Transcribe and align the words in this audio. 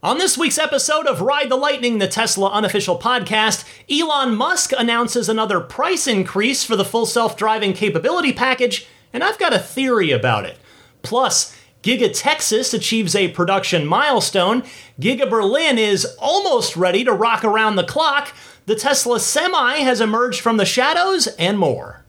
On 0.00 0.18
this 0.18 0.38
week's 0.38 0.58
episode 0.58 1.08
of 1.08 1.22
Ride 1.22 1.48
the 1.48 1.56
Lightning, 1.56 1.98
the 1.98 2.06
Tesla 2.06 2.50
unofficial 2.50 3.00
podcast, 3.00 3.64
Elon 3.90 4.36
Musk 4.36 4.70
announces 4.78 5.28
another 5.28 5.58
price 5.58 6.06
increase 6.06 6.62
for 6.62 6.76
the 6.76 6.84
full 6.84 7.04
self 7.04 7.36
driving 7.36 7.72
capability 7.72 8.32
package, 8.32 8.86
and 9.12 9.24
I've 9.24 9.40
got 9.40 9.52
a 9.52 9.58
theory 9.58 10.12
about 10.12 10.44
it. 10.44 10.56
Plus, 11.02 11.52
Giga 11.82 12.12
Texas 12.14 12.72
achieves 12.72 13.16
a 13.16 13.32
production 13.32 13.84
milestone, 13.86 14.62
Giga 15.00 15.28
Berlin 15.28 15.78
is 15.78 16.04
almost 16.20 16.76
ready 16.76 17.02
to 17.02 17.12
rock 17.12 17.42
around 17.42 17.74
the 17.74 17.82
clock, 17.82 18.32
the 18.66 18.76
Tesla 18.76 19.18
Semi 19.18 19.80
has 19.80 20.00
emerged 20.00 20.40
from 20.40 20.58
the 20.58 20.64
shadows, 20.64 21.26
and 21.26 21.58
more. 21.58 22.04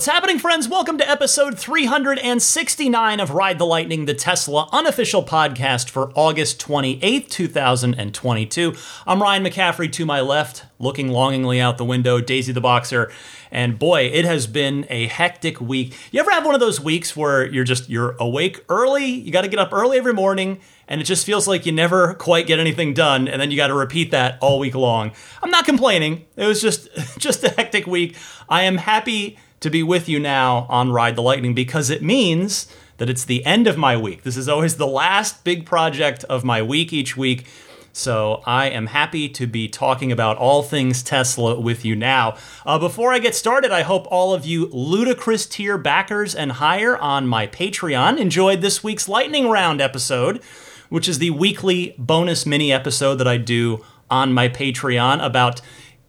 What's 0.00 0.08
happening, 0.08 0.38
friends? 0.38 0.66
Welcome 0.66 0.96
to 0.96 1.06
episode 1.06 1.58
369 1.58 3.20
of 3.20 3.32
Ride 3.32 3.58
the 3.58 3.66
Lightning, 3.66 4.06
the 4.06 4.14
Tesla 4.14 4.66
unofficial 4.72 5.22
podcast 5.22 5.90
for 5.90 6.10
August 6.14 6.58
28th, 6.58 7.28
2022. 7.28 8.74
I'm 9.06 9.20
Ryan 9.20 9.44
McCaffrey 9.44 9.92
to 9.92 10.06
my 10.06 10.22
left, 10.22 10.64
looking 10.78 11.08
longingly 11.08 11.60
out 11.60 11.76
the 11.76 11.84
window, 11.84 12.18
Daisy 12.18 12.50
the 12.50 12.62
Boxer. 12.62 13.12
And 13.50 13.78
boy, 13.78 14.04
it 14.04 14.24
has 14.24 14.46
been 14.46 14.86
a 14.88 15.06
hectic 15.08 15.60
week. 15.60 15.94
You 16.12 16.20
ever 16.20 16.30
have 16.30 16.46
one 16.46 16.54
of 16.54 16.60
those 16.60 16.80
weeks 16.80 17.14
where 17.14 17.44
you're 17.44 17.64
just 17.64 17.90
you're 17.90 18.16
awake 18.18 18.64
early, 18.70 19.04
you 19.04 19.30
got 19.30 19.42
to 19.42 19.48
get 19.48 19.58
up 19.58 19.70
early 19.70 19.98
every 19.98 20.14
morning, 20.14 20.60
and 20.88 21.02
it 21.02 21.04
just 21.04 21.26
feels 21.26 21.46
like 21.46 21.66
you 21.66 21.72
never 21.72 22.14
quite 22.14 22.46
get 22.46 22.58
anything 22.58 22.94
done, 22.94 23.28
and 23.28 23.38
then 23.38 23.50
you 23.50 23.56
got 23.58 23.66
to 23.66 23.74
repeat 23.74 24.12
that 24.12 24.38
all 24.40 24.58
week 24.58 24.74
long. 24.74 25.12
I'm 25.42 25.50
not 25.50 25.66
complaining. 25.66 26.24
It 26.36 26.46
was 26.46 26.62
just 26.62 26.88
just 27.18 27.44
a 27.44 27.50
hectic 27.50 27.86
week. 27.86 28.16
I 28.48 28.62
am 28.62 28.78
happy 28.78 29.36
to 29.60 29.70
be 29.70 29.82
with 29.82 30.08
you 30.08 30.18
now 30.18 30.66
on 30.68 30.90
Ride 30.90 31.16
the 31.16 31.22
Lightning 31.22 31.54
because 31.54 31.90
it 31.90 32.02
means 32.02 32.66
that 32.96 33.08
it's 33.08 33.24
the 33.24 33.44
end 33.44 33.66
of 33.66 33.78
my 33.78 33.96
week. 33.96 34.22
This 34.22 34.36
is 34.36 34.48
always 34.48 34.76
the 34.76 34.86
last 34.86 35.44
big 35.44 35.64
project 35.64 36.24
of 36.24 36.44
my 36.44 36.60
week 36.62 36.92
each 36.92 37.16
week. 37.16 37.46
So 37.92 38.42
I 38.46 38.66
am 38.68 38.86
happy 38.86 39.28
to 39.30 39.46
be 39.46 39.68
talking 39.68 40.12
about 40.12 40.36
all 40.36 40.62
things 40.62 41.02
Tesla 41.02 41.58
with 41.58 41.84
you 41.84 41.96
now. 41.96 42.36
Uh, 42.64 42.78
before 42.78 43.12
I 43.12 43.18
get 43.18 43.34
started, 43.34 43.72
I 43.72 43.82
hope 43.82 44.06
all 44.10 44.32
of 44.32 44.46
you 44.46 44.66
ludicrous 44.66 45.44
tier 45.46 45.76
backers 45.76 46.34
and 46.34 46.52
higher 46.52 46.96
on 46.96 47.26
my 47.26 47.46
Patreon 47.46 48.18
enjoyed 48.18 48.60
this 48.60 48.84
week's 48.84 49.08
lightning 49.08 49.50
round 49.50 49.80
episode, 49.80 50.40
which 50.88 51.08
is 51.08 51.18
the 51.18 51.30
weekly 51.30 51.94
bonus 51.98 52.46
mini 52.46 52.72
episode 52.72 53.16
that 53.16 53.28
I 53.28 53.38
do 53.38 53.84
on 54.08 54.32
my 54.32 54.48
Patreon 54.48 55.24
about 55.24 55.60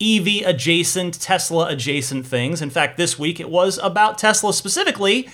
EV 0.01 0.47
adjacent, 0.47 1.21
Tesla 1.21 1.67
adjacent 1.67 2.25
things. 2.25 2.61
In 2.61 2.69
fact, 2.69 2.97
this 2.97 3.19
week 3.19 3.39
it 3.39 3.49
was 3.49 3.77
about 3.83 4.17
Tesla 4.17 4.53
specifically. 4.53 5.29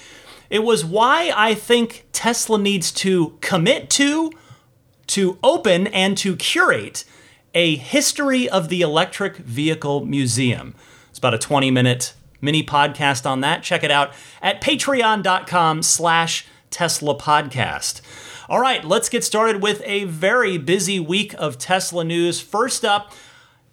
It 0.49 0.63
was 0.63 0.83
why 0.85 1.31
I 1.35 1.53
think 1.53 2.05
Tesla 2.11 2.57
needs 2.57 2.91
to 2.93 3.37
commit 3.41 3.89
to, 3.91 4.31
to 5.07 5.37
open, 5.43 5.87
and 5.87 6.17
to 6.17 6.35
curate 6.35 7.05
a 7.53 7.75
history 7.75 8.47
of 8.47 8.69
the 8.69 8.81
electric 8.81 9.37
vehicle 9.37 10.05
museum. 10.05 10.75
It's 11.09 11.17
about 11.17 11.33
a 11.33 11.39
20 11.39 11.71
minute 11.71 12.13
mini 12.41 12.63
podcast 12.63 13.25
on 13.25 13.41
that. 13.41 13.63
Check 13.63 13.83
it 13.83 13.91
out 13.91 14.13
at 14.41 14.61
patreon.com 14.61 15.83
slash 15.83 16.45
Tesla 16.69 17.17
podcast. 17.17 18.01
All 18.49 18.59
right, 18.59 18.85
let's 18.85 19.09
get 19.09 19.23
started 19.23 19.61
with 19.61 19.81
a 19.85 20.05
very 20.05 20.57
busy 20.57 20.99
week 20.99 21.33
of 21.37 21.57
Tesla 21.57 22.03
news. 22.03 22.39
First 22.39 22.85
up, 22.85 23.11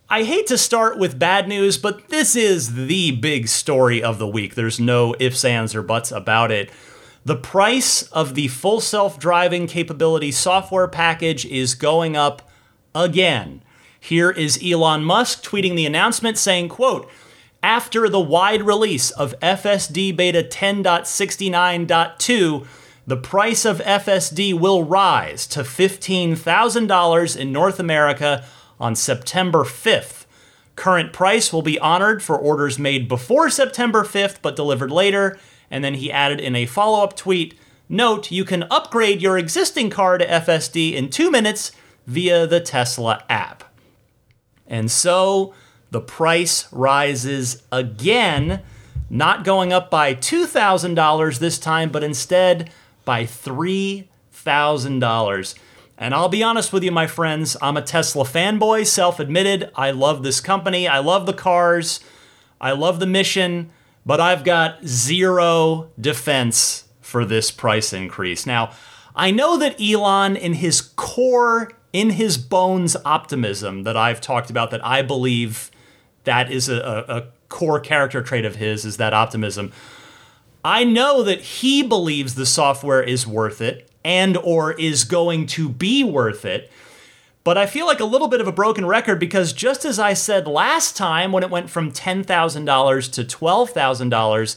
I 0.09 0.25
hate 0.25 0.47
to 0.49 0.59
start 0.59 0.99
with 0.99 1.19
bad 1.19 1.49
news, 1.49 1.79
but 1.79 2.11
this 2.11 2.37
is 2.37 2.75
the 2.75 3.13
big 3.13 3.49
story 3.49 4.03
of 4.03 4.19
the 4.19 4.29
week. 4.29 4.55
There's 4.55 4.79
no 4.79 5.15
ifs, 5.19 5.47
ands, 5.47 5.75
or 5.75 5.81
buts 5.83 6.13
about 6.13 6.51
it. 6.51 6.71
The 7.25 7.37
price 7.37 8.03
of 8.09 8.35
the 8.35 8.49
full 8.49 8.83
self 8.83 9.19
driving 9.19 9.67
capability 9.67 10.31
software 10.31 10.89
package 10.89 11.47
is 11.47 11.75
going 11.75 12.17
up 12.17 12.51
again. 12.95 13.63
Here 13.99 14.31
is 14.31 14.61
Elon 14.63 15.05
Musk 15.05 15.43
tweeting 15.43 15.75
the 15.75 15.87
announcement 15.87 16.37
saying, 16.37 16.69
quote, 16.69 17.11
after 17.63 18.11
the 18.11 18.21
wide 18.21 18.63
release 18.63 19.11
of 19.13 19.35
FSD 19.41 20.15
beta 20.15 20.43
10.69.2, 20.43 22.67
the 23.07 23.17
price 23.17 23.65
of 23.65 23.79
FSD 23.79 24.53
will 24.53 24.85
rise 24.85 25.47
to 25.47 25.61
$15,000 25.61 27.37
in 27.39 27.53
North 27.53 27.81
America 27.81 28.45
on 28.81 28.95
September 28.95 29.65
5th. 29.65 30.25
Current 30.77 31.13
price 31.13 31.53
will 31.53 31.63
be 31.63 31.79
honored 31.79 32.23
for 32.23 32.37
orders 32.37 32.79
made 32.79 33.09
before 33.09 33.51
September 33.51 34.03
5th 34.03 34.39
but 34.43 34.57
delivered 34.57 34.91
later. 34.91 35.39
And 35.71 35.85
then 35.85 35.95
he 35.95 36.13
added 36.13 36.41
in 36.41 36.57
a 36.57 36.67
follow 36.67 37.05
up 37.05 37.17
tweet 37.17 37.55
Note, 37.89 38.31
you 38.31 38.45
can 38.45 38.65
upgrade 38.65 39.21
your 39.21 39.37
existing 39.37 39.91
car 39.91 40.17
to 40.19 40.27
FSD 40.27 40.95
in 40.95 41.11
two 41.11 41.31
minutes 41.31 41.73
via 42.07 42.47
the 42.47 42.61
Tesla 42.61 43.23
app. 43.29 43.65
And 44.67 44.91
so 44.91 45.53
the 45.91 46.01
price 46.01 46.73
rises 46.73 47.63
again, 47.71 48.63
not 49.11 49.45
going 49.45 49.71
up 49.73 49.91
by 49.91 50.15
$2,000 50.15 51.39
this 51.39 51.59
time, 51.59 51.91
but 51.91 52.03
instead 52.03 52.71
by 53.05 53.25
$3,000. 53.25 55.55
And 55.97 56.13
I'll 56.13 56.29
be 56.29 56.43
honest 56.43 56.73
with 56.73 56.83
you, 56.83 56.91
my 56.91 57.07
friends, 57.07 57.57
I'm 57.63 57.77
a 57.77 57.83
Tesla 57.83 58.25
fanboy, 58.25 58.87
self 58.87 59.21
admitted. 59.21 59.71
I 59.77 59.93
love 59.93 60.23
this 60.23 60.41
company, 60.41 60.89
I 60.89 60.99
love 60.99 61.27
the 61.27 61.33
cars, 61.33 62.01
I 62.61 62.73
love 62.73 62.99
the 62.99 63.07
mission, 63.07 63.71
but 64.05 64.21
I've 64.21 64.45
got 64.45 64.85
zero 64.85 65.91
defense 66.01 66.85
for 67.01 67.25
this 67.25 67.51
price 67.51 67.93
increase. 67.93 68.45
Now, 68.45 68.73
I 69.15 69.31
know 69.31 69.57
that 69.59 69.81
Elon, 69.81 70.35
in 70.35 70.55
his 70.55 70.81
core, 70.81 71.71
in 71.93 72.11
his 72.11 72.39
bones 72.39 72.97
optimism 73.05 73.85
that 73.85 73.97
I've 73.97 74.21
talked 74.21 74.51
about, 74.51 74.73
that 74.73 74.85
I 74.85 75.03
believe 75.03 75.71
that 76.25 76.51
is 76.51 76.69
a, 76.69 77.05
a 77.09 77.27
core 77.49 77.79
character 77.79 78.21
trait 78.21 78.45
of 78.45 78.57
his, 78.57 78.85
is 78.85 78.97
that 78.97 79.15
optimism. 79.15 79.73
I 80.65 80.83
know 80.83 81.23
that 81.23 81.41
he 81.41 81.83
believes 81.83 82.35
the 82.35 82.47
software 82.47 83.03
is 83.03 83.27
worth 83.27 83.61
it 83.61 83.89
and 84.05 84.37
or 84.37 84.73
is 84.73 85.05
going 85.05 85.47
to 85.47 85.69
be 85.69 86.05
worth 86.05 86.45
it. 86.45 86.71
But 87.43 87.59
I 87.59 87.67
feel 87.67 87.87
like 87.87 88.01
a 88.01 88.07
little 88.07 88.29
bit 88.29 88.41
of 88.41 88.49
a 88.49 88.53
broken 88.53 88.87
record 88.87 89.21
because 89.21 89.53
just 89.53 89.85
as 89.85 89.99
I 89.99 90.15
said 90.15 90.47
last 90.47 90.97
time 90.97 91.31
when 91.31 91.43
it 91.43 91.51
went 91.51 91.69
from 91.69 91.93
$10,000 91.93 93.13
to 93.13 93.25
$12,000, 93.25 94.57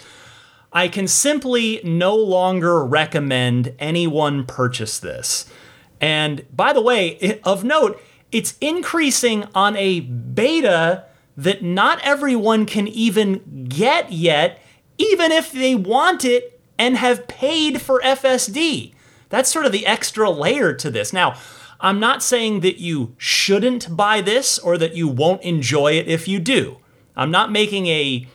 I 0.71 0.87
can 0.87 1.07
simply 1.07 1.81
no 1.83 2.15
longer 2.15 2.85
recommend 2.85 3.73
anyone 3.79 4.45
purchase 4.45 4.99
this. 4.99 5.51
And 5.99 6.45
by 6.55 6.71
the 6.71 6.81
way, 6.81 7.39
of 7.43 7.63
note, 7.63 8.01
it's 8.31 8.57
increasing 8.61 9.45
on 9.55 9.75
a 9.75 10.01
beta 10.01 11.05
that 11.35 11.63
not 11.63 11.99
everyone 12.03 12.65
can 12.65 12.87
even 12.87 13.67
get 13.67 14.11
yet, 14.11 14.61
even 14.97 15.31
if 15.31 15.51
they 15.51 15.75
want 15.75 16.25
it 16.25 16.59
and 16.77 16.97
have 16.97 17.27
paid 17.27 17.81
for 17.81 18.01
FSD. 18.01 18.93
That's 19.29 19.51
sort 19.51 19.65
of 19.65 19.71
the 19.71 19.85
extra 19.85 20.29
layer 20.29 20.73
to 20.73 20.89
this. 20.89 21.13
Now, 21.13 21.35
I'm 21.79 21.99
not 21.99 22.23
saying 22.23 22.61
that 22.61 22.79
you 22.79 23.15
shouldn't 23.17 23.95
buy 23.95 24.21
this 24.21 24.57
or 24.57 24.77
that 24.77 24.95
you 24.95 25.07
won't 25.07 25.43
enjoy 25.43 25.93
it 25.93 26.07
if 26.07 26.27
you 26.27 26.39
do. 26.39 26.77
I'm 27.15 27.31
not 27.31 27.51
making 27.51 27.87
a, 27.87 28.27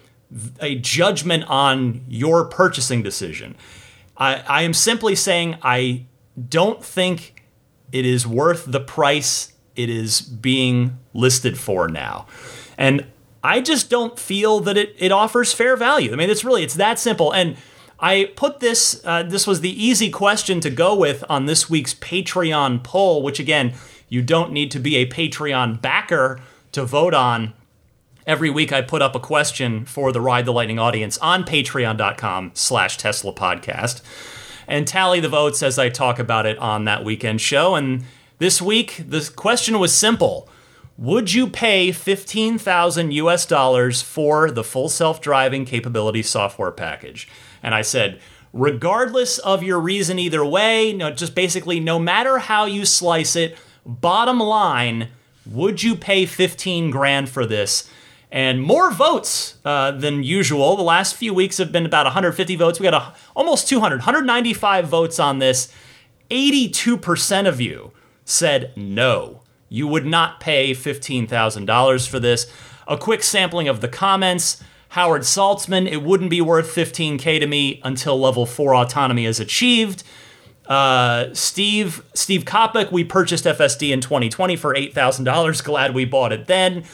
a 0.60 0.76
judgment 0.76 1.44
on 1.44 2.04
your 2.08 2.44
purchasing 2.44 3.02
decision. 3.02 3.56
I, 4.16 4.42
I 4.46 4.62
am 4.62 4.74
simply 4.74 5.14
saying 5.14 5.56
I 5.62 6.06
don't 6.48 6.84
think 6.84 7.42
it 7.90 8.06
is 8.06 8.26
worth 8.26 8.64
the 8.66 8.80
price 8.80 9.52
it 9.76 9.88
is 9.88 10.20
being 10.20 10.98
listed 11.14 11.58
for 11.58 11.88
now. 11.88 12.26
And 12.78 13.06
I 13.42 13.60
just 13.60 13.90
don't 13.90 14.18
feel 14.18 14.60
that 14.60 14.76
it, 14.76 14.94
it 14.98 15.12
offers 15.12 15.52
fair 15.52 15.76
value. 15.76 16.12
I 16.12 16.16
mean, 16.16 16.30
it's 16.30 16.44
really, 16.44 16.62
it's 16.62 16.74
that 16.74 16.98
simple. 16.98 17.32
And 17.32 17.56
I 18.02 18.32
put 18.34 18.58
this, 18.58 19.00
uh, 19.04 19.22
this 19.22 19.46
was 19.46 19.60
the 19.60 19.70
easy 19.70 20.10
question 20.10 20.58
to 20.60 20.70
go 20.70 20.94
with 20.94 21.22
on 21.30 21.46
this 21.46 21.70
week's 21.70 21.94
Patreon 21.94 22.82
poll, 22.82 23.22
which 23.22 23.38
again, 23.38 23.74
you 24.08 24.22
don't 24.22 24.52
need 24.52 24.72
to 24.72 24.80
be 24.80 24.96
a 24.96 25.08
Patreon 25.08 25.80
backer 25.80 26.40
to 26.72 26.84
vote 26.84 27.14
on. 27.14 27.54
Every 28.26 28.50
week 28.50 28.72
I 28.72 28.82
put 28.82 29.02
up 29.02 29.14
a 29.14 29.20
question 29.20 29.84
for 29.84 30.10
the 30.10 30.20
Ride 30.20 30.46
the 30.46 30.52
Lightning 30.52 30.80
audience 30.80 31.16
on 31.18 31.44
patreon.com 31.44 32.50
slash 32.54 32.96
Tesla 32.96 33.32
podcast 33.32 34.02
and 34.66 34.86
tally 34.86 35.20
the 35.20 35.28
votes 35.28 35.62
as 35.62 35.78
I 35.78 35.88
talk 35.88 36.18
about 36.18 36.46
it 36.46 36.58
on 36.58 36.84
that 36.84 37.04
weekend 37.04 37.40
show. 37.40 37.74
And 37.74 38.04
this 38.38 38.60
week, 38.60 39.04
the 39.08 39.30
question 39.34 39.78
was 39.78 39.96
simple. 39.96 40.48
Would 40.98 41.32
you 41.32 41.48
pay 41.48 41.90
15,000 41.92 43.12
US 43.12 43.46
dollars 43.46 44.02
for 44.02 44.50
the 44.50 44.64
full 44.64 44.88
self-driving 44.88 45.64
capability 45.64 46.22
software 46.22 46.70
package? 46.70 47.28
And 47.62 47.74
I 47.74 47.82
said, 47.82 48.20
regardless 48.52 49.38
of 49.38 49.62
your 49.62 49.78
reason 49.78 50.18
either 50.18 50.44
way, 50.44 50.92
no, 50.92 51.10
just 51.10 51.34
basically 51.34 51.80
no 51.80 51.98
matter 51.98 52.38
how 52.38 52.64
you 52.64 52.84
slice 52.84 53.36
it, 53.36 53.56
bottom 53.86 54.38
line, 54.38 55.08
would 55.46 55.82
you 55.82 55.96
pay 55.96 56.26
15 56.26 56.90
grand 56.90 57.28
for 57.28 57.46
this? 57.46 57.88
And 58.30 58.62
more 58.62 58.90
votes 58.90 59.58
uh, 59.64 59.90
than 59.90 60.22
usual. 60.22 60.76
The 60.76 60.82
last 60.82 61.16
few 61.16 61.34
weeks 61.34 61.58
have 61.58 61.70
been 61.70 61.84
about 61.84 62.06
150 62.06 62.56
votes. 62.56 62.80
We 62.80 62.84
got 62.84 62.94
a, 62.94 63.14
almost 63.36 63.68
200, 63.68 63.96
195 63.96 64.88
votes 64.88 65.18
on 65.18 65.38
this. 65.38 65.70
82% 66.30 67.46
of 67.46 67.60
you 67.60 67.92
said 68.24 68.72
no. 68.74 69.42
You 69.68 69.86
would 69.86 70.06
not 70.06 70.40
pay 70.40 70.72
$15,000 70.72 72.08
for 72.08 72.18
this. 72.18 72.50
A 72.88 72.96
quick 72.96 73.22
sampling 73.22 73.68
of 73.68 73.82
the 73.82 73.88
comments. 73.88 74.62
Howard 74.92 75.22
Saltzman, 75.22 75.90
it 75.90 76.02
wouldn't 76.02 76.28
be 76.28 76.42
worth 76.42 76.66
15K 76.66 77.40
to 77.40 77.46
me 77.46 77.80
until 77.82 78.20
level 78.20 78.44
4 78.44 78.74
autonomy 78.74 79.24
is 79.24 79.40
achieved. 79.40 80.04
Uh, 80.66 81.32
Steve 81.32 82.04
Steve 82.12 82.44
Kopic, 82.44 82.92
we 82.92 83.02
purchased 83.02 83.46
FSD 83.46 83.90
in 83.90 84.02
2020 84.02 84.54
for 84.54 84.74
$8,000. 84.74 85.64
Glad 85.64 85.94
we 85.94 86.04
bought 86.04 86.30
it 86.30 86.46
then. 86.46 86.84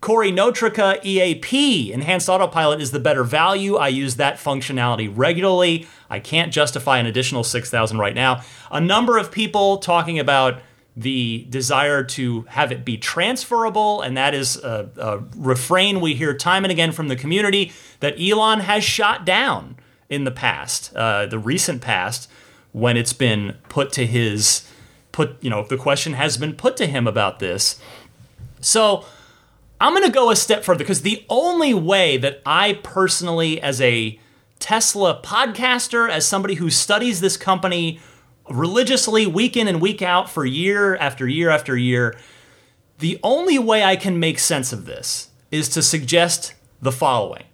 Corey 0.00 0.32
Notrica 0.32 0.98
EAP, 1.04 1.92
Enhanced 1.92 2.28
Autopilot 2.28 2.80
is 2.80 2.90
the 2.90 2.98
better 2.98 3.22
value. 3.22 3.76
I 3.76 3.86
use 3.86 4.16
that 4.16 4.38
functionality 4.38 5.08
regularly. 5.14 5.86
I 6.10 6.18
can't 6.18 6.52
justify 6.52 6.98
an 6.98 7.06
additional 7.06 7.44
6000 7.44 7.98
right 7.98 8.16
now. 8.16 8.42
A 8.72 8.80
number 8.80 9.16
of 9.16 9.30
people 9.30 9.76
talking 9.78 10.18
about 10.18 10.60
the 10.96 11.46
desire 11.50 12.04
to 12.04 12.42
have 12.42 12.70
it 12.70 12.84
be 12.84 12.96
transferable, 12.96 14.00
and 14.00 14.16
that 14.16 14.34
is 14.34 14.56
a, 14.56 14.88
a, 14.96 15.18
refrain 15.36 16.00
we 16.00 16.14
hear 16.14 16.34
time 16.34 16.64
and 16.64 16.70
again 16.70 16.92
from 16.92 17.08
the 17.08 17.16
community 17.16 17.72
that 18.00 18.14
Elon 18.20 18.60
has 18.60 18.84
shot 18.84 19.24
down 19.24 19.76
in 20.08 20.24
the 20.24 20.30
past, 20.30 20.94
uh, 20.94 21.26
the 21.26 21.38
recent 21.38 21.82
past, 21.82 22.30
when 22.72 22.96
it's 22.96 23.12
been 23.12 23.56
put 23.68 23.92
to 23.92 24.06
his 24.06 24.68
put. 25.10 25.36
You 25.42 25.50
know, 25.50 25.64
the 25.64 25.76
question 25.76 26.12
has 26.12 26.36
been 26.36 26.54
put 26.54 26.76
to 26.76 26.86
him 26.86 27.08
about 27.08 27.40
this. 27.40 27.80
So 28.60 29.04
I'm 29.80 29.92
going 29.92 30.04
to 30.04 30.12
go 30.12 30.30
a 30.30 30.36
step 30.36 30.62
further 30.62 30.78
because 30.78 31.02
the 31.02 31.24
only 31.28 31.74
way 31.74 32.16
that 32.18 32.40
I 32.46 32.74
personally, 32.84 33.60
as 33.60 33.80
a 33.80 34.18
Tesla 34.60 35.20
podcaster, 35.22 36.08
as 36.08 36.26
somebody 36.26 36.54
who 36.54 36.70
studies 36.70 37.20
this 37.20 37.36
company 37.36 38.00
religiously 38.48 39.26
week 39.26 39.56
in 39.56 39.68
and 39.68 39.80
week 39.80 40.02
out 40.02 40.30
for 40.30 40.44
year 40.44 40.96
after 40.96 41.26
year 41.26 41.50
after 41.50 41.76
year. 41.76 42.16
The 42.98 43.18
only 43.22 43.58
way 43.58 43.82
I 43.82 43.96
can 43.96 44.18
make 44.18 44.38
sense 44.38 44.72
of 44.72 44.86
this 44.86 45.30
is 45.50 45.68
to 45.70 45.82
suggest 45.82 46.54
the 46.80 46.92
following. 46.92 47.44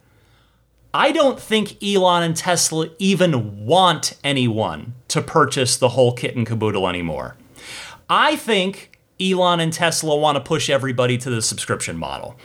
I 0.93 1.13
don't 1.13 1.39
think 1.39 1.83
Elon 1.83 2.25
and 2.25 2.37
Tesla 2.37 2.89
even 2.99 3.65
want 3.65 4.19
anyone 4.25 4.95
to 5.09 5.23
purchase 5.23 5.77
the 5.77 5.91
whole 5.91 6.13
kit 6.13 6.35
and 6.35 6.47
caboodle 6.47 6.89
anymore. 6.89 7.37
I 8.09 8.35
think 8.35 8.99
Elon 9.21 9.61
and 9.61 9.73
Tesla 9.73 10.17
want 10.17 10.37
to 10.37 10.41
push 10.41 10.69
everybody 10.69 11.17
to 11.19 11.31
the 11.31 11.43
subscription 11.43 11.97
model. 11.97 12.37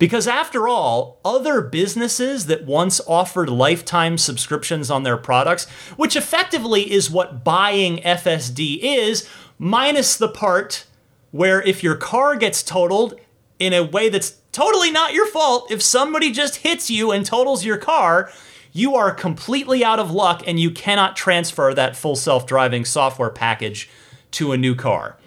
Because 0.00 0.26
after 0.26 0.66
all, 0.66 1.20
other 1.26 1.60
businesses 1.60 2.46
that 2.46 2.64
once 2.64 3.02
offered 3.06 3.50
lifetime 3.50 4.16
subscriptions 4.16 4.90
on 4.90 5.02
their 5.02 5.18
products, 5.18 5.68
which 5.98 6.16
effectively 6.16 6.90
is 6.90 7.10
what 7.10 7.44
buying 7.44 7.98
FSD 7.98 8.78
is, 8.80 9.28
minus 9.58 10.16
the 10.16 10.30
part 10.30 10.86
where 11.32 11.60
if 11.60 11.82
your 11.82 11.96
car 11.96 12.34
gets 12.34 12.62
totaled 12.62 13.14
in 13.58 13.74
a 13.74 13.84
way 13.84 14.08
that's 14.08 14.38
totally 14.52 14.90
not 14.90 15.12
your 15.12 15.26
fault, 15.26 15.70
if 15.70 15.82
somebody 15.82 16.32
just 16.32 16.56
hits 16.56 16.90
you 16.90 17.10
and 17.10 17.26
totals 17.26 17.66
your 17.66 17.76
car, 17.76 18.32
you 18.72 18.94
are 18.94 19.12
completely 19.12 19.84
out 19.84 19.98
of 19.98 20.10
luck 20.10 20.42
and 20.46 20.58
you 20.58 20.70
cannot 20.70 21.14
transfer 21.14 21.74
that 21.74 21.94
full 21.94 22.16
self 22.16 22.46
driving 22.46 22.86
software 22.86 23.28
package 23.28 23.90
to 24.30 24.52
a 24.52 24.56
new 24.56 24.74
car. 24.74 25.18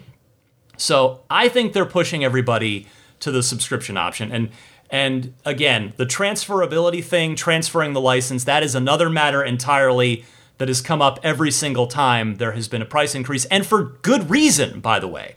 So 0.76 1.22
I 1.30 1.48
think 1.48 1.74
they're 1.74 1.86
pushing 1.86 2.24
everybody 2.24 2.88
to 3.24 3.32
the 3.32 3.42
subscription 3.42 3.96
option. 3.96 4.30
And 4.30 4.50
and 4.90 5.34
again, 5.44 5.92
the 5.96 6.06
transferability 6.06 7.02
thing, 7.02 7.34
transferring 7.34 7.94
the 7.94 8.00
license, 8.00 8.44
that 8.44 8.62
is 8.62 8.74
another 8.74 9.10
matter 9.10 9.42
entirely 9.42 10.24
that 10.58 10.68
has 10.68 10.80
come 10.80 11.02
up 11.02 11.18
every 11.24 11.50
single 11.50 11.88
time 11.88 12.36
there 12.36 12.52
has 12.52 12.68
been 12.68 12.82
a 12.82 12.86
price 12.86 13.14
increase, 13.14 13.44
and 13.46 13.66
for 13.66 13.82
good 14.02 14.30
reason, 14.30 14.80
by 14.80 15.00
the 15.00 15.08
way. 15.08 15.34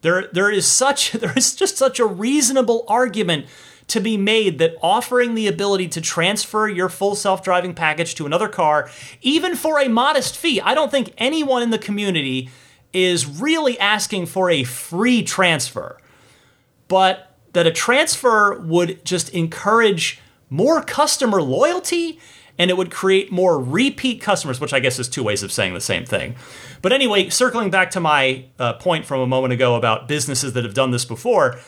There, 0.00 0.28
there 0.32 0.50
is 0.50 0.66
such 0.66 1.12
there 1.22 1.36
is 1.36 1.54
just 1.54 1.76
such 1.76 2.00
a 2.00 2.06
reasonable 2.06 2.84
argument 2.88 3.46
to 3.88 4.00
be 4.00 4.16
made 4.16 4.58
that 4.58 4.74
offering 4.82 5.34
the 5.34 5.46
ability 5.46 5.88
to 5.88 6.00
transfer 6.00 6.68
your 6.68 6.88
full 6.88 7.14
self-driving 7.14 7.74
package 7.74 8.14
to 8.16 8.26
another 8.26 8.48
car, 8.48 8.90
even 9.22 9.54
for 9.54 9.80
a 9.80 9.88
modest 9.88 10.36
fee, 10.36 10.60
I 10.60 10.74
don't 10.74 10.90
think 10.90 11.12
anyone 11.16 11.62
in 11.62 11.70
the 11.70 11.78
community 11.78 12.50
is 12.92 13.26
really 13.26 13.78
asking 13.78 14.26
for 14.26 14.50
a 14.50 14.64
free 14.64 15.22
transfer. 15.22 15.98
But 16.88 17.36
that 17.52 17.66
a 17.66 17.70
transfer 17.70 18.58
would 18.60 19.04
just 19.04 19.30
encourage 19.30 20.20
more 20.50 20.82
customer 20.82 21.42
loyalty 21.42 22.18
and 22.58 22.70
it 22.70 22.76
would 22.76 22.90
create 22.90 23.30
more 23.30 23.62
repeat 23.62 24.20
customers, 24.20 24.60
which 24.60 24.72
I 24.72 24.80
guess 24.80 24.98
is 24.98 25.08
two 25.08 25.22
ways 25.22 25.42
of 25.42 25.52
saying 25.52 25.74
the 25.74 25.80
same 25.80 26.04
thing. 26.04 26.34
But 26.82 26.92
anyway, 26.92 27.28
circling 27.28 27.70
back 27.70 27.90
to 27.92 28.00
my 28.00 28.46
uh, 28.58 28.74
point 28.74 29.06
from 29.06 29.20
a 29.20 29.26
moment 29.26 29.52
ago 29.52 29.76
about 29.76 30.08
businesses 30.08 30.54
that 30.54 30.64
have 30.64 30.74
done 30.74 30.90
this 30.90 31.04
before, 31.04 31.60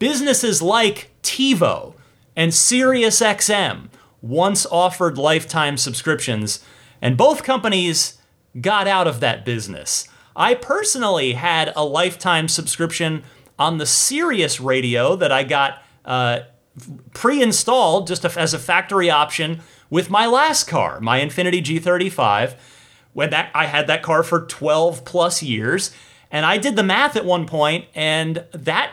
businesses 0.00 0.60
like 0.60 1.10
TiVo 1.22 1.94
and 2.34 2.50
SiriusXM 2.50 3.88
once 4.20 4.66
offered 4.66 5.16
lifetime 5.16 5.76
subscriptions, 5.76 6.64
and 7.00 7.16
both 7.16 7.44
companies 7.44 8.18
got 8.60 8.88
out 8.88 9.06
of 9.06 9.20
that 9.20 9.44
business. 9.44 10.08
I 10.34 10.54
personally 10.54 11.34
had 11.34 11.72
a 11.76 11.84
lifetime 11.84 12.48
subscription 12.48 13.22
on 13.62 13.78
the 13.78 13.86
Sirius 13.86 14.60
radio 14.60 15.14
that 15.16 15.30
I 15.30 15.44
got 15.44 15.82
uh, 16.04 16.40
pre-installed 17.14 18.08
just 18.08 18.24
as 18.24 18.52
a 18.52 18.58
factory 18.58 19.08
option 19.08 19.60
with 19.88 20.10
my 20.10 20.26
last 20.26 20.64
car, 20.64 21.00
my 21.00 21.20
Infiniti 21.20 21.62
G35. 21.62 22.56
When 23.12 23.30
that 23.30 23.50
I 23.54 23.66
had 23.66 23.86
that 23.88 24.02
car 24.02 24.22
for 24.22 24.46
12 24.46 25.04
plus 25.04 25.42
years, 25.42 25.94
and 26.30 26.46
I 26.46 26.56
did 26.56 26.76
the 26.76 26.82
math 26.82 27.14
at 27.14 27.26
one 27.26 27.46
point, 27.46 27.84
and 27.94 28.44
that 28.52 28.92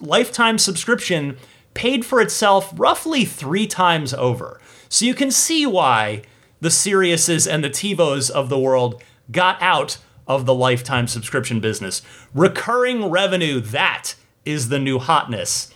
lifetime 0.00 0.58
subscription 0.58 1.36
paid 1.72 2.04
for 2.04 2.20
itself 2.20 2.72
roughly 2.76 3.24
three 3.24 3.68
times 3.68 4.12
over. 4.12 4.60
So 4.88 5.04
you 5.04 5.14
can 5.14 5.30
see 5.30 5.66
why 5.66 6.22
the 6.60 6.68
Siriuses 6.68 7.46
and 7.46 7.62
the 7.62 7.70
TiVos 7.70 8.28
of 8.28 8.48
the 8.48 8.58
world 8.58 9.00
got 9.30 9.62
out 9.62 9.98
of 10.30 10.46
the 10.46 10.54
lifetime 10.54 11.08
subscription 11.08 11.58
business. 11.58 12.02
Recurring 12.32 13.10
revenue, 13.10 13.58
that 13.58 14.14
is 14.44 14.68
the 14.68 14.78
new 14.78 15.00
hotness. 15.00 15.74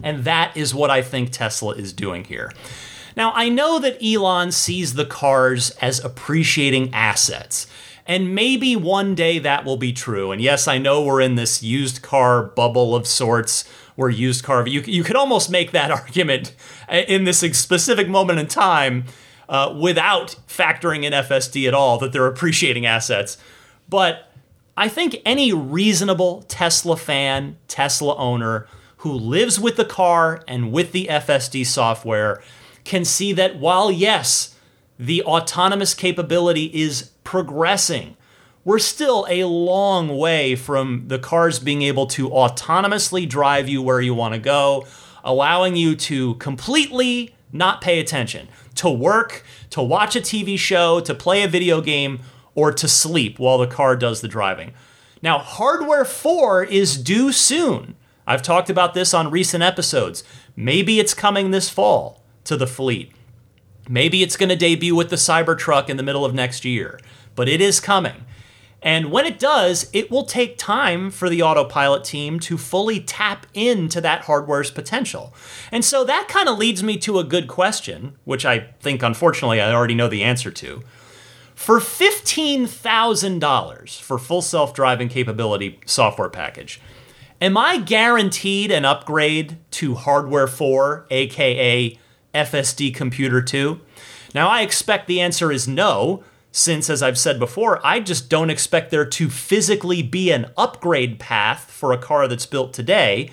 And 0.00 0.22
that 0.22 0.56
is 0.56 0.72
what 0.72 0.88
I 0.88 1.02
think 1.02 1.30
Tesla 1.30 1.74
is 1.74 1.92
doing 1.92 2.22
here. 2.22 2.52
Now, 3.16 3.32
I 3.34 3.48
know 3.48 3.80
that 3.80 3.98
Elon 4.00 4.52
sees 4.52 4.94
the 4.94 5.04
cars 5.04 5.70
as 5.82 5.98
appreciating 5.98 6.94
assets. 6.94 7.66
And 8.06 8.32
maybe 8.36 8.76
one 8.76 9.16
day 9.16 9.40
that 9.40 9.64
will 9.64 9.76
be 9.76 9.92
true. 9.92 10.30
And 10.30 10.40
yes, 10.40 10.68
I 10.68 10.78
know 10.78 11.02
we're 11.02 11.20
in 11.20 11.34
this 11.34 11.60
used 11.60 12.02
car 12.02 12.44
bubble 12.44 12.94
of 12.94 13.08
sorts 13.08 13.68
where 13.96 14.08
used 14.08 14.44
car, 14.44 14.66
you, 14.68 14.80
you 14.82 15.02
could 15.02 15.16
almost 15.16 15.50
make 15.50 15.72
that 15.72 15.90
argument 16.00 16.54
in 16.88 17.24
this 17.24 17.40
specific 17.40 18.08
moment 18.08 18.38
in 18.38 18.46
time 18.46 19.06
uh, 19.48 19.76
without 19.76 20.36
factoring 20.46 21.02
in 21.02 21.12
FSD 21.12 21.66
at 21.66 21.74
all 21.74 21.98
that 21.98 22.12
they're 22.12 22.28
appreciating 22.28 22.86
assets. 22.86 23.38
But 23.88 24.32
I 24.76 24.88
think 24.88 25.20
any 25.24 25.52
reasonable 25.52 26.42
Tesla 26.48 26.96
fan, 26.96 27.56
Tesla 27.68 28.16
owner 28.16 28.66
who 28.98 29.12
lives 29.12 29.58
with 29.58 29.76
the 29.76 29.84
car 29.84 30.42
and 30.46 30.72
with 30.72 30.92
the 30.92 31.06
FSD 31.10 31.66
software 31.66 32.40
can 32.84 33.04
see 33.04 33.32
that 33.32 33.56
while, 33.56 33.90
yes, 33.90 34.56
the 34.98 35.22
autonomous 35.24 35.92
capability 35.92 36.66
is 36.66 37.10
progressing, 37.24 38.16
we're 38.64 38.78
still 38.78 39.26
a 39.28 39.44
long 39.44 40.16
way 40.16 40.54
from 40.54 41.04
the 41.08 41.18
cars 41.18 41.58
being 41.58 41.82
able 41.82 42.06
to 42.06 42.28
autonomously 42.30 43.28
drive 43.28 43.68
you 43.68 43.82
where 43.82 44.00
you 44.00 44.14
want 44.14 44.34
to 44.34 44.40
go, 44.40 44.86
allowing 45.24 45.74
you 45.74 45.96
to 45.96 46.34
completely 46.36 47.34
not 47.50 47.80
pay 47.80 47.98
attention, 47.98 48.48
to 48.76 48.88
work, 48.88 49.44
to 49.70 49.82
watch 49.82 50.14
a 50.14 50.20
TV 50.20 50.56
show, 50.56 51.00
to 51.00 51.14
play 51.14 51.42
a 51.42 51.48
video 51.48 51.80
game, 51.80 52.20
or 52.54 52.72
to 52.72 52.88
sleep 52.88 53.38
while 53.38 53.58
the 53.58 53.66
car 53.66 53.96
does 53.96 54.20
the 54.20 54.28
driving. 54.28 54.72
Now, 55.22 55.38
Hardware 55.38 56.04
4 56.04 56.64
is 56.64 56.96
due 56.98 57.32
soon. 57.32 57.94
I've 58.26 58.42
talked 58.42 58.70
about 58.70 58.94
this 58.94 59.14
on 59.14 59.30
recent 59.30 59.62
episodes. 59.62 60.24
Maybe 60.56 60.98
it's 61.00 61.14
coming 61.14 61.50
this 61.50 61.70
fall 61.70 62.22
to 62.44 62.56
the 62.56 62.66
fleet. 62.66 63.12
Maybe 63.88 64.22
it's 64.22 64.36
going 64.36 64.48
to 64.48 64.56
debut 64.56 64.94
with 64.94 65.10
the 65.10 65.16
Cybertruck 65.16 65.88
in 65.88 65.96
the 65.96 66.02
middle 66.02 66.24
of 66.24 66.34
next 66.34 66.64
year, 66.64 67.00
but 67.34 67.48
it 67.48 67.60
is 67.60 67.80
coming. 67.80 68.24
And 68.82 69.12
when 69.12 69.26
it 69.26 69.38
does, 69.38 69.88
it 69.92 70.10
will 70.10 70.24
take 70.24 70.58
time 70.58 71.10
for 71.10 71.28
the 71.28 71.42
autopilot 71.42 72.02
team 72.02 72.40
to 72.40 72.58
fully 72.58 72.98
tap 72.98 73.46
into 73.54 74.00
that 74.00 74.22
hardware's 74.22 74.72
potential. 74.72 75.32
And 75.70 75.84
so 75.84 76.02
that 76.04 76.26
kind 76.28 76.48
of 76.48 76.58
leads 76.58 76.82
me 76.82 76.96
to 76.98 77.20
a 77.20 77.24
good 77.24 77.46
question, 77.46 78.16
which 78.24 78.44
I 78.44 78.70
think, 78.80 79.02
unfortunately, 79.02 79.60
I 79.60 79.72
already 79.72 79.94
know 79.94 80.08
the 80.08 80.24
answer 80.24 80.50
to 80.50 80.82
For 81.62 81.78
$15,000 81.78 84.00
for 84.00 84.18
full 84.18 84.42
self 84.42 84.74
driving 84.74 85.08
capability 85.08 85.78
software 85.86 86.28
package, 86.28 86.80
am 87.40 87.56
I 87.56 87.78
guaranteed 87.78 88.72
an 88.72 88.84
upgrade 88.84 89.58
to 89.70 89.94
Hardware 89.94 90.48
4, 90.48 91.06
aka 91.08 91.96
FSD 92.34 92.92
Computer 92.92 93.40
2? 93.40 93.80
Now, 94.34 94.48
I 94.48 94.62
expect 94.62 95.06
the 95.06 95.20
answer 95.20 95.52
is 95.52 95.68
no, 95.68 96.24
since, 96.50 96.90
as 96.90 97.00
I've 97.00 97.16
said 97.16 97.38
before, 97.38 97.78
I 97.86 98.00
just 98.00 98.28
don't 98.28 98.50
expect 98.50 98.90
there 98.90 99.06
to 99.06 99.30
physically 99.30 100.02
be 100.02 100.32
an 100.32 100.50
upgrade 100.56 101.20
path 101.20 101.70
for 101.70 101.92
a 101.92 101.98
car 101.98 102.26
that's 102.26 102.44
built 102.44 102.74
today. 102.74 103.30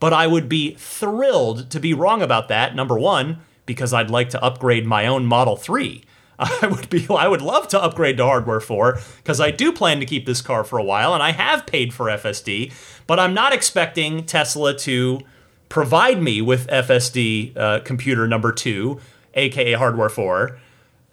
But 0.00 0.12
I 0.12 0.26
would 0.26 0.48
be 0.48 0.74
thrilled 0.74 1.70
to 1.70 1.78
be 1.78 1.94
wrong 1.94 2.20
about 2.20 2.48
that, 2.48 2.74
number 2.74 2.98
one, 2.98 3.42
because 3.64 3.92
I'd 3.92 4.10
like 4.10 4.30
to 4.30 4.42
upgrade 4.42 4.86
my 4.86 5.06
own 5.06 5.24
Model 5.24 5.54
3. 5.54 6.02
I 6.62 6.66
would 6.66 6.88
be 6.88 7.06
I 7.10 7.28
would 7.28 7.42
love 7.42 7.68
to 7.68 7.80
upgrade 7.80 8.16
to 8.16 8.24
hardware 8.24 8.60
4 8.60 8.98
because 9.18 9.40
I 9.40 9.50
do 9.50 9.72
plan 9.72 10.00
to 10.00 10.06
keep 10.06 10.24
this 10.24 10.40
car 10.40 10.64
for 10.64 10.78
a 10.78 10.82
while 10.82 11.12
and 11.12 11.22
I 11.22 11.32
have 11.32 11.66
paid 11.66 11.92
for 11.92 12.06
FSD, 12.06 12.72
but 13.06 13.20
I'm 13.20 13.34
not 13.34 13.52
expecting 13.52 14.24
Tesla 14.24 14.74
to 14.78 15.20
provide 15.68 16.22
me 16.22 16.40
with 16.40 16.66
FSD 16.68 17.56
uh, 17.56 17.80
computer 17.80 18.26
number 18.26 18.52
2, 18.52 18.98
aka 19.34 19.74
hardware 19.74 20.08
4 20.08 20.58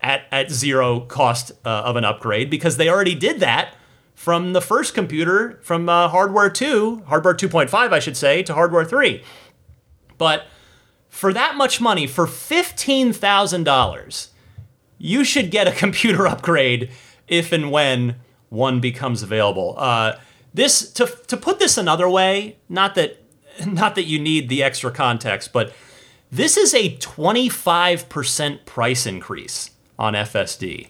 at, 0.01 0.24
at 0.31 0.50
zero 0.50 1.01
cost 1.01 1.51
uh, 1.65 1.69
of 1.69 1.98
an 1.98 2.05
upgrade 2.05 2.50
because 2.50 2.77
they 2.77 2.88
already 2.88 3.15
did 3.15 3.41
that 3.41 3.74
from 4.15 4.53
the 4.53 4.62
first 4.62 4.93
computer 4.93 5.60
from 5.62 5.89
uh, 5.89 6.07
hardware 6.07 6.50
2, 6.50 7.03
hardware 7.07 7.34
2.5, 7.34 7.91
I 7.91 8.00
should 8.00 8.15
say, 8.15 8.43
to 8.43 8.53
hardware 8.53 8.86
3. 8.86 9.22
But 10.17 10.46
for 11.10 11.34
that 11.34 11.55
much 11.55 11.81
money, 11.81 12.07
for 12.07 12.25
$15,000, 12.25 14.27
you 14.98 15.24
should 15.24 15.51
get 15.51 15.68
a 15.68 15.72
computer 15.84 16.27
upgrade 16.27 16.89
if 17.27 17.51
and 17.51 17.72
when 17.72 18.16
one 18.50 18.80
becomes 18.80 19.22
available. 19.24 19.75
Uh, 19.77 20.18
this 20.54 20.92
to 20.94 21.06
to 21.27 21.38
put 21.38 21.60
this 21.60 21.77
another 21.77 22.10
way, 22.10 22.58
not 22.70 22.96
that 22.96 23.22
not 23.66 23.96
that 23.96 24.06
you 24.06 24.20
need 24.20 24.50
the 24.50 24.63
extra 24.63 24.92
context, 24.92 25.54
but 25.54 25.74
this 26.30 26.58
is 26.58 26.74
a 26.74 26.96
25% 26.98 28.66
price 28.66 29.06
increase 29.06 29.72
on 29.98 30.13
FSD. 30.13 30.89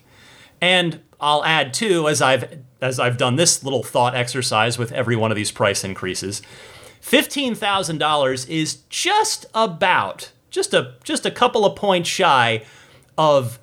And 0.60 1.02
I'll 1.20 1.44
add 1.46 1.74
too, 1.74 2.08
as 2.08 2.22
I've 2.22 2.60
as 2.82 3.00
I've 3.00 3.18
done 3.18 3.36
this 3.36 3.64
little 3.64 3.84
thought 3.84 4.16
exercise 4.16 4.78
with 4.78 4.92
every 4.92 5.16
one 5.16 5.32
of 5.32 5.36
these 5.36 5.52
price 5.52 5.84
increases, 5.84 6.42
fifteen 7.02 7.56
thousand 7.56 7.98
dollars 7.98 8.46
is 8.46 8.76
just 8.90 9.46
about 9.54 10.32
just 10.50 10.74
a 10.74 10.96
just 11.04 11.26
a 11.26 11.32
couple 11.32 11.66
of 11.66 11.76
points 11.76 12.10
shy 12.10 12.64
of 13.18 13.60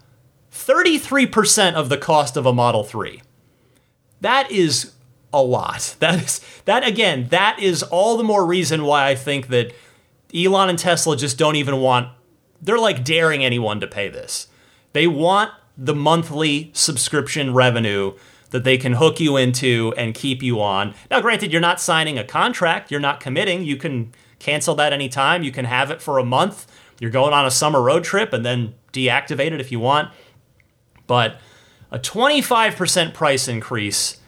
33% 0.55 1.75
of 1.75 1.89
the 1.89 1.99
cost 1.99 2.37
of 2.37 2.47
a 2.47 2.53
Model 2.53 2.85
3. 2.85 3.21
That 4.21 4.51
is 4.51 4.93
a 5.33 5.43
lot. 5.43 5.97
That 6.01 6.23
is 6.23 6.41
that 6.65 6.87
again, 6.87 7.27
that 7.29 7.59
is 7.59 7.83
all 7.83 8.17
the 8.17 8.25
more 8.25 8.47
reason 8.47 8.85
why 8.85 9.09
I 9.09 9.17
think 9.17 9.49
that 9.49 9.75
Elon 10.35 10.71
and 10.71 10.79
Tesla 10.79 11.17
just 11.17 11.37
don't 11.37 11.57
even 11.57 11.81
want 11.81 12.09
they're 12.63 12.79
like 12.79 13.05
daring 13.05 13.45
anyone 13.45 13.81
to 13.81 13.87
pay 13.87 14.09
this. 14.09 14.47
They 14.93 15.07
want 15.07 15.51
the 15.77 15.95
monthly 15.95 16.71
subscription 16.73 17.53
revenue 17.53 18.15
that 18.51 18.65
they 18.65 18.79
can 18.79 18.95
hook 18.95 19.19
you 19.19 19.37
into 19.37 19.93
and 19.97 20.15
keep 20.15 20.43
you 20.43 20.63
on. 20.63 20.95
Now, 21.11 21.21
granted, 21.21 21.51
you're 21.51 21.61
not 21.61 21.81
signing 21.81 22.17
a 22.17 22.25
contract, 22.25 22.91
you're 22.91 23.01
not 23.01 23.19
committing. 23.19 23.65
You 23.65 23.77
can 23.77 24.13
cancel 24.39 24.77
that 24.77 24.93
anytime. 24.93 25.43
You 25.43 25.51
can 25.51 25.65
have 25.65 25.91
it 25.91 26.01
for 26.01 26.19
a 26.19 26.25
month. 26.25 26.71
You're 27.01 27.11
going 27.11 27.35
on 27.35 27.45
a 27.45 27.51
summer 27.51 27.83
road 27.83 28.05
trip 28.05 28.33
and 28.33 28.47
then 28.47 28.75
deactivate 28.93 29.53
it 29.53 29.61
if 29.61 29.73
you 29.73 29.81
want. 29.81 30.13
But 31.07 31.41
a 31.91 31.99
25% 31.99 33.15
price 33.15 33.49
increase 33.49 34.19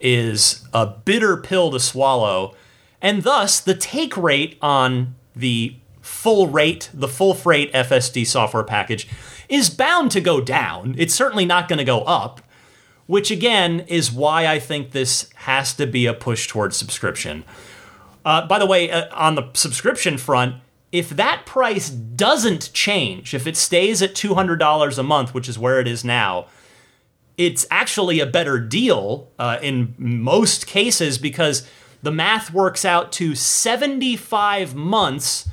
is 0.00 0.62
a 0.72 0.86
bitter 0.86 1.36
pill 1.36 1.70
to 1.70 1.80
swallow. 1.80 2.54
And 3.00 3.22
thus, 3.22 3.60
the 3.60 3.74
take 3.74 4.16
rate 4.16 4.58
on 4.60 5.14
the 5.34 5.76
full 6.00 6.48
rate, 6.48 6.90
the 6.92 7.08
full 7.08 7.34
freight 7.34 7.72
FSD 7.72 8.26
software 8.26 8.62
package 8.62 9.08
is 9.48 9.70
bound 9.70 10.10
to 10.12 10.20
go 10.20 10.40
down. 10.40 10.94
It's 10.98 11.14
certainly 11.14 11.46
not 11.46 11.68
going 11.68 11.78
to 11.78 11.84
go 11.84 12.00
up, 12.02 12.40
which 13.06 13.30
again 13.30 13.80
is 13.80 14.12
why 14.12 14.46
I 14.46 14.58
think 14.58 14.90
this 14.90 15.30
has 15.34 15.72
to 15.74 15.86
be 15.86 16.06
a 16.06 16.14
push 16.14 16.46
towards 16.46 16.76
subscription. 16.76 17.44
Uh, 18.24 18.46
by 18.46 18.58
the 18.58 18.66
way, 18.66 18.90
uh, 18.90 19.06
on 19.14 19.34
the 19.34 19.50
subscription 19.54 20.18
front, 20.18 20.56
if 20.94 21.08
that 21.08 21.44
price 21.44 21.90
doesn't 21.90 22.72
change, 22.72 23.34
if 23.34 23.48
it 23.48 23.56
stays 23.56 24.00
at 24.00 24.14
$200 24.14 24.96
a 24.96 25.02
month, 25.02 25.34
which 25.34 25.48
is 25.48 25.58
where 25.58 25.80
it 25.80 25.88
is 25.88 26.04
now, 26.04 26.46
it's 27.36 27.66
actually 27.68 28.20
a 28.20 28.26
better 28.26 28.60
deal 28.60 29.28
uh, 29.36 29.58
in 29.60 29.96
most 29.98 30.68
cases 30.68 31.18
because 31.18 31.68
the 32.00 32.12
math 32.12 32.52
works 32.52 32.84
out 32.84 33.10
to 33.10 33.34
75 33.34 34.76
months 34.76 35.48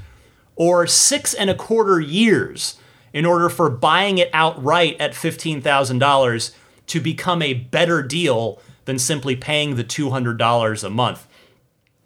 or 0.56 0.86
six 0.86 1.34
and 1.34 1.50
a 1.50 1.56
quarter 1.56 2.00
years 2.00 2.78
in 3.12 3.26
order 3.26 3.50
for 3.50 3.68
buying 3.68 4.20
it 4.20 4.30
outright 4.34 4.96
at 5.00 5.14
$15,000 5.14 6.56
to 6.86 7.00
become 7.00 7.42
a 7.42 7.56
better 7.56 8.04
deal 8.04 8.62
than 8.86 9.00
simply 9.00 9.36
paying 9.36 9.76
the 9.76 9.84
$200 9.84 10.84
a 10.84 10.90
month. 10.92 11.28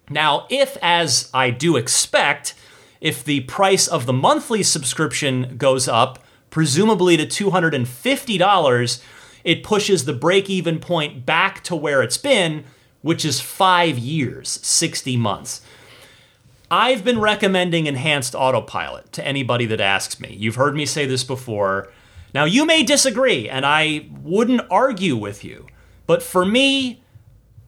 Now, 0.08 0.46
if, 0.48 0.78
as 0.80 1.28
I 1.34 1.50
do 1.50 1.76
expect, 1.76 2.54
if 3.06 3.22
the 3.22 3.38
price 3.42 3.86
of 3.86 4.04
the 4.04 4.12
monthly 4.12 4.64
subscription 4.64 5.56
goes 5.56 5.86
up, 5.86 6.18
presumably 6.50 7.16
to 7.16 7.24
$250, 7.24 9.02
it 9.44 9.62
pushes 9.62 10.04
the 10.04 10.12
break 10.12 10.50
even 10.50 10.80
point 10.80 11.24
back 11.24 11.62
to 11.62 11.76
where 11.76 12.02
it's 12.02 12.18
been, 12.18 12.64
which 13.02 13.24
is 13.24 13.40
five 13.40 13.96
years, 13.96 14.58
60 14.60 15.16
months. 15.18 15.60
I've 16.68 17.04
been 17.04 17.20
recommending 17.20 17.86
enhanced 17.86 18.34
autopilot 18.34 19.12
to 19.12 19.24
anybody 19.24 19.66
that 19.66 19.80
asks 19.80 20.18
me. 20.18 20.34
You've 20.36 20.56
heard 20.56 20.74
me 20.74 20.84
say 20.84 21.06
this 21.06 21.22
before. 21.22 21.92
Now, 22.34 22.44
you 22.44 22.66
may 22.66 22.82
disagree, 22.82 23.48
and 23.48 23.64
I 23.64 24.08
wouldn't 24.20 24.62
argue 24.68 25.14
with 25.14 25.44
you, 25.44 25.68
but 26.08 26.24
for 26.24 26.44
me, 26.44 27.04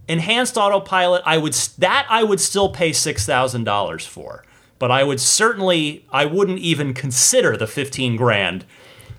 enhanced 0.08 0.56
autopilot, 0.56 1.22
I 1.24 1.38
would 1.38 1.52
that 1.78 2.08
I 2.10 2.24
would 2.24 2.40
still 2.40 2.70
pay 2.70 2.92
six 2.92 3.24
thousand 3.24 3.62
dollars 3.62 4.04
for, 4.04 4.44
but 4.78 4.90
I 4.90 5.04
would 5.04 5.20
certainly 5.20 6.06
I 6.10 6.24
wouldn't 6.24 6.60
even 6.60 6.94
consider 6.94 7.56
the 7.56 7.66
fifteen 7.66 8.16
grand 8.16 8.64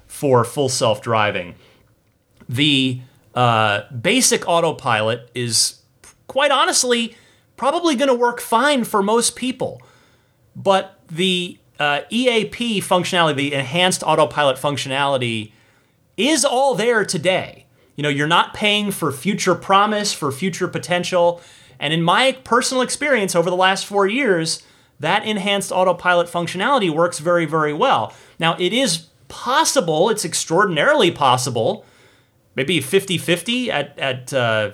for 0.07 0.43
full 0.43 0.69
self 0.69 1.01
driving. 1.01 1.55
The 2.47 3.01
uh, 3.35 3.81
basic 3.91 4.47
autopilot 4.47 5.29
is 5.35 5.81
quite 6.27 6.51
honestly 6.51 7.15
probably 7.57 7.95
going 7.95 8.07
to 8.07 8.15
work 8.15 8.39
fine 8.39 8.83
for 8.83 9.03
most 9.03 9.35
people. 9.35 9.81
But 10.55 10.99
the 11.09 11.57
uh, 11.77 12.01
EAP 12.09 12.81
functionality, 12.81 13.35
the 13.35 13.53
enhanced 13.53 14.03
autopilot 14.03 14.57
functionality, 14.57 15.51
is 16.17 16.43
all 16.43 16.75
there 16.75 17.05
today. 17.05 17.65
You 17.95 18.03
know, 18.03 18.09
you're 18.09 18.27
not 18.27 18.53
paying 18.53 18.91
for 18.91 19.11
future 19.11 19.55
promise, 19.55 20.13
for 20.13 20.31
future 20.31 20.67
potential. 20.67 21.41
And 21.79 21.93
in 21.93 22.01
my 22.01 22.33
personal 22.43 22.81
experience 22.81 23.35
over 23.35 23.49
the 23.49 23.55
last 23.55 23.85
four 23.85 24.07
years, 24.07 24.63
that 24.99 25.25
enhanced 25.25 25.71
autopilot 25.71 26.27
functionality 26.27 26.89
works 26.89 27.19
very, 27.19 27.45
very 27.45 27.73
well. 27.73 28.13
Now, 28.37 28.55
it 28.59 28.73
is 28.73 29.07
possible, 29.27 30.09
it's 30.09 30.25
extraordinarily 30.25 31.11
possible, 31.11 31.85
maybe 32.55 32.81
50 32.81 33.17
50 33.17 33.71
at, 33.71 33.97
at 33.97 34.33
uh, 34.33 34.71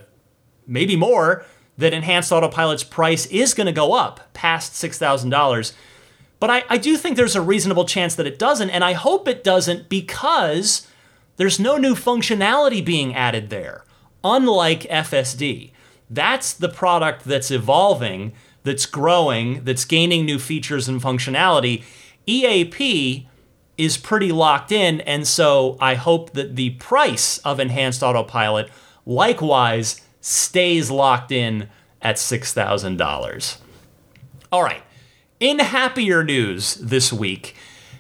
maybe 0.65 0.95
more, 0.95 1.45
that 1.77 1.93
enhanced 1.93 2.31
autopilot's 2.31 2.83
price 2.83 3.25
is 3.27 3.53
going 3.53 3.67
to 3.67 3.73
go 3.73 3.93
up 3.93 4.33
past 4.33 4.73
$6,000. 4.73 5.73
But 6.39 6.49
I, 6.49 6.63
I 6.69 6.77
do 6.77 6.97
think 6.97 7.17
there's 7.17 7.35
a 7.35 7.41
reasonable 7.41 7.85
chance 7.85 8.15
that 8.15 8.27
it 8.27 8.39
doesn't, 8.39 8.69
and 8.69 8.83
I 8.83 8.93
hope 8.93 9.27
it 9.27 9.43
doesn't 9.43 9.89
because 9.89 10.87
there's 11.37 11.59
no 11.59 11.77
new 11.77 11.95
functionality 11.95 12.83
being 12.83 13.13
added 13.13 13.49
there, 13.49 13.83
unlike 14.23 14.81
FSD. 14.83 15.71
That's 16.09 16.53
the 16.53 16.69
product 16.69 17.25
that's 17.25 17.51
evolving, 17.51 18.33
that's 18.65 18.85
growing, 18.85 19.63
that's 19.63 19.85
gaining 19.85 20.25
new 20.25 20.39
features 20.39 20.89
and 20.89 21.01
functionality. 21.01 21.83
EAP 22.27 23.29
is 23.77 23.97
pretty 23.97 24.31
locked 24.31 24.71
in, 24.71 25.01
and 25.01 25.27
so 25.27 25.77
I 25.79 25.95
hope 25.95 26.33
that 26.33 26.55
the 26.55 26.71
price 26.71 27.37
of 27.39 27.59
enhanced 27.59 28.03
autopilot 28.03 28.69
likewise 29.05 30.01
stays 30.19 30.89
locked 30.89 31.31
in 31.31 31.69
at 32.01 32.15
$6,000. 32.15 33.57
All 34.51 34.63
right, 34.63 34.83
in 35.39 35.59
happier 35.59 36.23
news 36.23 36.75
this 36.75 37.13
week, 37.13 37.55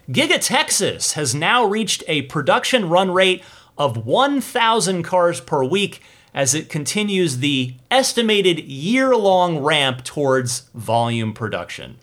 Giga 0.09 0.39
Texas 0.39 1.13
has 1.13 1.35
now 1.35 1.63
reached 1.63 2.03
a 2.07 2.23
production 2.23 2.89
run 2.89 3.11
rate 3.11 3.43
of 3.77 4.05
1,000 4.05 5.03
cars 5.03 5.41
per 5.41 5.63
week 5.63 6.01
as 6.35 6.53
it 6.53 6.69
continues 6.69 7.37
the 7.37 7.73
estimated 7.89 8.59
year 8.59 9.15
long 9.15 9.57
ramp 9.57 10.03
towards 10.03 10.69
volume 10.75 11.33
production. 11.33 11.97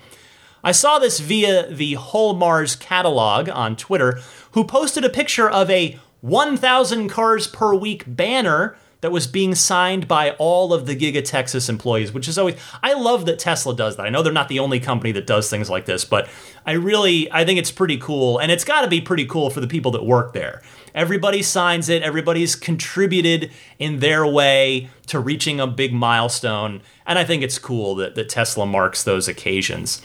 I 0.65 0.73
saw 0.73 0.99
this 0.99 1.21
via 1.21 1.69
the 1.69 1.95
Whole 1.95 2.35
Mars 2.35 2.75
catalog 2.75 3.49
on 3.51 3.77
Twitter, 3.77 4.21
who 4.53 4.65
posted 4.65 5.05
a 5.05 5.11
picture 5.11 5.49
of 5.49 5.71
a 5.71 5.99
1,000 6.23 7.09
cars 7.09 7.47
per 7.47 7.75
week 7.75 8.05
banner 8.07 8.77
that 9.03 9.13
was 9.13 9.27
being 9.27 9.55
signed 9.55 10.07
by 10.09 10.31
all 10.39 10.73
of 10.73 10.87
the 10.87 10.97
Giga 10.97 11.25
Texas 11.25 11.69
employees, 11.69 12.13
which 12.13 12.29
is 12.29 12.39
always 12.39 12.55
I 12.83 12.95
love 12.95 13.27
that 13.27 13.41
Tesla 13.41 13.75
does 13.75 13.97
that. 13.97 14.07
I 14.07 14.09
know 14.09 14.23
they're 14.23 14.33
not 14.33 14.49
the 14.49 14.61
only 14.61 14.81
company 14.81 15.13
that 15.13 15.27
does 15.27 15.51
things 15.51 15.69
like 15.69 15.85
this, 15.85 16.05
but 16.05 16.29
I 16.65 16.73
really 16.73 17.31
I 17.31 17.45
think 17.45 17.59
it's 17.59 17.73
pretty 17.73 17.99
cool 17.99 18.39
and 18.39 18.51
it's 18.51 18.65
got 18.65 18.83
to 18.83 18.89
be 18.89 19.01
pretty 19.01 19.27
cool 19.27 19.51
for 19.51 19.61
the 19.61 19.67
people 19.67 19.91
that 19.93 20.07
work 20.07 20.33
there. 20.33 20.63
Everybody 20.95 21.43
signs 21.43 21.89
it, 21.89 22.03
everybody's 22.03 22.55
contributed 22.55 23.51
in 23.79 24.01
their 24.01 24.27
way 24.27 24.91
to 25.07 25.19
reaching 25.19 25.59
a 25.59 25.67
big 25.67 25.93
milestone, 25.93 26.83
and 27.07 27.19
I 27.19 27.25
think 27.25 27.43
it's 27.43 27.59
cool 27.59 27.95
that, 27.97 28.15
that 28.15 28.29
Tesla 28.29 28.67
marks 28.67 29.03
those 29.03 29.29
occasions. 29.29 30.03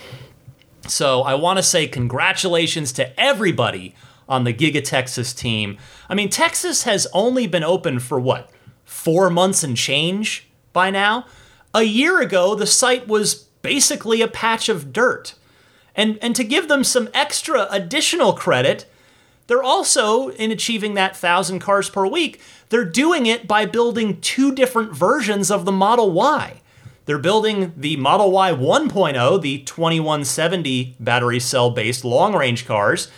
So 0.88 1.24
I 1.24 1.36
want 1.36 1.58
to 1.58 1.64
say 1.64 1.88
congratulations 1.88 2.92
to 2.94 3.20
everybody 3.20 3.96
on 4.30 4.44
the 4.44 4.54
Giga 4.54 4.84
Texas 4.84 5.34
team. 5.34 5.78
I 6.10 6.16
mean, 6.16 6.30
Texas 6.30 6.84
has 6.84 7.08
only 7.14 7.48
been 7.48 7.64
open 7.64 8.00
for 8.00 8.20
what? 8.20 8.52
four 8.88 9.30
months 9.30 9.64
and 9.64 9.76
change 9.76 10.48
by 10.72 10.90
now. 10.90 11.26
A 11.74 11.84
year 11.84 12.22
ago, 12.22 12.56
the 12.56 12.66
site 12.66 13.08
was 13.08 13.36
basically 13.62 14.22
a 14.22 14.28
patch 14.28 14.70
of 14.70 14.94
dirt. 14.94 15.36
And, 15.94 16.18
and 16.22 16.36
to 16.36 16.44
give 16.44 16.68
them 16.68 16.84
some 16.84 17.10
extra 17.14 17.68
additional 17.70 18.34
credit, 18.34 18.86
they're 19.48 19.64
also, 19.64 20.30
in 20.30 20.52
achieving 20.52 20.94
that 20.94 21.12
1,000 21.12 21.60
cars 21.60 21.90
per 21.90 22.06
week, 22.06 22.42
they're 22.70 22.86
doing 22.86 23.26
it 23.26 23.48
by 23.48 23.66
building 23.66 24.20
two 24.22 24.54
different 24.54 24.94
versions 24.94 25.50
of 25.50 25.66
the 25.66 25.72
Model 25.72 26.12
Y. 26.12 26.62
They're 27.06 27.18
building 27.18 27.74
the 27.78 27.96
Model 27.96 28.32
Y 28.32 28.52
1.0, 28.52 29.42
the 29.42 29.60
2170 29.60 30.98
battery 31.00 31.40
cell 31.40 31.72
based 31.72 32.04
long 32.04 32.36
range 32.36 32.68
cars, 32.68 33.10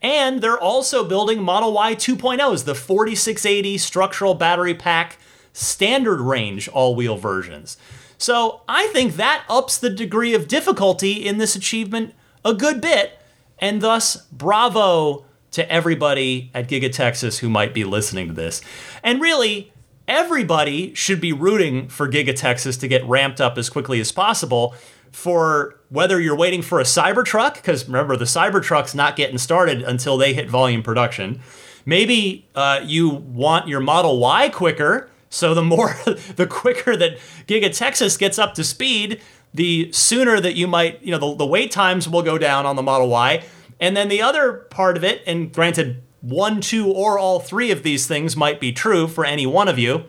and 0.00 0.40
they're 0.40 0.58
also 0.58 1.04
building 1.04 1.42
Model 1.42 1.72
Y 1.72 1.96
2.0s, 1.96 2.64
the 2.64 2.76
4680 2.76 3.78
structural 3.78 4.34
battery 4.34 4.74
pack 4.74 5.18
standard 5.52 6.20
range 6.20 6.68
all 6.68 6.94
wheel 6.94 7.16
versions. 7.16 7.76
So 8.16 8.62
I 8.68 8.86
think 8.88 9.16
that 9.16 9.44
ups 9.48 9.76
the 9.76 9.90
degree 9.90 10.34
of 10.34 10.46
difficulty 10.46 11.14
in 11.26 11.38
this 11.38 11.56
achievement 11.56 12.14
a 12.44 12.54
good 12.54 12.80
bit, 12.80 13.18
and 13.58 13.80
thus, 13.80 14.16
bravo 14.30 15.24
to 15.52 15.70
everybody 15.70 16.50
at 16.54 16.68
Giga 16.68 16.92
Texas 16.92 17.38
who 17.38 17.48
might 17.48 17.72
be 17.72 17.84
listening 17.84 18.28
to 18.28 18.32
this. 18.32 18.60
And 19.02 19.20
really, 19.20 19.72
everybody 20.08 20.94
should 20.94 21.20
be 21.20 21.32
rooting 21.32 21.88
for 21.88 22.08
Giga 22.08 22.34
Texas 22.34 22.76
to 22.78 22.88
get 22.88 23.04
ramped 23.06 23.40
up 23.40 23.56
as 23.56 23.70
quickly 23.70 24.00
as 24.00 24.12
possible 24.12 24.74
for 25.12 25.78
whether 25.90 26.18
you're 26.20 26.36
waiting 26.36 26.62
for 26.62 26.80
a 26.80 26.84
Cybertruck, 26.84 27.54
because 27.54 27.86
remember, 27.86 28.16
the 28.16 28.24
Cybertruck's 28.24 28.94
not 28.94 29.14
getting 29.14 29.38
started 29.38 29.82
until 29.82 30.16
they 30.16 30.32
hit 30.32 30.48
volume 30.48 30.82
production. 30.82 31.40
Maybe 31.84 32.46
uh, 32.54 32.80
you 32.82 33.10
want 33.10 33.68
your 33.68 33.80
Model 33.80 34.18
Y 34.18 34.48
quicker, 34.48 35.10
so 35.28 35.52
the 35.52 35.62
more, 35.62 35.96
the 36.36 36.46
quicker 36.46 36.96
that 36.96 37.18
Giga 37.46 37.76
Texas 37.76 38.16
gets 38.16 38.38
up 38.38 38.54
to 38.54 38.64
speed, 38.64 39.20
the 39.52 39.92
sooner 39.92 40.40
that 40.40 40.54
you 40.54 40.66
might, 40.66 41.02
you 41.02 41.10
know, 41.10 41.18
the, 41.18 41.36
the 41.36 41.46
wait 41.46 41.70
times 41.70 42.08
will 42.08 42.22
go 42.22 42.38
down 42.38 42.64
on 42.64 42.76
the 42.76 42.82
Model 42.82 43.08
Y. 43.08 43.44
And 43.82 43.96
then 43.96 44.08
the 44.08 44.22
other 44.22 44.52
part 44.70 44.96
of 44.96 45.02
it, 45.02 45.24
and 45.26 45.52
granted, 45.52 46.04
one, 46.20 46.60
two, 46.60 46.86
or 46.86 47.18
all 47.18 47.40
three 47.40 47.72
of 47.72 47.82
these 47.82 48.06
things 48.06 48.36
might 48.36 48.60
be 48.60 48.70
true 48.70 49.08
for 49.08 49.24
any 49.24 49.44
one 49.44 49.66
of 49.66 49.76
you. 49.76 50.04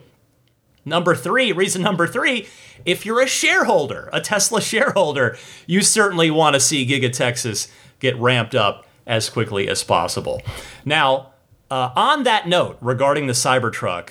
Number 0.84 1.16
three, 1.16 1.50
reason 1.50 1.82
number 1.82 2.06
three, 2.06 2.46
if 2.84 3.04
you're 3.04 3.20
a 3.20 3.26
shareholder, 3.26 4.08
a 4.12 4.20
Tesla 4.20 4.60
shareholder, 4.62 5.36
you 5.66 5.82
certainly 5.82 6.30
want 6.30 6.54
to 6.54 6.60
see 6.60 6.86
Giga 6.86 7.12
Texas 7.12 7.66
get 7.98 8.16
ramped 8.16 8.54
up 8.54 8.86
as 9.08 9.28
quickly 9.28 9.68
as 9.68 9.82
possible. 9.82 10.40
Now, 10.84 11.32
uh, 11.68 11.90
on 11.96 12.22
that 12.22 12.46
note 12.46 12.78
regarding 12.80 13.26
the 13.26 13.32
Cybertruck, 13.32 14.10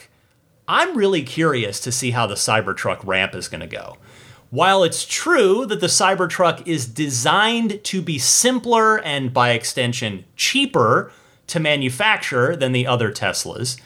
I'm 0.68 0.98
really 0.98 1.24
curious 1.24 1.80
to 1.80 1.92
see 1.94 2.12
how 2.12 2.28
the 2.28 2.36
Cybertruck 2.36 3.00
ramp 3.06 3.34
is 3.34 3.48
going 3.48 3.62
to 3.62 3.68
go. 3.68 3.96
While 4.54 4.84
it's 4.84 5.04
true 5.04 5.66
that 5.66 5.80
the 5.80 5.88
Cybertruck 5.88 6.68
is 6.68 6.86
designed 6.86 7.84
to 7.86 8.04
be 8.04 8.20
simpler 8.20 9.00
and 9.00 9.34
by 9.34 9.50
extension 9.50 10.26
cheaper 10.36 11.12
to 11.48 11.60
manufacture 11.60 12.56
than 12.56 12.72
the 12.72 12.86
other 12.86 13.12
Teslas, 13.12 13.82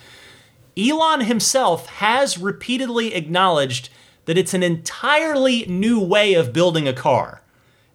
Elon 0.78 1.22
himself 1.22 1.88
has 1.88 2.38
repeatedly 2.38 3.14
acknowledged 3.14 3.88
that 4.26 4.38
it's 4.38 4.54
an 4.54 4.62
entirely 4.62 5.66
new 5.68 6.02
way 6.02 6.34
of 6.34 6.52
building 6.52 6.86
a 6.86 6.92
car. 6.92 7.42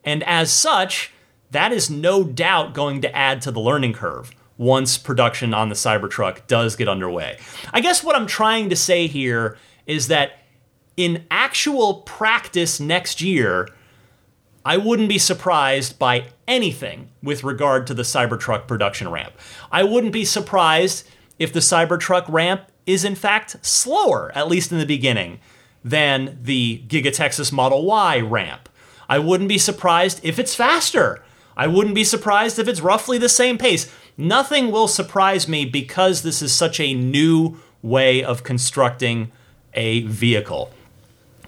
And 0.02 0.22
as 0.22 0.50
such, 0.50 1.12
that 1.50 1.72
is 1.72 1.90
no 1.90 2.24
doubt 2.24 2.72
going 2.72 3.02
to 3.02 3.14
add 3.14 3.42
to 3.42 3.50
the 3.50 3.60
learning 3.60 3.92
curve 3.92 4.34
once 4.56 4.96
production 4.96 5.52
on 5.52 5.68
the 5.68 5.74
Cybertruck 5.74 6.46
does 6.46 6.74
get 6.74 6.88
underway. 6.88 7.36
I 7.70 7.82
guess 7.82 8.02
what 8.02 8.16
I'm 8.16 8.26
trying 8.26 8.70
to 8.70 8.76
say 8.76 9.08
here 9.08 9.58
is 9.86 10.08
that 10.08 10.38
in 10.96 11.24
actual 11.30 11.94
practice 12.02 12.78
next 12.80 13.20
year, 13.20 13.68
I 14.64 14.76
wouldn't 14.76 15.08
be 15.08 15.18
surprised 15.18 15.98
by 15.98 16.26
anything 16.46 17.08
with 17.22 17.42
regard 17.42 17.86
to 17.88 17.94
the 17.94 18.02
Cybertruck 18.02 18.68
production 18.68 19.08
ramp. 19.10 19.32
I 19.70 19.82
wouldn't 19.82 20.12
be 20.12 20.24
surprised 20.24 21.08
if 21.38 21.52
the 21.52 21.60
Cybertruck 21.60 22.28
ramp 22.28 22.62
is 22.86 23.04
in 23.04 23.14
fact 23.14 23.56
slower, 23.64 24.30
at 24.34 24.48
least 24.48 24.70
in 24.70 24.78
the 24.78 24.86
beginning, 24.86 25.40
than 25.84 26.38
the 26.40 26.82
Giga 26.86 27.12
Texas 27.12 27.50
Model 27.50 27.84
Y 27.84 28.20
ramp. 28.20 28.68
I 29.08 29.18
wouldn't 29.18 29.48
be 29.48 29.58
surprised 29.58 30.20
if 30.22 30.38
it's 30.38 30.54
faster. 30.54 31.22
I 31.56 31.66
wouldn't 31.66 31.94
be 31.94 32.04
surprised 32.04 32.58
if 32.58 32.68
it's 32.68 32.80
roughly 32.80 33.18
the 33.18 33.28
same 33.28 33.58
pace. 33.58 33.92
Nothing 34.16 34.70
will 34.70 34.88
surprise 34.88 35.48
me 35.48 35.64
because 35.64 36.22
this 36.22 36.40
is 36.40 36.52
such 36.52 36.78
a 36.78 36.94
new 36.94 37.56
way 37.82 38.22
of 38.22 38.44
constructing 38.44 39.32
a 39.74 40.02
vehicle. 40.02 40.72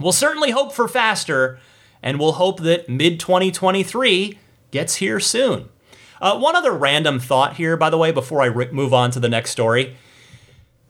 We'll 0.00 0.12
certainly 0.12 0.50
hope 0.50 0.72
for 0.72 0.88
faster, 0.88 1.58
and 2.02 2.18
we'll 2.18 2.32
hope 2.32 2.60
that 2.60 2.88
mid 2.88 3.20
2023 3.20 4.38
gets 4.70 4.96
here 4.96 5.20
soon. 5.20 5.68
Uh, 6.20 6.38
one 6.38 6.56
other 6.56 6.72
random 6.72 7.20
thought 7.20 7.56
here, 7.56 7.76
by 7.76 7.90
the 7.90 7.98
way, 7.98 8.10
before 8.10 8.42
I 8.42 8.46
re- 8.46 8.70
move 8.70 8.94
on 8.94 9.10
to 9.12 9.20
the 9.20 9.28
next 9.28 9.50
story. 9.50 9.96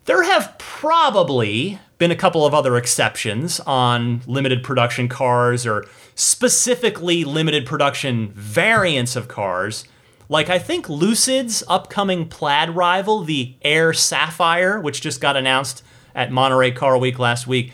There 0.07 0.23
have 0.23 0.57
probably 0.59 1.79
been 1.99 2.11
a 2.11 2.17
couple 2.17 2.45
of 2.45 2.55
other 2.55 2.77
exceptions 2.77 3.61
on 3.61 4.23
limited 4.27 4.63
production 4.63 5.09
cars 5.09 5.67
or 5.67 5.87
specifically 6.15 7.25
limited 7.25 7.67
production 7.67 8.31
variants 8.33 9.17
of 9.17 9.29
cars. 9.29 9.85
Like, 10.29 10.49
I 10.49 10.59
think 10.59 10.89
Lucid's 10.89 11.63
upcoming 11.69 12.29
plaid 12.29 12.71
rival, 12.71 13.25
the 13.25 13.55
Air 13.63 13.93
Sapphire, 13.93 14.81
which 14.81 15.01
just 15.01 15.21
got 15.21 15.37
announced 15.37 15.83
at 16.15 16.31
Monterey 16.31 16.71
Car 16.71 16.99
Week 16.99 17.19
last 17.19 17.47
week. 17.47 17.73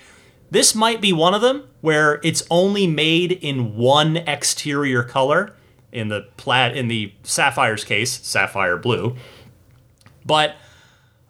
This 0.50 0.74
might 0.74 1.00
be 1.00 1.12
one 1.12 1.34
of 1.34 1.42
them 1.42 1.68
where 1.80 2.20
it's 2.22 2.42
only 2.50 2.86
made 2.86 3.32
in 3.32 3.76
one 3.76 4.16
exterior 4.16 5.02
color. 5.02 5.54
In 5.92 6.08
the 6.08 6.28
plaid, 6.36 6.76
in 6.76 6.86
the 6.86 7.12
Sapphire's 7.24 7.84
case, 7.84 8.20
sapphire 8.24 8.76
blue. 8.76 9.16
But 10.24 10.54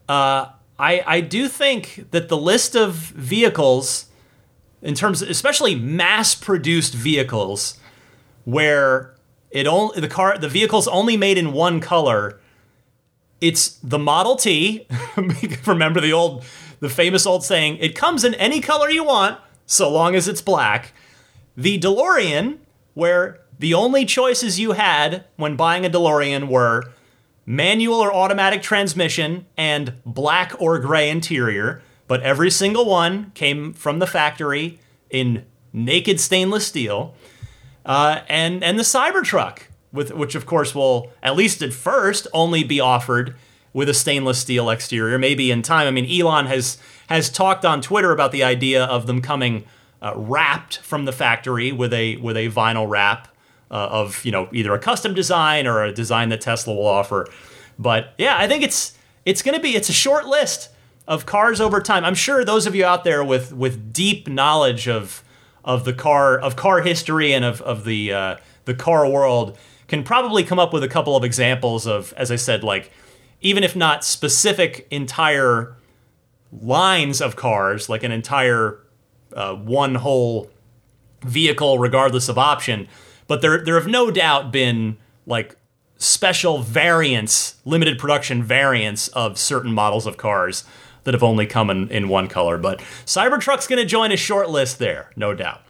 uh, 0.06 0.48
I, 0.78 1.02
I 1.06 1.20
do 1.22 1.48
think 1.48 2.06
that 2.10 2.28
the 2.28 2.36
list 2.36 2.74
of 2.74 2.92
vehicles, 2.94 4.06
in 4.82 4.94
terms, 4.94 5.22
of, 5.22 5.30
especially 5.30 5.74
mass-produced 5.74 6.92
vehicles, 6.92 7.78
where 8.44 9.14
it 9.50 9.66
only 9.66 10.00
the 10.00 10.08
car 10.08 10.36
the 10.38 10.48
vehicle's 10.48 10.88
only 10.88 11.16
made 11.16 11.38
in 11.38 11.52
one 11.52 11.80
color. 11.80 12.38
It's 13.40 13.78
the 13.82 13.98
Model 13.98 14.36
T. 14.36 14.86
Remember 15.66 16.00
the 16.00 16.12
old, 16.12 16.44
the 16.80 16.88
famous 16.88 17.26
old 17.26 17.44
saying: 17.44 17.78
"It 17.78 17.94
comes 17.94 18.24
in 18.24 18.34
any 18.34 18.60
color 18.60 18.90
you 18.90 19.04
want, 19.04 19.38
so 19.66 19.90
long 19.90 20.14
as 20.14 20.28
it's 20.28 20.42
black." 20.42 20.92
The 21.56 21.78
DeLorean, 21.78 22.58
where 22.94 23.40
the 23.58 23.74
only 23.74 24.04
choices 24.04 24.58
you 24.58 24.72
had 24.72 25.24
when 25.36 25.56
buying 25.56 25.84
a 25.84 25.90
DeLorean 25.90 26.48
were 26.48 26.84
manual 27.46 27.96
or 27.96 28.14
automatic 28.14 28.62
transmission, 28.62 29.44
and 29.56 29.94
black 30.06 30.52
or 30.60 30.78
gray 30.78 31.10
interior, 31.10 31.82
but 32.06 32.22
every 32.22 32.50
single 32.50 32.86
one 32.86 33.32
came 33.34 33.72
from 33.72 33.98
the 33.98 34.06
factory 34.06 34.78
in 35.10 35.44
naked 35.72 36.20
stainless 36.20 36.66
steel. 36.66 37.14
Uh, 37.84 38.20
and 38.28 38.62
and 38.62 38.78
the 38.78 38.84
Cybertruck, 38.84 39.62
with 39.92 40.12
which 40.12 40.34
of 40.34 40.46
course 40.46 40.74
will 40.74 41.10
at 41.22 41.36
least 41.36 41.62
at 41.62 41.72
first 41.72 42.26
only 42.32 42.62
be 42.62 42.78
offered 42.78 43.34
with 43.72 43.88
a 43.88 43.94
stainless 43.94 44.38
steel 44.38 44.70
exterior. 44.70 45.18
Maybe 45.18 45.50
in 45.50 45.62
time. 45.62 45.86
I 45.86 45.90
mean, 45.90 46.08
Elon 46.10 46.46
has 46.46 46.78
has 47.08 47.30
talked 47.30 47.64
on 47.64 47.80
Twitter 47.80 48.12
about 48.12 48.32
the 48.32 48.44
idea 48.44 48.84
of 48.84 49.06
them 49.06 49.20
coming 49.20 49.64
uh, 50.02 50.12
wrapped 50.16 50.78
from 50.78 51.04
the 51.04 51.12
factory 51.12 51.72
with 51.72 51.92
a 51.92 52.16
with 52.16 52.36
a 52.36 52.48
vinyl 52.48 52.88
wrap 52.88 53.28
uh, 53.70 53.88
of 53.90 54.24
you 54.24 54.32
know 54.32 54.48
either 54.52 54.72
a 54.74 54.78
custom 54.78 55.14
design 55.14 55.66
or 55.66 55.82
a 55.84 55.92
design 55.92 56.28
that 56.30 56.40
Tesla 56.40 56.74
will 56.74 56.86
offer. 56.86 57.28
But 57.78 58.14
yeah, 58.18 58.36
I 58.38 58.46
think 58.46 58.62
it's 58.62 58.96
it's 59.24 59.42
going 59.42 59.56
to 59.56 59.62
be 59.62 59.76
it's 59.76 59.88
a 59.88 59.94
short 59.94 60.26
list 60.26 60.70
of 61.06 61.26
cars 61.26 61.60
over 61.60 61.80
time. 61.80 62.04
I'm 62.04 62.14
sure 62.14 62.44
those 62.44 62.66
of 62.66 62.74
you 62.74 62.84
out 62.84 63.04
there 63.04 63.24
with 63.24 63.52
with 63.52 63.92
deep 63.92 64.28
knowledge 64.28 64.88
of 64.88 65.22
of 65.64 65.84
the 65.84 65.92
car 65.92 66.38
of 66.38 66.56
car 66.56 66.80
history 66.80 67.32
and 67.32 67.44
of 67.44 67.60
of 67.62 67.84
the 67.84 68.12
uh, 68.12 68.36
the 68.64 68.74
car 68.74 69.08
world 69.08 69.58
can 69.88 70.04
probably 70.04 70.44
come 70.44 70.60
up 70.60 70.72
with 70.72 70.84
a 70.84 70.88
couple 70.88 71.16
of 71.16 71.24
examples 71.24 71.84
of, 71.84 72.14
as 72.16 72.30
I 72.30 72.36
said, 72.36 72.62
like 72.62 72.92
even 73.40 73.64
if 73.64 73.74
not 73.74 74.04
specific 74.04 74.86
entire 74.90 75.76
lines 76.52 77.20
of 77.20 77.36
cars, 77.36 77.88
like 77.88 78.02
an 78.02 78.12
entire 78.12 78.80
uh, 79.34 79.54
one 79.54 79.96
whole 79.96 80.50
vehicle, 81.22 81.78
regardless 81.78 82.28
of 82.28 82.38
option. 82.38 82.88
But 83.26 83.42
there, 83.42 83.64
there 83.64 83.76
have 83.76 83.86
no 83.86 84.10
doubt 84.10 84.50
been 84.52 84.96
like 85.26 85.56
special 85.96 86.58
variants, 86.58 87.56
limited 87.64 87.98
production 87.98 88.42
variants 88.42 89.08
of 89.08 89.38
certain 89.38 89.72
models 89.72 90.06
of 90.06 90.16
cars 90.16 90.64
that 91.04 91.14
have 91.14 91.22
only 91.22 91.46
come 91.46 91.70
in, 91.70 91.88
in 91.90 92.08
one 92.08 92.26
color. 92.26 92.58
But 92.58 92.80
Cybertruck's 93.06 93.66
going 93.66 93.78
to 93.78 93.86
join 93.86 94.12
a 94.12 94.16
short 94.16 94.50
list 94.50 94.78
there, 94.78 95.10
no 95.16 95.34
doubt. 95.34 95.62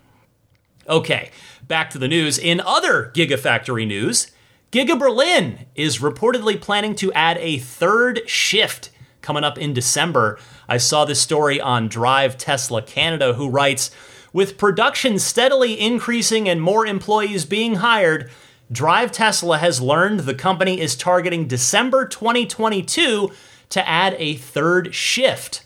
Okay, 0.89 1.31
back 1.67 1.91
to 1.91 1.99
the 1.99 2.09
news. 2.09 2.39
In 2.39 2.61
other 2.61 3.13
Gigafactory 3.15 3.87
news, 3.87 4.33
Giga 4.73 4.97
Berlin 4.97 5.67
is 5.75 5.99
reportedly 5.99 6.61
planning 6.61 6.95
to 6.97 7.13
add 7.13 7.39
a 7.39 7.59
third 7.59 8.21
shift 8.29 8.91
coming 9.21 9.43
up 9.43 9.59
in 9.59 9.73
December. 9.73 10.39
I 10.69 10.77
saw 10.77 11.05
this 11.05 11.21
story 11.21 11.61
on 11.61 11.89
Drive 11.89 12.39
Tesla 12.39 12.81
Canada, 12.81 13.35
who 13.35 13.49
writes 13.49 13.91
With 14.33 14.59
production 14.59 15.19
steadily 15.19 15.81
increasing 15.81 16.49
and 16.49 16.63
more 16.63 16.87
employees 16.87 17.45
being 17.45 17.77
hired, 17.77 18.31
Drive 18.71 19.11
Tesla 19.11 19.59
has 19.59 19.83
learned 19.83 20.21
the 20.21 20.35
company 20.35 20.81
is 20.81 20.95
targeting 20.95 21.49
December 21.49 22.07
2022 22.07 23.33
to 23.71 23.89
add 23.89 24.15
a 24.19 24.37
third 24.37 24.95
shift. 24.95 25.65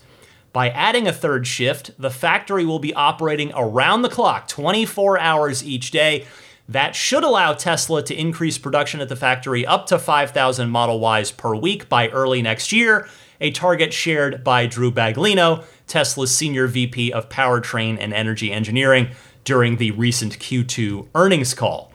By 0.51 0.69
adding 0.69 1.07
a 1.07 1.13
third 1.13 1.45
shift, 1.45 1.91
the 1.99 2.09
factory 2.09 2.65
will 2.65 2.79
be 2.79 2.93
operating 2.95 3.51
around 3.53 4.01
the 4.01 4.09
clock, 4.09 4.47
24 4.47 5.19
hours 5.19 5.63
each 5.63 5.91
day. 5.91 6.25
That 6.67 6.95
should 6.95 7.23
allow 7.23 7.53
Tesla 7.53 8.01
to 8.03 8.15
increase 8.15 8.57
production 8.57 8.99
at 8.99 9.09
the 9.09 9.15
factory 9.15 9.65
up 9.65 9.85
to 9.87 9.99
5,000 9.99 10.69
Model 10.69 10.99
Ys 11.19 11.31
per 11.31 11.55
week 11.55 11.87
by 11.87 12.09
early 12.09 12.41
next 12.41 12.71
year, 12.71 13.07
a 13.39 13.51
target 13.51 13.93
shared 13.93 14.43
by 14.43 14.65
Drew 14.65 14.91
Baglino, 14.91 15.63
Tesla's 15.85 16.35
senior 16.35 16.65
VP 16.67 17.11
of 17.13 17.29
Powertrain 17.29 17.97
and 17.99 18.13
Energy 18.13 18.51
Engineering, 18.51 19.09
during 19.43 19.77
the 19.77 19.91
recent 19.91 20.39
Q2 20.39 21.07
earnings 21.13 21.53
call. 21.53 21.91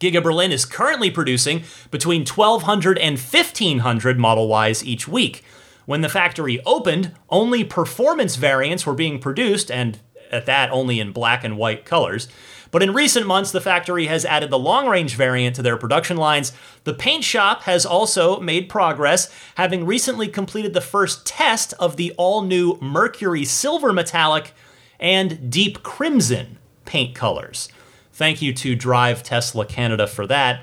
Giga 0.00 0.22
Berlin 0.22 0.52
is 0.52 0.64
currently 0.64 1.10
producing 1.10 1.62
between 1.90 2.26
1,200 2.26 2.98
and 2.98 3.18
1,500 3.18 4.18
Model 4.18 4.52
Ys 4.66 4.84
each 4.84 5.06
week. 5.06 5.44
When 5.86 6.00
the 6.00 6.08
factory 6.08 6.60
opened, 6.66 7.12
only 7.30 7.62
performance 7.62 8.34
variants 8.34 8.84
were 8.84 8.94
being 8.94 9.20
produced, 9.20 9.70
and 9.70 10.00
at 10.32 10.46
that, 10.46 10.70
only 10.70 10.98
in 10.98 11.12
black 11.12 11.44
and 11.44 11.56
white 11.56 11.84
colors. 11.84 12.28
But 12.76 12.82
in 12.82 12.92
recent 12.92 13.26
months, 13.26 13.52
the 13.52 13.60
factory 13.62 14.04
has 14.08 14.26
added 14.26 14.50
the 14.50 14.58
long 14.58 14.86
range 14.86 15.14
variant 15.16 15.56
to 15.56 15.62
their 15.62 15.78
production 15.78 16.18
lines. 16.18 16.52
The 16.84 16.92
paint 16.92 17.24
shop 17.24 17.62
has 17.62 17.86
also 17.86 18.38
made 18.38 18.68
progress, 18.68 19.32
having 19.54 19.86
recently 19.86 20.28
completed 20.28 20.74
the 20.74 20.82
first 20.82 21.24
test 21.24 21.72
of 21.80 21.96
the 21.96 22.12
all 22.18 22.42
new 22.42 22.76
Mercury 22.82 23.46
Silver 23.46 23.94
Metallic 23.94 24.52
and 25.00 25.50
Deep 25.50 25.82
Crimson 25.82 26.58
paint 26.84 27.14
colors. 27.14 27.70
Thank 28.12 28.42
you 28.42 28.52
to 28.52 28.76
Drive 28.76 29.22
Tesla 29.22 29.64
Canada 29.64 30.06
for 30.06 30.26
that. 30.26 30.60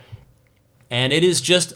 And 0.91 1.11
it 1.11 1.23
is 1.23 1.41
just 1.41 1.73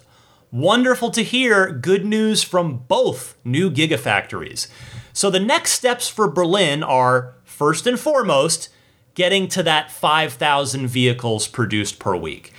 wonderful 0.51 1.09
to 1.09 1.23
hear 1.23 1.71
good 1.71 2.05
news 2.05 2.43
from 2.43 2.83
both 2.87 3.35
new 3.43 3.71
gigafactories. 3.71 4.67
So 5.13 5.31
the 5.31 5.39
next 5.39 5.71
steps 5.71 6.07
for 6.07 6.27
Berlin 6.27 6.83
are 6.83 7.33
first 7.43 7.87
and 7.87 7.99
foremost 7.99 8.69
getting 9.17 9.47
to 9.47 9.63
that 9.63 9.91
5,000 9.91 10.87
vehicles 10.87 11.47
produced 11.47 11.97
per 11.97 12.15
week. 12.15 12.53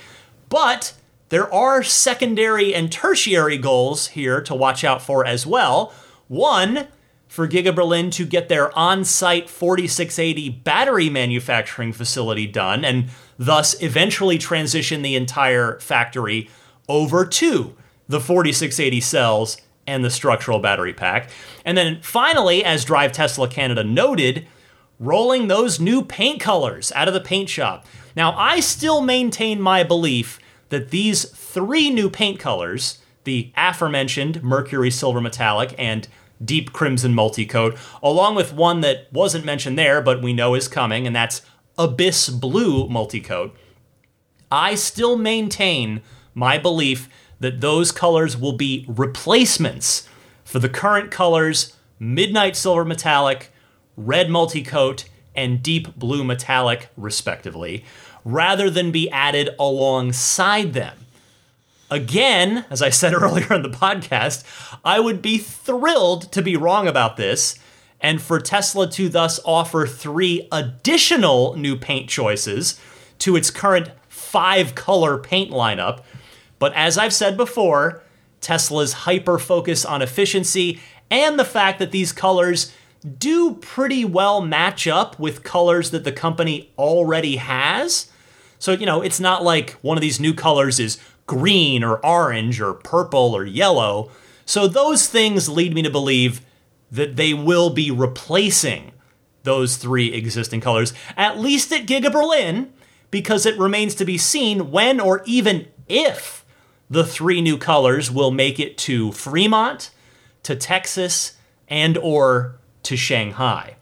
But 0.49 0.93
there 1.29 1.53
are 1.55 1.85
secondary 1.85 2.75
and 2.75 2.91
tertiary 2.91 3.57
goals 3.57 4.09
here 4.09 4.41
to 4.41 4.57
watch 4.57 4.83
out 4.83 5.01
for 5.01 5.25
as 5.25 5.47
well. 5.47 5.95
One, 6.27 6.89
for 7.29 7.47
Giga 7.47 7.73
Berlin 7.73 8.11
to 8.11 8.27
get 8.27 8.49
their 8.49 8.77
on 8.77 9.05
site 9.05 9.49
4680 9.49 10.49
battery 10.49 11.09
manufacturing 11.09 11.93
facility 11.93 12.49
done 12.49 12.85
and 12.85 13.09
thus 13.39 13.81
eventually 13.81 14.37
transition 14.37 15.03
the 15.03 15.15
entire 15.15 15.79
factory 15.79 16.51
over 16.89 17.25
to 17.25 17.77
the 18.09 18.19
4680 18.19 19.01
cells 19.01 19.59
and 19.87 20.05
the 20.05 20.11
structural 20.11 20.59
battery 20.59 20.93
pack. 20.93 21.31
And 21.65 21.79
then 21.79 22.01
finally, 22.03 22.65
as 22.65 22.85
Drive 22.85 23.13
Tesla 23.13 23.47
Canada 23.47 23.85
noted, 23.85 24.49
rolling 24.99 25.49
those 25.49 25.79
new 25.79 26.03
paint 26.03 26.41
colors 26.41 26.91
out 26.93 27.09
of 27.09 27.15
the 27.15 27.21
paint 27.21 27.49
shop. 27.49 27.87
Now, 28.17 28.35
I 28.37 28.61
still 28.61 29.01
maintain 29.01 29.61
my 29.61 29.85
belief 29.85 30.39
that 30.71 30.91
these 30.91 31.25
three 31.25 31.91
new 31.91 32.11
paint 32.11 32.41
colors, 32.41 32.99
the 33.25 33.53
aforementioned 33.57 34.43
Mercury 34.43 34.91
Silver 34.91 35.21
Metallic 35.21 35.75
and 35.79 36.09
deep 36.45 36.73
crimson 36.73 37.15
multi-coat, 37.15 37.77
along 38.03 38.35
with 38.35 38.53
one 38.53 38.81
that 38.81 39.13
wasn't 39.13 39.45
mentioned 39.45 39.79
there, 39.79 40.01
but 40.01 40.23
we 40.23 40.33
know 40.33 40.55
is 40.55 40.69
coming, 40.69 41.07
and 41.07 41.15
that's 41.15 41.43
abyss 41.77 42.29
blue 42.29 42.89
multi-coat. 42.89 43.57
I 44.51 44.75
still 44.75 45.17
maintain 45.17 46.01
my 46.35 46.59
belief 46.59 47.09
that 47.41 47.61
those 47.61 47.93
colors 47.93 48.37
will 48.37 48.55
be 48.55 48.85
replacements 48.89 50.09
for 50.45 50.59
the 50.59 50.69
current 50.69 51.11
colors 51.11 51.77
midnight 51.99 52.57
silver 52.57 52.85
metallic, 52.85 53.53
red 53.99 54.31
multi-coat, 54.31 55.05
and 55.35 55.63
deep 55.63 55.95
blue 55.97 56.25
metallic, 56.25 56.89
respectively, 56.97 57.85
rather 58.25 58.71
than 58.71 58.91
be 58.91 59.11
added 59.11 59.51
alongside 59.59 60.73
them. 60.73 60.97
Again, 61.91 62.65
as 62.71 62.83
I 62.83 62.91
said 62.91 63.15
earlier 63.23 63.53
in 63.53 63.63
the 63.63 63.69
podcast, 63.69 64.45
I 64.85 65.01
would 65.01 65.23
be 65.23 65.39
thrilled 65.39 66.33
to 66.33 66.43
be 66.43 66.57
wrong 66.57 66.89
about 66.89 67.17
this 67.17 67.59
and 68.01 68.23
for 68.23 68.39
Tesla 68.39 68.89
to 68.91 69.09
thus 69.09 69.41
offer 69.45 69.87
three 69.87 70.47
additional 70.53 71.57
new 71.57 71.77
paint 71.77 72.09
choices 72.09 72.81
to 73.19 73.37
its 73.37 73.51
current 73.51 73.91
five 74.09 74.75
color 74.75 75.19
paint 75.19 75.51
lineup. 75.51 76.03
But 76.59 76.73
as 76.75 76.99
I've 76.99 77.15
said 77.15 77.37
before, 77.37 78.03
Tesla's 78.41 78.93
hyper 78.93 79.39
focus 79.39 79.85
on 79.85 80.03
efficiency 80.03 80.81
and 81.11 81.39
the 81.39 81.45
fact 81.45 81.79
that 81.79 81.91
these 81.91 82.13
colors 82.13 82.73
do 83.19 83.55
pretty 83.55 84.05
well 84.05 84.41
match 84.41 84.87
up 84.87 85.19
with 85.19 85.45
colors 85.45 85.91
that 85.91 86.05
the 86.05 86.13
company 86.13 86.73
already 86.79 87.37
has. 87.37 88.11
So, 88.59 88.73
you 88.73 88.87
know, 88.87 89.01
it's 89.03 89.21
not 89.21 89.45
like 89.45 89.73
one 89.83 89.97
of 89.97 90.03
these 90.03 90.19
new 90.21 90.35
colors 90.35 90.81
is 90.81 90.99
green 91.27 91.85
or 91.85 92.05
orange 92.05 92.61
or 92.61 92.75
purple 92.75 93.37
or 93.37 93.45
yellow. 93.45 94.11
So 94.45 94.67
those 94.67 95.07
things 95.07 95.49
lead 95.49 95.75
me 95.75 95.83
to 95.83 95.91
believe 95.91 96.41
that 96.91 97.17
they 97.17 97.35
will 97.35 97.71
be 97.71 97.91
replacing 97.91 98.93
those 99.45 99.77
three 99.77 100.13
existing 100.13 100.61
colors, 100.61 100.93
at 101.17 101.39
least 101.39 101.73
at 101.73 101.87
Giga 101.87 102.11
Berlin, 102.11 102.73
because 103.11 103.47
it 103.47 103.59
remains 103.59 103.95
to 103.97 104.05
be 104.05 104.19
seen 104.19 104.71
when 104.71 105.01
or 105.01 105.23
even 105.25 105.69
if 105.89 106.45
the 106.91 107.05
three 107.05 107.41
new 107.41 107.57
colors 107.59 108.11
will 108.11 108.31
make 108.31 108.59
it 108.59 108.77
to 108.79 109.13
Fremont, 109.13 109.91
to 110.43 110.57
Texas, 110.57 111.37
and 111.69 111.97
or 111.99 112.58
to 112.89 112.97
Shanghai. 112.97 113.77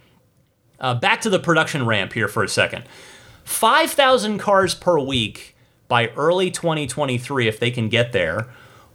Uh, 0.81 0.95
back 0.95 1.21
to 1.23 1.31
the 1.31 1.38
production 1.38 1.87
ramp 1.87 2.12
here 2.12 2.29
for 2.29 2.42
a 2.42 2.49
second. 2.49 2.85
5,000 3.45 4.38
cars 4.38 4.75
per 4.75 4.99
week 4.99 5.57
by 5.87 6.09
early 6.16 6.51
2023, 6.51 7.47
if 7.47 7.61
they 7.61 7.71
can 7.71 7.88
get 7.88 8.12
there, 8.12 8.49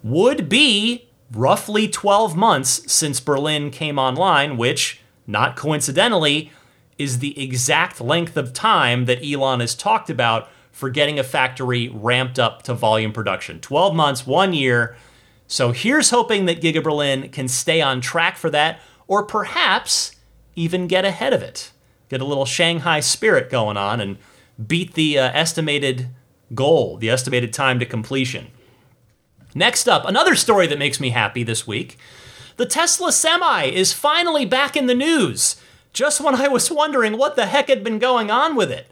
would 0.03 0.49
be 0.49 1.07
roughly 1.31 1.87
12 1.87 2.35
months 2.35 2.91
since 2.91 3.21
Berlin 3.21 3.71
came 3.71 3.97
online, 3.97 4.57
which, 4.57 4.99
not 5.25 5.55
coincidentally, 5.55 6.51
is 6.97 7.19
the 7.19 7.41
exact 7.41 8.01
length 8.01 8.35
of 8.35 8.51
time 8.51 9.05
that 9.05 9.23
Elon 9.23 9.61
has 9.61 9.73
talked 9.73 10.09
about 10.09 10.49
for 10.73 10.89
getting 10.89 11.17
a 11.17 11.23
factory 11.23 11.87
ramped 11.87 12.37
up 12.37 12.63
to 12.63 12.73
volume 12.73 13.13
production 13.13 13.61
12 13.61 13.95
months, 13.95 14.27
one 14.27 14.53
year. 14.53 14.97
So 15.47 15.71
here's 15.71 16.09
hoping 16.09 16.45
that 16.45 16.61
Giga 16.61 16.83
Berlin 16.83 17.29
can 17.29 17.47
stay 17.47 17.81
on 17.81 18.01
track 18.01 18.37
for 18.37 18.49
that, 18.49 18.81
or 19.11 19.23
perhaps 19.23 20.15
even 20.55 20.87
get 20.87 21.03
ahead 21.03 21.33
of 21.33 21.43
it. 21.43 21.73
Get 22.07 22.21
a 22.21 22.25
little 22.25 22.45
Shanghai 22.45 23.01
spirit 23.01 23.49
going 23.49 23.75
on 23.75 23.99
and 23.99 24.17
beat 24.65 24.93
the 24.93 25.19
uh, 25.19 25.31
estimated 25.33 26.07
goal, 26.55 26.95
the 26.95 27.09
estimated 27.09 27.51
time 27.51 27.77
to 27.79 27.85
completion. 27.85 28.47
Next 29.53 29.89
up, 29.89 30.05
another 30.05 30.33
story 30.33 30.65
that 30.67 30.79
makes 30.79 31.01
me 31.01 31.09
happy 31.09 31.43
this 31.43 31.67
week. 31.67 31.97
The 32.55 32.65
Tesla 32.65 33.11
Semi 33.11 33.65
is 33.65 33.91
finally 33.91 34.45
back 34.45 34.77
in 34.77 34.85
the 34.85 34.95
news, 34.95 35.57
just 35.91 36.21
when 36.21 36.35
I 36.35 36.47
was 36.47 36.71
wondering 36.71 37.17
what 37.17 37.35
the 37.35 37.47
heck 37.47 37.67
had 37.67 37.83
been 37.83 37.99
going 37.99 38.31
on 38.31 38.55
with 38.55 38.71
it. 38.71 38.87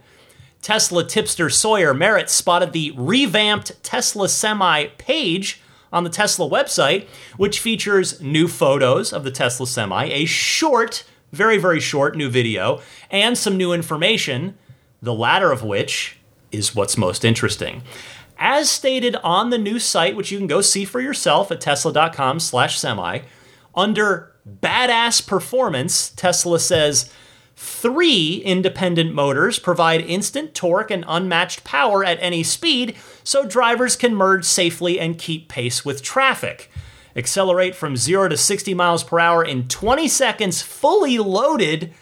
Tesla 0.60 1.02
tipster 1.02 1.48
Sawyer 1.48 1.94
Merritt 1.94 2.28
spotted 2.28 2.74
the 2.74 2.92
revamped 2.94 3.82
Tesla 3.82 4.28
Semi 4.28 4.88
page 4.98 5.62
on 5.92 6.04
the 6.04 6.10
Tesla 6.10 6.48
website, 6.48 7.06
which 7.36 7.60
features 7.60 8.20
new 8.20 8.48
photos 8.48 9.12
of 9.12 9.24
the 9.24 9.30
Tesla 9.30 9.66
Semi, 9.66 10.04
a 10.06 10.24
short, 10.24 11.04
very, 11.32 11.58
very 11.58 11.80
short 11.80 12.16
new 12.16 12.28
video, 12.28 12.80
and 13.10 13.36
some 13.36 13.56
new 13.56 13.72
information, 13.72 14.56
the 15.02 15.14
latter 15.14 15.50
of 15.50 15.62
which 15.62 16.18
is 16.52 16.74
what's 16.74 16.96
most 16.96 17.24
interesting. 17.24 17.82
As 18.38 18.70
stated 18.70 19.16
on 19.16 19.50
the 19.50 19.58
new 19.58 19.78
site, 19.78 20.16
which 20.16 20.32
you 20.32 20.38
can 20.38 20.46
go 20.46 20.60
see 20.60 20.84
for 20.84 21.00
yourself 21.00 21.50
at 21.52 21.60
tesla.com 21.60 22.40
slash 22.40 22.78
semi, 22.78 23.20
under 23.74 24.32
badass 24.48 25.26
performance, 25.26 26.10
Tesla 26.10 26.58
says 26.58 27.12
three 27.56 28.42
independent 28.44 29.12
motors 29.12 29.58
provide 29.58 30.00
instant 30.00 30.54
torque 30.54 30.90
and 30.90 31.04
unmatched 31.06 31.62
power 31.62 32.02
at 32.02 32.16
any 32.20 32.42
speed 32.42 32.96
so 33.24 33.46
drivers 33.46 33.96
can 33.96 34.14
merge 34.14 34.44
safely 34.44 34.98
and 34.98 35.18
keep 35.18 35.48
pace 35.48 35.84
with 35.84 36.02
traffic. 36.02 36.70
Accelerate 37.16 37.74
from 37.74 37.96
0 37.96 38.28
to 38.28 38.36
60 38.36 38.74
miles 38.74 39.02
per 39.02 39.18
hour 39.18 39.44
in 39.44 39.68
20 39.68 40.06
seconds 40.08 40.62
fully 40.62 41.18
loaded 41.18 41.92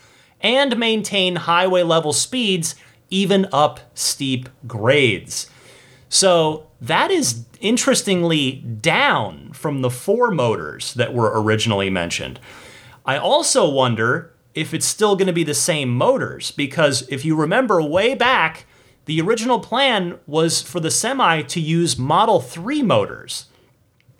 and 0.40 0.78
maintain 0.78 1.36
highway 1.36 1.82
level 1.82 2.12
speeds 2.12 2.74
even 3.10 3.46
up 3.52 3.80
steep 3.94 4.48
grades. 4.66 5.48
So 6.08 6.66
that 6.80 7.10
is 7.10 7.44
interestingly 7.60 8.52
down 8.52 9.52
from 9.52 9.82
the 9.82 9.90
four 9.90 10.30
motors 10.30 10.94
that 10.94 11.12
were 11.12 11.40
originally 11.40 11.90
mentioned. 11.90 12.38
I 13.04 13.18
also 13.18 13.68
wonder 13.68 14.32
if 14.54 14.74
it's 14.74 14.86
still 14.86 15.16
going 15.16 15.26
to 15.26 15.32
be 15.32 15.44
the 15.44 15.54
same 15.54 15.90
motors 15.90 16.50
because 16.50 17.06
if 17.08 17.24
you 17.24 17.36
remember 17.36 17.82
way 17.82 18.14
back, 18.14 18.66
the 19.08 19.22
original 19.22 19.58
plan 19.58 20.18
was 20.26 20.60
for 20.60 20.80
the 20.80 20.90
semi 20.90 21.40
to 21.40 21.60
use 21.60 21.96
Model 21.96 22.42
3 22.42 22.82
motors. 22.82 23.46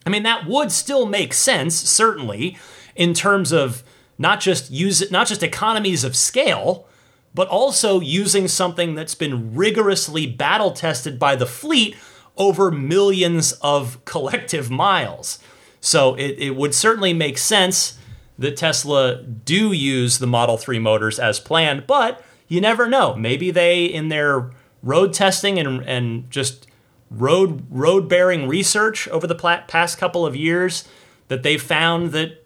I 0.06 0.08
mean, 0.08 0.22
that 0.22 0.46
would 0.46 0.72
still 0.72 1.04
make 1.04 1.34
sense, 1.34 1.74
certainly, 1.74 2.56
in 2.96 3.12
terms 3.12 3.52
of 3.52 3.84
not 4.16 4.40
just 4.40 4.70
use 4.70 5.10
not 5.10 5.26
just 5.26 5.42
economies 5.42 6.04
of 6.04 6.16
scale, 6.16 6.86
but 7.34 7.48
also 7.48 8.00
using 8.00 8.48
something 8.48 8.94
that's 8.94 9.14
been 9.14 9.54
rigorously 9.54 10.26
battle 10.26 10.70
tested 10.70 11.18
by 11.18 11.36
the 11.36 11.44
fleet 11.44 11.94
over 12.38 12.70
millions 12.70 13.52
of 13.60 14.02
collective 14.06 14.70
miles. 14.70 15.38
So 15.82 16.14
it, 16.14 16.36
it 16.38 16.56
would 16.56 16.74
certainly 16.74 17.12
make 17.12 17.36
sense 17.36 17.98
that 18.38 18.56
Tesla 18.56 19.22
do 19.22 19.70
use 19.70 20.18
the 20.18 20.26
Model 20.26 20.56
3 20.56 20.78
motors 20.78 21.18
as 21.18 21.40
planned, 21.40 21.86
but 21.86 22.24
you 22.48 22.62
never 22.62 22.88
know. 22.88 23.14
Maybe 23.14 23.50
they, 23.50 23.84
in 23.84 24.08
their 24.08 24.50
road 24.82 25.12
testing 25.12 25.58
and, 25.58 25.82
and 25.82 26.30
just 26.30 26.66
road 27.10 27.66
road 27.70 28.08
bearing 28.08 28.46
research 28.46 29.08
over 29.08 29.26
the 29.26 29.34
past 29.34 29.98
couple 29.98 30.26
of 30.26 30.36
years, 30.36 30.86
that 31.28 31.42
they 31.42 31.56
found 31.56 32.12
that 32.12 32.44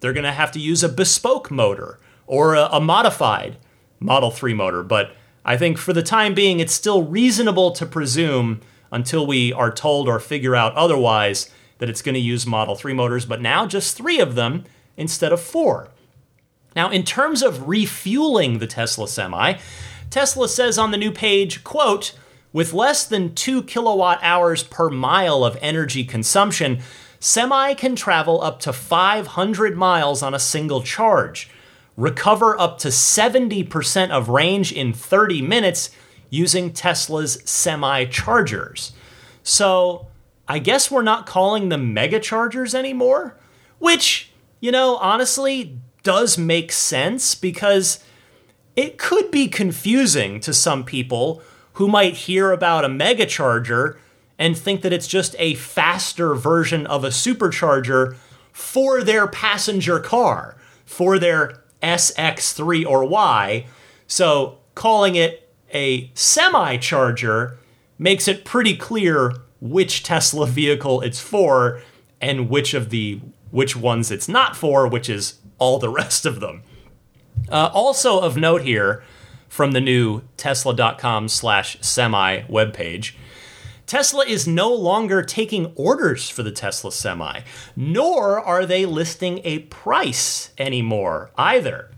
they're 0.00 0.12
going 0.12 0.24
to 0.24 0.32
have 0.32 0.52
to 0.52 0.60
use 0.60 0.82
a 0.82 0.88
bespoke 0.88 1.50
motor 1.50 1.98
or 2.26 2.54
a, 2.54 2.68
a 2.72 2.80
modified 2.80 3.56
Model 4.00 4.30
3 4.30 4.52
motor. 4.54 4.82
But 4.82 5.14
I 5.44 5.56
think 5.56 5.78
for 5.78 5.92
the 5.92 6.02
time 6.02 6.34
being, 6.34 6.60
it's 6.60 6.74
still 6.74 7.02
reasonable 7.04 7.70
to 7.72 7.86
presume 7.86 8.60
until 8.90 9.26
we 9.26 9.52
are 9.52 9.72
told 9.72 10.08
or 10.08 10.20
figure 10.20 10.54
out 10.54 10.74
otherwise 10.74 11.50
that 11.78 11.88
it's 11.88 12.02
going 12.02 12.14
to 12.14 12.20
use 12.20 12.46
Model 12.46 12.74
3 12.76 12.92
motors, 12.92 13.26
but 13.26 13.40
now 13.40 13.66
just 13.66 13.96
three 13.96 14.20
of 14.20 14.34
them 14.34 14.64
instead 14.96 15.32
of 15.32 15.40
four. 15.40 15.88
Now, 16.76 16.90
in 16.90 17.02
terms 17.02 17.42
of 17.42 17.68
refueling 17.68 18.58
the 18.58 18.66
Tesla 18.66 19.08
Semi, 19.08 19.54
Tesla 20.14 20.48
says 20.48 20.78
on 20.78 20.92
the 20.92 20.96
new 20.96 21.10
page, 21.10 21.64
quote, 21.64 22.16
with 22.52 22.72
less 22.72 23.04
than 23.04 23.34
2 23.34 23.64
kilowatt 23.64 24.20
hours 24.22 24.62
per 24.62 24.88
mile 24.88 25.44
of 25.44 25.58
energy 25.60 26.04
consumption, 26.04 26.78
Semi 27.18 27.74
can 27.74 27.96
travel 27.96 28.40
up 28.40 28.60
to 28.60 28.72
500 28.72 29.76
miles 29.76 30.22
on 30.22 30.32
a 30.32 30.38
single 30.38 30.82
charge, 30.82 31.50
recover 31.96 32.56
up 32.60 32.78
to 32.78 32.88
70% 32.88 34.10
of 34.10 34.28
range 34.28 34.70
in 34.70 34.92
30 34.92 35.42
minutes 35.42 35.90
using 36.30 36.72
Tesla's 36.72 37.42
semi 37.44 38.04
chargers. 38.04 38.92
So 39.42 40.06
I 40.46 40.60
guess 40.60 40.92
we're 40.92 41.02
not 41.02 41.26
calling 41.26 41.70
them 41.70 41.92
mega 41.92 42.20
chargers 42.20 42.72
anymore, 42.72 43.36
which, 43.80 44.30
you 44.60 44.70
know, 44.70 44.94
honestly 44.98 45.80
does 46.04 46.38
make 46.38 46.70
sense 46.70 47.34
because 47.34 47.98
it 48.76 48.98
could 48.98 49.30
be 49.30 49.48
confusing 49.48 50.40
to 50.40 50.52
some 50.52 50.84
people 50.84 51.42
who 51.74 51.88
might 51.88 52.14
hear 52.14 52.52
about 52.52 52.84
a 52.84 52.88
mega 52.88 53.26
charger 53.26 53.98
and 54.38 54.56
think 54.56 54.82
that 54.82 54.92
it's 54.92 55.06
just 55.06 55.36
a 55.38 55.54
faster 55.54 56.34
version 56.34 56.86
of 56.86 57.04
a 57.04 57.08
supercharger 57.08 58.16
for 58.52 59.02
their 59.02 59.26
passenger 59.26 60.00
car, 60.00 60.56
for 60.84 61.18
their 61.18 61.62
SX3 61.82 62.86
or 62.86 63.04
Y. 63.04 63.66
So 64.06 64.58
calling 64.74 65.14
it 65.16 65.48
a 65.72 66.10
semi 66.14 66.76
charger 66.76 67.58
makes 67.98 68.28
it 68.28 68.44
pretty 68.44 68.76
clear 68.76 69.34
which 69.60 70.02
Tesla 70.02 70.46
vehicle 70.46 71.00
it's 71.00 71.20
for 71.20 71.80
and 72.20 72.48
which 72.48 72.74
of 72.74 72.90
the 72.90 73.20
which 73.50 73.76
ones 73.76 74.10
it's 74.10 74.28
not 74.28 74.56
for, 74.56 74.86
which 74.88 75.08
is 75.08 75.38
all 75.58 75.78
the 75.78 75.88
rest 75.88 76.26
of 76.26 76.40
them. 76.40 76.62
Uh, 77.50 77.70
also 77.72 78.20
of 78.20 78.36
note 78.36 78.62
here 78.62 79.02
from 79.48 79.72
the 79.72 79.80
new 79.80 80.22
tesla.com 80.36 81.28
slash 81.28 81.76
semi 81.80 82.42
webpage 82.42 83.14
Tesla 83.86 84.24
is 84.24 84.46
no 84.46 84.72
longer 84.72 85.22
taking 85.22 85.72
orders 85.76 86.30
for 86.30 86.42
the 86.42 86.50
Tesla 86.50 86.90
Semi, 86.90 87.40
nor 87.76 88.40
are 88.40 88.64
they 88.64 88.86
listing 88.86 89.40
a 89.44 89.60
price 89.60 90.50
anymore 90.56 91.30
either. 91.36 91.90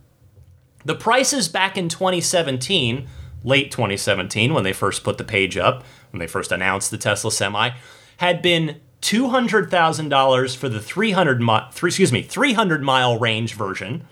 The 0.85 0.96
prices 0.96 1.48
back 1.48 1.76
in 1.76 1.88
2017, 1.88 3.09
late 3.44 3.70
2017, 3.70 4.52
when 4.52 4.64
they 4.64 4.72
first 4.72 5.04
put 5.04 5.18
the 5.18 5.24
page 5.24 5.56
up, 5.56 5.85
when 6.11 6.18
they 6.18 6.26
first 6.26 6.50
announced 6.50 6.90
the 6.90 6.98
Tesla 6.98 7.30
Semi, 7.30 7.70
had 8.16 8.42
been 8.42 8.80
$200,000 9.02 10.56
for 10.56 10.68
the 10.68 10.80
300 10.80 11.40
mi- 11.40 11.61
excuse 11.70 12.12
me, 12.12 12.22
300 12.22 12.82
mile 12.82 13.18
range 13.18 13.54
version 13.54 14.06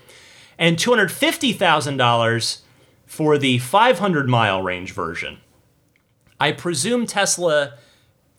and 0.59 0.77
$250,000 0.77 2.61
for 3.07 3.39
the 3.39 3.59
500 3.59 4.29
mile 4.29 4.63
range 4.63 4.93
version. 4.93 5.39
I 6.41 6.53
presume 6.53 7.07
Tesla 7.07 7.75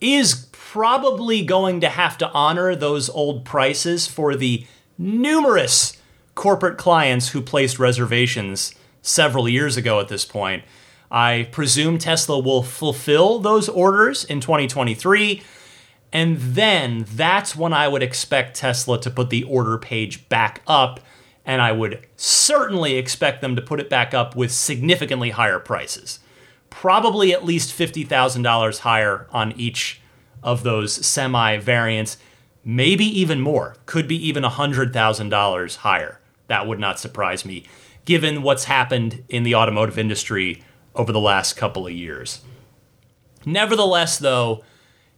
is 0.01 0.47
probably 0.51 1.43
going 1.43 1.79
to 1.81 1.89
have 1.89 2.17
to 2.17 2.29
honor 2.31 2.75
those 2.75 3.09
old 3.09 3.45
prices 3.45 4.07
for 4.07 4.35
the 4.35 4.65
numerous 4.97 5.97
corporate 6.35 6.77
clients 6.77 7.29
who 7.29 7.41
placed 7.41 7.79
reservations 7.79 8.75
several 9.01 9.47
years 9.47 9.77
ago 9.77 9.99
at 9.99 10.09
this 10.09 10.25
point. 10.25 10.63
I 11.09 11.47
presume 11.51 11.97
Tesla 11.97 12.39
will 12.39 12.63
fulfill 12.63 13.39
those 13.39 13.69
orders 13.69 14.25
in 14.25 14.41
2023. 14.41 15.41
And 16.11 16.37
then 16.37 17.05
that's 17.09 17.55
when 17.55 17.73
I 17.73 17.87
would 17.87 18.03
expect 18.03 18.57
Tesla 18.57 18.99
to 19.01 19.09
put 19.09 19.29
the 19.29 19.43
order 19.43 19.77
page 19.77 20.27
back 20.29 20.61
up. 20.67 20.99
And 21.45 21.61
I 21.61 21.71
would 21.71 22.05
certainly 22.15 22.95
expect 22.95 23.41
them 23.41 23.55
to 23.55 23.61
put 23.61 23.79
it 23.79 23.89
back 23.89 24.13
up 24.13 24.35
with 24.35 24.51
significantly 24.51 25.29
higher 25.29 25.59
prices 25.59 26.19
probably 26.75 27.33
at 27.33 27.45
least 27.45 27.77
$50,000 27.77 28.79
higher 28.79 29.27
on 29.31 29.53
each 29.53 30.01
of 30.43 30.63
those 30.63 30.93
semi 31.05 31.57
variants, 31.57 32.17
maybe 32.65 33.05
even 33.05 33.39
more. 33.39 33.77
Could 33.85 34.09
be 34.09 34.27
even 34.27 34.43
$100,000 34.43 35.75
higher. 35.77 36.19
That 36.47 36.67
would 36.67 36.79
not 36.79 36.99
surprise 36.99 37.45
me, 37.45 37.63
given 38.03 38.43
what's 38.43 38.65
happened 38.65 39.23
in 39.29 39.43
the 39.43 39.55
automotive 39.55 39.97
industry 39.97 40.63
over 40.93 41.13
the 41.13 41.19
last 41.19 41.55
couple 41.55 41.87
of 41.87 41.93
years. 41.93 42.41
Nevertheless, 43.45 44.17
though, 44.19 44.63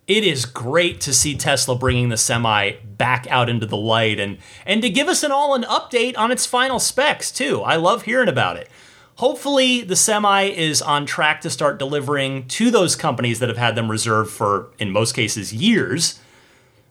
it 0.07 0.23
is 0.23 0.45
great 0.45 1.01
to 1.01 1.13
see 1.13 1.35
Tesla 1.35 1.75
bringing 1.75 2.09
the 2.09 2.17
semi 2.17 2.71
back 2.97 3.27
out 3.29 3.49
into 3.49 3.65
the 3.65 3.77
light 3.77 4.19
and 4.19 4.37
and 4.65 4.81
to 4.81 4.89
give 4.89 5.07
us 5.07 5.23
an 5.23 5.31
all 5.31 5.53
an 5.53 5.63
update 5.63 6.17
on 6.17 6.31
its 6.31 6.45
final 6.45 6.79
specs 6.79 7.31
too. 7.31 7.61
I 7.61 7.75
love 7.75 8.03
hearing 8.03 8.29
about 8.29 8.57
it. 8.57 8.69
Hopefully, 9.17 9.81
the 9.81 9.95
Semi 9.95 10.43
is 10.43 10.79
on 10.79 11.07
track 11.07 11.41
to 11.41 11.49
start 11.49 11.79
delivering 11.79 12.47
to 12.49 12.69
those 12.69 12.95
companies 12.95 13.39
that 13.39 13.49
have 13.49 13.57
had 13.57 13.73
them 13.73 13.89
reserved 13.89 14.29
for, 14.29 14.67
in 14.77 14.91
most 14.91 15.13
cases, 15.13 15.51
years. 15.51 16.19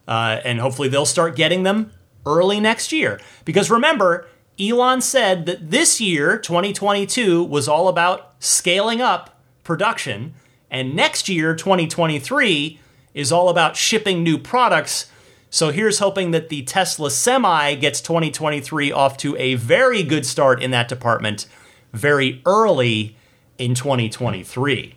Uh, 0.09 0.41
and 0.43 0.59
hopefully, 0.59 0.89
they'll 0.89 1.05
start 1.05 1.37
getting 1.37 1.63
them 1.63 1.93
early 2.25 2.59
next 2.59 2.91
year. 2.91 3.21
Because 3.45 3.71
remember, 3.71 4.27
Elon 4.59 4.99
said 4.99 5.45
that 5.45 5.71
this 5.71 6.01
year, 6.01 6.37
2022, 6.37 7.45
was 7.45 7.69
all 7.69 7.87
about 7.87 8.33
scaling 8.39 8.99
up 8.99 9.41
production, 9.63 10.33
and 10.69 10.93
next 10.93 11.29
year, 11.29 11.55
2023, 11.55 12.77
is 13.17 13.31
all 13.31 13.49
about 13.49 13.75
shipping 13.75 14.23
new 14.23 14.37
products. 14.37 15.11
So 15.49 15.71
here's 15.71 15.99
hoping 15.99 16.31
that 16.31 16.49
the 16.49 16.63
Tesla 16.63 17.09
Semi 17.09 17.75
gets 17.75 17.99
2023 18.01 18.91
off 18.91 19.17
to 19.17 19.35
a 19.37 19.55
very 19.55 20.03
good 20.03 20.25
start 20.25 20.61
in 20.61 20.71
that 20.71 20.87
department 20.87 21.47
very 21.93 22.41
early 22.45 23.15
in 23.57 23.73
2023. 23.73 24.95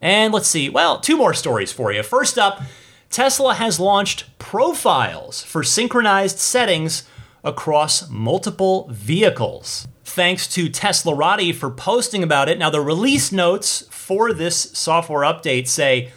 And 0.00 0.32
let's 0.32 0.48
see, 0.48 0.68
well, 0.68 1.00
two 1.00 1.16
more 1.16 1.34
stories 1.34 1.72
for 1.72 1.92
you. 1.92 2.02
First 2.02 2.38
up, 2.38 2.62
Tesla 3.10 3.54
has 3.54 3.78
launched 3.78 4.38
profiles 4.38 5.42
for 5.42 5.62
synchronized 5.62 6.38
settings 6.38 7.04
across 7.44 8.08
multiple 8.08 8.88
vehicles. 8.90 9.86
Thanks 10.04 10.46
to 10.48 10.68
Teslarati 10.68 11.54
for 11.54 11.70
posting 11.70 12.22
about 12.22 12.48
it. 12.48 12.58
Now, 12.58 12.70
the 12.70 12.80
release 12.80 13.32
notes 13.32 13.86
for 13.90 14.32
this 14.32 14.56
software 14.72 15.22
update 15.22 15.68
say 15.68 16.12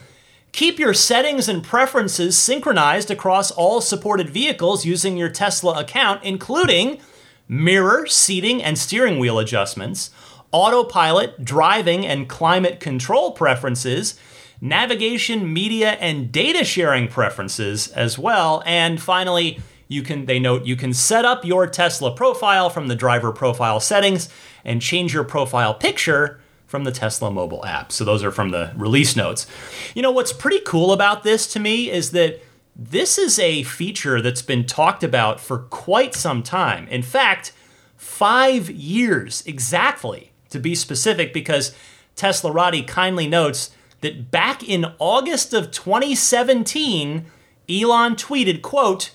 Keep 0.56 0.80
your 0.80 0.94
settings 0.94 1.50
and 1.50 1.62
preferences 1.62 2.38
synchronized 2.38 3.12
across 3.12 3.52
all 3.52 3.82
supported 3.82 4.30
vehicles 4.30 4.86
using 4.86 5.18
your 5.18 5.28
Tesla 5.28 5.78
account, 5.78 6.24
including 6.24 7.02
mirror, 7.50 8.08
seating, 8.08 8.64
and 8.64 8.78
steering 8.78 9.20
wheel 9.20 9.38
adjustments, 9.38 10.12
autopilot, 10.54 11.44
driving, 11.44 12.06
and 12.06 12.30
climate 12.30 12.80
control 12.80 13.34
preferences, 13.34 14.18
navigation, 14.62 15.52
media, 15.52 15.98
and 16.00 16.32
data 16.32 16.64
sharing 16.64 17.10
preferences 17.10 17.90
as 17.90 18.18
well, 18.18 18.64
and 18.66 19.02
finally, 19.02 19.60
you 19.90 20.04
can 20.04 20.26
they 20.26 20.40
note 20.40 20.66
you 20.66 20.78
can 20.78 20.94
set 20.94 21.26
up 21.26 21.44
your 21.44 21.68
Tesla 21.68 22.16
profile 22.16 22.70
from 22.70 22.88
the 22.88 22.96
driver 22.96 23.34
profile 23.34 23.82
settings 23.82 24.30
and 24.64 24.82
change 24.82 25.14
your 25.14 25.26
profile 25.26 25.74
picture 25.74 26.40
from 26.68 26.84
the 26.84 26.92
Tesla 26.92 27.32
mobile 27.32 27.66
app. 27.66 27.92
So 27.92 28.04
those 28.04 28.24
are 28.24 28.32
from 28.32 28.52
the 28.52 28.72
release 28.76 29.16
notes. 29.16 29.48
You 29.94 30.02
know 30.02 30.12
what's 30.12 30.34
pretty 30.34 30.60
cool 30.66 30.92
about 30.92 31.24
this 31.24 31.48
to 31.54 31.60
me 31.60 31.90
is 31.90 32.12
that 32.12 32.42
this 32.76 33.18
is 33.18 33.40
a 33.40 33.64
feature 33.64 34.22
that's 34.22 34.42
been 34.42 34.66
talked 34.66 35.04
about 35.04 35.40
for 35.40 35.60
quite 35.60 36.14
some 36.14 36.44
time. 36.44 36.88
In 36.90 37.04
fact, 37.04 37.54
5 37.96 38.70
years 38.70 39.44
exactly 39.46 40.32
to 40.50 40.60
be 40.60 40.76
specific 40.76 41.34
because 41.34 41.76
Teslarati 42.16 42.86
kindly 42.86 43.28
notes 43.28 43.72
that 44.02 44.30
back 44.32 44.68
in 44.68 44.86
August 45.00 45.54
of 45.54 45.72
2017, 45.72 47.26
Elon 47.70 48.16
tweeted, 48.16 48.62
quote, 48.62 49.12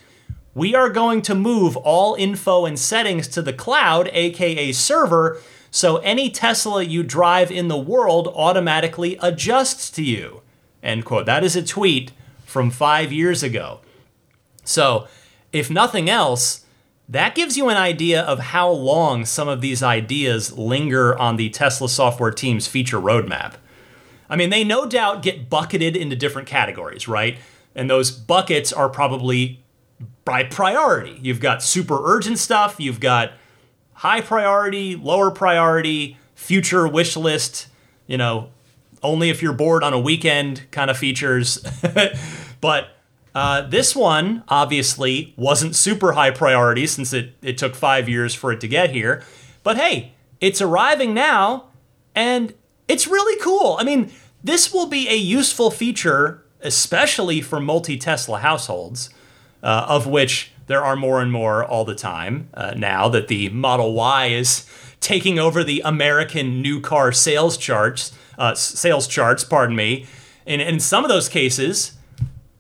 we 0.55 0.75
are 0.75 0.89
going 0.89 1.23
to 1.23 1.35
move 1.35 1.77
all 1.77 2.15
info 2.15 2.65
and 2.65 2.79
settings 2.79 3.29
to 3.29 3.43
the 3.43 3.53
cloud, 3.53 4.09
aka 4.13 4.73
server, 4.73 5.41
so 5.70 5.98
any 5.98 6.30
Tesla 6.30 6.83
you 6.83 7.02
drive 7.02 7.50
in 7.50 7.68
the 7.68 7.78
world 7.78 8.28
automatically 8.28 9.16
adjusts 9.22 9.90
to 9.92 10.02
you. 10.02 10.42
End 10.83 11.04
quote. 11.04 11.26
That 11.26 11.44
is 11.44 11.56
a 11.56 11.62
tweet 11.62 12.12
from 12.44 12.70
five 12.70 13.12
years 13.12 13.42
ago. 13.42 13.80
So, 14.64 15.06
if 15.52 15.70
nothing 15.70 16.09
else, 16.09 16.64
that 17.09 17.35
gives 17.35 17.56
you 17.56 17.68
an 17.68 17.76
idea 17.76 18.22
of 18.22 18.38
how 18.38 18.70
long 18.70 19.24
some 19.24 19.48
of 19.48 19.61
these 19.61 19.83
ideas 19.83 20.56
linger 20.56 21.18
on 21.18 21.37
the 21.37 21.50
Tesla 21.50 21.88
software 21.88 22.30
team's 22.30 22.66
feature 22.68 23.00
roadmap. 23.00 23.54
I 24.28 24.37
mean, 24.37 24.50
they 24.50 24.62
no 24.62 24.87
doubt 24.87 25.22
get 25.22 25.50
bucketed 25.50 25.96
into 25.96 26.14
different 26.14 26.46
categories, 26.46 27.09
right? 27.09 27.38
And 27.74 27.90
those 27.90 28.12
buckets 28.12 28.72
are 28.72 28.88
probably 28.88 29.61
by 30.24 30.44
priority. 30.44 31.18
You've 31.20 31.40
got 31.40 31.62
super 31.62 31.98
urgent 32.04 32.38
stuff, 32.38 32.78
you've 32.78 33.00
got 33.00 33.33
high 34.01 34.23
priority, 34.23 34.97
lower 34.97 35.31
priority, 35.31 36.17
future 36.35 36.89
wish 36.89 37.19
list, 37.19 37.67
you 38.07 38.17
know, 38.17 38.49
only 39.03 39.29
if 39.29 39.43
you're 39.43 39.53
bored 39.53 39.85
on 39.85 39.93
a 39.93 40.01
weekend 40.01 40.67
kind 40.71 40.91
of 40.91 40.97
features. 40.97 41.59
but 42.63 42.89
uh, 43.35 43.61
this 43.69 43.95
one 43.95 44.43
obviously 44.49 45.35
wasn't 45.37 45.77
super 45.77 46.13
high 46.13 46.31
priority 46.31 46.87
since 46.87 47.13
it, 47.13 47.35
it 47.43 47.59
took 47.59 47.75
five 47.75 48.09
years 48.09 48.35
for 48.35 48.51
it 48.53 48.61
to 48.63 48.67
get 48.67 48.91
here. 48.91 49.23
But 49.63 49.77
hey, 49.77 50.13
it's 50.41 50.63
arriving 50.63 51.13
now 51.13 51.67
and 52.15 52.55
it's 52.89 53.07
really 53.07 53.39
cool. 53.43 53.77
I 53.79 53.85
mean, 53.85 54.11
this 54.43 54.73
will 54.73 54.87
be 54.87 55.11
a 55.11 55.17
useful 55.17 55.71
feature, 55.71 56.43
especially 56.63 57.43
for 57.43 57.61
multi 57.61 57.99
Tesla 57.99 58.39
households 58.39 59.11
uh, 59.63 59.85
of 59.89 60.07
which 60.07 60.53
there 60.70 60.85
are 60.85 60.94
more 60.94 61.20
and 61.20 61.33
more 61.33 61.64
all 61.64 61.85
the 61.85 61.96
time 61.96 62.48
uh, 62.54 62.72
now 62.76 63.09
that 63.09 63.26
the 63.26 63.48
Model 63.48 63.92
Y 63.92 64.26
is 64.26 64.64
taking 65.00 65.37
over 65.37 65.64
the 65.64 65.83
American 65.85 66.62
new 66.62 66.80
car 66.80 67.11
sales 67.11 67.56
charts, 67.56 68.12
uh, 68.38 68.54
sales 68.54 69.09
charts, 69.09 69.42
pardon 69.42 69.74
me. 69.74 70.06
And 70.46 70.62
in 70.62 70.78
some 70.78 71.04
of 71.04 71.09
those 71.09 71.28
cases, 71.28 71.94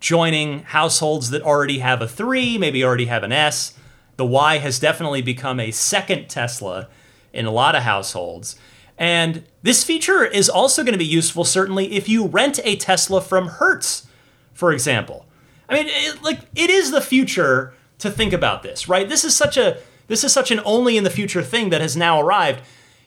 joining 0.00 0.64
households 0.64 1.30
that 1.30 1.42
already 1.42 1.78
have 1.78 2.02
a 2.02 2.08
3, 2.08 2.58
maybe 2.58 2.82
already 2.82 3.04
have 3.04 3.22
an 3.22 3.30
S. 3.30 3.74
The 4.16 4.26
Y 4.26 4.58
has 4.58 4.80
definitely 4.80 5.22
become 5.22 5.60
a 5.60 5.70
second 5.70 6.28
Tesla 6.28 6.88
in 7.32 7.46
a 7.46 7.52
lot 7.52 7.76
of 7.76 7.84
households. 7.84 8.56
And 8.98 9.44
this 9.62 9.84
feature 9.84 10.24
is 10.24 10.48
also 10.48 10.82
going 10.82 10.94
to 10.94 10.98
be 10.98 11.04
useful, 11.04 11.44
certainly, 11.44 11.92
if 11.92 12.08
you 12.08 12.26
rent 12.26 12.58
a 12.64 12.74
Tesla 12.74 13.20
from 13.20 13.46
Hertz, 13.46 14.08
for 14.52 14.72
example. 14.72 15.26
I 15.68 15.74
mean, 15.74 15.86
it, 15.88 16.24
like 16.24 16.40
it 16.56 16.70
is 16.70 16.90
the 16.90 17.00
future 17.00 17.72
to 18.00 18.10
think 18.10 18.32
about 18.32 18.62
this, 18.62 18.88
right? 18.88 19.08
This 19.08 19.24
is 19.24 19.36
such 19.36 19.56
a 19.56 19.78
this 20.08 20.24
is 20.24 20.32
such 20.32 20.50
an 20.50 20.60
only 20.64 20.96
in 20.96 21.04
the 21.04 21.10
future 21.10 21.42
thing 21.42 21.70
that 21.70 21.80
has 21.80 21.96
now 21.96 22.20
arrived. 22.20 22.62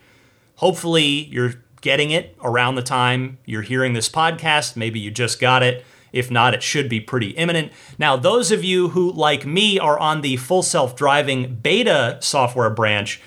Hopefully, 0.58 1.28
you're 1.32 1.56
getting 1.82 2.12
it 2.12 2.38
around 2.44 2.76
the 2.76 2.84
time 2.84 3.40
you're 3.46 3.64
hearing 3.64 3.94
this 3.94 4.08
podcast. 4.08 4.76
Maybe 4.76 5.00
you 5.00 5.10
just 5.10 5.40
got 5.40 5.64
it. 5.64 5.84
If 6.12 6.30
not, 6.30 6.54
it 6.54 6.62
should 6.62 6.90
be 6.90 7.00
pretty 7.00 7.30
imminent. 7.32 7.72
Now, 7.98 8.18
those 8.18 8.52
of 8.52 8.64
you 8.64 8.90
who, 8.90 9.12
like 9.12 9.46
me, 9.46 9.80
are 9.80 9.98
on 9.98 10.22
the 10.22 10.38
full 10.38 10.64
self 10.64 10.96
driving 10.96 11.56
beta 11.56 12.18
software 12.20 12.70
branch, 12.70 13.22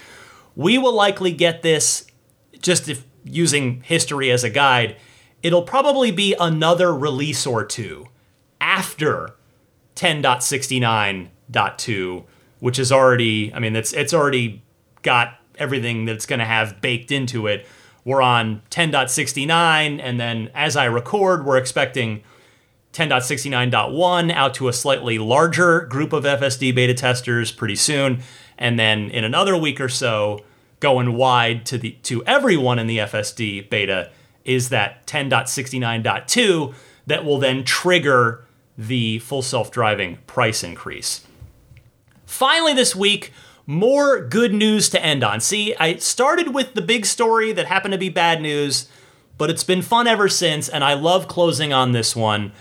we 0.54 0.78
will 0.78 0.92
likely 0.92 1.32
get 1.32 1.62
this 1.62 2.06
just 2.60 2.88
if 2.88 3.04
using 3.24 3.80
history 3.82 4.30
as 4.30 4.44
a 4.44 4.50
guide. 4.50 4.96
It'll 5.42 5.62
probably 5.62 6.10
be 6.10 6.34
another 6.38 6.94
release 6.94 7.46
or 7.46 7.64
two 7.64 8.08
after 8.60 9.34
10.69.2, 9.96 12.24
which 12.60 12.78
is 12.78 12.92
already, 12.92 13.52
I 13.52 13.58
mean, 13.58 13.74
it's, 13.76 13.92
it's 13.92 14.14
already 14.14 14.62
got 15.02 15.38
everything 15.56 16.04
that's 16.04 16.26
going 16.26 16.38
to 16.38 16.44
have 16.44 16.80
baked 16.80 17.10
into 17.12 17.46
it. 17.46 17.66
We're 18.04 18.22
on 18.22 18.62
10.69, 18.70 20.00
and 20.02 20.20
then 20.20 20.50
as 20.54 20.76
I 20.76 20.84
record, 20.86 21.46
we're 21.46 21.56
expecting 21.56 22.22
10.69.1 22.94 24.32
out 24.32 24.54
to 24.54 24.68
a 24.68 24.72
slightly 24.72 25.18
larger 25.18 25.80
group 25.80 26.12
of 26.12 26.22
FSD 26.22 26.72
beta 26.72 26.94
testers 26.94 27.50
pretty 27.50 27.74
soon, 27.74 28.22
and 28.56 28.78
then 28.78 29.10
in 29.10 29.24
another 29.24 29.56
week 29.56 29.80
or 29.80 29.88
so, 29.88 30.44
going 30.78 31.14
wide 31.14 31.66
to 31.66 31.76
the 31.76 31.92
to 32.02 32.24
everyone 32.24 32.78
in 32.78 32.86
the 32.86 32.98
FSD 32.98 33.68
beta 33.68 34.10
is 34.44 34.68
that 34.68 35.04
10.69.2 35.06 36.74
that 37.06 37.24
will 37.24 37.38
then 37.38 37.64
trigger 37.64 38.44
the 38.78 39.18
full 39.18 39.42
self-driving 39.42 40.18
price 40.26 40.62
increase. 40.62 41.26
Finally 42.26 42.74
this 42.74 42.94
week, 42.94 43.32
more 43.66 44.20
good 44.20 44.54
news 44.54 44.88
to 44.90 45.02
end 45.02 45.24
on. 45.24 45.40
See, 45.40 45.74
I 45.76 45.96
started 45.96 46.54
with 46.54 46.74
the 46.74 46.82
big 46.82 47.06
story 47.06 47.52
that 47.52 47.66
happened 47.66 47.92
to 47.92 47.98
be 47.98 48.08
bad 48.08 48.40
news, 48.40 48.88
but 49.36 49.50
it's 49.50 49.64
been 49.64 49.82
fun 49.82 50.06
ever 50.06 50.28
since 50.28 50.68
and 50.68 50.84
I 50.84 50.94
love 50.94 51.26
closing 51.26 51.72
on 51.72 51.90
this 51.90 52.14
one 52.14 52.52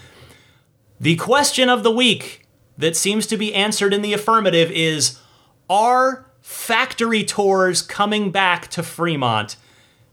the 1.04 1.18
question 1.18 1.68
of 1.68 1.84
the 1.84 1.92
week 1.92 2.48
that 2.78 2.96
seems 2.96 3.28
to 3.28 3.36
be 3.36 3.54
answered 3.54 3.94
in 3.94 4.02
the 4.02 4.14
affirmative 4.14 4.72
is 4.72 5.20
Are 5.70 6.26
factory 6.42 7.26
tours 7.26 7.82
coming 7.82 8.32
back 8.32 8.70
to 8.70 8.82
Fremont? 8.82 9.58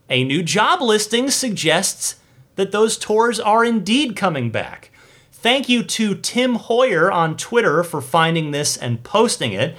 A 0.09 0.25
new 0.25 0.43
job 0.43 0.81
listing 0.81 1.29
suggests 1.29 2.17
that 2.57 2.73
those 2.73 2.97
tours 2.97 3.39
are 3.39 3.63
indeed 3.63 4.17
coming 4.17 4.49
back. 4.51 4.91
Thank 5.31 5.69
you 5.69 5.81
to 5.81 6.13
Tim 6.13 6.55
Hoyer 6.55 7.09
on 7.09 7.37
Twitter 7.37 7.83
for 7.83 8.01
finding 8.01 8.51
this 8.51 8.75
and 8.75 9.01
posting 9.01 9.53
it. 9.53 9.77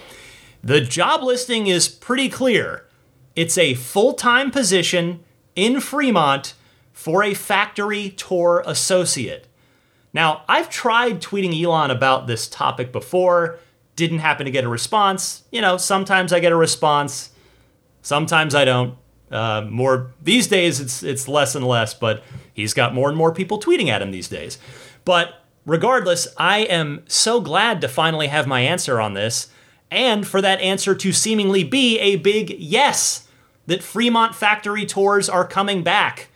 The 0.64 0.80
job 0.80 1.22
listing 1.22 1.66
is 1.66 1.88
pretty 1.88 2.30
clear. 2.30 2.86
It's 3.36 3.58
a 3.58 3.74
full 3.74 4.14
time 4.14 4.50
position 4.50 5.22
in 5.54 5.78
Fremont 5.80 6.54
for 6.94 7.22
a 7.22 7.34
factory 7.34 8.08
tour 8.08 8.64
associate. 8.66 9.46
Now, 10.12 10.42
I've 10.48 10.68
tried 10.68 11.22
tweeting 11.22 11.58
Elon 11.60 11.90
about 11.90 12.26
this 12.26 12.46
topic 12.46 12.92
before, 12.92 13.58
didn't 13.96 14.18
happen 14.18 14.44
to 14.44 14.50
get 14.50 14.64
a 14.64 14.68
response. 14.68 15.44
You 15.50 15.60
know, 15.60 15.76
sometimes 15.76 16.32
I 16.32 16.40
get 16.40 16.52
a 16.52 16.56
response, 16.56 17.30
sometimes 18.02 18.54
I 18.54 18.64
don't. 18.64 18.96
Uh, 19.30 19.66
more 19.70 20.12
these 20.22 20.46
days, 20.46 20.78
it's 20.78 21.02
it's 21.02 21.26
less 21.26 21.54
and 21.54 21.66
less, 21.66 21.94
but 21.94 22.22
he's 22.52 22.74
got 22.74 22.94
more 22.94 23.08
and 23.08 23.16
more 23.16 23.32
people 23.32 23.58
tweeting 23.58 23.88
at 23.88 24.02
him 24.02 24.10
these 24.10 24.28
days. 24.28 24.58
But 25.06 25.42
regardless, 25.64 26.28
I 26.36 26.58
am 26.58 27.02
so 27.06 27.40
glad 27.40 27.80
to 27.80 27.88
finally 27.88 28.26
have 28.26 28.46
my 28.46 28.60
answer 28.60 29.00
on 29.00 29.14
this, 29.14 29.48
and 29.90 30.26
for 30.26 30.42
that 30.42 30.60
answer 30.60 30.94
to 30.94 31.12
seemingly 31.12 31.64
be 31.64 31.98
a 31.98 32.16
big 32.16 32.50
yes 32.58 33.26
that 33.66 33.82
Fremont 33.82 34.34
factory 34.34 34.84
tours 34.84 35.30
are 35.30 35.46
coming 35.46 35.82
back. 35.82 36.28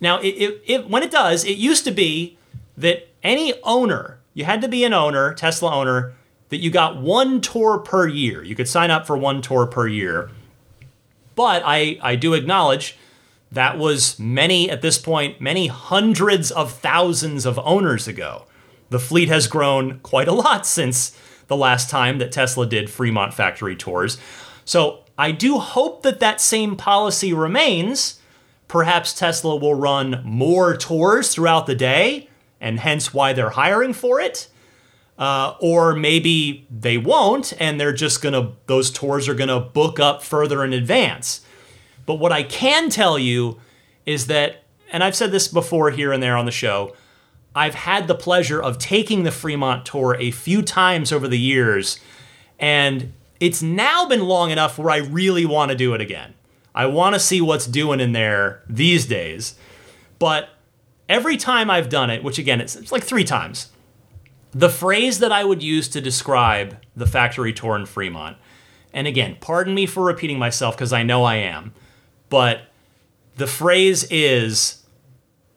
Now, 0.00 0.18
it, 0.20 0.28
it, 0.28 0.62
it, 0.66 0.88
when 0.88 1.02
it 1.02 1.10
does, 1.10 1.44
it 1.44 1.58
used 1.58 1.84
to 1.84 1.90
be 1.90 2.38
that 2.82 3.08
any 3.22 3.54
owner, 3.62 4.20
you 4.34 4.44
had 4.44 4.60
to 4.62 4.68
be 4.68 4.84
an 4.84 4.92
owner, 4.92 5.34
Tesla 5.34 5.74
owner, 5.74 6.14
that 6.50 6.58
you 6.58 6.70
got 6.70 7.00
one 7.00 7.40
tour 7.40 7.78
per 7.78 8.06
year. 8.06 8.42
You 8.42 8.54
could 8.54 8.68
sign 8.68 8.90
up 8.90 9.06
for 9.06 9.16
one 9.16 9.40
tour 9.40 9.66
per 9.66 9.88
year. 9.88 10.30
But 11.34 11.62
I, 11.64 11.98
I 12.02 12.16
do 12.16 12.34
acknowledge 12.34 12.98
that 13.50 13.78
was 13.78 14.18
many, 14.18 14.70
at 14.70 14.82
this 14.82 14.98
point, 14.98 15.40
many 15.40 15.66
hundreds 15.66 16.50
of 16.50 16.72
thousands 16.72 17.46
of 17.46 17.58
owners 17.60 18.06
ago. 18.06 18.46
The 18.90 18.98
fleet 18.98 19.28
has 19.28 19.46
grown 19.46 20.00
quite 20.00 20.28
a 20.28 20.32
lot 20.32 20.66
since 20.66 21.16
the 21.46 21.56
last 21.56 21.88
time 21.88 22.18
that 22.18 22.32
Tesla 22.32 22.66
did 22.66 22.90
Fremont 22.90 23.32
factory 23.32 23.76
tours. 23.76 24.18
So 24.64 25.04
I 25.18 25.32
do 25.32 25.58
hope 25.58 26.02
that 26.02 26.20
that 26.20 26.40
same 26.40 26.76
policy 26.76 27.32
remains. 27.32 28.20
Perhaps 28.68 29.14
Tesla 29.14 29.56
will 29.56 29.74
run 29.74 30.22
more 30.24 30.76
tours 30.76 31.34
throughout 31.34 31.66
the 31.66 31.74
day, 31.74 32.28
and 32.62 32.80
hence 32.80 33.12
why 33.12 33.34
they're 33.34 33.50
hiring 33.50 33.92
for 33.92 34.20
it. 34.20 34.48
Uh, 35.18 35.54
or 35.60 35.94
maybe 35.94 36.66
they 36.70 36.96
won't, 36.96 37.52
and 37.60 37.78
they're 37.78 37.92
just 37.92 38.22
gonna, 38.22 38.52
those 38.66 38.90
tours 38.90 39.28
are 39.28 39.34
gonna 39.34 39.60
book 39.60 40.00
up 40.00 40.22
further 40.22 40.64
in 40.64 40.72
advance. 40.72 41.42
But 42.06 42.14
what 42.14 42.32
I 42.32 42.42
can 42.42 42.88
tell 42.88 43.18
you 43.18 43.60
is 44.06 44.26
that, 44.28 44.62
and 44.90 45.04
I've 45.04 45.14
said 45.14 45.30
this 45.30 45.48
before 45.48 45.90
here 45.90 46.12
and 46.12 46.22
there 46.22 46.36
on 46.36 46.46
the 46.46 46.50
show, 46.50 46.96
I've 47.54 47.74
had 47.74 48.08
the 48.08 48.14
pleasure 48.14 48.62
of 48.62 48.78
taking 48.78 49.24
the 49.24 49.30
Fremont 49.30 49.84
tour 49.84 50.16
a 50.18 50.30
few 50.30 50.62
times 50.62 51.12
over 51.12 51.28
the 51.28 51.38
years, 51.38 52.00
and 52.58 53.12
it's 53.38 53.62
now 53.62 54.06
been 54.06 54.22
long 54.22 54.50
enough 54.50 54.78
where 54.78 54.90
I 54.90 54.98
really 54.98 55.44
want 55.44 55.70
to 55.70 55.76
do 55.76 55.94
it 55.94 56.00
again. 56.00 56.34
I 56.74 56.86
want 56.86 57.14
to 57.14 57.20
see 57.20 57.40
what's 57.40 57.66
doing 57.66 58.00
in 58.00 58.12
there 58.12 58.62
these 58.68 59.04
days. 59.04 59.56
But 60.18 60.48
every 61.12 61.36
time 61.36 61.70
I've 61.70 61.88
done 61.88 62.10
it, 62.10 62.24
which 62.24 62.38
again, 62.38 62.60
it's, 62.60 62.74
it's 62.74 62.92
like 62.92 63.04
three 63.04 63.24
times, 63.24 63.70
the 64.52 64.68
phrase 64.68 65.18
that 65.20 65.32
I 65.32 65.44
would 65.44 65.62
use 65.62 65.88
to 65.88 66.00
describe 66.00 66.78
the 66.96 67.06
factory 67.06 67.52
tour 67.52 67.76
in 67.76 67.86
Fremont, 67.86 68.36
and 68.92 69.06
again, 69.06 69.36
pardon 69.40 69.74
me 69.74 69.86
for 69.86 70.04
repeating 70.04 70.38
myself 70.38 70.76
because 70.76 70.92
I 70.92 71.02
know 71.02 71.24
I 71.24 71.36
am, 71.36 71.72
but 72.28 72.62
the 73.36 73.46
phrase 73.46 74.04
is 74.10 74.82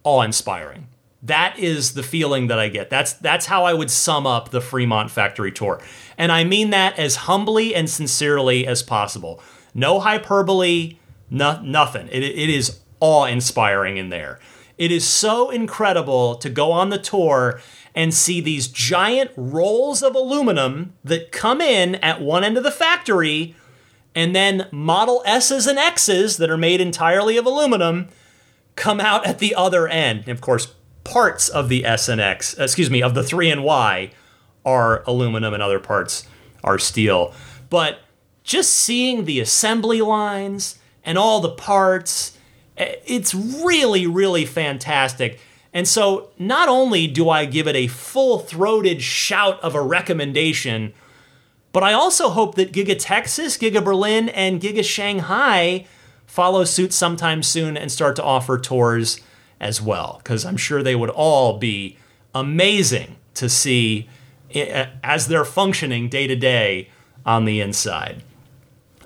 awe 0.03 0.21
inspiring. 0.21 0.87
That 1.23 1.57
is 1.57 1.95
the 1.95 2.03
feeling 2.03 2.47
that 2.47 2.59
I 2.59 2.69
get. 2.69 2.89
That's 2.89 3.13
that's 3.13 3.47
how 3.47 3.65
I 3.65 3.73
would 3.73 3.89
sum 3.89 4.27
up 4.27 4.49
the 4.49 4.61
Fremont 4.61 5.09
factory 5.09 5.51
tour. 5.51 5.81
And 6.17 6.31
I 6.31 6.43
mean 6.43 6.69
that 6.69 6.99
as 6.99 7.15
humbly 7.15 7.73
and 7.73 7.89
sincerely 7.89 8.67
as 8.67 8.83
possible. 8.83 9.41
No 9.73 9.99
hyperbole, 9.99 10.97
no, 11.29 11.59
nothing. 11.61 12.07
It, 12.09 12.23
it 12.23 12.49
is 12.49 12.79
awe 12.99 13.25
inspiring 13.25 13.97
in 13.97 14.09
there. 14.09 14.39
It 14.77 14.91
is 14.91 15.07
so 15.07 15.49
incredible 15.49 16.35
to 16.35 16.49
go 16.49 16.71
on 16.71 16.89
the 16.89 16.97
tour 16.97 17.61
and 17.93 18.13
see 18.13 18.41
these 18.41 18.67
giant 18.67 19.31
rolls 19.37 20.03
of 20.03 20.15
aluminum 20.15 20.93
that 21.03 21.31
come 21.31 21.61
in 21.61 21.95
at 21.95 22.21
one 22.21 22.43
end 22.43 22.57
of 22.57 22.63
the 22.63 22.71
factory, 22.71 23.55
and 24.13 24.35
then 24.35 24.67
Model 24.71 25.23
S's 25.25 25.65
and 25.65 25.79
X's 25.79 26.37
that 26.37 26.49
are 26.49 26.57
made 26.57 26.81
entirely 26.81 27.37
of 27.37 27.45
aluminum 27.45 28.09
come 28.75 28.99
out 28.99 29.25
at 29.25 29.39
the 29.39 29.55
other 29.55 29.87
end. 29.87 30.19
And 30.21 30.29
of 30.29 30.41
course, 30.41 30.73
parts 31.05 31.47
of 31.47 31.69
the 31.69 31.85
S 31.85 32.09
and 32.09 32.19
X, 32.19 32.53
excuse 32.57 32.89
me, 32.89 33.01
of 33.01 33.13
the 33.13 33.23
3 33.23 33.49
and 33.49 33.63
Y 33.63 34.11
are 34.65 35.03
aluminum 35.07 35.53
and 35.53 35.63
other 35.63 35.79
parts 35.79 36.27
are 36.63 36.79
steel. 36.79 37.33
But 37.69 37.99
just 38.43 38.73
seeing 38.73 39.23
the 39.23 39.39
assembly 39.39 40.01
lines 40.01 40.79
and 41.03 41.17
all 41.17 41.39
the 41.39 41.51
parts, 41.51 42.34
it's 42.77 43.33
really, 43.33 44.07
really 44.07 44.45
fantastic. 44.45 45.39
And 45.73 45.87
so, 45.87 46.29
not 46.39 46.69
only 46.69 47.07
do 47.07 47.29
I 47.29 47.45
give 47.45 47.67
it 47.67 47.75
a 47.75 47.87
full 47.87 48.39
throated 48.39 49.01
shout 49.01 49.61
of 49.61 49.75
a 49.75 49.81
recommendation, 49.81 50.93
but 51.73 51.83
I 51.83 51.91
also 51.91 52.29
hope 52.29 52.55
that 52.55 52.71
Giga 52.71 52.95
Texas, 52.97 53.57
Giga 53.57 53.83
Berlin, 53.83 54.29
and 54.29 54.61
Giga 54.61 54.83
Shanghai 54.83 55.85
follow 56.25 56.63
suit 56.63 56.93
sometime 56.93 57.43
soon 57.43 57.75
and 57.75 57.91
start 57.91 58.15
to 58.15 58.23
offer 58.23 58.57
tours 58.57 59.19
as 59.59 59.81
well, 59.81 60.21
because 60.23 60.45
I'm 60.45 60.57
sure 60.57 60.81
they 60.81 60.95
would 60.95 61.09
all 61.09 61.57
be 61.57 61.97
amazing 62.33 63.17
to 63.33 63.49
see 63.49 64.09
eh, 64.53 64.61
eh, 64.61 64.89
as 65.03 65.27
they're 65.27 65.45
functioning 65.45 66.07
day 66.07 66.27
to 66.27 66.35
day 66.35 66.89
on 67.25 67.45
the 67.45 67.59
inside. 67.59 68.23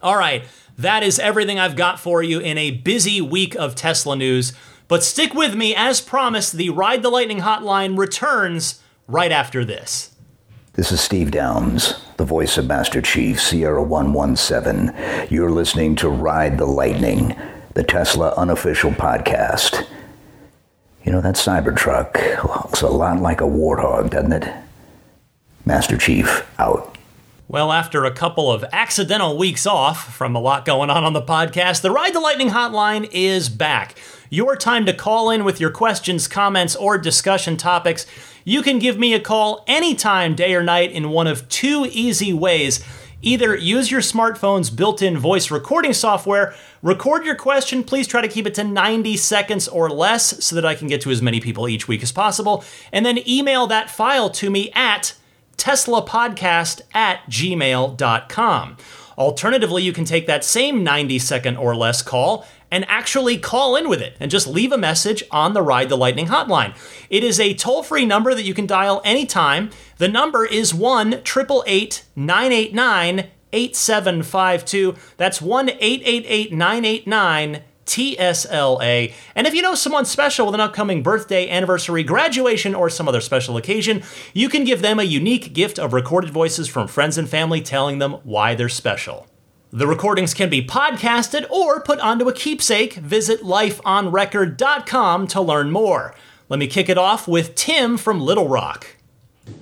All 0.01 0.17
right, 0.17 0.43
that 0.79 1.03
is 1.03 1.19
everything 1.19 1.59
I've 1.59 1.75
got 1.75 1.99
for 1.99 2.23
you 2.23 2.39
in 2.39 2.57
a 2.57 2.71
busy 2.71 3.19
week 3.19 3.53
of 3.55 3.75
Tesla 3.75 4.15
news. 4.15 4.53
But 4.87 5.03
stick 5.03 5.33
with 5.33 5.53
me, 5.53 5.75
as 5.75 5.99
promised, 5.99 6.53
the 6.53 6.69
Ride 6.69 7.03
the 7.03 7.09
Lightning 7.09 7.41
hotline 7.41 7.97
returns 7.97 8.81
right 9.05 9.31
after 9.31 9.65
this. 9.65 10.15
This 10.73 10.91
is 10.93 11.01
Steve 11.01 11.31
Downes, 11.31 12.01
the 12.15 12.23
voice 12.23 12.57
of 12.57 12.67
Master 12.67 13.01
Chief, 13.01 13.41
Sierra 13.41 13.83
117. 13.83 15.27
You're 15.29 15.51
listening 15.51 15.97
to 15.97 16.07
Ride 16.07 16.57
the 16.57 16.65
Lightning, 16.65 17.35
the 17.73 17.83
Tesla 17.83 18.33
unofficial 18.37 18.91
podcast. 18.91 19.85
You 21.03 21.11
know, 21.11 21.19
that 21.21 21.35
Cybertruck 21.35 22.43
looks 22.43 22.81
a 22.81 22.87
lot 22.87 23.21
like 23.21 23.41
a 23.41 23.45
warthog, 23.45 24.11
doesn't 24.11 24.31
it? 24.31 24.53
Master 25.65 25.97
Chief 25.97 26.49
out. 26.57 26.97
Well, 27.51 27.71
after 27.71 28.05
a 28.05 28.11
couple 28.11 28.51
of 28.51 28.63
accidental 28.71 29.35
weeks 29.35 29.65
off 29.65 30.13
from 30.13 30.35
a 30.35 30.39
lot 30.39 30.65
going 30.65 30.91
on 30.91 31.03
on 31.03 31.13
the 31.13 31.21
podcast, 31.23 31.81
the 31.81 31.89
Ride 31.89 32.13
the 32.13 32.19
Lightning 32.19 32.49
hotline 32.49 33.09
is 33.11 33.49
back. 33.49 33.97
Your 34.29 34.55
time 34.55 34.85
to 34.85 34.93
call 34.93 35.31
in 35.31 35.43
with 35.43 35.59
your 35.59 35.71
questions, 35.71 36.27
comments, 36.27 36.75
or 36.75 36.99
discussion 36.99 37.57
topics. 37.57 38.05
You 38.43 38.61
can 38.61 38.77
give 38.77 38.99
me 38.99 39.15
a 39.15 39.19
call 39.19 39.63
anytime, 39.65 40.35
day 40.35 40.53
or 40.53 40.61
night, 40.61 40.91
in 40.91 41.09
one 41.09 41.25
of 41.25 41.49
two 41.49 41.87
easy 41.89 42.33
ways. 42.33 42.85
Either 43.23 43.55
use 43.55 43.89
your 43.89 44.01
smartphone's 44.01 44.69
built 44.69 45.01
in 45.01 45.17
voice 45.17 45.49
recording 45.49 45.93
software, 45.93 46.53
record 46.83 47.25
your 47.25 47.33
question, 47.33 47.83
please 47.83 48.05
try 48.05 48.21
to 48.21 48.27
keep 48.27 48.45
it 48.45 48.53
to 48.53 48.63
90 48.63 49.17
seconds 49.17 49.67
or 49.67 49.89
less 49.89 50.45
so 50.45 50.55
that 50.55 50.67
I 50.67 50.75
can 50.75 50.87
get 50.87 51.01
to 51.01 51.09
as 51.09 51.23
many 51.23 51.39
people 51.39 51.67
each 51.67 51.87
week 51.87 52.03
as 52.03 52.11
possible, 52.11 52.63
and 52.91 53.03
then 53.03 53.27
email 53.27 53.65
that 53.65 53.89
file 53.89 54.29
to 54.29 54.51
me 54.51 54.71
at 54.75 55.15
teslapodcast 55.59 56.81
at 56.93 57.25
gmail.com. 57.29 58.77
Alternatively, 59.17 59.83
you 59.83 59.91
can 59.91 60.05
take 60.05 60.27
that 60.27 60.45
same 60.45 60.83
90 60.83 61.19
second 61.19 61.57
or 61.57 61.75
less 61.75 62.01
call 62.01 62.45
and 62.71 62.85
actually 62.87 63.37
call 63.37 63.75
in 63.75 63.89
with 63.89 64.01
it 64.01 64.15
and 64.19 64.31
just 64.31 64.47
leave 64.47 64.71
a 64.71 64.77
message 64.77 65.23
on 65.31 65.53
the 65.53 65.61
Ride 65.61 65.89
the 65.89 65.97
Lightning 65.97 66.27
hotline. 66.27 66.75
It 67.09 67.23
is 67.23 67.39
a 67.39 67.53
toll 67.53 67.83
free 67.83 68.05
number 68.05 68.33
that 68.33 68.43
you 68.43 68.53
can 68.53 68.65
dial 68.65 69.01
anytime. 69.03 69.71
The 69.97 70.07
number 70.07 70.45
is 70.45 70.73
1 70.73 71.13
888 71.13 72.03
989 72.15 73.29
8752. 73.51 74.95
That's 75.17 75.41
1 75.41 75.69
888 75.69 76.53
989 76.53 77.63
TSLA. 77.89 79.13
And 79.35 79.47
if 79.47 79.53
you 79.55 79.61
know 79.61 79.75
someone 79.75 80.05
special 80.05 80.45
with 80.45 80.55
an 80.55 80.61
upcoming 80.61 81.01
birthday, 81.01 81.49
anniversary, 81.49 82.03
graduation, 82.03 82.75
or 82.75 82.89
some 82.89 83.07
other 83.07 83.19
special 83.19 83.57
occasion, 83.57 84.03
you 84.33 84.47
can 84.47 84.63
give 84.63 84.81
them 84.81 84.99
a 84.99 85.03
unique 85.03 85.53
gift 85.53 85.79
of 85.79 85.91
recorded 85.93 86.29
voices 86.29 86.67
from 86.67 86.87
friends 86.87 87.17
and 87.17 87.27
family 87.27 87.61
telling 87.61 87.97
them 87.97 88.13
why 88.23 88.53
they're 88.53 88.69
special. 88.69 89.27
The 89.71 89.87
recordings 89.87 90.33
can 90.33 90.49
be 90.49 90.65
podcasted 90.65 91.49
or 91.49 91.81
put 91.81 91.99
onto 91.99 92.27
a 92.27 92.33
keepsake. 92.33 92.93
Visit 92.93 93.41
lifeonrecord.com 93.41 95.27
to 95.27 95.41
learn 95.41 95.71
more. 95.71 96.15
Let 96.47 96.59
me 96.59 96.67
kick 96.67 96.89
it 96.89 96.97
off 96.97 97.27
with 97.27 97.55
Tim 97.55 97.97
from 97.97 98.21
Little 98.21 98.47
Rock. 98.47 98.95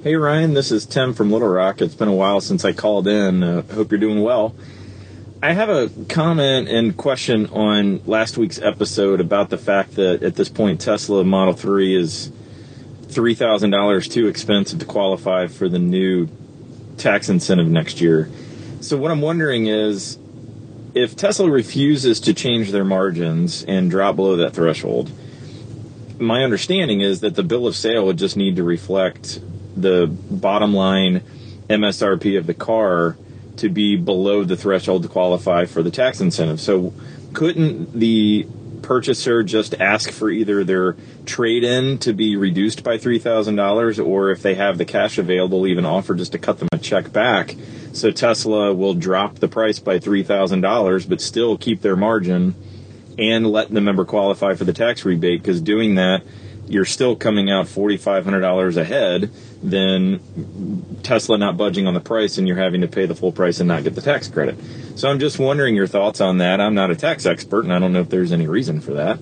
Hey 0.03 0.15
Ryan, 0.15 0.53
this 0.53 0.71
is 0.71 0.85
Tim 0.85 1.13
from 1.13 1.31
Little 1.31 1.47
Rock. 1.47 1.81
It's 1.81 1.95
been 1.95 2.07
a 2.07 2.13
while 2.13 2.41
since 2.41 2.65
I 2.65 2.73
called 2.73 3.07
in. 3.07 3.43
Uh, 3.43 3.61
hope 3.73 3.91
you're 3.91 3.99
doing 3.99 4.21
well. 4.21 4.53
I 5.41 5.53
have 5.53 5.69
a 5.69 5.89
comment 6.09 6.67
and 6.67 6.97
question 6.97 7.45
on 7.47 8.03
last 8.07 8.39
week's 8.39 8.59
episode 8.59 9.21
about 9.21 9.51
the 9.51 9.57
fact 9.59 9.93
that 9.95 10.23
at 10.23 10.35
this 10.35 10.49
point 10.49 10.81
Tesla 10.81 11.23
Model 11.23 11.53
3 11.53 11.95
is 11.95 12.31
$3,000 13.03 14.11
too 14.11 14.27
expensive 14.27 14.79
to 14.79 14.85
qualify 14.85 15.45
for 15.45 15.69
the 15.69 15.77
new 15.77 16.27
tax 16.97 17.29
incentive 17.29 17.67
next 17.67 18.01
year. 18.01 18.31
So 18.81 18.97
what 18.97 19.11
I'm 19.11 19.21
wondering 19.21 19.67
is 19.67 20.17
if 20.95 21.15
Tesla 21.15 21.51
refuses 21.51 22.19
to 22.21 22.33
change 22.33 22.71
their 22.71 22.85
margins 22.85 23.63
and 23.63 23.91
drop 23.91 24.15
below 24.15 24.37
that 24.37 24.53
threshold, 24.53 25.11
my 26.17 26.43
understanding 26.43 27.01
is 27.01 27.19
that 27.19 27.35
the 27.35 27.43
bill 27.43 27.67
of 27.67 27.75
sale 27.75 28.07
would 28.07 28.17
just 28.17 28.37
need 28.37 28.55
to 28.55 28.63
reflect 28.63 29.39
the 29.75 30.07
bottom 30.07 30.73
line 30.73 31.21
MSRP 31.69 32.39
of 32.39 32.47
the 32.47 32.55
car 32.55 33.15
to 33.57 33.69
be 33.69 33.95
below 33.95 34.43
the 34.43 34.57
threshold 34.57 35.03
to 35.03 35.09
qualify 35.09 35.65
for 35.65 35.83
the 35.83 35.91
tax 35.91 36.21
incentive. 36.21 36.59
So 36.59 36.93
couldn't 37.33 37.93
the 37.93 38.47
purchaser 38.81 39.43
just 39.43 39.73
ask 39.75 40.11
for 40.11 40.29
either 40.29 40.63
their 40.63 40.95
trade 41.25 41.63
in 41.63 41.97
to 41.99 42.13
be 42.13 42.35
reduced 42.35 42.83
by 42.83 42.97
$3,000 42.97 44.05
or 44.05 44.31
if 44.31 44.41
they 44.41 44.55
have 44.55 44.77
the 44.77 44.85
cash 44.85 45.17
available, 45.17 45.67
even 45.67 45.85
offer 45.85 46.15
just 46.15 46.31
to 46.31 46.37
cut 46.37 46.59
them 46.59 46.69
a 46.71 46.77
check 46.77 47.11
back. 47.11 47.55
So 47.93 48.11
Tesla 48.11 48.73
will 48.73 48.93
drop 48.93 49.35
the 49.35 49.47
price 49.47 49.79
by 49.79 49.99
$3,000 49.99 51.09
but 51.09 51.21
still 51.21 51.57
keep 51.57 51.81
their 51.81 51.95
margin 51.95 52.55
and 53.17 53.47
let 53.47 53.69
the 53.69 53.81
member 53.81 54.05
qualify 54.05 54.53
for 54.53 54.63
the 54.63 54.73
tax 54.73 55.03
rebate 55.03 55.41
because 55.41 55.59
doing 55.59 55.95
that, 55.95 56.23
you're 56.67 56.85
still 56.85 57.15
coming 57.15 57.49
out 57.49 57.65
$4,500 57.65 58.77
ahead 58.77 59.31
than 59.63 61.01
Tesla 61.03 61.37
not 61.37 61.57
budging 61.57 61.87
on 61.87 61.93
the 61.93 61.99
price 61.99 62.37
and 62.37 62.47
you're 62.47 62.57
having 62.57 62.81
to 62.81 62.87
pay 62.87 63.05
the 63.05 63.15
full 63.15 63.31
price 63.31 63.59
and 63.59 63.67
not 63.67 63.83
get 63.83 63.95
the 63.95 64.01
tax 64.01 64.27
credit. 64.27 64.57
So 64.95 65.09
I'm 65.09 65.19
just 65.19 65.39
wondering 65.39 65.75
your 65.75 65.87
thoughts 65.87 66.21
on 66.21 66.39
that. 66.39 66.59
I'm 66.59 66.75
not 66.75 66.91
a 66.91 66.95
tax 66.95 67.25
expert 67.25 67.63
and 67.63 67.73
I 67.73 67.79
don't 67.79 67.93
know 67.93 68.01
if 68.01 68.09
there's 68.09 68.31
any 68.31 68.47
reason 68.47 68.81
for 68.81 68.93
that. 68.95 69.19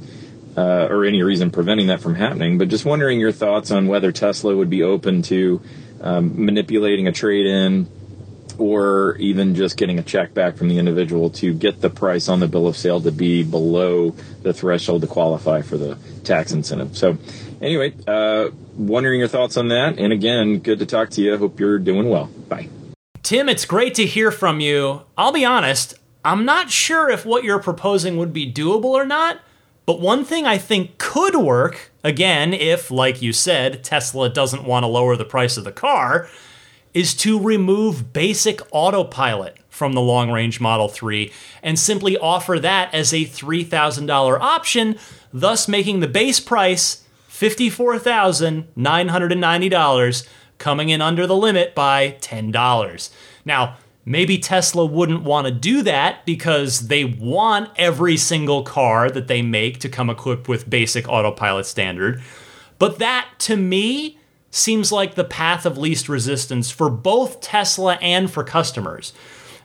Uh, 0.58 0.88
or 0.90 1.04
any 1.04 1.22
reason 1.22 1.52
preventing 1.52 1.88
that 1.88 2.00
from 2.00 2.16
happening, 2.16 2.58
but 2.58 2.70
just 2.70 2.86
wondering 2.86 3.20
your 3.20 3.34
thoughts 3.34 3.72
on 3.72 3.88
whether 3.88 4.14
Tesla 4.14 4.56
would 4.56 4.70
be 4.70 4.84
open 4.84 5.22
to 5.22 5.62
um, 6.00 6.46
manipulating 6.46 7.10
a 7.10 7.12
trade 7.12 7.46
in 7.46 7.90
or 8.58 9.16
even 9.18 9.56
just 9.56 9.78
getting 9.78 10.00
a 10.00 10.04
check 10.04 10.34
back 10.34 10.58
from 10.58 10.68
the 10.68 10.78
individual 10.78 11.30
to 11.30 11.54
get 11.54 11.82
the 11.82 11.90
price 11.90 12.28
on 12.30 12.40
the 12.40 12.48
bill 12.48 12.68
of 12.68 12.78
sale 12.78 13.02
to 13.02 13.12
be 13.12 13.44
below 13.44 14.12
the 14.44 14.54
threshold 14.54 15.02
to 15.02 15.08
qualify 15.08 15.62
for 15.62 15.78
the 15.78 15.98
tax 16.24 16.52
incentive. 16.52 16.96
So, 16.98 17.18
anyway, 17.62 17.94
uh, 18.08 18.50
wondering 18.76 19.20
your 19.20 19.28
thoughts 19.28 19.58
on 19.58 19.70
that. 19.70 19.98
And 19.98 20.12
again, 20.14 20.60
good 20.60 20.80
to 20.80 20.86
talk 20.86 21.10
to 21.12 21.22
you. 21.22 21.38
Hope 21.38 21.60
you're 21.60 21.80
doing 21.80 22.10
well. 22.10 22.26
Bye. 22.50 22.70
Tim, 23.24 23.50
it's 23.50 23.66
great 23.66 23.96
to 23.96 24.06
hear 24.06 24.32
from 24.32 24.60
you. 24.60 25.02
I'll 25.18 25.32
be 25.32 25.46
honest, 25.46 25.96
I'm 26.24 26.46
not 26.46 26.70
sure 26.70 27.10
if 27.10 27.26
what 27.26 27.44
you're 27.44 27.62
proposing 27.62 28.18
would 28.18 28.34
be 28.34 28.52
doable 28.52 28.86
or 28.86 29.06
not. 29.06 29.40
But 29.86 30.02
one 30.02 30.26
thing 30.26 30.48
I 30.48 30.58
think 30.58 30.98
could 30.98 31.36
work, 31.36 31.92
again, 32.04 32.54
if, 32.54 32.90
like 32.90 33.22
you 33.22 33.32
said, 33.32 33.84
Tesla 33.84 34.30
doesn't 34.30 34.64
want 34.64 34.84
to 34.84 34.88
lower 34.88 35.16
the 35.16 35.26
price 35.26 35.58
of 35.58 35.64
the 35.64 35.72
car, 35.72 36.28
is 36.96 37.14
to 37.14 37.40
remove 37.40 38.12
basic 38.14 38.60
autopilot 38.72 39.56
from 39.70 39.94
the 39.94 40.02
long 40.02 40.32
range 40.32 40.60
Model 40.62 40.88
3 40.88 41.32
and 41.62 41.78
simply 41.78 42.18
offer 42.18 42.58
that 42.58 42.92
as 42.94 43.14
a 43.14 43.26
$3,000 43.26 44.40
option, 44.40 44.98
thus 45.34 45.68
making 45.68 46.00
the 46.00 46.08
base 46.08 46.40
price 46.40 47.04
$54,990, 47.30 50.28
coming 50.58 50.88
in 50.88 51.02
under 51.02 51.28
the 51.28 51.36
limit 51.36 51.76
by 51.76 52.16
$10. 52.22 53.10
Now, 53.44 53.76
maybe 54.06 54.38
Tesla 54.38 54.86
wouldn't 54.86 55.24
want 55.24 55.48
to 55.48 55.54
do 55.54 55.82
that 55.82 56.26
because 56.26 56.88
they 56.88 57.04
want 57.04 57.72
every 57.76 58.16
single 58.16 58.64
car 58.64 59.10
that 59.10 59.28
they 59.28 59.42
make 59.42 59.80
to 59.80 59.90
come 59.90 60.10
equipped 60.10 60.48
with 60.48 60.70
basic 60.70 61.10
autopilot 61.10 61.66
standard. 61.66 62.24
But 62.80 63.00
that, 63.00 63.28
to 63.40 63.58
me, 63.58 64.18
seems 64.56 64.92
like 64.92 65.16
the 65.16 65.24
path 65.24 65.66
of 65.66 65.78
least 65.78 66.08
resistance 66.08 66.72
for 66.72 66.90
both 66.90 67.42
Tesla 67.42 67.96
and 67.96 68.32
for 68.32 68.44
customers. 68.44 69.14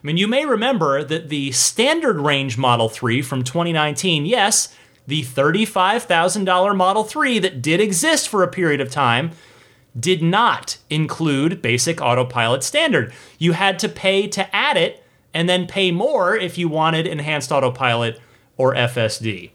I 0.03 0.07
mean, 0.07 0.17
you 0.17 0.27
may 0.27 0.45
remember 0.45 1.03
that 1.03 1.29
the 1.29 1.51
standard 1.51 2.19
range 2.19 2.57
Model 2.57 2.89
3 2.89 3.21
from 3.21 3.43
2019, 3.43 4.25
yes, 4.25 4.75
the 5.07 5.21
$35,000 5.23 6.75
Model 6.75 7.03
3 7.03 7.39
that 7.39 7.61
did 7.61 7.79
exist 7.79 8.27
for 8.27 8.43
a 8.43 8.47
period 8.47 8.81
of 8.81 8.91
time, 8.91 9.31
did 9.97 10.21
not 10.21 10.77
include 10.89 11.61
basic 11.61 12.01
autopilot 12.01 12.63
standard. 12.63 13.13
You 13.37 13.53
had 13.53 13.79
to 13.79 13.89
pay 13.89 14.27
to 14.27 14.55
add 14.55 14.77
it 14.77 15.03
and 15.33 15.47
then 15.47 15.67
pay 15.67 15.91
more 15.91 16.35
if 16.35 16.57
you 16.57 16.67
wanted 16.67 17.07
enhanced 17.07 17.51
autopilot 17.51 18.19
or 18.57 18.73
FSD. 18.73 19.51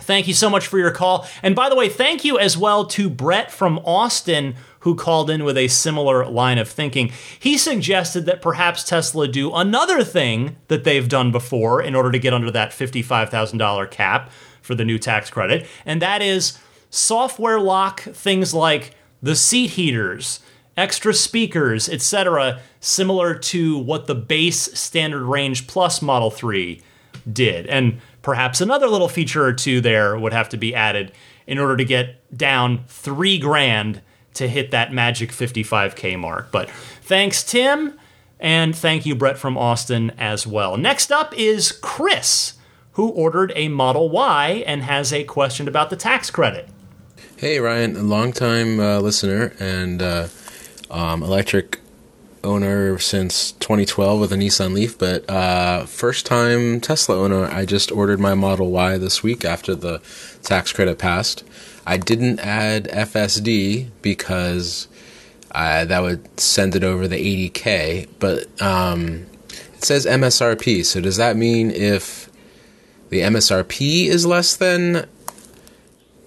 Thank 0.00 0.28
you 0.28 0.34
so 0.34 0.48
much 0.48 0.66
for 0.66 0.78
your 0.78 0.90
call. 0.90 1.26
And 1.42 1.54
by 1.54 1.68
the 1.68 1.76
way, 1.76 1.88
thank 1.88 2.24
you 2.24 2.38
as 2.38 2.56
well 2.56 2.86
to 2.86 3.10
Brett 3.10 3.50
from 3.50 3.78
Austin 3.80 4.54
who 4.80 4.94
called 4.94 5.28
in 5.28 5.44
with 5.44 5.56
a 5.56 5.68
similar 5.68 6.26
line 6.26 6.58
of 6.58 6.68
thinking. 6.68 7.12
He 7.38 7.58
suggested 7.58 8.26
that 8.26 8.42
perhaps 8.42 8.84
Tesla 8.84 9.26
do 9.26 9.52
another 9.52 10.04
thing 10.04 10.56
that 10.68 10.84
they've 10.84 11.08
done 11.08 11.32
before 11.32 11.82
in 11.82 11.94
order 11.94 12.12
to 12.12 12.18
get 12.18 12.32
under 12.32 12.50
that 12.50 12.70
$55,000 12.70 13.90
cap 13.90 14.30
for 14.62 14.74
the 14.74 14.84
new 14.84 14.98
tax 14.98 15.30
credit, 15.30 15.66
and 15.84 16.02
that 16.02 16.22
is 16.22 16.58
software 16.90 17.60
lock 17.60 18.00
things 18.00 18.54
like 18.54 18.94
the 19.22 19.34
seat 19.34 19.70
heaters, 19.70 20.40
extra 20.76 21.12
speakers, 21.12 21.88
etc., 21.88 22.60
similar 22.80 23.34
to 23.34 23.78
what 23.78 24.06
the 24.06 24.14
base 24.14 24.78
standard 24.78 25.24
range 25.24 25.66
plus 25.66 26.00
Model 26.00 26.30
3 26.30 26.80
did. 27.32 27.66
And 27.66 28.00
perhaps 28.22 28.60
another 28.60 28.88
little 28.88 29.08
feature 29.08 29.44
or 29.44 29.52
two 29.52 29.80
there 29.80 30.18
would 30.18 30.32
have 30.32 30.48
to 30.50 30.56
be 30.56 30.74
added 30.74 31.12
in 31.46 31.58
order 31.58 31.76
to 31.76 31.84
get 31.84 32.36
down 32.36 32.84
three 32.86 33.38
grand 33.38 34.00
to 34.34 34.48
hit 34.48 34.70
that 34.70 34.92
magic 34.92 35.30
55K 35.30 36.18
mark. 36.18 36.52
But 36.52 36.70
thanks, 37.02 37.42
Tim, 37.42 37.98
and 38.38 38.76
thank 38.76 39.06
you, 39.06 39.14
Brett 39.14 39.38
from 39.38 39.56
Austin, 39.56 40.12
as 40.18 40.46
well. 40.46 40.76
Next 40.76 41.10
up 41.10 41.36
is 41.36 41.72
Chris, 41.72 42.54
who 42.92 43.08
ordered 43.08 43.52
a 43.56 43.68
Model 43.68 44.10
Y 44.10 44.62
and 44.66 44.82
has 44.82 45.12
a 45.12 45.24
question 45.24 45.66
about 45.66 45.90
the 45.90 45.96
tax 45.96 46.30
credit. 46.30 46.68
Hey, 47.36 47.58
Ryan, 47.60 47.96
a 47.96 48.02
longtime 48.02 48.80
uh, 48.80 49.00
listener 49.00 49.54
and 49.58 50.02
uh, 50.02 50.28
um, 50.90 51.22
electric 51.22 51.80
owner 52.44 52.98
since 52.98 53.52
2012 53.52 54.20
with 54.20 54.32
a 54.32 54.36
Nissan 54.36 54.72
Leaf, 54.74 54.98
but 54.98 55.28
uh, 55.28 55.84
first 55.86 56.26
time 56.26 56.80
Tesla 56.80 57.16
owner. 57.16 57.46
I 57.46 57.64
just 57.64 57.92
ordered 57.92 58.20
my 58.20 58.34
Model 58.34 58.70
Y 58.70 58.98
this 58.98 59.22
week 59.22 59.44
after 59.44 59.74
the 59.74 60.00
tax 60.42 60.72
credit 60.72 60.98
passed. 60.98 61.44
I 61.86 61.96
didn't 61.96 62.40
add 62.40 62.84
FSD 62.88 63.88
because 64.02 64.88
uh, 65.52 65.84
that 65.86 66.02
would 66.02 66.40
send 66.40 66.76
it 66.76 66.84
over 66.84 67.08
the 67.08 67.50
80K, 67.50 68.08
but 68.18 68.46
um, 68.60 69.26
it 69.74 69.84
says 69.84 70.06
MSRP. 70.06 70.84
So 70.84 71.00
does 71.00 71.16
that 71.16 71.36
mean 71.36 71.70
if 71.70 72.28
the 73.08 73.20
MSRP 73.20 74.06
is 74.06 74.26
less 74.26 74.56
than 74.56 75.08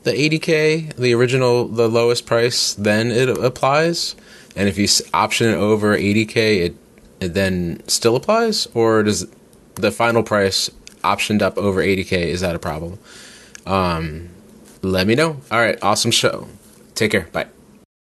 the 0.03 0.11
80K, 0.11 0.95
the 0.95 1.13
original, 1.13 1.67
the 1.67 1.87
lowest 1.87 2.25
price, 2.25 2.73
then 2.73 3.11
it 3.11 3.29
applies? 3.29 4.15
And 4.55 4.67
if 4.67 4.77
you 4.77 4.87
option 5.13 5.49
it 5.49 5.55
over 5.55 5.97
80k, 5.97 6.65
it 6.65 6.75
it 7.19 7.35
then 7.35 7.81
still 7.87 8.15
applies, 8.15 8.65
or 8.73 9.03
does 9.03 9.27
the 9.75 9.91
final 9.91 10.23
price 10.23 10.69
optioned 11.03 11.41
up 11.41 11.57
over 11.57 11.81
80k 11.81 12.13
is 12.13 12.41
that 12.41 12.55
a 12.55 12.59
problem? 12.59 12.97
Um, 13.65 14.29
let 14.81 15.05
me 15.05 15.15
know. 15.15 15.37
All 15.51 15.59
right, 15.59 15.77
awesome 15.83 16.11
show. 16.11 16.47
Take 16.95 17.11
care. 17.11 17.27
Bye. 17.31 17.47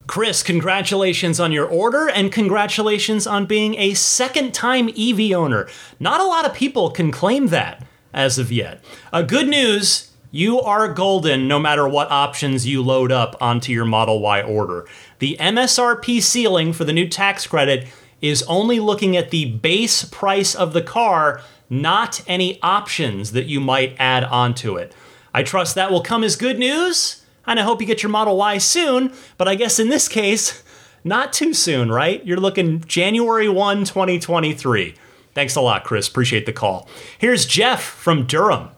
Chris, 0.06 0.42
congratulations 0.42 1.40
on 1.40 1.52
your 1.52 1.66
order 1.66 2.08
and 2.08 2.30
congratulations 2.30 3.26
on 3.26 3.46
being 3.46 3.74
a 3.76 3.94
second 3.94 4.52
time 4.52 4.88
EV 4.88 5.32
owner. 5.32 5.68
Not 5.98 6.20
a 6.20 6.24
lot 6.24 6.44
of 6.44 6.54
people 6.54 6.90
can 6.90 7.10
claim 7.10 7.48
that 7.48 7.86
as 8.12 8.38
of 8.38 8.52
yet. 8.52 8.82
Uh, 9.12 9.22
good 9.22 9.48
news 9.48 10.10
you 10.34 10.60
are 10.60 10.92
golden 10.92 11.46
no 11.46 11.60
matter 11.60 11.86
what 11.88 12.10
options 12.10 12.66
you 12.66 12.82
load 12.82 13.12
up 13.12 13.36
onto 13.40 13.70
your 13.70 13.84
Model 13.84 14.18
Y 14.18 14.42
order. 14.42 14.84
The 15.24 15.38
MSRP 15.40 16.20
ceiling 16.20 16.74
for 16.74 16.84
the 16.84 16.92
new 16.92 17.08
tax 17.08 17.46
credit 17.46 17.86
is 18.20 18.42
only 18.42 18.78
looking 18.78 19.16
at 19.16 19.30
the 19.30 19.46
base 19.46 20.04
price 20.04 20.54
of 20.54 20.74
the 20.74 20.82
car, 20.82 21.40
not 21.70 22.20
any 22.26 22.60
options 22.60 23.32
that 23.32 23.46
you 23.46 23.58
might 23.58 23.96
add 23.98 24.24
onto 24.24 24.76
it. 24.76 24.94
I 25.32 25.42
trust 25.42 25.76
that 25.76 25.90
will 25.90 26.02
come 26.02 26.24
as 26.24 26.36
good 26.36 26.58
news, 26.58 27.24
and 27.46 27.58
I 27.58 27.62
hope 27.62 27.80
you 27.80 27.86
get 27.86 28.02
your 28.02 28.10
Model 28.10 28.36
Y 28.36 28.58
soon, 28.58 29.14
but 29.38 29.48
I 29.48 29.54
guess 29.54 29.78
in 29.78 29.88
this 29.88 30.08
case, 30.08 30.62
not 31.04 31.32
too 31.32 31.54
soon, 31.54 31.90
right? 31.90 32.22
You're 32.26 32.36
looking 32.36 32.84
January 32.84 33.48
1, 33.48 33.86
2023. 33.86 34.94
Thanks 35.32 35.56
a 35.56 35.62
lot, 35.62 35.84
Chris. 35.84 36.06
Appreciate 36.06 36.44
the 36.44 36.52
call. 36.52 36.86
Here's 37.16 37.46
Jeff 37.46 37.82
from 37.82 38.26
Durham. 38.26 38.68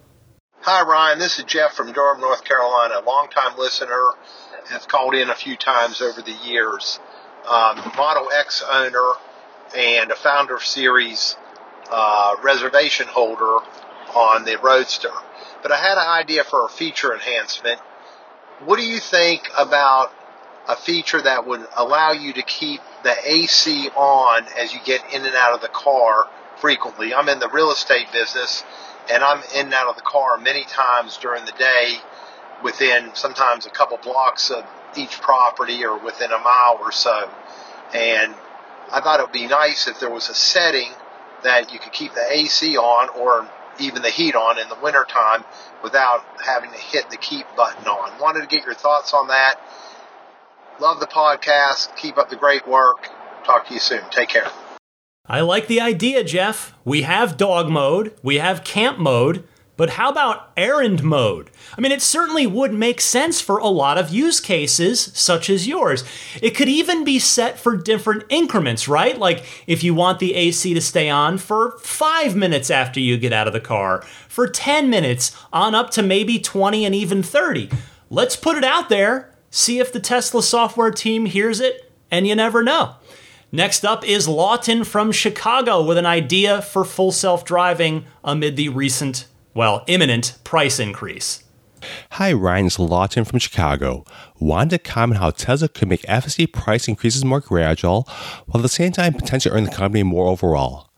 Hi, 0.60 0.82
Ryan. 0.82 1.18
This 1.18 1.40
is 1.40 1.44
Jeff 1.44 1.74
from 1.74 1.92
Durham, 1.92 2.20
North 2.20 2.44
Carolina, 2.44 3.00
longtime 3.04 3.58
listener. 3.58 4.10
Has 4.68 4.84
called 4.86 5.14
in 5.14 5.30
a 5.30 5.34
few 5.34 5.56
times 5.56 6.00
over 6.02 6.20
the 6.22 6.34
years. 6.44 6.98
Um, 7.48 7.76
Model 7.96 8.28
X 8.36 8.64
owner 8.68 9.12
and 9.76 10.10
a 10.10 10.16
founder 10.16 10.58
series 10.58 11.36
uh, 11.90 12.34
reservation 12.42 13.06
holder 13.06 13.58
on 14.14 14.44
the 14.44 14.58
Roadster. 14.58 15.12
But 15.62 15.72
I 15.72 15.76
had 15.76 15.98
an 15.98 16.08
idea 16.08 16.44
for 16.44 16.64
a 16.64 16.68
feature 16.68 17.14
enhancement. 17.14 17.80
What 18.64 18.78
do 18.78 18.84
you 18.84 18.98
think 18.98 19.48
about 19.56 20.12
a 20.68 20.76
feature 20.76 21.22
that 21.22 21.46
would 21.46 21.66
allow 21.76 22.12
you 22.12 22.32
to 22.32 22.42
keep 22.42 22.80
the 23.04 23.14
AC 23.24 23.88
on 23.90 24.46
as 24.58 24.74
you 24.74 24.80
get 24.84 25.00
in 25.14 25.24
and 25.24 25.34
out 25.36 25.54
of 25.54 25.60
the 25.60 25.68
car 25.68 26.28
frequently? 26.56 27.14
I'm 27.14 27.28
in 27.28 27.38
the 27.38 27.48
real 27.48 27.70
estate 27.70 28.10
business 28.12 28.64
and 29.10 29.22
I'm 29.22 29.42
in 29.54 29.66
and 29.66 29.74
out 29.74 29.88
of 29.88 29.96
the 29.96 30.02
car 30.02 30.38
many 30.38 30.64
times 30.64 31.16
during 31.18 31.44
the 31.44 31.52
day 31.52 31.98
within 32.66 33.14
sometimes 33.14 33.64
a 33.64 33.70
couple 33.70 33.96
blocks 33.98 34.50
of 34.50 34.64
each 34.96 35.20
property 35.20 35.84
or 35.84 35.96
within 35.96 36.32
a 36.32 36.38
mile 36.38 36.78
or 36.80 36.90
so. 36.90 37.30
And 37.94 38.34
I 38.90 39.00
thought 39.00 39.20
it 39.20 39.22
would 39.22 39.32
be 39.32 39.46
nice 39.46 39.86
if 39.86 40.00
there 40.00 40.10
was 40.10 40.28
a 40.28 40.34
setting 40.34 40.90
that 41.44 41.72
you 41.72 41.78
could 41.78 41.92
keep 41.92 42.12
the 42.14 42.26
AC 42.28 42.76
on 42.76 43.08
or 43.10 43.48
even 43.78 44.02
the 44.02 44.10
heat 44.10 44.34
on 44.34 44.58
in 44.58 44.68
the 44.68 44.74
wintertime 44.82 45.44
without 45.84 46.24
having 46.44 46.72
to 46.72 46.76
hit 46.76 47.08
the 47.08 47.16
keep 47.16 47.46
button 47.56 47.86
on. 47.86 48.18
Wanted 48.20 48.40
to 48.40 48.48
get 48.48 48.64
your 48.64 48.74
thoughts 48.74 49.14
on 49.14 49.28
that. 49.28 49.60
Love 50.80 50.98
the 50.98 51.06
podcast. 51.06 51.94
Keep 51.96 52.18
up 52.18 52.30
the 52.30 52.36
great 52.36 52.66
work. 52.66 53.08
Talk 53.44 53.68
to 53.68 53.74
you 53.74 53.80
soon. 53.80 54.02
Take 54.10 54.30
care. 54.30 54.50
I 55.24 55.40
like 55.40 55.68
the 55.68 55.80
idea, 55.80 56.24
Jeff. 56.24 56.74
We 56.84 57.02
have 57.02 57.36
dog 57.36 57.68
mode, 57.68 58.16
we 58.24 58.36
have 58.36 58.64
camp 58.64 58.98
mode, 58.98 59.44
but 59.76 59.90
how 59.90 60.10
about 60.10 60.50
errand 60.56 61.04
mode? 61.04 61.50
I 61.76 61.80
mean, 61.80 61.92
it 61.92 62.00
certainly 62.00 62.46
would 62.46 62.72
make 62.72 63.00
sense 63.00 63.40
for 63.40 63.58
a 63.58 63.68
lot 63.68 63.98
of 63.98 64.10
use 64.10 64.40
cases, 64.40 65.12
such 65.14 65.50
as 65.50 65.68
yours. 65.68 66.04
It 66.40 66.50
could 66.52 66.68
even 66.68 67.04
be 67.04 67.18
set 67.18 67.58
for 67.58 67.76
different 67.76 68.24
increments, 68.30 68.88
right? 68.88 69.18
Like 69.18 69.44
if 69.66 69.84
you 69.84 69.94
want 69.94 70.18
the 70.18 70.34
AC 70.34 70.72
to 70.72 70.80
stay 70.80 71.10
on 71.10 71.38
for 71.38 71.78
five 71.78 72.34
minutes 72.34 72.70
after 72.70 72.98
you 72.98 73.18
get 73.18 73.32
out 73.32 73.46
of 73.46 73.52
the 73.52 73.60
car, 73.60 74.02
for 74.28 74.46
10 74.46 74.88
minutes, 74.88 75.36
on 75.52 75.74
up 75.74 75.90
to 75.90 76.02
maybe 76.02 76.38
20 76.38 76.84
and 76.84 76.94
even 76.94 77.22
30. 77.22 77.70
Let's 78.10 78.36
put 78.36 78.56
it 78.56 78.64
out 78.64 78.88
there, 78.88 79.34
see 79.50 79.78
if 79.78 79.92
the 79.92 80.00
Tesla 80.00 80.42
software 80.42 80.90
team 80.90 81.26
hears 81.26 81.60
it, 81.60 81.92
and 82.10 82.26
you 82.26 82.34
never 82.34 82.62
know. 82.62 82.96
Next 83.52 83.84
up 83.84 84.06
is 84.06 84.28
Lawton 84.28 84.84
from 84.84 85.12
Chicago 85.12 85.82
with 85.82 85.98
an 85.98 86.06
idea 86.06 86.62
for 86.62 86.84
full 86.84 87.12
self 87.12 87.44
driving 87.44 88.04
amid 88.24 88.56
the 88.56 88.68
recent, 88.68 89.26
well, 89.54 89.84
imminent 89.86 90.36
price 90.44 90.78
increase. 90.78 91.42
Hi, 92.12 92.32
Ryan. 92.32 92.66
It's 92.66 92.78
Lawton 92.78 93.24
from 93.24 93.38
Chicago. 93.38 94.04
Wanted 94.38 94.70
to 94.70 94.90
comment 94.90 95.20
how 95.20 95.30
Tesla 95.30 95.68
could 95.68 95.88
make 95.88 96.02
FSD 96.02 96.52
price 96.52 96.88
increases 96.88 97.24
more 97.24 97.40
gradual, 97.40 98.08
while 98.46 98.60
at 98.60 98.62
the 98.62 98.68
same 98.68 98.92
time 98.92 99.14
potentially 99.14 99.54
earn 99.54 99.64
the 99.64 99.70
company 99.70 100.02
more 100.02 100.28
overall. 100.28 100.90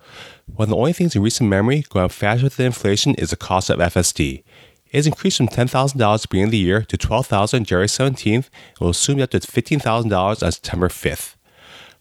One 0.46 0.66
of 0.66 0.70
the 0.70 0.76
only 0.76 0.92
things 0.92 1.14
in 1.14 1.22
recent 1.22 1.48
memory 1.48 1.84
going 1.88 2.06
up 2.06 2.12
faster 2.12 2.48
than 2.48 2.66
inflation 2.66 3.14
is 3.16 3.30
the 3.30 3.36
cost 3.36 3.70
of 3.70 3.78
FSD. 3.78 4.42
It 4.90 4.96
has 4.96 5.06
increased 5.06 5.36
from 5.36 5.48
$10,000 5.48 6.14
at 6.14 6.22
the 6.22 6.28
beginning 6.28 6.46
of 6.46 6.52
the 6.52 6.58
year 6.58 6.82
to 6.82 6.96
$12,000 6.96 7.54
on 7.54 7.64
January 7.64 7.86
17th 7.86 8.34
and 8.34 8.80
will 8.80 8.92
soon 8.94 9.16
be 9.16 9.22
up 9.22 9.30
to 9.30 9.40
$15,000 9.40 10.42
on 10.42 10.52
September 10.52 10.88
5th. 10.88 11.34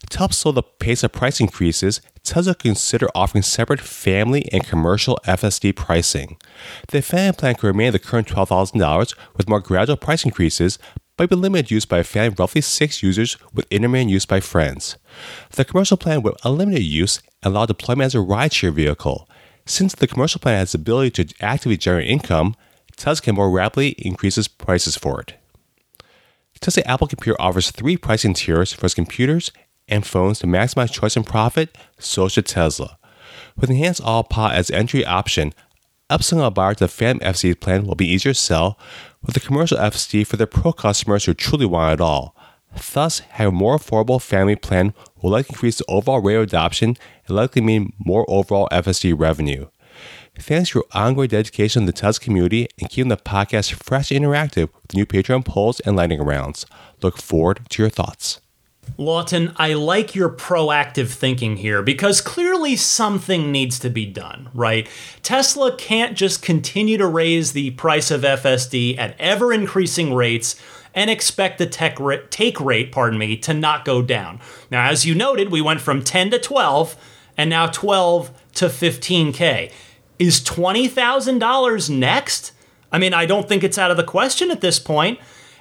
To 0.10 0.18
help 0.18 0.34
slow 0.34 0.52
the 0.52 0.64
pace 0.64 1.04
of 1.04 1.12
price 1.12 1.42
increases, 1.42 2.02
Tesla 2.28 2.54
consider 2.54 3.08
offering 3.16 3.42
separate 3.42 3.80
family 3.80 4.50
and 4.52 4.68
commercial 4.68 5.18
FSD 5.24 5.74
pricing. 5.74 6.36
The 6.90 7.02
family 7.02 7.32
plan 7.32 7.56
could 7.56 7.68
remain 7.68 7.88
at 7.88 7.94
the 7.94 8.00
current 8.00 8.28
$12,000 8.28 9.16
with 9.38 9.48
more 9.48 9.62
gradual 9.62 9.96
price 9.96 10.26
increases, 10.26 10.78
but 11.16 11.30
be 11.30 11.38
limited 11.38 11.72
use 11.72 11.86
by 11.86 12.00
a 12.00 12.04
family 12.04 12.28
of 12.28 12.40
roughly 12.40 12.60
six 12.60 13.02
users 13.02 13.38
with 13.54 13.66
intermittent 13.72 14.12
use 14.12 14.26
by 14.26 14.42
friends. 14.42 14.98
The 15.52 15.64
commercial 15.64 15.96
plan 15.96 16.22
would 16.24 16.36
eliminate 16.44 16.82
use 16.82 17.22
and 17.42 17.56
allow 17.56 17.66
deployment 17.66 18.08
as 18.08 18.16
a 18.16 18.18
rideshare 18.18 18.74
vehicle. 18.74 19.30
Since 19.66 19.96
the 19.96 20.06
commercial 20.06 20.42
plan 20.42 20.58
has 20.58 20.74
the 20.74 20.80
ability 20.80 21.24
to 21.24 21.34
actively 21.40 21.78
generate 21.78 22.10
income, 22.10 22.56
Tesla 22.98 23.24
can 23.24 23.36
more 23.36 23.50
rapidly 23.50 23.92
increase 24.00 24.50
prices 24.50 24.98
for 24.98 25.22
it. 25.22 25.36
Tesla 26.60 26.84
Apple 26.86 27.08
Computer 27.08 27.40
offers 27.40 27.72
three 27.72 27.96
pricing 27.96 28.34
tiers 28.34 28.74
for 28.74 28.86
its 28.86 28.96
computers 28.96 29.50
and 29.88 30.06
phones 30.06 30.40
to 30.40 30.48
maximize 30.48 30.92
choice 30.92 31.16
and 31.16 31.26
profit, 31.26 31.78
so 32.00 32.28
should 32.28 32.46
Tesla. 32.46 32.98
With 33.56 33.70
enhanced 33.70 34.02
all 34.02 34.24
pot 34.24 34.56
as 34.56 34.70
entry 34.70 35.06
option, 35.06 35.54
upselling 36.10 36.46
a 36.46 36.52
buyer 36.52 36.74
to 36.76 36.86
the 36.86 36.88
Phantom 36.88 37.28
FSD 37.28 37.60
plan 37.60 37.86
will 37.86 37.96
be 37.96 38.08
easier 38.08 38.34
to 38.34 38.40
sell, 38.40 38.78
with 39.24 39.34
the 39.34 39.40
commercial 39.40 39.78
FSD 39.78 40.26
for 40.26 40.38
the 40.38 40.48
pro 40.48 40.72
customers 40.72 41.26
who 41.26 41.34
truly 41.34 41.66
want 41.66 41.94
it 41.94 42.02
all. 42.02 42.36
Thus, 42.94 43.20
having 43.20 43.54
a 43.54 43.58
more 43.58 43.78
affordable 43.78 44.22
family 44.22 44.56
plan 44.56 44.94
will 45.22 45.32
likely 45.32 45.54
increase 45.54 45.78
the 45.78 45.86
overall 45.88 46.22
rate 46.22 46.36
of 46.36 46.44
adoption 46.44 46.98
and 47.28 47.36
likely 47.36 47.62
mean 47.62 47.94
more 47.98 48.26
overall 48.30 48.68
FSD 48.72 49.18
revenue. 49.18 49.68
Thanks 50.40 50.70
for 50.70 50.80
your 50.80 50.86
ongoing 50.94 51.30
dedication 51.30 51.82
to 51.82 51.86
the 51.88 51.98
Tesla 51.98 52.24
community 52.24 52.68
and 52.80 52.90
keeping 52.90 53.10
the 53.10 53.18
podcast 53.18 53.74
fresh 53.74 54.12
and 54.12 54.24
interactive 54.24 54.70
with 54.82 54.94
new 54.94 55.06
Patreon 55.06 55.44
polls 55.44 55.80
and 55.80 55.96
lightning 55.96 56.22
rounds. 56.22 56.68
Look 57.02 57.18
forward 57.18 57.62
to 57.70 57.82
your 57.82 57.90
thoughts. 57.90 58.40
Lawton, 58.98 59.54
I 59.58 59.74
like 59.74 60.16
your 60.16 60.30
proactive 60.30 61.10
thinking 61.10 61.58
here 61.58 61.82
because 61.82 62.22
clearly 62.22 62.76
something 62.76 63.52
needs 63.52 63.80
to 63.80 63.90
be 63.90 64.06
done, 64.06 64.50
right? 64.54 64.88
Tesla 65.24 65.76
can't 65.76 66.18
just 66.18 66.42
continue 66.42 66.98
to 66.98 67.08
raise 67.08 67.54
the 67.54 67.72
price 67.72 68.12
of 68.12 68.22
FSD 68.22 68.98
at 68.98 69.16
ever 69.20 69.54
increasing 69.54 70.14
rates 70.14 70.56
and 70.96 71.10
expect 71.10 71.60
the 71.60 71.68
tech 71.68 72.00
take 72.32 72.60
rate, 72.60 72.92
pardon 72.92 73.20
me, 73.20 73.38
to 73.38 73.54
not 73.54 73.86
go 73.86 74.02
down. 74.02 74.40
Now, 74.72 74.90
as 74.90 75.06
you 75.06 75.14
noted, 75.14 75.52
we 75.52 75.62
went 75.62 75.82
from 75.82 76.02
10 76.02 76.32
to 76.32 76.40
12 76.40 76.96
and 77.38 77.50
now 77.50 77.68
12 77.68 78.32
to 78.56 78.66
15k. 78.66 79.72
Is 80.18 80.42
$20,000 80.42 81.90
next? 81.92 82.52
I 82.92 82.98
mean, 82.98 83.14
I 83.14 83.28
don't 83.28 83.48
think 83.48 83.64
it's 83.64 83.78
out 83.78 83.92
of 83.92 83.98
the 83.98 84.04
question 84.04 84.50
at 84.50 84.62
this 84.62 84.80
point. 84.80 85.20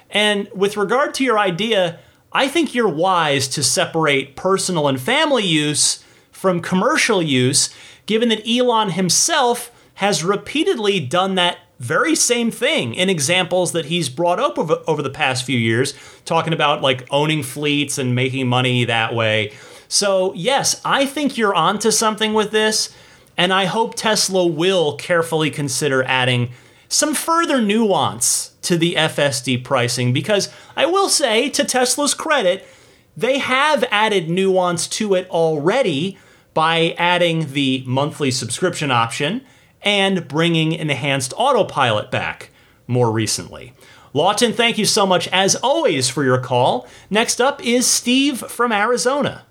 And 0.09 0.49
with 0.55 0.77
regard 0.77 1.13
to 1.15 1.23
your 1.23 1.37
idea, 1.37 1.99
I 2.31 2.47
think 2.47 2.75
you're 2.75 2.87
wise 2.87 3.47
to 3.49 3.63
separate 3.63 4.35
personal 4.35 4.87
and 4.87 4.99
family 4.99 5.45
use 5.45 6.03
from 6.31 6.61
commercial 6.61 7.21
use, 7.21 7.69
given 8.05 8.29
that 8.29 8.47
Elon 8.47 8.91
himself 8.91 9.71
has 9.95 10.23
repeatedly 10.23 10.99
done 10.99 11.35
that 11.35 11.57
very 11.79 12.15
same 12.15 12.51
thing 12.51 12.93
in 12.93 13.09
examples 13.09 13.71
that 13.71 13.85
he's 13.85 14.09
brought 14.09 14.39
up 14.39 14.57
over, 14.57 14.77
over 14.87 15.01
the 15.01 15.09
past 15.09 15.43
few 15.43 15.57
years, 15.57 15.93
talking 16.25 16.53
about 16.53 16.81
like 16.81 17.07
owning 17.11 17.43
fleets 17.43 17.97
and 17.97 18.15
making 18.15 18.47
money 18.47 18.85
that 18.85 19.13
way. 19.13 19.53
So, 19.87 20.33
yes, 20.33 20.81
I 20.83 21.05
think 21.05 21.37
you're 21.37 21.55
onto 21.55 21.91
something 21.91 22.33
with 22.33 22.51
this, 22.51 22.93
and 23.37 23.53
I 23.53 23.65
hope 23.65 23.95
Tesla 23.95 24.45
will 24.45 24.95
carefully 24.95 25.49
consider 25.49 26.03
adding 26.03 26.51
some 26.89 27.13
further 27.13 27.61
nuance 27.61 28.55
to 28.61 28.77
the 28.77 28.95
FSD 28.95 29.63
pricing 29.63 30.13
because 30.13 30.53
I 30.75 30.85
will 30.85 31.09
say, 31.09 31.49
to 31.49 31.63
Tesla's 31.63 32.13
credit, 32.13 32.67
they 33.15 33.39
have 33.39 33.83
added 33.89 34.29
nuance 34.29 34.87
to 34.89 35.13
it 35.15 35.29
already 35.29 36.17
by 36.53 36.95
adding 36.97 37.53
the 37.53 37.83
monthly 37.85 38.31
subscription 38.31 38.91
option 38.91 39.43
and 39.81 40.27
bringing 40.27 40.71
enhanced 40.71 41.33
autopilot 41.37 42.11
back 42.11 42.49
more 42.87 43.11
recently. 43.11 43.73
Lawton, 44.13 44.53
thank 44.53 44.77
you 44.77 44.85
so 44.85 45.05
much 45.05 45.27
as 45.27 45.55
always 45.57 46.09
for 46.09 46.23
your 46.23 46.39
call. 46.39 46.87
Next 47.09 47.39
up 47.39 47.63
is 47.63 47.85
Steve 47.85 48.39
from 48.39 48.71
Arizona. 48.71 49.45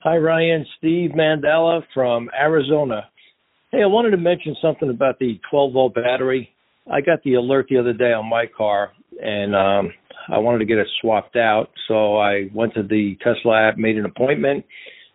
Hi, 0.00 0.16
Ryan. 0.18 0.66
Steve 0.78 1.10
Mandela 1.12 1.82
from 1.92 2.30
Arizona. 2.38 3.08
Hey, 3.72 3.82
I 3.82 3.86
wanted 3.86 4.10
to 4.10 4.16
mention 4.18 4.54
something 4.60 4.90
about 4.90 5.18
the 5.18 5.40
12 5.50 5.72
volt 5.72 5.94
battery. 5.94 6.53
I 6.90 7.00
got 7.00 7.22
the 7.22 7.34
alert 7.34 7.66
the 7.70 7.78
other 7.78 7.92
day 7.92 8.12
on 8.12 8.28
my 8.28 8.44
car, 8.46 8.92
and 9.22 9.54
um, 9.54 9.92
I 10.28 10.38
wanted 10.38 10.58
to 10.58 10.64
get 10.66 10.78
it 10.78 10.86
swapped 11.00 11.36
out. 11.36 11.70
So 11.88 12.16
I 12.18 12.50
went 12.54 12.74
to 12.74 12.82
the 12.82 13.16
Tesla 13.22 13.68
app, 13.68 13.78
made 13.78 13.96
an 13.96 14.04
appointment, 14.04 14.64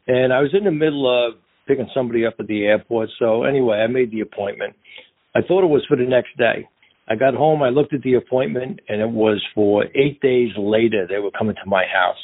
and 0.07 0.33
I 0.33 0.41
was 0.41 0.51
in 0.53 0.63
the 0.63 0.71
middle 0.71 1.07
of 1.07 1.35
picking 1.67 1.89
somebody 1.93 2.25
up 2.25 2.35
at 2.39 2.47
the 2.47 2.65
airport. 2.65 3.09
So 3.19 3.43
anyway, 3.43 3.77
I 3.77 3.87
made 3.87 4.11
the 4.11 4.21
appointment. 4.21 4.75
I 5.35 5.41
thought 5.41 5.63
it 5.63 5.69
was 5.69 5.85
for 5.87 5.95
the 5.95 6.05
next 6.05 6.35
day. 6.37 6.67
I 7.07 7.15
got 7.15 7.33
home, 7.33 7.63
I 7.63 7.69
looked 7.69 7.93
at 7.93 8.01
the 8.01 8.15
appointment, 8.15 8.81
and 8.87 9.01
it 9.01 9.09
was 9.09 9.43
for 9.55 9.85
eight 9.95 10.21
days 10.21 10.49
later. 10.57 11.07
They 11.07 11.17
were 11.17 11.31
coming 11.31 11.55
to 11.55 11.69
my 11.69 11.83
house. 11.91 12.17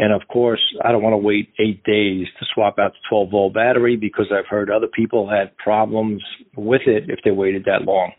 And 0.00 0.12
of 0.12 0.22
course, 0.28 0.60
I 0.84 0.92
don't 0.92 1.02
want 1.02 1.14
to 1.14 1.18
wait 1.18 1.52
eight 1.58 1.82
days 1.84 2.26
to 2.38 2.46
swap 2.54 2.78
out 2.78 2.92
the 2.92 2.98
12 3.10 3.30
volt 3.30 3.54
battery 3.54 3.96
because 3.96 4.26
I've 4.32 4.46
heard 4.46 4.70
other 4.70 4.86
people 4.86 5.28
had 5.28 5.56
problems 5.56 6.22
with 6.56 6.82
it 6.86 7.10
if 7.10 7.18
they 7.24 7.32
waited 7.32 7.64
that 7.64 7.82
long. 7.82 8.12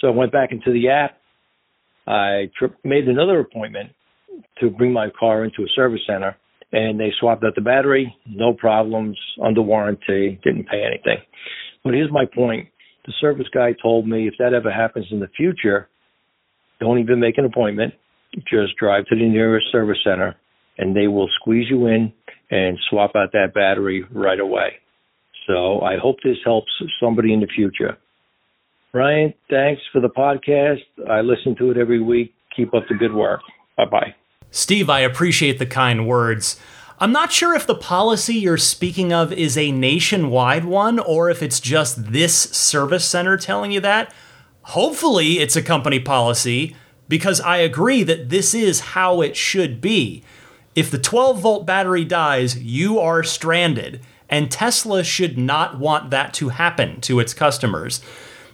So 0.00 0.08
I 0.08 0.10
went 0.10 0.32
back 0.32 0.52
into 0.52 0.72
the 0.72 0.88
app. 0.88 1.18
I 2.06 2.50
tri- 2.58 2.68
made 2.84 3.08
another 3.08 3.40
appointment 3.40 3.90
to 4.60 4.70
bring 4.70 4.92
my 4.92 5.08
car 5.18 5.44
into 5.44 5.62
a 5.62 5.68
service 5.74 6.00
center, 6.06 6.36
and 6.72 7.00
they 7.00 7.12
swapped 7.18 7.44
out 7.44 7.54
the 7.54 7.60
battery. 7.60 8.14
No 8.26 8.52
problems, 8.52 9.18
under 9.42 9.62
warranty, 9.62 10.38
didn't 10.44 10.68
pay 10.68 10.82
anything. 10.84 11.18
But 11.84 11.94
here's 11.94 12.12
my 12.12 12.24
point. 12.26 12.68
The 13.06 13.12
service 13.20 13.46
guy 13.52 13.72
told 13.80 14.06
me 14.06 14.26
if 14.26 14.34
that 14.38 14.52
ever 14.52 14.70
happens 14.70 15.06
in 15.10 15.20
the 15.20 15.28
future, 15.36 15.88
don't 16.80 16.98
even 16.98 17.20
make 17.20 17.38
an 17.38 17.44
appointment. 17.44 17.94
Just 18.50 18.76
drive 18.76 19.06
to 19.06 19.14
the 19.14 19.28
nearest 19.28 19.66
service 19.72 19.98
center, 20.04 20.36
and 20.78 20.94
they 20.94 21.06
will 21.06 21.28
squeeze 21.40 21.70
you 21.70 21.86
in 21.86 22.12
and 22.50 22.78
swap 22.90 23.12
out 23.16 23.32
that 23.32 23.54
battery 23.54 24.04
right 24.12 24.40
away. 24.40 24.74
So 25.46 25.80
I 25.80 25.96
hope 25.96 26.16
this 26.22 26.36
helps 26.44 26.70
somebody 27.00 27.32
in 27.32 27.40
the 27.40 27.46
future. 27.46 27.96
Ryan, 28.96 29.34
thanks 29.50 29.82
for 29.92 30.00
the 30.00 30.08
podcast. 30.08 30.80
I 31.06 31.20
listen 31.20 31.54
to 31.56 31.70
it 31.70 31.76
every 31.76 32.00
week. 32.00 32.32
Keep 32.56 32.72
up 32.72 32.84
the 32.88 32.94
good 32.94 33.12
work. 33.12 33.42
Bye 33.76 33.84
bye. 33.84 34.14
Steve, 34.50 34.88
I 34.88 35.00
appreciate 35.00 35.58
the 35.58 35.66
kind 35.66 36.08
words. 36.08 36.58
I'm 36.98 37.12
not 37.12 37.30
sure 37.30 37.54
if 37.54 37.66
the 37.66 37.74
policy 37.74 38.36
you're 38.36 38.56
speaking 38.56 39.12
of 39.12 39.34
is 39.34 39.58
a 39.58 39.70
nationwide 39.70 40.64
one 40.64 40.98
or 40.98 41.28
if 41.28 41.42
it's 41.42 41.60
just 41.60 42.10
this 42.10 42.34
service 42.34 43.04
center 43.04 43.36
telling 43.36 43.70
you 43.70 43.80
that. 43.80 44.14
Hopefully, 44.62 45.40
it's 45.40 45.56
a 45.56 45.62
company 45.62 46.00
policy 46.00 46.74
because 47.06 47.38
I 47.42 47.58
agree 47.58 48.02
that 48.02 48.30
this 48.30 48.54
is 48.54 48.80
how 48.80 49.20
it 49.20 49.36
should 49.36 49.82
be. 49.82 50.24
If 50.74 50.90
the 50.90 50.98
12 50.98 51.38
volt 51.40 51.66
battery 51.66 52.06
dies, 52.06 52.58
you 52.62 52.98
are 52.98 53.22
stranded 53.22 54.00
And 54.30 54.50
Tesla 54.50 55.04
should 55.04 55.36
not 55.36 55.78
want 55.78 56.10
that 56.10 56.32
to 56.34 56.48
happen 56.48 57.00
to 57.02 57.20
its 57.20 57.34
customers. 57.34 58.00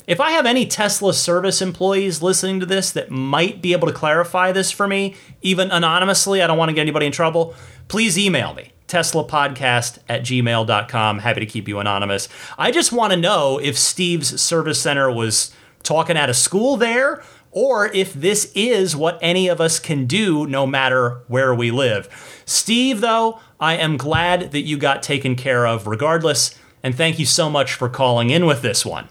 If 0.06 0.20
I 0.20 0.32
have 0.32 0.46
any 0.46 0.66
Tesla 0.66 1.14
service 1.14 1.62
employees 1.62 2.22
listening 2.22 2.60
to 2.60 2.66
this 2.66 2.90
that 2.92 3.10
might 3.10 3.62
be 3.62 3.72
able 3.72 3.86
to 3.86 3.94
clarify 3.94 4.52
this 4.52 4.70
for 4.70 4.88
me, 4.88 5.14
even 5.42 5.70
anonymously, 5.70 6.42
I 6.42 6.46
don't 6.46 6.58
want 6.58 6.70
to 6.70 6.74
get 6.74 6.80
anybody 6.80 7.06
in 7.06 7.12
trouble, 7.12 7.54
please 7.88 8.18
email 8.18 8.54
me. 8.54 8.72
TeslaPodcast 8.88 10.00
at 10.08 10.22
gmail.com. 10.22 11.18
Happy 11.20 11.40
to 11.40 11.46
keep 11.46 11.66
you 11.66 11.78
anonymous. 11.78 12.28
I 12.58 12.70
just 12.70 12.92
want 12.92 13.12
to 13.12 13.18
know 13.18 13.58
if 13.58 13.78
Steve's 13.78 14.40
service 14.40 14.80
center 14.80 15.10
was 15.10 15.50
talking 15.82 16.16
at 16.16 16.28
a 16.28 16.34
school 16.34 16.76
there 16.76 17.22
or 17.52 17.86
if 17.88 18.12
this 18.12 18.50
is 18.54 18.96
what 18.96 19.18
any 19.22 19.48
of 19.48 19.60
us 19.60 19.78
can 19.78 20.06
do 20.06 20.46
no 20.46 20.66
matter 20.66 21.20
where 21.28 21.54
we 21.54 21.70
live. 21.70 22.42
Steve, 22.44 23.00
though, 23.00 23.38
I 23.60 23.76
am 23.76 23.96
glad 23.96 24.52
that 24.52 24.62
you 24.62 24.76
got 24.76 25.02
taken 25.02 25.36
care 25.36 25.66
of 25.66 25.86
regardless, 25.86 26.58
and 26.82 26.94
thank 26.94 27.18
you 27.18 27.26
so 27.26 27.48
much 27.48 27.74
for 27.74 27.88
calling 27.88 28.30
in 28.30 28.46
with 28.46 28.62
this 28.62 28.84
one. 28.84 29.08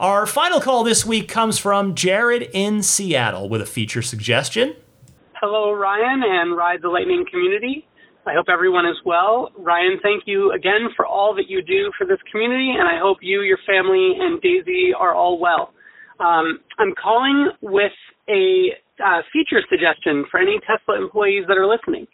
Our 0.00 0.24
final 0.24 0.62
call 0.62 0.82
this 0.82 1.04
week 1.04 1.28
comes 1.28 1.58
from 1.58 1.94
Jared 1.94 2.48
in 2.54 2.82
Seattle 2.82 3.50
with 3.50 3.60
a 3.60 3.66
feature 3.66 4.00
suggestion. 4.00 4.74
Hello, 5.36 5.76
Ryan 5.76 6.22
and 6.24 6.56
Ride 6.56 6.80
the 6.80 6.88
Lightning 6.88 7.26
community. 7.30 7.84
I 8.24 8.32
hope 8.32 8.46
everyone 8.48 8.86
is 8.86 8.96
well. 9.04 9.52
Ryan, 9.58 10.00
thank 10.02 10.22
you 10.24 10.52
again 10.52 10.88
for 10.96 11.04
all 11.04 11.34
that 11.36 11.52
you 11.52 11.60
do 11.60 11.92
for 11.98 12.06
this 12.06 12.16
community, 12.32 12.72
and 12.80 12.88
I 12.88 12.96
hope 12.96 13.18
you, 13.20 13.42
your 13.42 13.58
family, 13.68 14.16
and 14.16 14.40
Daisy 14.40 14.96
are 14.98 15.12
all 15.12 15.38
well. 15.38 15.76
Um, 16.18 16.64
I'm 16.78 16.96
calling 16.96 17.52
with 17.60 17.92
a 18.24 18.72
uh, 19.04 19.20
feature 19.30 19.60
suggestion 19.68 20.24
for 20.30 20.40
any 20.40 20.60
Tesla 20.64 20.96
employees 20.96 21.44
that 21.46 21.58
are 21.58 21.68
listening. 21.68 22.08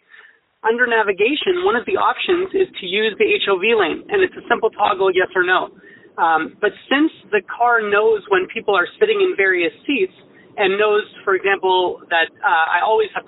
Under 0.67 0.87
navigation, 0.87 1.63
one 1.63 1.77
of 1.77 1.85
the 1.85 1.95
options 1.95 2.51
is 2.51 2.67
to 2.81 2.85
use 2.85 3.15
the 3.15 3.31
HOV 3.47 3.63
lane, 3.79 4.03
and 4.11 4.19
it's 4.19 4.35
a 4.35 4.43
simple 4.51 4.71
toggle 4.71 5.07
yes 5.07 5.31
or 5.33 5.47
no. 5.47 5.71
Um, 6.17 6.57
but 6.59 6.73
since 6.89 7.13
the 7.29 7.41
car 7.45 7.81
knows 7.81 8.25
when 8.29 8.49
people 8.49 8.73
are 8.73 8.89
sitting 8.99 9.21
in 9.21 9.37
various 9.37 9.73
seats 9.85 10.13
and 10.57 10.77
knows, 10.77 11.05
for 11.23 11.37
example, 11.37 12.01
that 12.09 12.33
uh, 12.41 12.65
I 12.73 12.81
always 12.81 13.09
have 13.13 13.23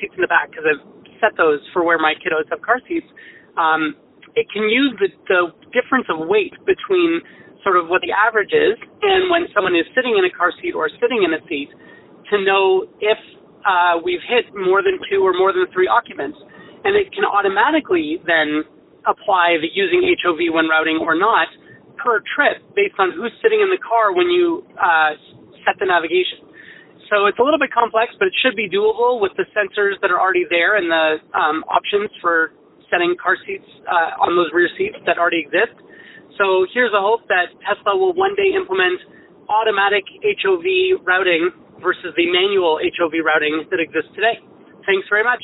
seats 0.00 0.16
in 0.16 0.24
the 0.24 0.32
back 0.32 0.50
because 0.50 0.64
I've 0.64 0.84
set 1.20 1.36
those 1.36 1.60
for 1.72 1.84
where 1.84 2.00
my 2.00 2.16
kiddos 2.16 2.48
have 2.48 2.64
car 2.64 2.80
seats, 2.88 3.06
um, 3.60 3.94
it 4.34 4.48
can 4.48 4.72
use 4.72 4.96
the, 4.96 5.12
the 5.28 5.52
difference 5.76 6.08
of 6.08 6.24
weight 6.26 6.56
between 6.64 7.20
sort 7.60 7.76
of 7.76 7.92
what 7.92 8.00
the 8.00 8.08
average 8.08 8.56
is, 8.56 8.80
and 9.04 9.28
when 9.28 9.44
someone 9.52 9.76
is 9.76 9.84
sitting 9.92 10.16
in 10.16 10.24
a 10.24 10.32
car 10.32 10.48
seat 10.64 10.72
or 10.72 10.88
sitting 10.96 11.20
in 11.20 11.36
a 11.36 11.42
seat, 11.44 11.68
to 12.32 12.40
know 12.40 12.88
if 13.04 13.20
uh, 13.68 14.00
we've 14.00 14.24
hit 14.24 14.48
more 14.56 14.80
than 14.80 14.96
two 15.12 15.20
or 15.20 15.36
more 15.36 15.52
than 15.52 15.68
three 15.76 15.84
occupants. 15.84 16.38
And 16.84 16.96
it 16.96 17.12
can 17.12 17.28
automatically 17.28 18.16
then 18.24 18.64
apply 19.04 19.60
the 19.60 19.68
using 19.68 20.00
HOV 20.24 20.56
when 20.56 20.72
routing 20.72 21.04
or 21.04 21.12
not 21.12 21.48
per 22.00 22.24
trip 22.24 22.64
based 22.74 22.96
on 22.98 23.12
who's 23.12 23.32
sitting 23.44 23.60
in 23.60 23.68
the 23.68 23.78
car 23.78 24.16
when 24.16 24.32
you 24.32 24.64
uh, 24.80 25.12
set 25.64 25.76
the 25.78 25.86
navigation. 25.86 26.40
So 27.12 27.26
it's 27.26 27.38
a 27.38 27.44
little 27.44 27.58
bit 27.58 27.74
complex, 27.74 28.14
but 28.18 28.30
it 28.30 28.36
should 28.38 28.54
be 28.54 28.70
doable 28.70 29.20
with 29.20 29.32
the 29.36 29.44
sensors 29.50 29.98
that 30.00 30.10
are 30.10 30.20
already 30.20 30.46
there 30.48 30.78
and 30.78 30.86
the 30.86 31.18
um, 31.34 31.66
options 31.66 32.08
for 32.22 32.54
setting 32.88 33.18
car 33.18 33.36
seats 33.44 33.66
uh, 33.90 34.22
on 34.22 34.38
those 34.38 34.48
rear 34.54 34.70
seats 34.78 34.96
that 35.06 35.18
already 35.18 35.42
exist. 35.42 35.74
So 36.38 36.66
here's 36.72 36.94
a 36.94 37.02
hope 37.02 37.26
that 37.28 37.50
Tesla 37.66 37.98
will 37.98 38.14
one 38.14 38.34
day 38.38 38.54
implement 38.54 39.02
automatic 39.50 40.06
HOV 40.22 41.02
routing 41.04 41.50
versus 41.82 42.14
the 42.16 42.30
manual 42.30 42.78
HOV 42.78 43.12
routing 43.26 43.66
that 43.70 43.80
exists 43.80 44.14
today. 44.14 44.38
Thanks 44.86 45.06
very 45.10 45.24
much. 45.24 45.42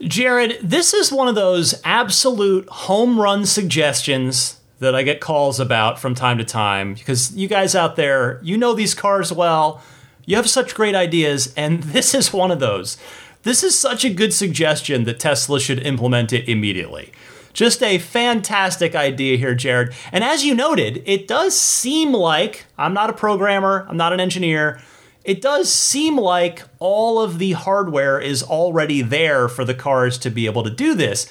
Jared, 0.00 0.58
this 0.62 0.94
is 0.94 1.12
one 1.12 1.28
of 1.28 1.34
those 1.34 1.80
absolute 1.84 2.68
home 2.68 3.18
run 3.20 3.44
suggestions 3.44 4.61
that 4.82 4.96
I 4.96 5.04
get 5.04 5.20
calls 5.20 5.60
about 5.60 5.98
from 6.00 6.14
time 6.14 6.38
to 6.38 6.44
time 6.44 6.94
because 6.94 7.34
you 7.36 7.46
guys 7.46 7.74
out 7.76 7.94
there, 7.94 8.40
you 8.42 8.58
know 8.58 8.74
these 8.74 8.94
cars 8.94 9.32
well. 9.32 9.80
You 10.26 10.36
have 10.36 10.50
such 10.50 10.74
great 10.74 10.94
ideas, 10.94 11.54
and 11.56 11.82
this 11.82 12.14
is 12.14 12.32
one 12.32 12.50
of 12.50 12.60
those. 12.60 12.98
This 13.44 13.62
is 13.62 13.78
such 13.78 14.04
a 14.04 14.10
good 14.10 14.34
suggestion 14.34 15.04
that 15.04 15.20
Tesla 15.20 15.60
should 15.60 15.80
implement 15.86 16.32
it 16.32 16.48
immediately. 16.48 17.12
Just 17.52 17.82
a 17.82 17.98
fantastic 17.98 18.94
idea 18.94 19.36
here, 19.36 19.54
Jared. 19.54 19.94
And 20.10 20.24
as 20.24 20.44
you 20.44 20.54
noted, 20.54 21.02
it 21.06 21.28
does 21.28 21.58
seem 21.58 22.12
like 22.12 22.64
I'm 22.76 22.94
not 22.94 23.10
a 23.10 23.14
programmer, 23.14 23.86
I'm 23.88 23.96
not 23.96 24.12
an 24.12 24.20
engineer. 24.20 24.80
It 25.24 25.40
does 25.40 25.72
seem 25.72 26.16
like 26.16 26.62
all 26.80 27.20
of 27.20 27.38
the 27.38 27.52
hardware 27.52 28.18
is 28.18 28.42
already 28.42 29.02
there 29.02 29.48
for 29.48 29.64
the 29.64 29.74
cars 29.74 30.18
to 30.18 30.30
be 30.30 30.46
able 30.46 30.64
to 30.64 30.70
do 30.70 30.94
this. 30.94 31.30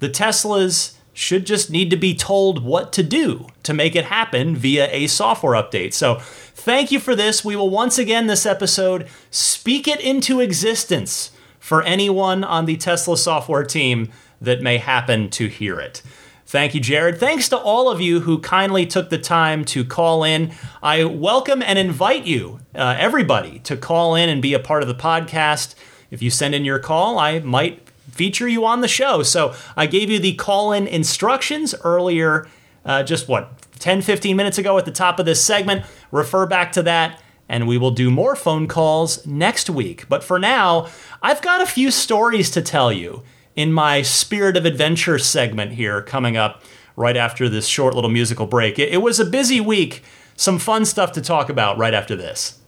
The 0.00 0.10
Teslas 0.10 0.96
should 1.12 1.46
just 1.46 1.70
need 1.70 1.90
to 1.90 1.96
be 1.96 2.14
told 2.14 2.62
what 2.62 2.92
to 2.92 3.02
do 3.02 3.46
to 3.62 3.74
make 3.74 3.96
it 3.96 4.06
happen 4.06 4.56
via 4.56 4.88
a 4.90 5.06
software 5.06 5.60
update. 5.60 5.92
So, 5.92 6.16
thank 6.20 6.90
you 6.92 7.00
for 7.00 7.14
this. 7.14 7.44
We 7.44 7.56
will 7.56 7.70
once 7.70 7.98
again 7.98 8.26
this 8.26 8.46
episode 8.46 9.08
speak 9.30 9.88
it 9.88 10.00
into 10.00 10.40
existence 10.40 11.32
for 11.58 11.82
anyone 11.82 12.42
on 12.42 12.64
the 12.64 12.76
Tesla 12.76 13.16
software 13.16 13.64
team 13.64 14.10
that 14.40 14.62
may 14.62 14.78
happen 14.78 15.28
to 15.30 15.46
hear 15.46 15.78
it. 15.78 16.02
Thank 16.46 16.74
you, 16.74 16.80
Jared. 16.80 17.20
Thanks 17.20 17.48
to 17.50 17.56
all 17.56 17.88
of 17.88 18.00
you 18.00 18.20
who 18.20 18.40
kindly 18.40 18.84
took 18.84 19.08
the 19.08 19.18
time 19.18 19.64
to 19.66 19.84
call 19.84 20.24
in. 20.24 20.52
I 20.82 21.04
welcome 21.04 21.62
and 21.62 21.78
invite 21.78 22.26
you, 22.26 22.58
uh, 22.74 22.96
everybody, 22.98 23.60
to 23.60 23.76
call 23.76 24.16
in 24.16 24.28
and 24.28 24.42
be 24.42 24.52
a 24.52 24.58
part 24.58 24.82
of 24.82 24.88
the 24.88 24.94
podcast. 24.96 25.76
If 26.10 26.22
you 26.22 26.28
send 26.28 26.56
in 26.56 26.64
your 26.64 26.80
call, 26.80 27.20
I 27.20 27.38
might 27.38 27.89
feature 28.12 28.48
you 28.48 28.64
on 28.64 28.80
the 28.80 28.88
show. 28.88 29.22
So 29.22 29.54
I 29.76 29.86
gave 29.86 30.10
you 30.10 30.18
the 30.18 30.34
call 30.34 30.72
in 30.72 30.86
instructions 30.86 31.74
earlier, 31.84 32.46
uh, 32.84 33.02
just 33.02 33.28
what, 33.28 33.52
10, 33.78 34.02
15 34.02 34.36
minutes 34.36 34.58
ago 34.58 34.78
at 34.78 34.84
the 34.84 34.92
top 34.92 35.18
of 35.18 35.26
this 35.26 35.42
segment. 35.42 35.84
Refer 36.10 36.46
back 36.46 36.72
to 36.72 36.82
that, 36.82 37.20
and 37.48 37.66
we 37.66 37.78
will 37.78 37.90
do 37.90 38.10
more 38.10 38.36
phone 38.36 38.68
calls 38.68 39.26
next 39.26 39.70
week. 39.70 40.08
But 40.08 40.22
for 40.22 40.38
now, 40.38 40.88
I've 41.22 41.42
got 41.42 41.62
a 41.62 41.66
few 41.66 41.90
stories 41.90 42.50
to 42.52 42.62
tell 42.62 42.92
you 42.92 43.22
in 43.56 43.72
my 43.72 44.02
Spirit 44.02 44.56
of 44.56 44.64
Adventure 44.64 45.18
segment 45.18 45.72
here 45.72 46.02
coming 46.02 46.36
up 46.36 46.62
right 46.96 47.16
after 47.16 47.48
this 47.48 47.66
short 47.66 47.94
little 47.94 48.10
musical 48.10 48.46
break. 48.46 48.78
It, 48.78 48.92
it 48.92 48.98
was 48.98 49.18
a 49.18 49.24
busy 49.24 49.60
week, 49.60 50.02
some 50.36 50.58
fun 50.58 50.84
stuff 50.84 51.12
to 51.12 51.20
talk 51.20 51.48
about 51.48 51.78
right 51.78 51.94
after 51.94 52.14
this. 52.14 52.59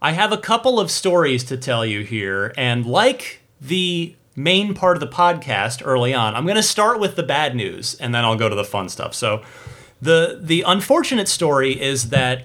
I 0.00 0.12
have 0.12 0.32
a 0.32 0.38
couple 0.38 0.78
of 0.78 0.90
stories 0.90 1.44
to 1.44 1.56
tell 1.56 1.84
you 1.84 2.00
here, 2.00 2.52
and 2.56 2.84
like 2.86 3.40
the 3.60 4.14
main 4.34 4.74
part 4.74 4.96
of 4.96 5.00
the 5.00 5.06
podcast 5.06 5.82
early 5.84 6.12
on, 6.12 6.34
I'm 6.34 6.44
going 6.44 6.56
to 6.56 6.62
start 6.62 7.00
with 7.00 7.16
the 7.16 7.22
bad 7.22 7.56
news 7.56 7.94
and 7.94 8.14
then 8.14 8.24
I'll 8.24 8.36
go 8.36 8.48
to 8.48 8.54
the 8.54 8.64
fun 8.64 8.88
stuff. 8.88 9.14
So, 9.14 9.42
the 10.00 10.38
the 10.42 10.62
unfortunate 10.62 11.26
story 11.26 11.80
is 11.80 12.10
that 12.10 12.44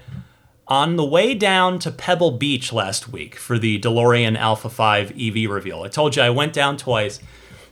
on 0.68 0.96
the 0.96 1.04
way 1.04 1.34
down 1.34 1.78
to 1.80 1.90
Pebble 1.90 2.30
Beach 2.30 2.72
last 2.72 3.10
week 3.10 3.36
for 3.36 3.58
the 3.58 3.78
DeLorean 3.78 4.38
Alpha 4.38 4.70
5 4.70 5.12
EV 5.20 5.50
reveal, 5.50 5.82
I 5.82 5.88
told 5.88 6.16
you 6.16 6.22
I 6.22 6.30
went 6.30 6.54
down 6.54 6.78
twice. 6.78 7.20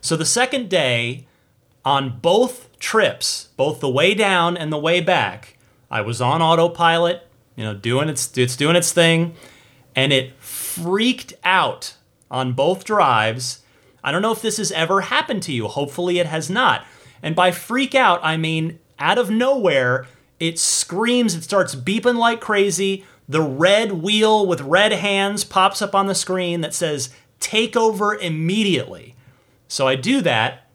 So 0.03 0.17
the 0.17 0.27
second 0.27 0.69
day, 0.69 1.27
on 1.83 2.19
both 2.21 2.79
trips, 2.79 3.49
both 3.57 3.81
the 3.81 3.89
way 3.89 4.13
down 4.13 4.57
and 4.57 4.71
the 4.71 4.79
way 4.79 5.01
back, 5.01 5.57
I 5.91 6.03
was 6.03 6.21
on 6.21 6.43
autopilot, 6.43 7.27
you 7.57 7.65
know, 7.65 7.75
doing 7.75 8.11
its 8.11 8.37
it's 8.37 8.57
doing 8.57 8.77
its 8.77 8.93
thing, 8.93 9.35
and 9.95 10.13
it 10.13 10.35
freaked 10.41 11.35
out 11.45 11.95
on 12.31 12.53
both 12.53 12.85
drives. 12.85 13.63
I 14.03 14.13
don't 14.13 14.23
know 14.23 14.33
if 14.33 14.43
this 14.43 14.59
has 14.59 14.73
ever 14.73 15.03
happened 15.03 15.43
to 15.45 15.53
you. 15.53 15.69
Hopefully 15.69 16.19
it 16.19 16.27
has 16.27 16.49
not. 16.49 16.85
And 17.23 17.37
by 17.37 17.51
freak 17.51 17.95
out, 17.95 18.21
I 18.23 18.37
mean 18.37 18.79
out 18.99 19.19
of 19.19 19.31
nowhere, 19.31 20.07
it 20.39 20.59
screams, 20.59 21.35
it 21.35 21.43
starts 21.43 21.75
beeping 21.75 22.17
like 22.17 22.41
crazy. 22.41 23.05
The 23.29 23.43
red 23.43 23.93
wheel 23.93 24.47
with 24.47 24.61
red 24.63 24.93
hands 24.93 25.45
pops 25.45 25.83
up 25.83 25.95
on 25.95 26.07
the 26.07 26.15
screen 26.15 26.61
that 26.63 26.75
says, 26.75 27.11
Take 27.39 27.77
over 27.77 28.15
immediately. 28.15 29.15
So 29.69 29.87
I 29.87 29.95
do 29.95 30.21
that, 30.23 30.67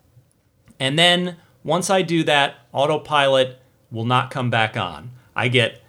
and 0.79 0.97
then 0.97 1.35
once 1.63 1.89
I 1.89 2.01
do 2.01 2.23
that, 2.23 2.55
autopilot 2.71 3.59
will 3.91 4.05
not 4.05 4.31
come 4.31 4.49
back 4.49 4.77
on. 4.77 5.11
I 5.35 5.47
get 5.47 5.81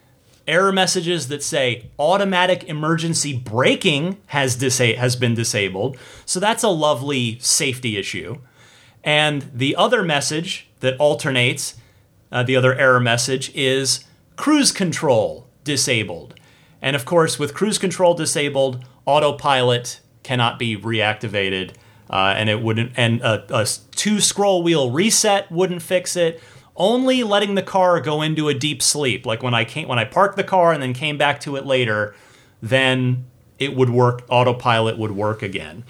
error 0.46 0.72
messages 0.72 1.28
that 1.28 1.42
say 1.42 1.90
automatic 1.98 2.64
emergency 2.64 3.36
braking 3.36 4.18
has 4.26 4.56
disa- 4.56 4.96
has 4.96 5.16
been 5.16 5.34
disabled. 5.34 5.96
So 6.24 6.40
that's 6.40 6.62
a 6.62 6.68
lovely 6.68 7.38
safety 7.40 7.96
issue. 7.96 8.38
And 9.02 9.50
the 9.54 9.76
other 9.76 10.02
message 10.02 10.68
that 10.80 10.98
alternates 10.98 11.74
uh, 12.32 12.42
the 12.42 12.56
other 12.56 12.74
error 12.74 13.00
message 13.00 13.54
is 13.54 14.04
cruise 14.36 14.72
control 14.72 15.46
disabled. 15.64 16.34
And 16.82 16.96
of 16.96 17.04
course, 17.04 17.38
with 17.38 17.54
cruise 17.54 17.78
control 17.78 18.14
disabled, 18.14 18.84
autopilot 19.06 20.00
cannot 20.22 20.58
be 20.58 20.76
reactivated, 20.76 21.70
uh, 22.10 22.34
and 22.36 22.48
it 22.48 22.60
wouldn't. 22.60 22.92
And 22.96 23.20
a, 23.20 23.46
a 23.50 23.66
two 23.92 24.20
scroll 24.20 24.62
wheel 24.62 24.90
reset 24.90 25.50
wouldn't 25.50 25.82
fix 25.82 26.16
it. 26.16 26.40
Only 26.76 27.22
letting 27.22 27.54
the 27.54 27.62
car 27.62 28.00
go 28.00 28.22
into 28.22 28.48
a 28.48 28.54
deep 28.54 28.82
sleep. 28.82 29.26
Like 29.26 29.42
when 29.42 29.54
I 29.54 29.64
came 29.64 29.88
when 29.88 29.98
I 29.98 30.04
parked 30.04 30.36
the 30.36 30.44
car 30.44 30.72
and 30.72 30.82
then 30.82 30.94
came 30.94 31.18
back 31.18 31.40
to 31.40 31.56
it 31.56 31.66
later, 31.66 32.14
then 32.62 33.24
it 33.58 33.74
would 33.74 33.90
work 33.90 34.24
autopilot 34.28 34.98
would 34.98 35.12
work 35.12 35.42
again. 35.42 35.84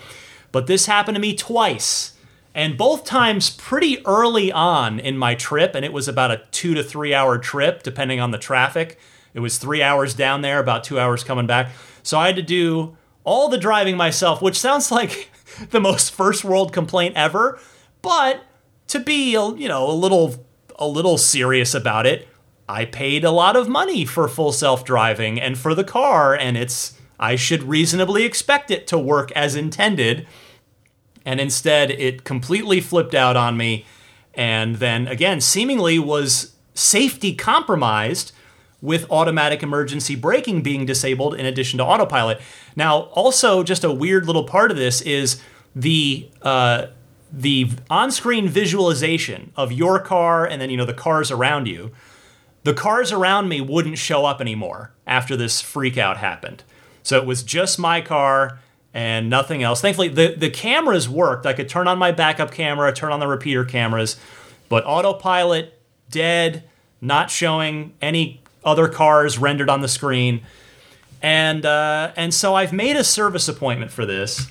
But 0.53 0.67
this 0.67 0.87
happened 0.87 1.17
to 1.17 1.21
me 1.21 1.35
twice. 1.35 2.13
And 2.55 2.79
both 2.79 3.05
times 3.05 3.51
pretty 3.51 4.05
early 4.07 4.51
on 4.51 4.99
in 4.99 5.19
my 5.19 5.35
trip, 5.35 5.75
and 5.75 5.85
it 5.85 5.93
was 5.93 6.09
about 6.09 6.31
a 6.31 6.43
two 6.53 6.73
to 6.73 6.83
three 6.83 7.13
hour 7.13 7.37
trip, 7.37 7.83
depending 7.83 8.19
on 8.19 8.31
the 8.31 8.39
traffic. 8.39 8.99
It 9.35 9.41
was 9.41 9.59
three 9.59 9.83
hours 9.83 10.15
down 10.15 10.41
there, 10.41 10.59
about 10.59 10.83
two 10.83 10.99
hours 10.99 11.23
coming 11.23 11.47
back. 11.47 11.73
So 12.03 12.19
I 12.19 12.29
had 12.29 12.37
to 12.37 12.43
do 12.43 12.97
all 13.25 13.51
the 13.51 13.59
driving 13.59 13.99
myself, 13.99 14.41
which 14.41 14.59
sounds 14.59 14.91
like 14.91 15.31
the 15.71 15.81
most 15.81 16.15
first 16.15 16.45
world 16.45 16.73
complaint 16.73 17.15
ever. 17.17 17.59
But 18.01 18.43
to 18.87 19.01
be, 19.01 19.33
you 19.33 19.69
know, 19.69 19.91
a 19.91 19.93
little 19.93 20.46
a 20.77 20.87
little 20.87 21.19
serious 21.19 21.75
about 21.75 22.07
it, 22.07 22.29
I 22.69 22.85
paid 22.85 23.25
a 23.25 23.31
lot 23.31 23.57
of 23.57 23.69
money 23.69 24.05
for 24.05 24.29
full 24.29 24.53
self-driving 24.53 25.41
and 25.41 25.57
for 25.57 25.75
the 25.75 25.85
car 25.85 26.35
and 26.35 26.57
it's 26.57 26.99
I 27.19 27.37
should 27.37 27.63
reasonably 27.63 28.25
expect 28.25 28.71
it 28.71 28.87
to 28.89 28.99
work 28.99 29.33
as 29.33 29.57
intended. 29.57 30.27
And 31.25 31.41
instead 31.41 31.91
it 31.91 32.25
completely 32.25 32.81
flipped 32.81 33.15
out 33.15 33.37
on 33.37 33.57
me 33.57 33.87
and 34.35 34.77
then 34.77 35.09
again 35.09 35.41
seemingly 35.41 35.99
was 35.99 36.57
safety 36.75 37.35
compromised 37.35 38.33
with 38.83 39.11
automatic 39.11 39.63
emergency 39.63 40.15
braking 40.15 40.63
being 40.63 40.85
disabled 40.85 41.35
in 41.35 41.47
addition 41.47 41.79
to 41.79 41.85
autopilot. 41.85 42.41
Now, 42.77 43.03
also, 43.15 43.63
just 43.63 43.85
a 43.85 43.91
weird 43.91 44.27
little 44.27 44.45
part 44.45 44.71
of 44.71 44.77
this 44.77 45.01
is 45.01 45.41
the 45.75 46.29
uh, 46.43 46.87
the 47.33 47.71
on-screen 47.91 48.49
visualization 48.49 49.53
of 49.57 49.73
your 49.73 49.99
car 49.99 50.47
and 50.47 50.61
then 50.61 50.71
you 50.71 50.77
know 50.77 50.85
the 50.85 50.95
cars 50.95 51.31
around 51.31 51.67
you 51.67 51.91
the 52.65 52.75
cars 52.75 53.13
around 53.13 53.49
me 53.49 53.61
wouldn't 53.61 53.97
show 53.97 54.25
up 54.25 54.41
anymore 54.41 54.91
after 55.07 55.37
this 55.37 55.61
freak 55.61 55.97
out 55.97 56.17
happened. 56.17 56.65
So 57.05 57.17
it 57.17 57.25
was 57.25 57.45
just 57.45 57.79
my 57.79 58.01
car 58.01 58.59
and 58.93 59.31
nothing 59.31 59.63
else. 59.63 59.81
Thankfully 59.81 60.09
the, 60.09 60.35
the 60.37 60.51
cameras 60.51 61.09
worked. 61.09 61.47
I 61.47 61.53
could 61.53 61.69
turn 61.69 61.87
on 61.87 61.97
my 61.97 62.11
backup 62.11 62.51
camera 62.51 62.93
turn 62.93 63.13
on 63.13 63.21
the 63.21 63.29
repeater 63.29 63.65
cameras 63.65 64.17
but 64.69 64.85
autopilot 64.85 65.81
dead 66.11 66.65
not 67.01 67.31
showing 67.31 67.95
any 68.03 68.41
other 68.65 68.89
cars 68.89 69.39
rendered 69.39 69.71
on 69.71 69.81
the 69.81 69.89
screen. 69.89 70.43
And 71.23 71.65
uh, 71.65 72.13
and 72.17 72.35
so 72.35 72.55
i've 72.55 72.73
made 72.73 72.97
a 72.97 73.05
service 73.05 73.49
appointment 73.49 73.91
for 73.91 74.05
this 74.05 74.51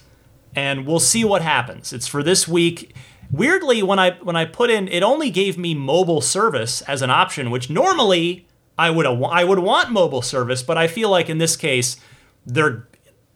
and 0.56 0.86
we'll 0.86 1.00
see 1.00 1.24
what 1.24 1.42
happens. 1.42 1.92
It's 1.94 2.08
for 2.08 2.24
this 2.24 2.48
week. 2.48 2.96
Weirdly, 3.32 3.84
when 3.84 4.00
I 4.00 4.12
when 4.22 4.36
I 4.36 4.46
put 4.46 4.70
in, 4.70 4.88
it 4.88 5.04
only 5.04 5.30
gave 5.30 5.58
me 5.58 5.74
mobile 5.74 6.22
service 6.22 6.82
as 6.84 7.02
an 7.02 7.10
option, 7.10 7.52
which 7.52 7.70
normally 7.70 8.48
I 8.78 8.90
would 8.90 9.06
I 9.06 9.44
would 9.44 9.60
want 9.60 9.92
mobile 9.92 10.22
service, 10.22 10.64
but 10.64 10.78
I 10.78 10.88
feel 10.88 11.10
like 11.10 11.30
in 11.30 11.38
this 11.38 11.56
case 11.56 11.98
they're 12.46 12.88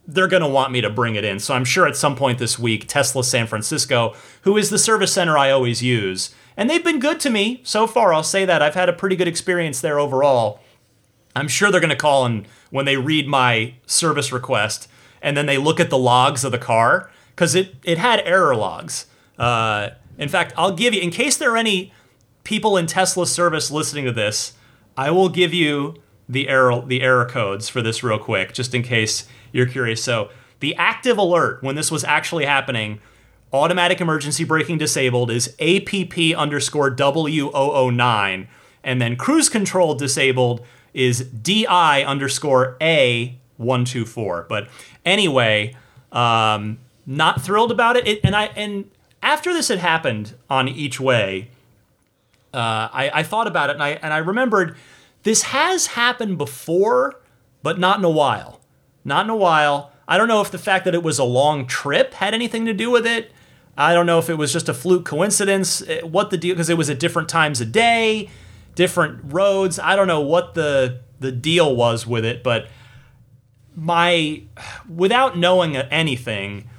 they're 0.08 0.28
going 0.28 0.42
to 0.42 0.50
want 0.50 0.72
me 0.72 0.82
to 0.82 0.90
bring 0.90 1.14
it 1.14 1.24
in. 1.24 1.38
So 1.38 1.54
I'm 1.54 1.66
sure 1.66 1.88
at 1.88 1.96
some 1.96 2.16
point 2.16 2.40
this 2.40 2.58
week, 2.58 2.88
Tesla 2.88 3.24
San 3.24 3.46
Francisco, 3.46 4.16
who 4.42 4.58
is 4.58 4.72
the 4.72 4.80
service 4.80 5.14
center 5.14 5.38
I 5.38 5.52
always 5.52 5.84
use, 5.84 6.34
and 6.58 6.68
they've 6.68 6.84
been 6.84 7.00
good 7.00 7.20
to 7.22 7.30
me 7.30 7.62
so 7.64 7.86
far. 7.86 8.12
I'll 8.12 8.24
say 8.24 8.44
that 8.46 8.62
I've 8.62 8.74
had 8.74 8.90
a 8.90 8.94
pretty 8.94 9.16
good 9.16 9.28
experience 9.28 9.82
there 9.82 10.00
overall. 10.00 10.62
I'm 11.36 11.48
sure 11.48 11.72
they're 11.72 11.80
going 11.80 11.90
to 11.92 11.96
call 11.96 12.26
and 12.26 12.48
when 12.72 12.86
they 12.86 12.98
read 12.98 13.28
my 13.28 13.76
service 13.86 14.32
request 14.32 14.88
and 15.22 15.36
then 15.36 15.46
they 15.46 15.58
look 15.58 15.80
at 15.80 15.90
the 15.90 15.98
logs 15.98 16.44
of 16.44 16.52
the 16.52 16.58
car 16.58 17.10
because 17.30 17.56
it 17.56 17.76
it 17.84 17.98
had 17.98 18.22
error 18.26 18.56
logs. 18.56 19.06
Uh, 19.38 19.90
in 20.18 20.30
fact, 20.30 20.54
I'll 20.58 20.76
give 20.76 20.94
you 20.94 21.02
in 21.02 21.12
case 21.12 21.38
there 21.38 21.54
are 21.54 21.58
any 21.58 21.94
people 22.44 22.78
in 22.78 22.88
Tesla 22.88 23.28
service 23.28 23.72
listening 23.72 24.06
to 24.06 24.12
this, 24.12 24.54
I 24.98 25.12
will 25.12 25.30
give 25.30 25.54
you 25.54 25.96
the 26.28 26.50
error 26.50 26.82
the 26.86 27.02
error 27.02 27.26
codes 27.26 27.70
for 27.70 27.82
this 27.82 28.04
real 28.04 28.20
quick, 28.20 28.54
just 28.54 28.76
in 28.76 28.84
case 28.84 29.28
you're 29.52 29.66
curious. 29.66 30.04
So 30.04 30.30
the 30.60 30.76
active 30.76 31.18
alert 31.18 31.64
when 31.64 31.76
this 31.76 31.90
was 31.92 32.04
actually 32.04 32.46
happening, 32.46 33.00
automatic 33.54 34.02
emergency 34.02 34.44
braking 34.44 34.78
disabled 34.78 35.32
is 35.32 35.56
APP 35.60 36.36
underscore 36.38 36.94
W009, 36.96 38.48
and 38.84 39.02
then 39.02 39.16
cruise 39.16 39.50
control 39.50 39.96
disabled 39.96 40.66
is 40.94 41.24
DI 41.24 42.04
underscore 42.04 42.78
A124. 43.60 44.48
But 44.48 44.70
Anyway, 45.06 45.76
um, 46.12 46.80
not 47.06 47.42
thrilled 47.42 47.72
about 47.72 47.98
it. 47.98 48.08
it. 48.08 48.20
And 48.24 48.36
I 48.36 48.46
and 48.56 48.90
after 49.22 49.54
this 49.54 49.68
had 49.68 49.80
happened 49.80 50.36
on 50.50 50.68
each 50.68 51.00
way, 51.00 51.50
uh, 52.54 52.90
I, 52.92 53.12
I 53.16 53.24
thought 53.24 53.48
about 53.48 53.70
it 53.70 53.74
and 53.74 53.84
I 53.84 53.90
and 54.02 54.14
I 54.14 54.18
remembered 54.18 54.76
this 55.24 55.44
has 55.44 55.88
happened 55.88 56.38
before, 56.38 57.20
but 57.64 57.80
not 57.80 57.98
in 58.00 58.06
a 58.06 58.10
while. 58.10 58.62
Not 59.04 59.26
in 59.26 59.30
a 59.30 59.36
while. 59.36 59.92
I 60.08 60.18
don't 60.18 60.28
know 60.28 60.42
if 60.42 60.50
the 60.52 60.58
fact 60.58 60.86
that 60.86 60.94
it 60.96 61.04
was 61.04 61.20
a 61.20 61.24
long 61.24 61.68
trip 61.68 62.14
had 62.16 62.34
anything 62.34 62.66
to 62.66 62.74
do 62.74 62.90
with 62.90 63.06
it. 63.06 63.32
I 63.78 63.94
don't 63.94 64.06
know 64.06 64.20
if 64.20 64.30
it 64.30 64.36
was 64.36 64.52
just 64.52 64.68
a 64.68 64.74
fluke 64.74 65.06
coincidence. 65.06 65.82
Eh, 65.88 66.02
what 66.02 66.32
the 66.32 66.38
deal? 66.38 66.54
Because 66.56 66.70
it 66.70 66.78
was 66.78 66.90
at 66.90 67.00
different 67.00 67.30
times 67.30 67.62
a 67.62 67.66
day, 67.66 68.30
different 68.76 69.20
roads. 69.32 69.80
I 69.80 69.96
don't 69.96 70.08
know 70.08 70.22
what 70.22 70.54
the 70.54 71.02
the 71.20 71.32
deal 71.32 71.76
was 71.76 72.08
with 72.08 72.26
it, 72.26 72.44
but 72.44 72.68
my 73.80 74.44
without 74.94 75.38
knowing 75.38 75.78
anything, 75.78 76.70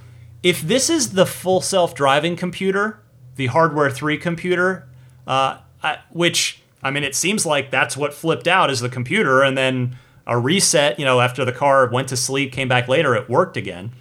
if 0.42 0.60
this 0.60 0.90
is 0.90 1.12
the 1.12 1.26
full 1.26 1.60
self-driving 1.60 2.36
computer, 2.36 3.00
the 3.36 3.46
hardware 3.46 3.90
3 3.90 4.18
computer, 4.18 4.88
uh, 5.26 5.58
I, 5.82 5.98
which 6.10 6.62
I 6.82 6.90
mean 6.90 7.04
it 7.04 7.14
seems 7.14 7.46
like 7.46 7.70
that's 7.70 7.96
what 7.96 8.12
flipped 8.12 8.46
out 8.46 8.70
is 8.70 8.80
the 8.80 8.88
computer 8.88 9.42
and 9.42 9.56
then 9.56 9.96
a 10.26 10.38
reset, 10.38 10.98
you 10.98 11.04
know, 11.04 11.20
after 11.20 11.44
the 11.44 11.52
car 11.52 11.88
went 11.90 12.08
to 12.08 12.16
sleep, 12.16 12.52
came 12.52 12.68
back 12.68 12.86
later, 12.86 13.14
it 13.14 13.28
worked 13.28 13.56
again. 13.56 13.92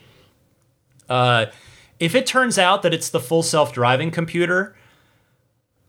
Uh, 1.08 1.48
if 2.00 2.14
it 2.14 2.26
turns 2.26 2.58
out 2.58 2.84
that 2.84 2.94
it's 2.94 3.10
the 3.10 3.20
full 3.20 3.44
self-driving 3.44 4.12
computer, 4.12 4.76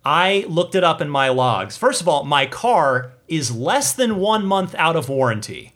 I 0.05 0.47
looked 0.49 0.75
it 0.75 0.83
up 0.83 1.01
in 1.01 1.11
my 1.11 1.29
logs. 1.29 1.77
First 1.77 2.01
of 2.01 2.09
all, 2.09 2.25
my 2.25 2.47
car 2.47 3.13
is 3.29 3.55
less 3.55 3.93
than 3.93 4.17
1 4.17 4.47
month 4.47 4.75
out 4.77 4.97
of 4.97 5.09
warranty 5.09 5.75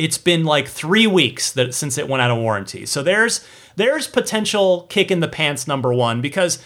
it's 0.00 0.16
been 0.16 0.44
like 0.44 0.66
three 0.66 1.06
weeks 1.06 1.52
that 1.52 1.74
since 1.74 1.98
it 1.98 2.08
went 2.08 2.22
out 2.22 2.30
of 2.30 2.38
warranty. 2.38 2.86
So 2.86 3.02
there's 3.02 3.46
there's 3.76 4.08
potential 4.08 4.86
kick 4.88 5.10
in 5.10 5.20
the 5.20 5.28
pants 5.28 5.68
number 5.68 5.92
one 5.92 6.22
because 6.22 6.58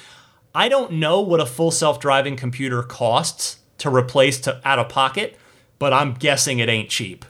I 0.55 0.69
don't 0.69 0.93
know 0.93 1.21
what 1.21 1.41
a 1.41 1.47
full 1.47 1.73
self-driving 1.73 2.37
computer 2.37 2.85
costs 2.85 3.59
to 3.79 3.91
replace 3.91 4.39
to 4.43 4.61
out 4.65 4.79
of 4.79 4.89
pocket, 4.89 5.37
but 5.81 5.93
I'm 5.93 6.15
guessing 6.15 6.61
it 6.61 6.69
ain't 6.69 6.91
cheap. 6.91 7.25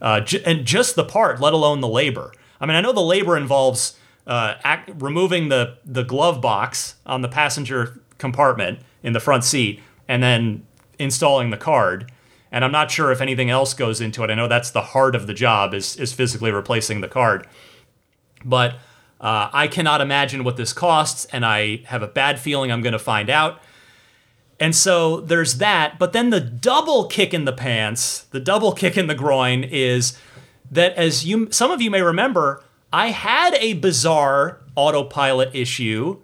Uh, 0.00 0.20
j- 0.20 0.42
and 0.44 0.64
just 0.64 0.96
the 0.96 1.04
part, 1.04 1.40
let 1.40 1.52
alone 1.52 1.82
the 1.82 1.88
labor. 1.88 2.32
I 2.58 2.64
mean, 2.64 2.74
I 2.74 2.80
know 2.80 2.94
the 2.94 3.00
labor 3.00 3.36
involves 3.36 3.98
uh, 4.26 4.54
act, 4.64 4.90
removing 4.96 5.50
the 5.50 5.76
the 5.84 6.04
glove 6.04 6.40
box 6.40 6.94
on 7.04 7.20
the 7.20 7.28
passenger 7.28 8.00
compartment 8.16 8.80
in 9.02 9.12
the 9.12 9.20
front 9.20 9.44
seat 9.44 9.82
and 10.08 10.22
then 10.22 10.66
installing 10.98 11.50
the 11.50 11.58
card 11.58 12.10
and 12.52 12.64
I'm 12.64 12.72
not 12.72 12.90
sure 12.90 13.12
if 13.12 13.20
anything 13.20 13.50
else 13.50 13.74
goes 13.74 14.00
into 14.00 14.24
it. 14.24 14.30
I 14.30 14.34
know 14.34 14.48
that's 14.48 14.70
the 14.70 14.82
heart 14.82 15.14
of 15.14 15.26
the 15.26 15.34
job 15.34 15.74
is 15.74 15.96
is 15.96 16.12
physically 16.12 16.50
replacing 16.50 17.00
the 17.00 17.08
card, 17.08 17.46
but 18.44 18.74
uh, 19.20 19.50
I 19.52 19.68
cannot 19.68 20.00
imagine 20.00 20.44
what 20.44 20.56
this 20.56 20.72
costs, 20.72 21.26
and 21.26 21.44
I 21.44 21.82
have 21.86 22.02
a 22.02 22.08
bad 22.08 22.40
feeling 22.40 22.72
I'm 22.72 22.80
going 22.80 22.94
to 22.94 22.98
find 22.98 23.28
out. 23.28 23.60
And 24.58 24.74
so 24.74 25.20
there's 25.20 25.56
that. 25.56 25.98
But 25.98 26.12
then 26.12 26.30
the 26.30 26.40
double 26.40 27.06
kick 27.06 27.32
in 27.32 27.44
the 27.44 27.52
pants, 27.52 28.24
the 28.24 28.40
double 28.40 28.72
kick 28.72 28.96
in 28.96 29.06
the 29.06 29.14
groin 29.14 29.64
is 29.64 30.18
that, 30.70 30.94
as 30.94 31.24
you 31.26 31.48
some 31.50 31.70
of 31.70 31.80
you 31.80 31.90
may 31.90 32.02
remember, 32.02 32.62
I 32.92 33.08
had 33.08 33.54
a 33.54 33.74
bizarre 33.74 34.60
autopilot 34.74 35.54
issue 35.54 36.20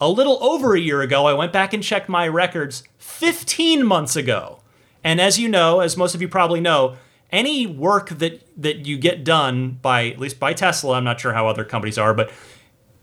a 0.00 0.08
little 0.08 0.42
over 0.42 0.74
a 0.74 0.80
year 0.80 1.02
ago. 1.02 1.26
I 1.26 1.34
went 1.34 1.52
back 1.52 1.72
and 1.72 1.82
checked 1.82 2.08
my 2.08 2.26
records 2.26 2.82
15 2.98 3.84
months 3.84 4.16
ago. 4.16 4.59
And 5.02 5.20
as 5.20 5.38
you 5.38 5.48
know, 5.48 5.80
as 5.80 5.96
most 5.96 6.14
of 6.14 6.22
you 6.22 6.28
probably 6.28 6.60
know, 6.60 6.96
any 7.32 7.66
work 7.66 8.10
that 8.10 8.46
that 8.60 8.86
you 8.86 8.98
get 8.98 9.24
done 9.24 9.78
by 9.82 10.08
at 10.08 10.18
least 10.18 10.38
by 10.38 10.52
Tesla, 10.52 10.96
I'm 10.96 11.04
not 11.04 11.20
sure 11.20 11.32
how 11.32 11.46
other 11.46 11.64
companies 11.64 11.98
are, 11.98 12.12
but 12.12 12.32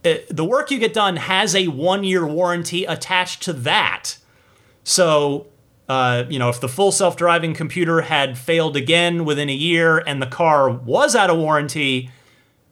it, 0.04 0.22
uh, 0.22 0.34
the 0.34 0.44
work 0.44 0.70
you 0.70 0.78
get 0.78 0.92
done 0.92 1.16
has 1.16 1.54
a 1.54 1.68
one 1.68 2.04
year 2.04 2.26
warranty 2.26 2.84
attached 2.84 3.42
to 3.44 3.52
that. 3.52 4.18
So, 4.84 5.46
uh, 5.88 6.24
you 6.28 6.38
know, 6.38 6.48
if 6.48 6.60
the 6.60 6.68
full 6.68 6.92
self 6.92 7.16
driving 7.16 7.54
computer 7.54 8.02
had 8.02 8.38
failed 8.38 8.76
again 8.76 9.24
within 9.24 9.48
a 9.48 9.54
year 9.54 9.98
and 9.98 10.22
the 10.22 10.26
car 10.26 10.70
was 10.70 11.16
out 11.16 11.30
of 11.30 11.38
warranty, 11.38 12.10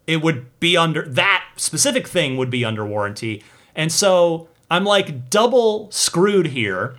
it 0.06 0.22
would 0.22 0.58
be 0.60 0.76
under 0.76 1.02
that 1.02 1.44
specific 1.56 2.06
thing 2.06 2.36
would 2.36 2.50
be 2.50 2.64
under 2.64 2.86
warranty. 2.86 3.42
And 3.74 3.90
so 3.90 4.48
I'm 4.70 4.84
like 4.84 5.30
double 5.30 5.90
screwed 5.90 6.48
here. 6.48 6.96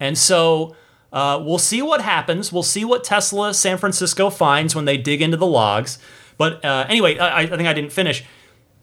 And 0.00 0.16
so 0.16 0.76
uh, 1.12 1.42
we'll 1.44 1.58
see 1.58 1.82
what 1.82 2.00
happens. 2.00 2.52
We'll 2.52 2.62
see 2.62 2.84
what 2.84 3.04
Tesla 3.04 3.54
San 3.54 3.78
Francisco 3.78 4.30
finds 4.30 4.74
when 4.74 4.84
they 4.84 4.96
dig 4.96 5.22
into 5.22 5.36
the 5.36 5.46
logs. 5.46 5.98
But 6.36 6.64
uh, 6.64 6.86
anyway, 6.88 7.18
I, 7.18 7.40
I, 7.42 7.46
think 7.46 7.66
I 7.66 7.72
didn't 7.72 7.92
finish. 7.92 8.24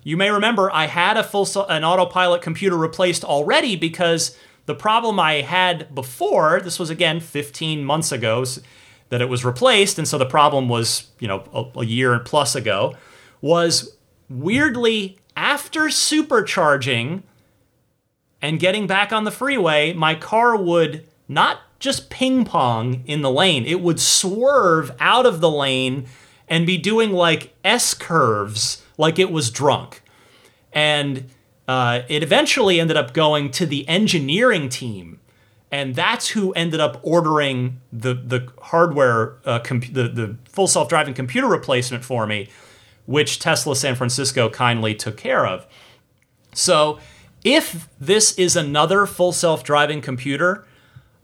You 0.03 0.17
may 0.17 0.29
remember 0.29 0.71
I 0.71 0.87
had 0.87 1.17
a 1.17 1.23
full 1.23 1.47
an 1.69 1.83
autopilot 1.83 2.41
computer 2.41 2.77
replaced 2.77 3.23
already 3.23 3.75
because 3.75 4.37
The 4.65 4.75
problem 4.75 5.19
I 5.19 5.41
had 5.41 5.93
before, 5.93 6.59
this 6.59 6.79
was 6.79 6.89
again 6.89 7.19
15 7.19 7.83
months 7.83 8.11
ago 8.11 8.43
that 9.09 9.21
it 9.21 9.29
was 9.29 9.45
replaced, 9.45 9.99
and 9.99 10.07
so 10.07 10.17
the 10.17 10.25
problem 10.25 10.67
was, 10.67 11.11
you 11.19 11.27
know, 11.27 11.43
a, 11.53 11.79
a 11.81 11.85
year 11.85 12.17
plus 12.19 12.55
ago, 12.55 12.95
was 13.41 13.95
weirdly 14.27 15.19
after 15.37 15.81
supercharging 15.83 17.21
and 18.41 18.59
getting 18.59 18.87
back 18.87 19.13
on 19.13 19.23
the 19.23 19.31
freeway, 19.31 19.93
my 19.93 20.15
car 20.15 20.55
would 20.55 21.07
not 21.27 21.59
just 21.79 22.09
ping 22.09 22.45
pong 22.45 23.03
in 23.05 23.21
the 23.21 23.31
lane, 23.31 23.65
it 23.65 23.81
would 23.81 23.99
swerve 23.99 24.95
out 24.99 25.25
of 25.25 25.41
the 25.41 25.49
lane 25.49 26.07
and 26.47 26.65
be 26.65 26.77
doing 26.77 27.11
like 27.11 27.53
S 27.63 27.93
curves 27.93 28.83
like 28.97 29.19
it 29.19 29.31
was 29.31 29.49
drunk. 29.49 30.01
And 30.71 31.29
uh, 31.67 32.01
it 32.07 32.23
eventually 32.23 32.79
ended 32.79 32.97
up 32.97 33.13
going 33.13 33.51
to 33.51 33.65
the 33.65 33.87
engineering 33.87 34.69
team. 34.69 35.19
And 35.71 35.95
that's 35.95 36.29
who 36.29 36.53
ended 36.53 36.79
up 36.79 36.99
ordering 37.01 37.81
the, 37.91 38.13
the 38.13 38.51
hardware, 38.61 39.37
uh, 39.45 39.59
comp- 39.59 39.93
the, 39.93 40.07
the 40.07 40.37
full 40.47 40.67
self 40.67 40.87
driving 40.87 41.13
computer 41.13 41.47
replacement 41.47 42.05
for 42.05 42.25
me, 42.27 42.49
which 43.05 43.39
Tesla 43.39 43.75
San 43.75 43.95
Francisco 43.95 44.49
kindly 44.49 44.95
took 44.95 45.17
care 45.17 45.45
of. 45.45 45.65
So, 46.53 46.99
if 47.43 47.87
this 47.99 48.33
is 48.39 48.55
another 48.55 49.05
full 49.05 49.31
self-driving 49.31 50.01
computer, 50.01 50.65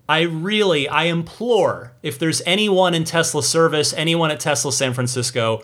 I 0.08 0.22
really 0.22 0.88
I 0.88 1.06
implore 1.06 1.94
if 2.04 2.20
there's 2.20 2.42
anyone 2.46 2.94
in 2.94 3.04
Tesla 3.04 3.44
service, 3.44 3.94
anyone 3.94 4.32
at 4.32 4.40
Tesla 4.40 4.72
San 4.72 4.94
Francisco, 4.94 5.64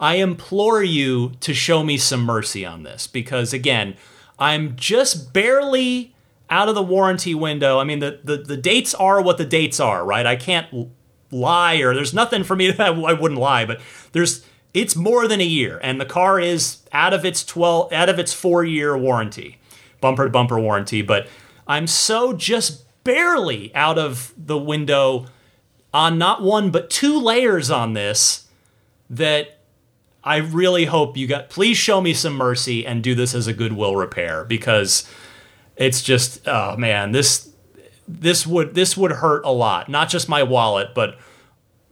I 0.00 0.16
implore 0.16 0.82
you 0.82 1.32
to 1.40 1.54
show 1.54 1.84
me 1.84 1.96
some 1.96 2.24
mercy 2.24 2.66
on 2.66 2.82
this 2.82 3.06
because 3.06 3.52
again, 3.52 3.96
I'm 4.38 4.76
just 4.76 5.32
barely 5.32 6.14
out 6.50 6.68
of 6.68 6.74
the 6.74 6.82
warranty 6.82 7.34
window. 7.34 7.78
I 7.78 7.84
mean, 7.84 8.00
the 8.00 8.20
the, 8.24 8.38
the 8.38 8.56
dates 8.56 8.94
are 8.94 9.22
what 9.22 9.38
the 9.38 9.44
dates 9.44 9.80
are, 9.80 10.04
right? 10.04 10.26
I 10.26 10.36
can't 10.36 10.90
lie 11.30 11.76
or 11.76 11.94
there's 11.94 12.14
nothing 12.14 12.44
for 12.44 12.56
me 12.56 12.72
to 12.72 12.82
I 12.82 12.90
wouldn't 12.90 13.40
lie, 13.40 13.64
but 13.64 13.80
there's 14.12 14.44
it's 14.72 14.96
more 14.96 15.28
than 15.28 15.40
a 15.40 15.44
year 15.44 15.78
and 15.82 16.00
the 16.00 16.06
car 16.06 16.40
is 16.40 16.78
out 16.92 17.14
of 17.14 17.24
its 17.24 17.44
12 17.44 17.92
out 17.92 18.08
of 18.08 18.18
its 18.18 18.32
4 18.32 18.64
year 18.64 18.96
warranty 18.96 19.58
bumper 20.00 20.24
to 20.24 20.30
bumper 20.30 20.58
warranty, 20.60 21.00
but 21.00 21.28
I'm 21.66 21.86
so 21.86 22.34
just 22.34 22.83
barely 23.04 23.74
out 23.74 23.98
of 23.98 24.32
the 24.36 24.58
window 24.58 25.26
on 25.92 26.18
not 26.18 26.42
one 26.42 26.70
but 26.70 26.90
two 26.90 27.20
layers 27.20 27.70
on 27.70 27.92
this 27.92 28.48
that 29.08 29.60
I 30.24 30.38
really 30.38 30.86
hope 30.86 31.16
you 31.16 31.26
got 31.26 31.50
please 31.50 31.76
show 31.76 32.00
me 32.00 32.14
some 32.14 32.34
mercy 32.34 32.86
and 32.86 33.02
do 33.02 33.14
this 33.14 33.34
as 33.34 33.46
a 33.46 33.52
goodwill 33.52 33.94
repair 33.94 34.44
because 34.44 35.08
it's 35.76 36.02
just 36.02 36.46
oh 36.48 36.76
man, 36.76 37.12
this 37.12 37.50
this 38.06 38.46
would 38.46 38.74
this 38.74 38.96
would 38.96 39.12
hurt 39.12 39.44
a 39.44 39.50
lot. 39.50 39.88
Not 39.88 40.08
just 40.08 40.28
my 40.28 40.42
wallet, 40.42 40.94
but 40.94 41.18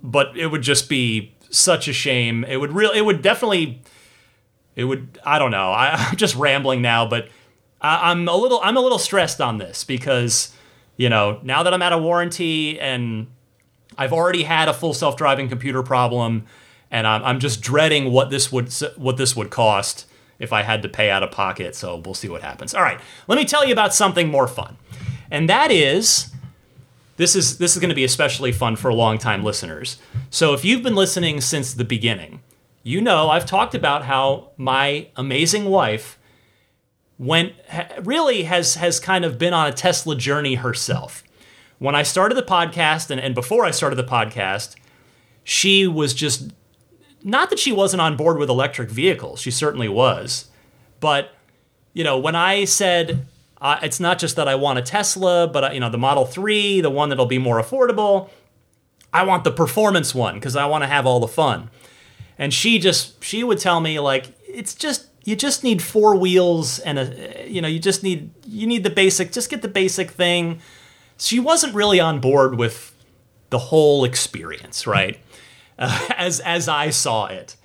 but 0.03 0.37
it 0.37 0.49
would 0.49 0.63
just 0.63 0.89
be 0.89 1.35
such 1.51 1.89
a 1.89 1.93
shame. 1.93 2.45
It 2.45 2.57
would 2.57 2.73
really 2.73 2.99
it 2.99 3.03
would 3.03 3.23
definitely 3.23 3.83
it 4.77 4.85
would 4.85 5.19
I 5.25 5.39
don't 5.39 5.51
know. 5.51 5.71
I, 5.73 5.91
I'm 6.11 6.17
just 6.17 6.35
rambling 6.37 6.83
now, 6.83 7.07
but 7.07 7.29
I, 7.81 8.11
I'm 8.11 8.29
a 8.29 8.37
little 8.37 8.61
I'm 8.63 8.77
a 8.77 8.81
little 8.81 8.99
stressed 8.99 9.41
on 9.41 9.59
this 9.59 9.85
because 9.85 10.55
you 11.03 11.09
know 11.09 11.41
now 11.43 11.65
that 11.65 11.75
I'm 11.75 11.83
out 11.83 11.93
of 11.93 12.01
warranty 12.01 12.79
and 12.79 13.27
I've 13.99 14.13
already 14.13 14.45
had 14.45 14.69
a 14.69 14.73
full 14.73 14.95
self-driving 14.95 15.49
computer 15.49 15.83
problem, 15.83 16.47
and 16.93 17.09
I'm, 17.09 17.25
I'm 17.25 17.41
just 17.41 17.61
dreading 17.61 18.13
what 18.13 18.31
this 18.31 18.53
would 18.53 18.73
what 18.97 19.17
this 19.17 19.35
would 19.35 19.51
cost 19.51 20.07
if 20.39 20.53
I 20.53 20.63
had 20.63 20.81
to 20.83 20.89
pay 20.89 21.11
out 21.11 21.25
of 21.25 21.33
pocket. 21.33 21.75
So 21.75 21.97
we'll 21.97 22.15
see 22.15 22.29
what 22.29 22.43
happens. 22.43 22.73
All 22.73 22.83
right, 22.83 23.01
let 23.27 23.37
me 23.37 23.45
tell 23.45 23.67
you 23.67 23.73
about 23.73 23.93
something 23.93 24.29
more 24.29 24.47
fun, 24.47 24.77
and 25.29 25.49
that 25.49 25.73
is 25.73 26.33
this 27.17 27.35
is 27.35 27.59
this 27.59 27.75
is 27.75 27.81
going 27.81 27.89
to 27.89 27.97
be 27.97 28.05
especially 28.05 28.53
fun 28.53 28.77
for 28.77 28.95
long-time 28.95 29.43
listeners. 29.43 29.99
So 30.31 30.55
if 30.55 30.65
you've 30.65 30.85
been 30.85 30.95
listening 30.95 31.41
since 31.41 31.75
the 31.75 31.85
beginning, 31.85 32.43
you 32.85 33.01
know 33.01 33.29
I've 33.29 33.45
talked 33.45 33.75
about 33.75 34.05
how 34.05 34.53
my 34.57 35.09
amazing 35.17 35.65
wife 35.65 36.17
went 37.23 37.55
really 38.03 38.43
has 38.43 38.75
has 38.75 38.99
kind 38.99 39.25
of 39.25 39.39
been 39.39 39.55
on 39.55 39.69
a 39.69 39.73
Tesla 39.73 40.17
journey 40.17 40.57
herself. 40.57 41.23
When 41.79 41.95
I 41.95 42.03
started 42.03 42.35
the 42.35 42.43
podcast 42.43 43.11
and, 43.11 43.21
and 43.21 43.35
before 43.35 43.65
I 43.65 43.71
started 43.71 43.97
the 43.97 44.05
podcast, 44.05 44.75
she 45.45 45.87
was 45.87 46.15
just 46.15 46.51
not 47.23 47.49
that 47.51 47.61
she 47.61 47.73
wasn't 47.73 48.01
on 48.01 48.17
board 48.17 48.39
with 48.39 48.49
electric 48.49 48.91
vehicles. 48.91 49.41
She 49.41 49.53
certainly 49.53 49.89
was. 49.89 50.49
But 50.99 51.31
you 51.93 52.03
know, 52.03 52.19
when 52.19 52.35
I 52.35 52.65
said 52.65 53.27
uh, 53.61 53.79
it's 53.83 54.01
not 54.01 54.19
just 54.19 54.35
that 54.35 54.49
I 54.49 54.57
want 54.57 54.81
a 54.81 54.83
Tesla, 54.83 55.47
but 55.47 55.65
uh, 55.65 55.71
you 55.73 55.79
know, 55.79 55.91
the 55.91 55.99
Model 55.99 56.25
3, 56.25 56.81
the 56.81 56.91
one 56.91 57.09
that'll 57.09 57.27
be 57.27 57.39
more 57.39 57.63
affordable, 57.63 58.31
I 59.13 59.23
want 59.23 59.45
the 59.45 59.53
performance 59.53 60.13
one 60.13 60.35
because 60.35 60.57
I 60.57 60.67
want 60.67 60.83
to 60.83 60.89
have 60.89 61.07
all 61.07 61.21
the 61.21 61.29
fun. 61.29 61.71
And 62.37 62.53
she 62.53 62.81
just 62.81 63.23
she 63.23 63.45
would 63.45 63.61
tell 63.61 63.81
me 63.81 64.01
like 64.01 64.33
it's 64.49 64.75
just 64.75 65.07
you 65.25 65.37
just 65.37 65.63
need 65.63 65.83
four 65.83 66.17
wheels 66.17 66.79
and 66.81 66.99
a 66.99 67.47
you 67.49 67.61
know 67.61 67.69
you 67.69 67.79
just 67.79 68.03
need 68.03 68.31
you 68.47 68.67
need 68.67 68.83
the 68.85 68.91
basic 68.91 69.33
just 69.33 69.51
get 69.51 69.63
the 69.63 69.69
basic 69.69 70.11
thing. 70.11 70.61
She 71.19 71.39
wasn't 71.39 71.75
really 71.75 72.01
on 72.01 72.21
board 72.21 72.57
with 72.59 72.95
the 73.51 73.59
whole 73.59 74.05
experience, 74.05 74.87
right? 74.87 75.19
Uh, 75.79 76.07
as 76.19 76.39
as 76.41 76.69
I 76.69 76.91
saw 76.91 77.27
it. 77.27 77.57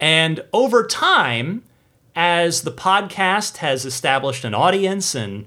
And 0.00 0.44
over 0.52 0.84
time, 0.84 1.62
as 2.16 2.62
the 2.62 2.72
podcast 2.72 3.58
has 3.58 3.86
established 3.86 4.44
an 4.44 4.52
audience 4.52 5.14
and 5.14 5.46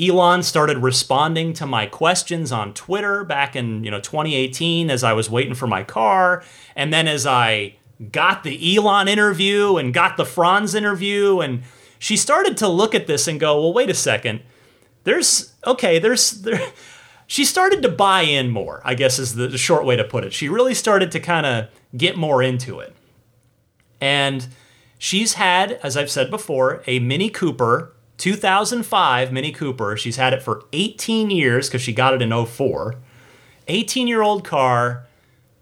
Elon 0.00 0.42
started 0.42 0.78
responding 0.78 1.52
to 1.54 1.66
my 1.66 1.86
questions 1.86 2.50
on 2.52 2.72
Twitter 2.72 3.24
back 3.24 3.54
in, 3.56 3.84
you 3.84 3.90
know, 3.90 4.00
2018 4.00 4.90
as 4.90 5.04
I 5.04 5.12
was 5.12 5.28
waiting 5.28 5.54
for 5.54 5.66
my 5.66 5.82
car, 5.82 6.42
and 6.74 6.92
then 6.94 7.08
as 7.08 7.26
I 7.26 7.74
got 8.10 8.42
the 8.42 8.76
Elon 8.76 9.08
interview 9.08 9.76
and 9.76 9.94
got 9.94 10.16
the 10.16 10.24
Franz 10.24 10.74
interview 10.74 11.40
and 11.40 11.62
she 11.98 12.16
started 12.16 12.56
to 12.56 12.66
look 12.66 12.96
at 12.96 13.06
this 13.06 13.28
and 13.28 13.38
go, 13.38 13.60
"Well, 13.60 13.72
wait 13.72 13.88
a 13.88 13.94
second. 13.94 14.40
There's 15.04 15.52
okay, 15.64 16.00
there's 16.00 16.42
there 16.42 16.60
she 17.32 17.46
started 17.46 17.80
to 17.80 17.88
buy 17.88 18.22
in 18.22 18.50
more, 18.50 18.82
I 18.84 18.94
guess 18.94 19.18
is 19.18 19.36
the, 19.36 19.48
the 19.48 19.56
short 19.56 19.86
way 19.86 19.96
to 19.96 20.04
put 20.04 20.22
it. 20.22 20.34
She 20.34 20.50
really 20.50 20.74
started 20.74 21.10
to 21.12 21.20
kind 21.20 21.46
of 21.46 21.68
get 21.96 22.14
more 22.16 22.42
into 22.42 22.78
it. 22.80 22.94
And 24.02 24.48
she's 24.98 25.34
had, 25.34 25.72
as 25.82 25.96
I've 25.96 26.10
said 26.10 26.30
before, 26.30 26.82
a 26.86 26.98
Mini 26.98 27.30
Cooper, 27.30 27.94
2005 28.18 29.32
Mini 29.32 29.50
Cooper. 29.50 29.96
She's 29.96 30.16
had 30.16 30.34
it 30.34 30.42
for 30.42 30.64
18 30.74 31.30
years 31.30 31.68
because 31.68 31.80
she 31.80 31.94
got 31.94 32.12
it 32.12 32.20
in 32.20 32.44
04. 32.44 32.96
18 33.66 34.06
year 34.06 34.20
old 34.20 34.44
car 34.44 35.06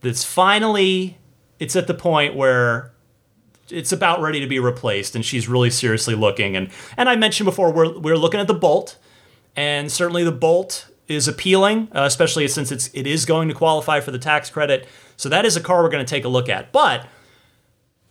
that's 0.00 0.24
finally, 0.24 1.18
it's 1.60 1.76
at 1.76 1.86
the 1.86 1.94
point 1.94 2.34
where 2.34 2.90
it's 3.68 3.92
about 3.92 4.20
ready 4.20 4.40
to 4.40 4.46
be 4.48 4.58
replaced 4.58 5.14
and 5.14 5.24
she's 5.24 5.46
really 5.46 5.70
seriously 5.70 6.16
looking. 6.16 6.56
And, 6.56 6.70
and 6.96 7.08
I 7.08 7.14
mentioned 7.14 7.44
before, 7.44 7.70
we're, 7.72 7.96
we're 7.98 8.16
looking 8.16 8.40
at 8.40 8.48
the 8.48 8.54
Bolt. 8.54 8.96
And 9.54 9.92
certainly 9.92 10.24
the 10.24 10.32
Bolt 10.32 10.88
is 11.06 11.28
appealing, 11.28 11.88
uh, 11.94 12.02
especially 12.02 12.46
since 12.48 12.70
it's 12.72 12.88
it 12.94 13.06
is 13.06 13.26
going 13.26 13.48
to 13.48 13.54
qualify 13.54 14.00
for 14.00 14.10
the 14.10 14.18
tax 14.18 14.48
credit. 14.48 14.88
So 15.16 15.28
that 15.28 15.44
is 15.44 15.56
a 15.56 15.60
car 15.60 15.82
we're 15.82 15.90
going 15.90 16.04
to 16.04 16.10
take 16.10 16.24
a 16.24 16.28
look 16.28 16.48
at. 16.48 16.72
But 16.72 17.06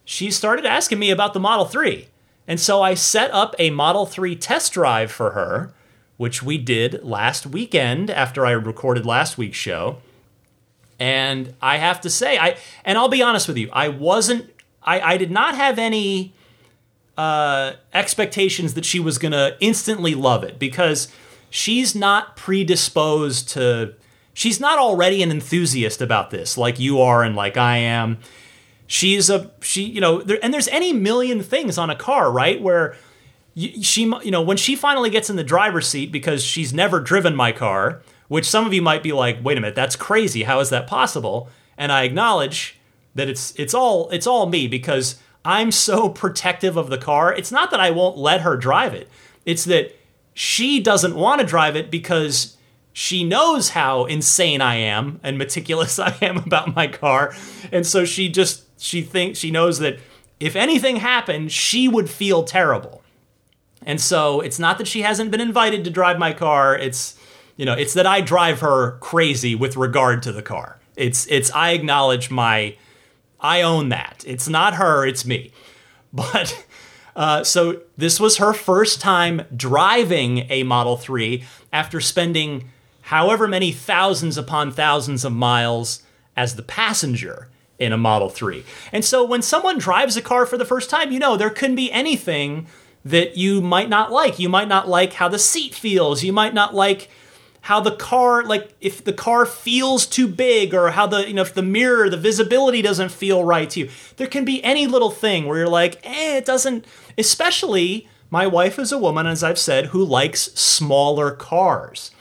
she 0.05 0.31
started 0.31 0.65
asking 0.65 0.99
me 0.99 1.09
about 1.09 1.33
the 1.33 1.39
Model 1.39 1.65
3. 1.65 2.07
And 2.47 2.59
so 2.59 2.81
I 2.81 2.93
set 2.93 3.31
up 3.31 3.55
a 3.57 3.69
Model 3.69 4.05
3 4.05 4.35
test 4.35 4.73
drive 4.73 5.11
for 5.11 5.31
her, 5.31 5.73
which 6.17 6.43
we 6.43 6.57
did 6.57 7.03
last 7.03 7.45
weekend 7.45 8.09
after 8.09 8.45
I 8.45 8.51
recorded 8.51 9.05
last 9.05 9.37
week's 9.37 9.57
show. 9.57 10.01
And 10.99 11.55
I 11.61 11.77
have 11.77 12.01
to 12.01 12.09
say, 12.09 12.37
I 12.37 12.57
and 12.83 12.97
I'll 12.97 13.07
be 13.09 13.21
honest 13.21 13.47
with 13.47 13.57
you, 13.57 13.69
I 13.71 13.87
wasn't 13.87 14.49
I, 14.83 15.13
I 15.13 15.17
did 15.17 15.31
not 15.31 15.55
have 15.55 15.79
any 15.79 16.33
uh, 17.17 17.73
expectations 17.93 18.73
that 18.73 18.85
she 18.85 18.99
was 18.99 19.17
gonna 19.17 19.55
instantly 19.59 20.15
love 20.15 20.43
it 20.43 20.57
because 20.59 21.09
she's 21.49 21.95
not 21.95 22.35
predisposed 22.35 23.49
to 23.49 23.93
she's 24.33 24.59
not 24.59 24.79
already 24.79 25.21
an 25.21 25.31
enthusiast 25.31 26.01
about 26.01 26.31
this 26.31 26.57
like 26.57 26.79
you 26.79 27.01
are 27.01 27.23
and 27.23 27.35
like 27.35 27.57
I 27.57 27.77
am. 27.77 28.19
She's 28.87 29.29
a 29.29 29.51
she 29.61 29.83
you 29.83 30.01
know 30.01 30.21
there, 30.21 30.39
and 30.43 30.53
there's 30.53 30.67
any 30.69 30.93
million 30.93 31.43
things 31.43 31.77
on 31.77 31.89
a 31.89 31.95
car 31.95 32.31
right 32.31 32.61
where 32.61 32.95
she 33.55 34.03
you 34.23 34.31
know 34.31 34.41
when 34.41 34.57
she 34.57 34.75
finally 34.75 35.09
gets 35.09 35.29
in 35.29 35.35
the 35.35 35.43
driver's 35.43 35.87
seat 35.87 36.11
because 36.11 36.43
she's 36.43 36.73
never 36.73 36.99
driven 36.99 37.35
my 37.35 37.51
car 37.51 38.01
which 38.30 38.49
some 38.49 38.65
of 38.65 38.73
you 38.73 38.82
might 38.82 39.03
be 39.03 39.11
like 39.11 39.38
wait 39.43 39.57
a 39.57 39.61
minute 39.61 39.75
that's 39.75 39.97
crazy 39.97 40.43
how 40.43 40.59
is 40.59 40.69
that 40.69 40.88
possible 40.88 41.49
and 41.77 41.91
I 41.91 42.03
acknowledge 42.03 42.80
that 43.15 43.30
it's 43.30 43.53
it's 43.57 43.73
all 43.73 44.09
it's 44.11 44.25
all 44.25 44.47
me 44.47 44.67
because 44.67 45.19
I'm 45.43 45.71
so 45.71 46.09
protective 46.23 46.77
of 46.77 46.89
the 46.89 46.97
car 46.97 47.34
it's 47.34 47.51
not 47.51 47.69
that 47.71 47.82
I 47.82 47.91
won't 47.91 48.17
let 48.17 48.41
her 48.41 48.55
drive 48.55 48.93
it 48.93 49.09
it's 49.45 49.65
that 49.65 49.95
she 50.34 50.80
doesn't 50.80 51.15
want 51.15 51.41
to 51.41 51.45
drive 51.45 51.75
it 51.75 51.91
because 51.91 52.55
she 52.93 53.23
knows 53.23 53.69
how 53.69 54.05
insane 54.05 54.61
I 54.61 54.75
am 54.75 55.19
and 55.23 55.38
meticulous 55.38 55.99
I 55.99 56.17
am 56.21 56.38
about 56.38 56.75
my 56.75 56.88
car. 56.88 57.36
And 57.71 57.86
so 57.86 58.05
she 58.05 58.30
just 58.30 58.63
she 58.82 59.01
thinks 59.01 59.39
she 59.39 59.51
knows 59.51 59.80
that 59.80 59.99
if 60.39 60.55
anything 60.55 60.97
happened, 60.97 61.51
she 61.51 61.88
would 61.88 62.09
feel 62.09 62.43
terrible. 62.43 63.03
And 63.86 63.99
so 63.99 64.39
it's 64.39 64.59
not 64.59 64.77
that 64.77 64.88
she 64.88 65.01
hasn't 65.01 65.32
been 65.32 65.41
invited 65.41 65.84
to 65.84 65.89
drive 65.89 66.17
my 66.17 66.34
car. 66.34 66.75
It's 66.75 67.18
you 67.60 67.66
know, 67.66 67.74
it's 67.74 67.93
that 67.95 68.07
I 68.07 68.22
drive 68.22 68.62
her 68.62 68.91
crazy 68.99 69.53
with 69.53 69.76
regard 69.76 70.24
to 70.24 70.32
the 70.32 70.41
car. 70.41 70.80
It's 70.95 71.28
it's 71.28 71.51
I 71.51 71.72
acknowledge 71.72 72.32
my 72.32 72.78
I 73.38 73.64
own 73.64 73.89
that. 73.89 74.24
It's 74.26 74.47
not 74.47 74.76
her, 74.76 75.05
it's 75.05 75.26
me. 75.26 75.51
But 76.12 76.66
uh, 77.16 77.43
so 77.43 77.82
this 77.95 78.20
was 78.20 78.38
her 78.38 78.51
first 78.51 78.99
time 78.99 79.43
driving 79.55 80.47
a 80.49 80.64
Model 80.64 80.97
3 80.97 81.43
after 81.72 82.01
spending 82.01 82.72
however 83.01 83.47
many 83.47 83.72
thousands 83.72 84.36
upon 84.36 84.72
thousands 84.72 85.24
of 85.24 85.34
miles 85.34 86.01
as 86.36 86.55
the 86.55 86.64
passenger 86.64 87.49
in 87.78 87.93
a 87.93 87.97
Model 87.97 88.30
3. 88.30 88.64
And 88.91 89.05
so 89.05 89.24
when 89.24 89.43
someone 89.43 89.78
drives 89.78 90.18
a 90.18 90.22
car 90.24 90.47
for 90.47 90.57
the 90.57 90.66
first 90.66 90.89
time, 90.89 91.12
you 91.12 91.20
know, 91.20 91.38
there 91.38 91.51
couldn't 91.51 91.76
be 91.76 91.91
anything 91.91 92.66
that 93.05 93.38
you 93.38 93.62
might 93.62 93.89
not 93.89 94.12
like. 94.12 94.39
You 94.39 94.49
might 94.49 94.68
not 94.68 94.88
like 94.88 95.14
how 95.14 95.28
the 95.28 95.38
seat 95.38 95.76
feels. 95.76 96.24
You 96.24 96.34
might 96.34 96.55
not 96.55 96.74
like 96.74 97.10
how 97.62 97.80
the 97.80 97.91
car 97.91 98.43
like 98.43 98.74
if 98.82 99.03
the 99.03 99.14
car 99.14 99.45
feels 99.45 100.05
too 100.05 100.28
big 100.28 100.74
or 100.74 100.91
how 100.91 101.05
the 101.07 101.28
you 101.28 101.34
know 101.34 101.41
if 101.41 101.53
the 101.53 101.62
mirror 101.62 102.10
the 102.10 102.18
visibility 102.18 102.82
doesn't 102.82 103.10
feel 103.10 103.43
right 103.43 103.70
to 103.72 103.82
you. 103.82 103.89
There 104.18 104.28
can 104.28 104.45
be 104.45 104.64
any 104.64 104.88
little 104.88 105.12
thing 105.12 105.45
where 105.45 105.60
you're 105.60 105.68
like 105.68 105.99
eh 106.03 106.38
it 106.38 106.45
doesn't 106.45 106.86
especially 107.18 108.07
my 108.30 108.47
wife 108.47 108.80
is 108.80 108.91
a 108.91 108.97
woman 108.97 109.26
as 109.26 109.43
i've 109.43 109.60
said 109.60 109.88
who 109.88 110.03
likes 110.03 110.41
smaller 110.53 111.32
cars. 111.32 112.12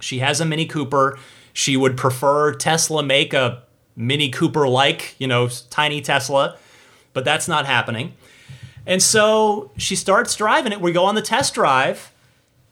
She 0.00 0.18
has 0.18 0.40
a 0.40 0.44
mini 0.44 0.66
cooper. 0.66 1.18
She 1.52 1.76
would 1.76 1.96
prefer 1.96 2.54
tesla 2.54 3.02
make 3.02 3.34
a 3.34 3.64
mini 3.96 4.30
cooper 4.30 4.68
like 4.68 5.14
you 5.18 5.26
know 5.26 5.48
tiny 5.70 6.00
tesla 6.00 6.56
but 7.12 7.24
that's 7.24 7.48
not 7.48 7.66
happening. 7.66 8.14
And 8.86 9.02
so 9.02 9.70
she 9.76 9.94
starts 9.94 10.34
driving 10.34 10.72
it. 10.72 10.80
We 10.80 10.92
go 10.92 11.04
on 11.04 11.14
the 11.14 11.22
test 11.22 11.54
drive 11.54 12.11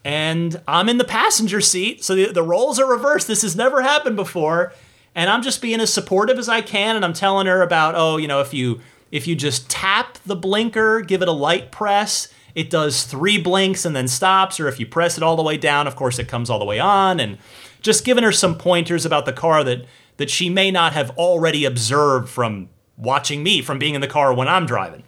and 0.04 0.60
I'm 0.66 0.88
in 0.88 0.98
the 0.98 1.04
passenger 1.04 1.60
seat. 1.60 2.02
So 2.04 2.14
the, 2.14 2.32
the 2.32 2.42
roles 2.42 2.78
are 2.78 2.90
reversed. 2.90 3.26
This 3.26 3.42
has 3.42 3.54
never 3.54 3.82
happened 3.82 4.16
before. 4.16 4.72
And 5.14 5.28
I'm 5.28 5.42
just 5.42 5.60
being 5.60 5.80
as 5.80 5.92
supportive 5.92 6.38
as 6.38 6.48
I 6.48 6.60
can. 6.60 6.96
And 6.96 7.04
I'm 7.04 7.12
telling 7.12 7.46
her 7.46 7.62
about, 7.62 7.94
oh, 7.96 8.16
you 8.16 8.28
know, 8.28 8.40
if 8.40 8.54
you 8.54 8.80
if 9.10 9.26
you 9.26 9.34
just 9.34 9.68
tap 9.68 10.18
the 10.24 10.36
blinker, 10.36 11.00
give 11.00 11.20
it 11.20 11.28
a 11.28 11.32
light 11.32 11.72
press, 11.72 12.32
it 12.54 12.70
does 12.70 13.02
three 13.02 13.38
blinks 13.42 13.84
and 13.84 13.94
then 13.94 14.06
stops. 14.06 14.60
Or 14.60 14.68
if 14.68 14.78
you 14.78 14.86
press 14.86 15.16
it 15.16 15.22
all 15.22 15.36
the 15.36 15.42
way 15.42 15.56
down, 15.56 15.86
of 15.86 15.96
course, 15.96 16.18
it 16.18 16.28
comes 16.28 16.48
all 16.48 16.60
the 16.60 16.64
way 16.64 16.78
on. 16.78 17.18
And 17.18 17.38
just 17.82 18.04
giving 18.04 18.24
her 18.24 18.32
some 18.32 18.56
pointers 18.56 19.04
about 19.04 19.26
the 19.26 19.32
car 19.32 19.64
that 19.64 19.84
that 20.16 20.30
she 20.30 20.48
may 20.48 20.70
not 20.70 20.92
have 20.92 21.10
already 21.18 21.64
observed 21.64 22.28
from 22.28 22.68
watching 22.96 23.42
me, 23.42 23.62
from 23.62 23.78
being 23.78 23.94
in 23.94 24.00
the 24.00 24.06
car 24.06 24.32
when 24.32 24.48
I'm 24.48 24.66
driving. 24.66 25.02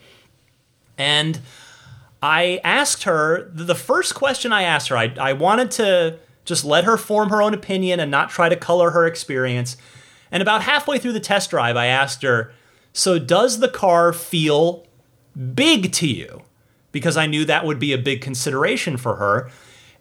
And 0.98 1.40
I 2.22 2.60
asked 2.62 3.02
her 3.02 3.50
the 3.52 3.74
first 3.74 4.14
question 4.14 4.52
I 4.52 4.62
asked 4.62 4.88
her, 4.88 4.96
I, 4.96 5.12
I 5.20 5.32
wanted 5.32 5.72
to 5.72 6.18
just 6.44 6.64
let 6.64 6.84
her 6.84 6.96
form 6.96 7.30
her 7.30 7.42
own 7.42 7.52
opinion 7.52 7.98
and 7.98 8.10
not 8.10 8.30
try 8.30 8.48
to 8.48 8.56
color 8.56 8.90
her 8.90 9.06
experience. 9.06 9.76
And 10.30 10.40
about 10.40 10.62
halfway 10.62 10.98
through 10.98 11.12
the 11.12 11.20
test 11.20 11.50
drive, 11.50 11.76
I 11.76 11.86
asked 11.86 12.22
her, 12.22 12.52
So 12.92 13.18
does 13.18 13.58
the 13.58 13.68
car 13.68 14.12
feel 14.12 14.86
big 15.54 15.92
to 15.94 16.06
you? 16.06 16.42
Because 16.92 17.16
I 17.16 17.26
knew 17.26 17.44
that 17.44 17.66
would 17.66 17.78
be 17.78 17.92
a 17.92 17.98
big 17.98 18.20
consideration 18.20 18.96
for 18.96 19.16
her. 19.16 19.50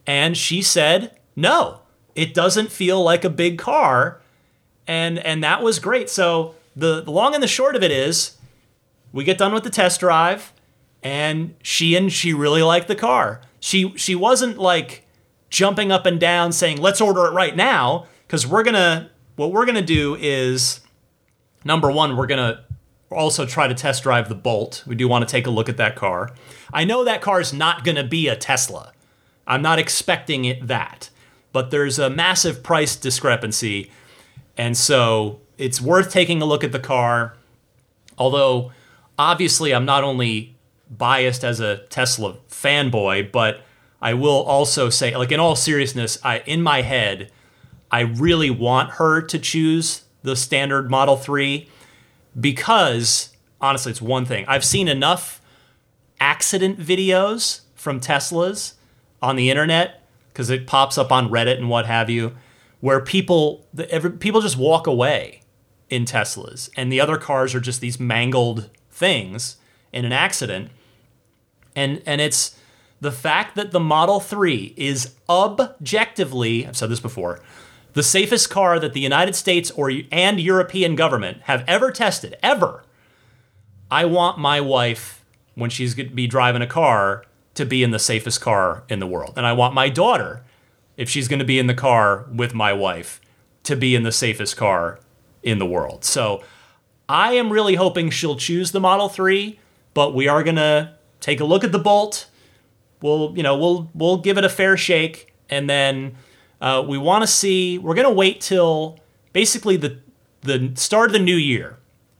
And 0.06 0.38
she 0.38 0.62
said, 0.62 1.18
No, 1.36 1.80
it 2.14 2.34
doesn't 2.34 2.72
feel 2.72 3.04
like 3.04 3.24
a 3.24 3.30
big 3.30 3.58
car. 3.58 4.22
And, 4.88 5.20
and 5.20 5.44
that 5.44 5.64
was 5.64 5.80
great. 5.80 6.10
So 6.10 6.56
the, 6.76 7.02
the 7.02 7.12
long 7.12 7.34
and 7.34 7.42
the 7.42 7.48
short 7.48 7.76
of 7.76 7.84
it 7.84 7.92
is 7.92 8.38
we 9.12 9.24
get 9.24 9.38
done 9.38 9.54
with 9.54 9.64
the 9.64 9.70
test 9.70 10.00
drive 10.00 10.54
and 11.04 11.56
she 11.64 11.96
and 11.96 12.12
she 12.12 12.34
really 12.34 12.64
liked 12.64 12.88
the 12.88 12.96
car. 12.96 13.42
She 13.60 13.94
she 13.98 14.16
wasn't 14.16 14.58
like 14.58 15.08
jumping 15.50 15.92
up 15.92 16.06
and 16.06 16.20
down 16.20 16.52
saying, 16.52 16.82
"Let's 16.82 17.02
order 17.02 17.26
it 17.26 17.32
right 17.32 17.56
now," 17.56 18.08
because 18.28 18.46
we're 18.46 18.64
gonna 18.64 19.10
what 19.36 19.52
we're 19.52 19.66
gonna 19.66 19.82
do 19.82 20.16
is 20.20 20.82
number 21.64 21.92
one, 21.92 22.16
we're 22.16 22.28
gonna 22.28 22.64
also 23.10 23.46
try 23.46 23.68
to 23.68 23.74
test 23.74 24.04
drive 24.04 24.30
the 24.30 24.36
Bolt. 24.36 24.84
We 24.86 24.96
do 24.96 25.08
want 25.08 25.28
to 25.28 25.32
take 25.32 25.48
a 25.48 25.52
look 25.52 25.70
at 25.70 25.78
that 25.78 25.96
car. 25.96 26.30
I 26.74 26.86
know 26.86 27.04
that 27.04 27.22
car 27.22 27.42
is 27.42 27.54
not 27.54 27.84
gonna 27.84 28.04
be 28.04 28.28
a 28.28 28.36
Tesla. 28.36 28.94
I'm 29.48 29.62
not 29.62 29.80
expecting 29.80 30.46
it 30.46 30.68
that, 30.68 31.10
but 31.52 31.72
there's 31.72 32.00
a 32.00 32.10
massive 32.10 32.64
price 32.64 32.96
discrepancy, 32.96 33.92
and 34.58 34.78
so 34.78 35.40
it's 35.58 35.82
worth 35.82 36.12
taking 36.12 36.42
a 36.42 36.46
look 36.46 36.64
at 36.64 36.72
the 36.72 36.80
car. 36.80 37.36
Although 38.18 38.72
obviously, 39.18 39.74
I'm 39.74 39.86
not 39.86 40.04
only 40.04 40.56
biased 40.92 41.44
as 41.44 41.60
a 41.60 41.78
Tesla 41.90 42.38
fanboy, 42.50 43.32
but 43.32 43.62
I 44.02 44.14
will 44.14 44.44
also 44.44 44.90
say, 44.90 45.16
like 45.16 45.32
in 45.32 45.40
all 45.40 45.56
seriousness, 45.56 46.18
I 46.24 46.40
in 46.40 46.62
my 46.62 46.82
head, 46.82 47.32
I 47.90 48.02
really 48.02 48.50
want 48.50 48.92
her 48.92 49.22
to 49.22 49.40
choose 49.40 50.04
the 50.24 50.36
standard 50.36 50.90
Model 50.90 51.18
3 51.18 51.68
because 52.40 53.36
honestly, 53.60 53.92
it's 53.92 54.02
one 54.02 54.26
thing. 54.26 54.46
I've 54.48 54.66
seen 54.66 54.88
enough 54.88 55.42
accident 56.20 56.80
videos 56.80 57.62
from 57.76 58.00
Teslas 58.00 58.74
on 59.22 59.36
the 59.36 59.50
internet 59.50 60.04
because 60.32 60.50
it 60.50 60.68
pops 60.68 60.98
up 60.98 61.12
on 61.12 61.30
Reddit 61.30 61.58
and 61.58 61.70
what 61.70 61.86
have 61.86 62.10
you, 62.10 62.36
where 62.80 63.00
people 63.00 63.68
the, 63.74 63.90
every, 63.92 64.12
people 64.12 64.42
just 64.42 64.58
walk 64.58 64.88
away 64.88 65.42
in 65.90 66.06
Teslas, 66.06 66.70
and 66.78 66.92
the 66.92 67.02
other 67.02 67.18
cars 67.18 67.54
are 67.54 67.60
just 67.60 67.82
these 67.82 68.00
mangled 68.00 68.70
things 68.90 69.58
in 69.92 70.06
an 70.06 70.14
accident 70.14 70.72
and 71.76 72.02
and 72.06 72.22
it's 72.22 72.58
the 73.00 73.12
fact 73.12 73.56
that 73.56 73.72
the 73.72 73.80
Model 73.80 74.20
3 74.20 74.76
is 74.78 75.16
objectively, 75.28 76.68
I've 76.68 76.78
said 76.78 76.90
this 76.90 77.00
before, 77.00 77.40
the 77.94 78.04
safest 78.04 78.50
car 78.50 78.80
that 78.80 78.94
the 78.94 79.00
United 79.00 79.36
States 79.36 79.72
or 79.72 79.92
and 80.12 80.40
European 80.40 80.96
government 80.96 81.42
have 81.44 81.64
ever 81.68 81.92
tested 81.92 82.38
ever. 82.44 82.84
I 83.90 84.06
want 84.06 84.38
my 84.38 84.62
wife 84.62 85.26
when 85.56 85.70
she's 85.70 85.96
going 85.96 86.10
to 86.10 86.16
be 86.16 86.28
driving 86.28 86.62
a 86.62 86.68
car 86.68 87.26
to 87.56 87.66
be 87.66 87.84
in 87.84 87.92
the 87.92 88.00
safest 88.00 88.40
car 88.40 88.84
in 88.88 89.00
the 89.00 89.08
world. 89.08 89.34
And 89.36 89.46
I 89.46 89.54
want 89.54 89.74
my 89.74 89.90
daughter 89.90 90.44
if 90.96 91.10
she's 91.10 91.28
going 91.28 91.40
to 91.40 91.46
be 91.46 91.60
in 91.60 91.68
the 91.68 91.74
car 91.74 92.26
with 92.34 92.54
my 92.54 92.72
wife 92.72 93.20
to 93.64 93.76
be 93.76 93.96
in 93.96 94.04
the 94.04 94.12
safest 94.12 94.56
car 94.56 95.00
in 95.44 95.60
the 95.60 95.66
world. 95.66 96.06
So 96.06 96.44
I 97.10 97.34
am 97.34 97.52
really 97.52 97.76
hoping 97.76 98.10
she'll 98.10 98.38
choose 98.38 98.72
the 98.72 98.80
Model 98.80 99.10
3, 99.10 99.60
but 99.94 100.14
we 100.14 100.28
are 100.28 100.44
going 100.44 100.56
to 100.56 100.94
take 101.22 101.40
a 101.40 101.46
look 101.46 101.64
at 101.64 101.72
the 101.72 101.80
bolt. 101.80 102.28
We'll, 103.02 103.34
you 103.36 103.44
know, 103.44 103.58
we'll 103.58 103.90
we'll 103.94 104.18
give 104.18 104.38
it 104.38 104.44
a 104.44 104.50
fair 104.50 104.76
shake, 104.76 105.34
and 105.50 105.70
then 105.70 106.18
uh, 106.60 106.84
we 106.86 106.98
want 106.98 107.24
to 107.24 107.28
see. 107.28 107.78
We're 107.78 107.96
gonna 107.96 108.12
wait 108.12 108.42
till 108.42 109.00
basically 109.32 109.78
the 109.78 110.00
the 110.42 110.74
start 110.76 111.10
of 111.10 111.14
the 111.14 111.20
new 111.20 111.36
year 111.36 111.78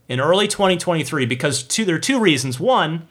in 0.08 0.20
early 0.20 0.48
2023 0.48 1.26
because 1.26 1.62
two 1.62 1.84
there 1.84 1.96
are 1.96 2.00
two 2.00 2.18
reasons. 2.18 2.58
One, 2.58 3.08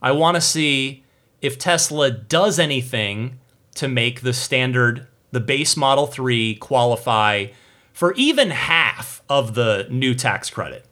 I 0.00 0.12
want 0.12 0.36
to 0.36 0.40
see 0.40 1.04
if 1.40 1.58
Tesla 1.58 2.10
does 2.10 2.58
anything 2.58 3.38
to 3.74 3.88
make 3.88 4.20
the 4.20 4.32
standard, 4.32 5.06
the 5.30 5.40
base 5.40 5.76
Model 5.76 6.06
3 6.06 6.54
qualify 6.56 7.46
for 7.92 8.14
even 8.14 8.50
half 8.50 9.22
of 9.28 9.54
the 9.54 9.86
new 9.90 10.14
tax 10.14 10.50
credit. 10.50 10.86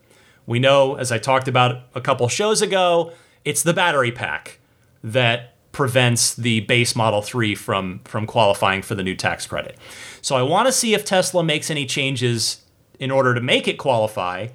We 0.47 0.59
know, 0.59 0.97
as 0.97 1.13
I 1.13 1.19
talked 1.19 1.49
about 1.49 1.85
a 1.95 2.01
couple 2.01 2.29
shows 2.29 2.63
ago, 2.63 3.13
it's 3.45 3.63
the 3.63 3.75
battery 3.75 4.13
pack 4.13 4.59
that 5.03 5.55
prevents 5.73 6.35
the 6.35 6.61
base 6.61 6.95
Model 6.95 7.23
3 7.23 7.55
from 7.55 8.01
from 8.05 8.27
qualifying 8.27 8.83
for 8.83 8.95
the 8.95 9.03
new 9.03 9.17
tax 9.17 9.47
credit. 9.47 9.79
So 10.21 10.37
I 10.37 10.43
want 10.43 10.67
to 10.67 10.73
see 10.73 10.95
if 10.95 11.05
Tesla 11.05 11.43
makes 11.43 11.71
any 11.71 11.87
changes 11.87 12.61
in 12.99 13.11
order 13.11 13.35
to 13.35 13.41
make 13.41 13.67
it 13.67 13.79
qualify. 13.79 14.49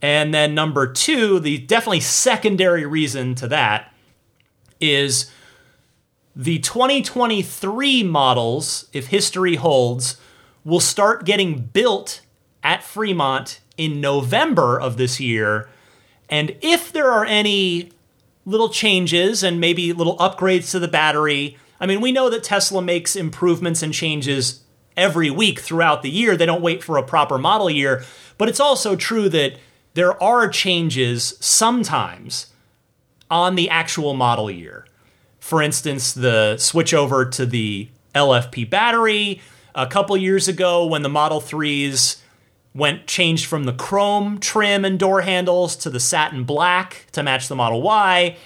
And 0.00 0.32
then 0.32 0.54
number 0.54 0.90
2, 0.90 1.40
the 1.40 1.58
definitely 1.58 2.00
secondary 2.00 2.86
reason 2.86 3.34
to 3.36 3.48
that 3.48 3.92
is 4.80 5.30
the 6.36 6.60
2023 6.60 8.04
models, 8.04 8.88
if 8.92 9.08
history 9.08 9.56
holds, 9.56 10.16
will 10.64 10.78
start 10.78 11.24
getting 11.24 11.58
built 11.58 12.20
at 12.62 12.84
Fremont 12.84 13.60
in 13.76 14.00
November 14.00 14.80
of 14.80 14.98
this 14.98 15.18
year. 15.18 15.68
And 16.28 16.56
if 16.60 16.92
there 16.92 17.10
are 17.10 17.24
any 17.24 17.90
little 18.48 18.70
changes 18.70 19.42
and 19.42 19.60
maybe 19.60 19.92
little 19.92 20.16
upgrades 20.16 20.70
to 20.70 20.78
the 20.78 20.88
battery. 20.88 21.58
I 21.78 21.86
mean, 21.86 22.00
we 22.00 22.12
know 22.12 22.30
that 22.30 22.42
Tesla 22.42 22.80
makes 22.80 23.14
improvements 23.14 23.82
and 23.82 23.92
changes 23.92 24.62
every 24.96 25.30
week 25.30 25.60
throughout 25.60 26.02
the 26.02 26.10
year. 26.10 26.36
They 26.36 26.46
don't 26.46 26.62
wait 26.62 26.82
for 26.82 26.96
a 26.96 27.02
proper 27.02 27.38
model 27.38 27.68
year. 27.68 28.04
But 28.38 28.48
it's 28.48 28.58
also 28.58 28.96
true 28.96 29.28
that 29.28 29.58
there 29.94 30.20
are 30.22 30.48
changes 30.48 31.36
sometimes 31.40 32.46
on 33.30 33.54
the 33.54 33.68
actual 33.68 34.14
model 34.14 34.50
year. 34.50 34.86
For 35.40 35.62
instance, 35.62 36.12
the 36.12 36.56
switch 36.56 36.94
over 36.94 37.26
to 37.26 37.44
the 37.44 37.88
LFP 38.14 38.68
battery 38.68 39.42
a 39.74 39.86
couple 39.86 40.16
years 40.16 40.48
ago 40.48 40.86
when 40.86 41.02
the 41.02 41.08
Model 41.08 41.40
3s 41.40 42.16
went 42.78 43.06
changed 43.06 43.46
from 43.46 43.64
the 43.64 43.72
chrome 43.72 44.38
trim 44.38 44.84
and 44.84 44.98
door 44.98 45.22
handles 45.22 45.76
to 45.76 45.90
the 45.90 46.00
satin 46.00 46.44
black 46.44 47.06
to 47.12 47.22
match 47.22 47.48
the 47.48 47.56
Model 47.56 47.82
Y. 47.82 48.36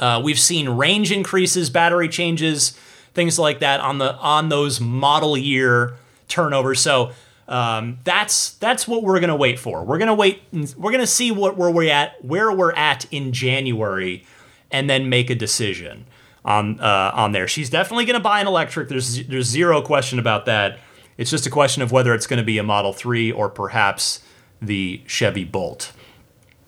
Uh, 0.00 0.20
we've 0.24 0.38
seen 0.38 0.68
range 0.68 1.12
increases, 1.12 1.70
battery 1.70 2.08
changes, 2.08 2.70
things 3.14 3.38
like 3.38 3.60
that 3.60 3.80
on 3.80 3.98
the 3.98 4.14
on 4.16 4.48
those 4.48 4.80
model 4.80 5.36
year 5.36 5.96
turnovers. 6.28 6.80
So 6.80 7.12
um, 7.48 7.98
that's 8.04 8.54
that's 8.54 8.88
what 8.88 9.02
we're 9.02 9.20
gonna 9.20 9.36
wait 9.36 9.58
for. 9.58 9.84
We're 9.84 9.98
gonna 9.98 10.14
wait. 10.14 10.42
We're 10.76 10.92
gonna 10.92 11.06
see 11.06 11.30
what 11.30 11.56
where 11.56 11.70
we're 11.70 11.92
at, 11.92 12.24
where 12.24 12.50
we're 12.50 12.72
at 12.72 13.04
in 13.10 13.32
January, 13.32 14.24
and 14.70 14.88
then 14.88 15.08
make 15.08 15.30
a 15.30 15.34
decision 15.34 16.06
on 16.44 16.80
uh, 16.80 17.12
on 17.14 17.32
there. 17.32 17.46
She's 17.46 17.70
definitely 17.70 18.06
gonna 18.06 18.20
buy 18.20 18.40
an 18.40 18.46
electric. 18.46 18.88
There's 18.88 19.26
there's 19.26 19.46
zero 19.46 19.82
question 19.82 20.18
about 20.18 20.46
that. 20.46 20.78
It's 21.16 21.30
just 21.30 21.46
a 21.46 21.50
question 21.50 21.82
of 21.82 21.92
whether 21.92 22.14
it's 22.14 22.26
going 22.26 22.38
to 22.38 22.44
be 22.44 22.58
a 22.58 22.62
Model 22.62 22.92
3 22.92 23.32
or 23.32 23.48
perhaps 23.48 24.20
the 24.60 25.02
Chevy 25.06 25.44
Bolt. 25.44 25.92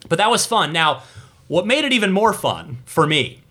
But 0.09 0.19
that 0.19 0.31
was 0.31 0.47
fun. 0.47 0.73
Now, 0.73 1.03
what 1.49 1.67
made 1.67 1.85
it 1.85 1.93
even 1.93 2.13
more 2.13 2.33
fun 2.33 2.79
for 2.85 3.07
me 3.07 3.43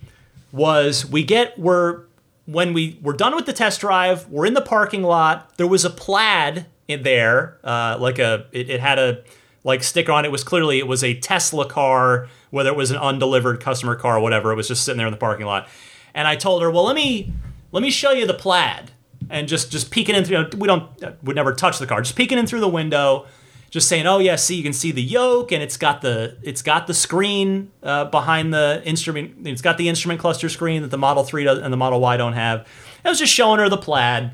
was 0.51 1.05
we 1.05 1.23
get 1.23 1.57
we're 1.57 2.03
when 2.45 2.73
we 2.73 2.99
were 3.01 3.13
done 3.13 3.35
with 3.35 3.45
the 3.45 3.53
test 3.53 3.79
drive, 3.81 4.27
we're 4.29 4.45
in 4.45 4.53
the 4.53 4.61
parking 4.61 5.03
lot. 5.03 5.57
There 5.57 5.67
was 5.67 5.85
a 5.85 5.89
plaid 5.89 6.65
in 6.87 7.03
there, 7.03 7.57
uh, 7.63 7.97
like 7.99 8.19
a 8.19 8.47
it, 8.51 8.69
it 8.69 8.79
had 8.79 8.99
a 8.99 9.23
like 9.63 9.83
sticker 9.83 10.11
on 10.11 10.25
it. 10.25 10.27
it 10.27 10.31
was 10.31 10.43
clearly 10.43 10.79
it 10.79 10.87
was 10.87 11.03
a 11.03 11.13
Tesla 11.15 11.67
car, 11.67 12.27
whether 12.49 12.69
it 12.69 12.75
was 12.75 12.91
an 12.91 12.97
undelivered 12.97 13.61
customer 13.61 13.95
car 13.95 14.17
or 14.17 14.19
whatever. 14.19 14.51
It 14.51 14.55
was 14.55 14.67
just 14.67 14.83
sitting 14.83 14.97
there 14.97 15.07
in 15.07 15.13
the 15.13 15.17
parking 15.17 15.45
lot, 15.45 15.67
and 16.13 16.27
I 16.27 16.35
told 16.35 16.61
her, 16.61 16.69
well, 16.69 16.83
let 16.83 16.95
me 16.95 17.31
let 17.71 17.81
me 17.81 17.89
show 17.89 18.11
you 18.11 18.27
the 18.27 18.33
plaid, 18.33 18.91
and 19.33 19.49
just 19.49 19.71
just 19.71 19.91
peeking 19.91 20.15
in 20.15 20.23
through. 20.23 20.37
You 20.37 20.43
know, 20.43 20.49
we 20.57 20.67
don't 20.67 21.23
would 21.23 21.35
never 21.35 21.53
touch 21.53 21.79
the 21.79 21.87
car, 21.87 22.01
just 22.01 22.15
peeking 22.15 22.37
in 22.37 22.47
through 22.47 22.61
the 22.61 22.69
window 22.69 23.25
just 23.73 23.89
saying, 23.89 24.05
"Oh 24.05 24.19
yeah, 24.19 24.35
see, 24.35 24.55
you 24.55 24.61
can 24.61 24.71
see 24.71 24.91
the 24.91 25.01
yoke, 25.01 25.51
and 25.51 25.63
it's 25.63 25.77
got 25.77 26.01
the 26.01 26.37
it's 26.43 26.61
got 26.61 26.85
the 26.85 26.93
screen 26.93 27.71
uh, 27.81 28.05
behind 28.05 28.53
the 28.53 28.83
instrument. 28.85 29.47
It's 29.47 29.63
got 29.63 29.79
the 29.79 29.89
instrument 29.89 30.19
cluster 30.19 30.47
screen 30.47 30.83
that 30.83 30.91
the 30.91 30.97
Model 30.99 31.23
Three 31.23 31.43
does, 31.43 31.57
and 31.57 31.73
the 31.73 31.77
Model 31.77 31.99
Y 31.99 32.15
don't 32.15 32.33
have." 32.33 32.67
I 33.03 33.09
was 33.09 33.17
just 33.17 33.33
showing 33.33 33.59
her 33.59 33.69
the 33.69 33.77
plaid, 33.77 34.33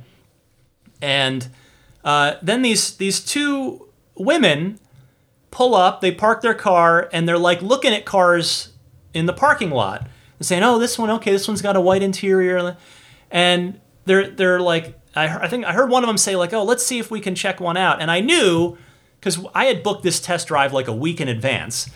and 1.01 1.47
uh, 2.03 2.33
then 2.41 2.63
these 2.63 2.97
these 2.97 3.21
two 3.21 3.87
women 4.15 4.77
pull 5.51 5.73
up. 5.73 6.01
They 6.01 6.11
park 6.11 6.41
their 6.41 6.53
car, 6.53 7.07
and 7.13 7.25
they're 7.25 7.37
like 7.37 7.61
looking 7.61 7.93
at 7.93 8.03
cars 8.03 8.73
in 9.13 9.25
the 9.25 9.33
parking 9.33 9.71
lot, 9.71 10.01
and 10.37 10.45
saying, 10.45 10.63
"Oh, 10.63 10.79
this 10.79 10.99
one, 10.99 11.09
okay, 11.11 11.31
this 11.31 11.47
one's 11.47 11.61
got 11.61 11.77
a 11.77 11.81
white 11.81 12.03
interior," 12.03 12.75
and 13.31 13.79
they're 14.09 14.29
they're 14.29 14.59
like. 14.59 14.95
I, 15.15 15.45
I 15.45 15.47
think 15.47 15.65
I 15.65 15.73
heard 15.73 15.89
one 15.89 16.03
of 16.03 16.07
them 16.07 16.19
say 16.19 16.35
like, 16.35 16.53
"Oh, 16.53 16.63
let's 16.63 16.85
see 16.85 16.99
if 16.99 17.09
we 17.09 17.19
can 17.19 17.33
check 17.33 17.59
one 17.59 17.77
out," 17.77 17.99
and 17.99 18.11
I 18.11 18.19
knew 18.19 18.77
because 19.19 19.43
I 19.55 19.65
had 19.65 19.81
booked 19.81 20.03
this 20.03 20.19
test 20.19 20.47
drive 20.47 20.71
like 20.71 20.87
a 20.87 20.93
week 20.93 21.19
in 21.19 21.27
advance. 21.27 21.89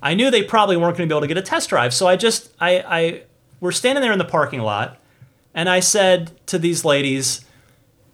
I 0.00 0.14
knew 0.14 0.30
they 0.30 0.42
probably 0.42 0.76
weren't 0.76 0.96
going 0.96 1.08
to 1.08 1.12
be 1.12 1.16
able 1.16 1.22
to 1.22 1.26
get 1.26 1.38
a 1.38 1.42
test 1.42 1.68
drive, 1.70 1.92
so 1.92 2.06
I 2.06 2.16
just 2.16 2.52
I 2.60 2.78
I 2.86 3.22
we're 3.60 3.72
standing 3.72 4.02
there 4.02 4.12
in 4.12 4.18
the 4.18 4.24
parking 4.24 4.60
lot, 4.60 5.00
and 5.54 5.68
I 5.68 5.80
said 5.80 6.32
to 6.46 6.58
these 6.58 6.84
ladies, 6.84 7.44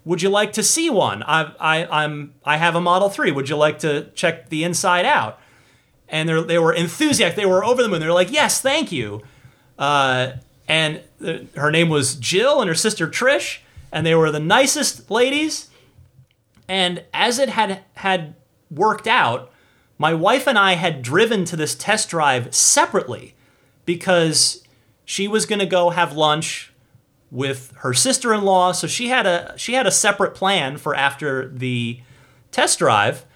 "Would 0.04 0.22
you 0.22 0.30
like 0.30 0.52
to 0.54 0.62
see 0.62 0.88
one? 0.90 1.22
I 1.22 1.52
I 1.60 2.04
I'm 2.04 2.34
I 2.44 2.56
have 2.56 2.74
a 2.74 2.80
Model 2.80 3.10
Three. 3.10 3.30
Would 3.30 3.48
you 3.48 3.56
like 3.56 3.78
to 3.80 4.10
check 4.14 4.48
the 4.48 4.64
inside 4.64 5.04
out?" 5.04 5.38
And 6.08 6.28
they 6.28 6.42
they 6.42 6.58
were 6.58 6.72
enthusiastic. 6.72 7.36
They 7.36 7.46
were 7.46 7.64
over 7.64 7.82
the 7.82 7.88
moon. 7.88 8.00
They 8.00 8.06
were 8.06 8.12
like, 8.12 8.32
"Yes, 8.32 8.60
thank 8.60 8.92
you." 8.92 9.22
Uh, 9.78 10.32
and 10.68 11.00
her 11.56 11.70
name 11.70 11.88
was 11.88 12.14
Jill 12.14 12.60
and 12.60 12.68
her 12.68 12.74
sister 12.74 13.08
Trish, 13.08 13.60
and 13.90 14.04
they 14.04 14.14
were 14.14 14.30
the 14.30 14.38
nicest 14.38 15.10
ladies. 15.10 15.70
And 16.68 17.02
as 17.14 17.38
it 17.38 17.48
had 17.48 17.82
had 17.94 18.34
worked 18.70 19.06
out, 19.06 19.50
my 19.96 20.12
wife 20.12 20.46
and 20.46 20.58
I 20.58 20.74
had 20.74 21.02
driven 21.02 21.46
to 21.46 21.56
this 21.56 21.74
test 21.74 22.10
drive 22.10 22.54
separately 22.54 23.34
because 23.86 24.62
she 25.06 25.26
was 25.26 25.46
going 25.46 25.58
to 25.58 25.66
go 25.66 25.90
have 25.90 26.12
lunch 26.12 26.72
with 27.30 27.72
her 27.78 27.92
sister-in-law 27.92 28.72
so 28.72 28.86
she 28.86 29.08
had 29.08 29.26
a 29.26 29.54
she 29.56 29.74
had 29.74 29.86
a 29.86 29.90
separate 29.90 30.34
plan 30.34 30.78
for 30.78 30.94
after 30.94 31.48
the 31.48 32.00
test 32.50 32.78
drive 32.78 33.26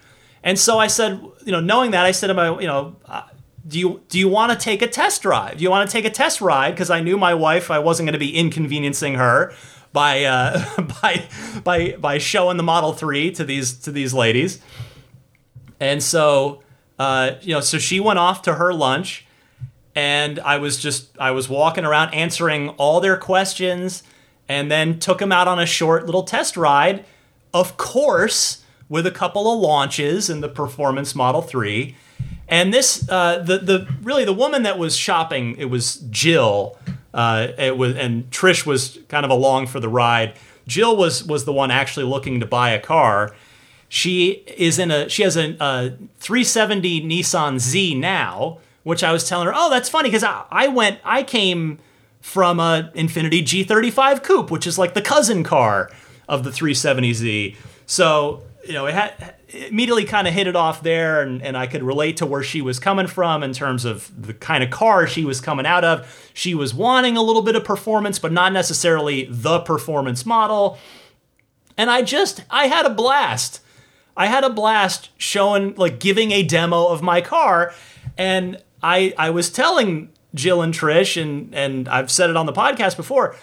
and 0.42 0.59
so 0.59 0.78
I 0.78 0.86
said 0.86 1.20
you 1.44 1.52
know 1.52 1.60
knowing 1.60 1.90
that 1.90 2.06
I 2.06 2.12
said 2.12 2.28
to 2.28 2.34
my 2.34 2.59
you 2.59 2.66
know 2.66 2.96
do 3.66 3.78
you 3.78 4.02
do 4.09 4.18
you 4.18 4.28
want 4.28 4.52
to 4.52 4.59
take 4.59 4.82
a 4.82 4.89
test 4.89 5.22
drive? 5.22 5.59
Do 5.59 5.62
you 5.62 5.70
want 5.70 5.89
to 5.89 5.93
take 5.93 6.05
a 6.05 6.10
test 6.10 6.40
ride? 6.40 6.72
Because 6.72 6.90
I 6.90 7.01
knew 7.01 7.16
my 7.16 7.34
wife 7.34 7.70
I 7.70 7.78
wasn't 7.78 8.06
going 8.06 8.14
to 8.14 8.18
be 8.18 8.36
inconveniencing 8.36 9.14
her 9.14 9.52
by 9.93 10.24
uh, 10.24 10.82
by 11.02 11.24
by 11.62 11.97
by 11.98 12.18
showing 12.18 12.56
the 12.56 12.62
Model 12.62 12.93
3 12.93 13.30
to 13.32 13.44
these 13.44 13.74
to 13.80 13.93
these 13.93 14.12
ladies. 14.12 14.60
And 15.80 16.02
so, 16.02 16.62
uh, 16.98 17.32
you 17.40 17.55
know, 17.55 17.60
so 17.60 17.78
she 17.78 17.98
went 18.01 18.18
off 18.18 18.43
to 18.43 18.55
her 18.55 18.72
lunch, 18.72 19.26
and 19.94 20.39
I 20.40 20.59
was 20.59 20.78
just 20.78 21.16
I 21.18 21.30
was 21.32 21.48
walking 21.48 21.84
around 21.84 22.14
answering 22.14 22.70
all 22.70 23.01
their 23.01 23.16
questions, 23.16 24.02
and 24.48 24.70
then 24.70 24.98
took 24.98 25.18
them 25.18 25.32
out 25.32 25.48
on 25.48 25.59
a 25.59 25.66
short 25.66 26.06
little 26.06 26.22
test 26.22 26.56
ride, 26.56 27.05
of 27.52 27.76
course, 27.76 28.64
with 28.89 29.06
a 29.06 29.10
couple 29.10 29.52
of 29.52 29.60
launches 29.60 30.30
in 30.30 30.40
the 30.40 30.48
Performance 30.48 31.14
Model 31.14 31.43
Three. 31.43 31.97
And 32.52 32.72
this, 32.72 33.08
uh, 33.08 33.38
the 33.38 33.58
the 33.58 33.88
really 34.02 34.26
the 34.26 34.32
woman 34.34 34.62
that 34.64 34.78
was 34.78 34.94
shopping, 34.94 35.56
it 35.56 35.64
was 35.64 35.96
Jill. 36.10 36.78
Uh, 37.14 37.48
it 37.56 37.78
was 37.78 37.96
and 37.96 38.30
Trish 38.30 38.66
was 38.66 38.98
kind 39.08 39.24
of 39.24 39.30
along 39.30 39.68
for 39.68 39.80
the 39.80 39.88
ride. 39.88 40.34
Jill 40.68 40.94
was 40.94 41.24
was 41.24 41.46
the 41.46 41.52
one 41.52 41.70
actually 41.70 42.04
looking 42.04 42.40
to 42.40 42.46
buy 42.46 42.70
a 42.70 42.78
car, 42.78 43.34
she 43.88 44.42
is 44.56 44.78
in 44.78 44.90
a 44.90 45.06
she 45.10 45.22
has 45.22 45.36
a, 45.36 45.54
a 45.60 45.90
370 46.16 47.02
Nissan 47.02 47.58
Z 47.58 47.94
now, 47.94 48.58
which 48.84 49.04
I 49.04 49.12
was 49.12 49.28
telling 49.28 49.46
her, 49.46 49.52
oh, 49.54 49.68
that's 49.68 49.90
funny 49.90 50.08
because 50.08 50.24
I, 50.24 50.44
I 50.50 50.68
went 50.68 50.98
I 51.04 51.22
came 51.22 51.78
from 52.22 52.58
a 52.58 52.90
Infiniti 52.94 53.42
G35 53.42 54.22
Coupe, 54.22 54.50
which 54.50 54.66
is 54.66 54.78
like 54.78 54.94
the 54.94 55.02
cousin 55.02 55.44
car 55.44 55.90
of 56.26 56.42
the 56.42 56.48
370Z. 56.48 57.54
So 57.84 58.42
you 58.66 58.72
know, 58.72 58.86
it 58.86 58.94
had 58.94 59.34
immediately 59.52 60.04
kind 60.04 60.26
of 60.26 60.34
hit 60.34 60.46
it 60.46 60.56
off 60.56 60.82
there, 60.82 61.22
and, 61.22 61.42
and 61.42 61.56
I 61.56 61.66
could 61.66 61.82
relate 61.82 62.18
to 62.18 62.26
where 62.26 62.42
she 62.42 62.62
was 62.62 62.78
coming 62.78 63.06
from 63.06 63.42
in 63.42 63.52
terms 63.52 63.84
of 63.84 64.10
the 64.20 64.34
kind 64.34 64.64
of 64.64 64.70
car 64.70 65.06
she 65.06 65.24
was 65.24 65.40
coming 65.40 65.66
out 65.66 65.84
of. 65.84 66.30
She 66.34 66.54
was 66.54 66.72
wanting 66.74 67.16
a 67.16 67.22
little 67.22 67.42
bit 67.42 67.56
of 67.56 67.64
performance, 67.64 68.18
but 68.18 68.32
not 68.32 68.52
necessarily 68.52 69.26
the 69.30 69.60
performance 69.60 70.24
model. 70.24 70.78
And 71.76 71.90
I 71.90 72.02
just, 72.02 72.44
I 72.50 72.66
had 72.66 72.86
a 72.86 72.90
blast. 72.90 73.60
I 74.16 74.26
had 74.26 74.44
a 74.44 74.50
blast 74.50 75.10
showing, 75.16 75.74
like, 75.76 75.98
giving 75.98 76.32
a 76.32 76.42
demo 76.42 76.86
of 76.86 77.02
my 77.02 77.20
car. 77.20 77.72
And 78.18 78.62
I, 78.82 79.14
I 79.16 79.30
was 79.30 79.50
telling 79.50 80.10
Jill 80.34 80.62
and 80.62 80.74
Trish, 80.74 81.20
and, 81.20 81.54
and 81.54 81.88
I've 81.88 82.10
said 82.10 82.30
it 82.30 82.36
on 82.36 82.46
the 82.46 82.52
podcast 82.52 82.96
before, 82.96 83.36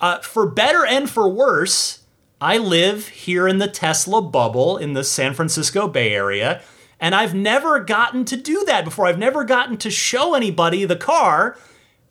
uh, 0.00 0.18
for 0.18 0.46
better 0.46 0.84
and 0.84 1.08
for 1.08 1.28
worse, 1.28 2.00
I 2.40 2.58
live 2.58 3.08
here 3.08 3.48
in 3.48 3.58
the 3.58 3.68
Tesla 3.68 4.20
bubble 4.22 4.76
in 4.76 4.92
the 4.92 5.04
San 5.04 5.34
Francisco 5.34 5.88
Bay 5.88 6.12
Area. 6.12 6.62
And 6.98 7.14
I've 7.14 7.34
never 7.34 7.80
gotten 7.80 8.24
to 8.26 8.36
do 8.36 8.64
that 8.66 8.84
before. 8.84 9.06
I've 9.06 9.18
never 9.18 9.44
gotten 9.44 9.76
to 9.78 9.90
show 9.90 10.34
anybody 10.34 10.84
the 10.84 10.96
car 10.96 11.56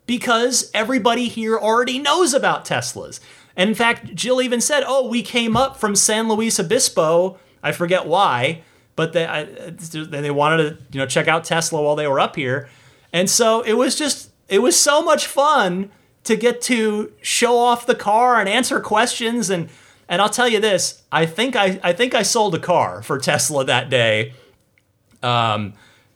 because 0.06 0.70
everybody 0.72 1.28
here 1.28 1.58
already 1.58 1.98
knows 1.98 2.32
about 2.32 2.64
Teslas. 2.64 3.18
And 3.56 3.70
in 3.70 3.74
fact, 3.74 4.14
Jill 4.14 4.40
even 4.40 4.60
said, 4.60 4.84
Oh, 4.86 5.08
we 5.08 5.22
came 5.22 5.56
up 5.56 5.76
from 5.76 5.96
San 5.96 6.28
Luis 6.28 6.60
Obispo 6.60 7.38
I 7.66 7.72
forget 7.72 8.06
why, 8.06 8.62
but 8.94 9.12
they 9.12 9.26
I, 9.26 9.44
they 9.44 10.30
wanted 10.30 10.56
to 10.56 10.84
you 10.92 11.00
know 11.00 11.06
check 11.06 11.26
out 11.26 11.42
Tesla 11.42 11.82
while 11.82 11.96
they 11.96 12.06
were 12.06 12.20
up 12.20 12.36
here, 12.36 12.68
and 13.12 13.28
so 13.28 13.62
it 13.62 13.72
was 13.72 13.98
just 13.98 14.30
it 14.48 14.60
was 14.60 14.78
so 14.78 15.02
much 15.02 15.26
fun 15.26 15.90
to 16.22 16.36
get 16.36 16.60
to 16.62 17.12
show 17.22 17.58
off 17.58 17.84
the 17.84 17.96
car 17.96 18.38
and 18.38 18.48
answer 18.48 18.78
questions 18.78 19.50
and 19.50 19.68
and 20.08 20.22
I'll 20.22 20.28
tell 20.28 20.48
you 20.48 20.60
this 20.60 21.02
I 21.10 21.26
think 21.26 21.56
I 21.56 21.80
I 21.82 21.92
think 21.92 22.14
I 22.14 22.22
sold 22.22 22.54
a 22.54 22.58
car 22.58 23.02
for 23.02 23.18
Tesla 23.18 23.64
that 23.64 23.90
day. 23.90 24.32
Um, 25.22 25.74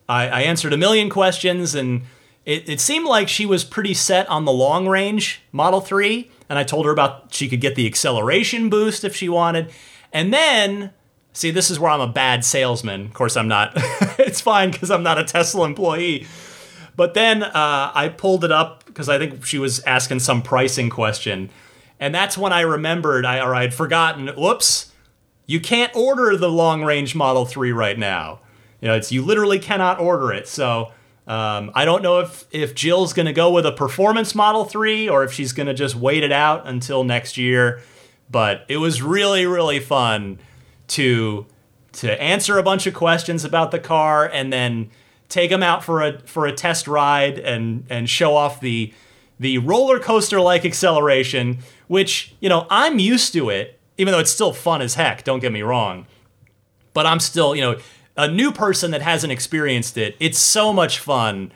I, 0.08 0.28
I 0.28 0.40
answered 0.42 0.72
a 0.72 0.78
million 0.78 1.10
questions 1.10 1.74
and. 1.74 2.02
It, 2.46 2.70
it 2.70 2.80
seemed 2.80 3.06
like 3.06 3.28
she 3.28 3.44
was 3.44 3.64
pretty 3.64 3.92
set 3.92 4.26
on 4.30 4.46
the 4.46 4.50
long 4.50 4.88
range 4.88 5.42
Model 5.52 5.82
3, 5.82 6.28
and 6.48 6.58
I 6.58 6.64
told 6.64 6.86
her 6.86 6.90
about 6.90 7.34
she 7.34 7.50
could 7.50 7.60
get 7.60 7.74
the 7.74 7.86
acceleration 7.86 8.70
boost 8.70 9.04
if 9.04 9.14
she 9.14 9.28
wanted. 9.28 9.70
And 10.10 10.32
then 10.32 10.90
See, 11.32 11.50
this 11.50 11.70
is 11.70 11.78
where 11.78 11.90
I'm 11.90 12.00
a 12.00 12.08
bad 12.08 12.44
salesman. 12.44 13.06
Of 13.06 13.14
course, 13.14 13.36
I'm 13.36 13.48
not. 13.48 13.72
it's 14.18 14.40
fine 14.40 14.70
because 14.70 14.90
I'm 14.90 15.02
not 15.02 15.18
a 15.18 15.24
Tesla 15.24 15.64
employee. 15.64 16.26
But 16.96 17.14
then 17.14 17.42
uh, 17.42 17.92
I 17.94 18.12
pulled 18.16 18.44
it 18.44 18.52
up 18.52 18.84
because 18.84 19.08
I 19.08 19.18
think 19.18 19.44
she 19.44 19.58
was 19.58 19.80
asking 19.84 20.20
some 20.20 20.42
pricing 20.42 20.90
question. 20.90 21.50
And 22.00 22.14
that's 22.14 22.38
when 22.38 22.52
I 22.52 22.62
remembered, 22.62 23.26
I, 23.26 23.40
or 23.40 23.54
I 23.54 23.60
had 23.60 23.74
forgotten, 23.74 24.28
whoops, 24.28 24.90
you 25.46 25.60
can't 25.60 25.94
order 25.94 26.36
the 26.36 26.48
long 26.48 26.82
range 26.82 27.14
Model 27.14 27.44
3 27.44 27.72
right 27.72 27.98
now. 27.98 28.40
You 28.80 28.88
know, 28.88 28.94
it's 28.94 29.12
you 29.12 29.22
literally 29.22 29.58
cannot 29.58 30.00
order 30.00 30.32
it. 30.32 30.48
So 30.48 30.92
um, 31.26 31.70
I 31.74 31.84
don't 31.84 32.02
know 32.02 32.20
if, 32.20 32.46
if 32.50 32.74
Jill's 32.74 33.12
going 33.12 33.26
to 33.26 33.32
go 33.34 33.52
with 33.52 33.66
a 33.66 33.72
performance 33.72 34.34
Model 34.34 34.64
3 34.64 35.10
or 35.10 35.22
if 35.22 35.32
she's 35.32 35.52
going 35.52 35.66
to 35.66 35.74
just 35.74 35.94
wait 35.94 36.24
it 36.24 36.32
out 36.32 36.66
until 36.66 37.04
next 37.04 37.36
year. 37.36 37.82
But 38.30 38.64
it 38.68 38.78
was 38.78 39.02
really, 39.02 39.44
really 39.44 39.80
fun 39.80 40.38
to 40.88 41.46
to 41.92 42.22
answer 42.22 42.56
a 42.56 42.62
bunch 42.62 42.86
of 42.86 42.94
questions 42.94 43.44
about 43.44 43.72
the 43.72 43.78
car 43.78 44.24
and 44.32 44.52
then 44.52 44.90
take 45.28 45.50
them 45.50 45.62
out 45.62 45.82
for 45.82 46.02
a 46.02 46.20
for 46.20 46.46
a 46.46 46.52
test 46.52 46.86
ride 46.86 47.38
and 47.38 47.84
and 47.90 48.08
show 48.08 48.36
off 48.36 48.60
the 48.60 48.92
the 49.40 49.58
roller 49.58 49.98
coaster 49.98 50.40
like 50.40 50.64
acceleration, 50.64 51.58
which, 51.90 52.32
you 52.38 52.48
know, 52.48 52.68
I'm 52.70 53.00
used 53.00 53.32
to 53.32 53.50
it, 53.50 53.80
even 53.98 54.12
though 54.12 54.20
it's 54.20 54.30
still 54.30 54.52
fun 54.52 54.80
as 54.80 54.94
heck, 54.94 55.24
don't 55.24 55.40
get 55.40 55.50
me 55.50 55.62
wrong. 55.62 56.06
But 56.92 57.04
I'm 57.04 57.18
still, 57.18 57.56
you 57.56 57.62
know, 57.62 57.78
a 58.16 58.28
new 58.28 58.52
person 58.52 58.92
that 58.92 59.02
hasn't 59.02 59.32
experienced 59.32 59.98
it, 59.98 60.14
it's 60.20 60.38
so 60.38 60.72
much 60.72 61.00
fun 61.00 61.50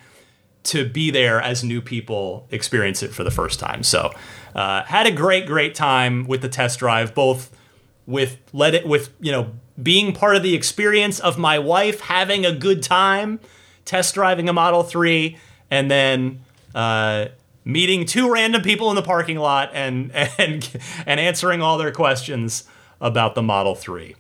to 0.65 0.89
be 0.89 1.13
there 1.13 1.41
as 1.41 1.63
new 1.63 1.81
people 1.81 2.49
experience 2.51 3.01
it 3.01 3.13
for 3.13 3.23
the 3.23 3.31
first 3.31 3.61
time. 3.61 3.85
So, 3.85 4.11
uh, 4.57 4.83
had 4.83 5.07
a 5.07 5.13
great, 5.13 5.47
great 5.47 5.77
time 5.77 6.27
with 6.27 6.43
the 6.43 6.49
test 6.49 6.81
drive, 6.81 7.15
both 7.15 7.57
with 8.05 8.39
let 8.53 8.75
it 8.75 8.89
with 8.89 9.11
you 9.21 9.31
know 9.31 9.53
being 9.81 10.13
part 10.13 10.35
of 10.35 10.43
the 10.43 10.57
experience 10.57 11.21
of 11.21 11.39
my 11.39 11.61
wife 11.61 12.01
having 12.01 12.45
a 12.45 12.53
good 12.53 12.83
time 12.83 13.39
test 13.85 14.15
driving 14.15 14.49
a 14.49 14.53
Model 14.53 14.83
Three, 14.83 15.37
and 15.71 15.89
then 15.89 16.41
uh, 16.75 17.27
meeting 17.65 18.05
two 18.05 18.31
random 18.31 18.63
people 18.63 18.91
in 18.91 18.97
the 18.97 19.03
parking 19.03 19.39
lot 19.39 19.71
and 19.73 20.13
and 20.39 20.69
and 21.07 21.21
answering 21.21 21.63
all 21.63 21.79
their 21.79 21.93
questions 21.93 22.65
about 23.01 23.35
the 23.35 23.43
Model 23.43 23.75
Three. 23.75 24.17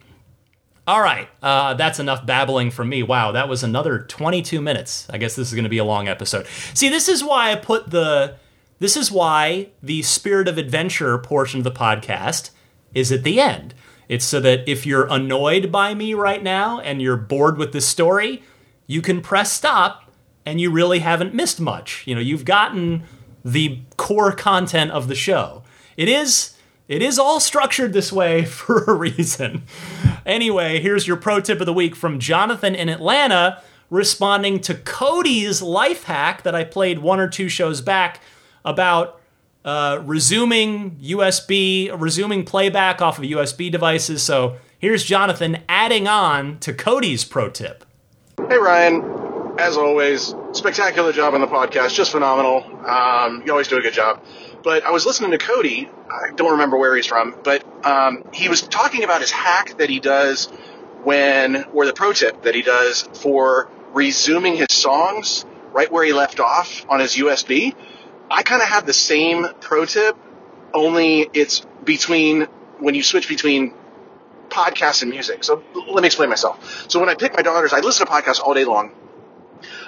All 0.86 1.00
right, 1.00 1.28
uh, 1.42 1.74
that's 1.74 1.98
enough 1.98 2.26
babbling 2.26 2.70
from 2.70 2.90
me. 2.90 3.02
Wow, 3.02 3.32
that 3.32 3.48
was 3.48 3.62
another 3.62 4.00
22 4.00 4.60
minutes. 4.60 5.06
I 5.08 5.16
guess 5.16 5.34
this 5.34 5.48
is 5.48 5.54
going 5.54 5.64
to 5.64 5.70
be 5.70 5.78
a 5.78 5.84
long 5.84 6.08
episode. 6.08 6.46
See, 6.74 6.90
this 6.90 7.08
is 7.08 7.24
why 7.24 7.52
I 7.52 7.56
put 7.56 7.90
the. 7.90 8.36
This 8.80 8.96
is 8.96 9.10
why 9.10 9.68
the 9.82 10.02
spirit 10.02 10.48
of 10.48 10.58
adventure 10.58 11.16
portion 11.16 11.60
of 11.60 11.64
the 11.64 11.70
podcast 11.70 12.50
is 12.92 13.10
at 13.12 13.22
the 13.22 13.40
end. 13.40 13.72
It's 14.08 14.24
so 14.24 14.40
that 14.40 14.68
if 14.68 14.84
you're 14.84 15.06
annoyed 15.10 15.72
by 15.72 15.94
me 15.94 16.12
right 16.12 16.42
now 16.42 16.80
and 16.80 17.00
you're 17.00 17.16
bored 17.16 17.56
with 17.56 17.72
this 17.72 17.86
story, 17.86 18.42
you 18.86 19.00
can 19.00 19.22
press 19.22 19.52
stop 19.52 20.12
and 20.44 20.60
you 20.60 20.70
really 20.70 20.98
haven't 20.98 21.32
missed 21.32 21.60
much. 21.60 22.06
You 22.06 22.14
know, 22.14 22.20
you've 22.20 22.44
gotten 22.44 23.04
the 23.44 23.80
core 23.96 24.32
content 24.32 24.90
of 24.90 25.08
the 25.08 25.14
show. 25.14 25.62
It 25.96 26.08
is 26.08 26.54
it 26.86 27.00
is 27.02 27.18
all 27.18 27.40
structured 27.40 27.92
this 27.92 28.12
way 28.12 28.44
for 28.44 28.84
a 28.84 28.94
reason. 28.94 29.64
Anyway, 30.26 30.80
here's 30.80 31.06
your 31.06 31.16
pro 31.16 31.40
tip 31.40 31.60
of 31.60 31.66
the 31.66 31.72
week 31.72 31.94
from 31.94 32.18
Jonathan 32.18 32.74
in 32.74 32.88
Atlanta, 32.88 33.62
responding 33.90 34.60
to 34.60 34.74
Cody's 34.74 35.62
life 35.62 36.04
hack 36.04 36.42
that 36.42 36.54
I 36.54 36.64
played 36.64 36.98
one 36.98 37.20
or 37.20 37.28
two 37.28 37.48
shows 37.48 37.80
back 37.80 38.20
about 38.64 39.20
uh, 39.64 40.02
resuming 40.04 40.96
USB, 40.96 41.90
resuming 41.98 42.44
playback 42.44 43.00
off 43.00 43.18
of 43.18 43.24
USB 43.24 43.70
devices. 43.70 44.22
So 44.22 44.56
here's 44.78 45.04
Jonathan 45.04 45.58
adding 45.68 46.06
on 46.06 46.58
to 46.60 46.74
Cody's 46.74 47.24
pro 47.24 47.50
tip. 47.50 47.84
Hey, 48.48 48.58
Ryan. 48.58 49.02
As 49.58 49.76
always, 49.76 50.34
spectacular 50.55 51.12
job 51.12 51.35
on 51.35 51.40
the 51.40 51.47
podcast. 51.47 51.94
Just 51.94 52.12
phenomenal. 52.12 52.64
Um, 52.86 53.43
you 53.44 53.52
always 53.52 53.68
do 53.68 53.76
a 53.76 53.82
good 53.82 53.93
job. 53.93 54.24
But 54.62 54.85
I 54.85 54.90
was 54.90 55.05
listening 55.05 55.32
to 55.32 55.39
Cody. 55.39 55.90
I 56.10 56.32
don't 56.35 56.52
remember 56.52 56.78
where 56.78 56.97
he's 56.97 57.06
from, 57.06 57.36
but 57.43 57.64
um, 57.85 58.24
he 58.32 58.48
was 58.48 58.62
talking 58.62 59.05
about 59.05 59.20
his 59.20 59.31
hack 59.31 59.78
that 59.78 59.90
he 59.90 60.01
does 60.01 60.47
when, 61.02 61.64
or 61.74 61.85
the 61.85 61.93
pro 61.93 62.12
tip 62.12 62.43
that 62.43 62.55
he 62.55 62.62
does 62.62 63.02
for 63.02 63.68
resuming 63.93 64.56
his 64.56 64.68
songs 64.70 65.44
right 65.72 65.90
where 65.90 66.05
he 66.05 66.12
left 66.12 66.40
off 66.40 66.86
on 66.89 67.01
his 67.01 67.14
USB. 67.14 67.74
I 68.31 68.43
kind 68.43 68.62
of 68.62 68.68
have 68.68 68.86
the 68.86 68.93
same 68.93 69.47
pro 69.60 69.85
tip, 69.85 70.16
only 70.72 71.28
it's 71.35 71.66
between 71.85 72.43
when 72.78 72.94
you 72.94 73.02
switch 73.02 73.28
between 73.28 73.74
podcasts 74.48 75.02
and 75.02 75.10
music. 75.10 75.44
So 75.44 75.62
let 75.74 76.01
me 76.01 76.06
explain 76.06 76.31
myself. 76.31 76.86
So 76.89 77.01
when 77.01 77.09
I 77.09 77.14
pick 77.14 77.35
my 77.35 77.43
daughters, 77.43 77.72
I 77.72 77.81
listen 77.81 78.06
to 78.06 78.12
podcasts 78.12 78.40
all 78.40 78.55
day 78.55 78.64
long. 78.64 78.93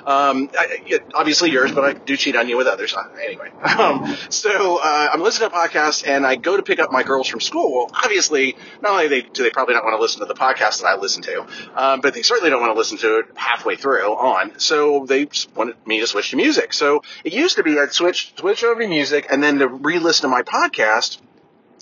Um, 0.06 0.50
I, 0.56 1.00
obviously 1.14 1.50
yours, 1.50 1.72
but 1.72 1.84
I 1.84 1.92
do 1.92 2.16
cheat 2.16 2.36
on 2.36 2.48
you 2.48 2.56
with 2.56 2.68
others. 2.68 2.94
Uh, 2.94 3.08
anyway, 3.24 3.50
um, 3.78 4.16
so 4.30 4.78
uh, 4.78 5.10
I'm 5.12 5.20
listening 5.20 5.50
to 5.50 5.56
a 5.56 5.58
podcast 5.58 6.06
and 6.06 6.24
I 6.24 6.36
go 6.36 6.56
to 6.56 6.62
pick 6.62 6.78
up 6.78 6.92
my 6.92 7.02
girls 7.02 7.26
from 7.26 7.40
school. 7.40 7.72
Well, 7.72 7.90
obviously, 7.92 8.56
not 8.80 8.92
only 8.92 9.08
they, 9.08 9.22
do 9.22 9.42
they 9.42 9.50
probably 9.50 9.74
not 9.74 9.82
want 9.82 9.96
to 9.96 10.00
listen 10.00 10.20
to 10.20 10.26
the 10.26 10.34
podcast 10.34 10.82
that 10.82 10.86
I 10.86 10.96
listen 10.96 11.22
to, 11.22 11.46
um, 11.74 12.00
but 12.02 12.14
they 12.14 12.22
certainly 12.22 12.50
don't 12.50 12.60
want 12.60 12.72
to 12.72 12.78
listen 12.78 12.98
to 12.98 13.18
it 13.18 13.26
halfway 13.34 13.74
through 13.74 14.14
on. 14.14 14.60
So 14.60 15.06
they 15.06 15.28
wanted 15.56 15.84
me 15.86 15.98
to 15.98 16.06
switch 16.06 16.30
to 16.30 16.36
music. 16.36 16.72
So 16.72 17.02
it 17.24 17.32
used 17.32 17.56
to 17.56 17.64
be 17.64 17.76
I'd 17.76 17.92
switch 17.92 18.32
switch 18.38 18.62
over 18.62 18.80
to 18.82 18.88
music, 18.88 19.26
and 19.30 19.42
then 19.42 19.58
to 19.58 19.66
re-listen 19.66 20.22
to 20.22 20.28
my 20.28 20.42
podcast. 20.42 21.18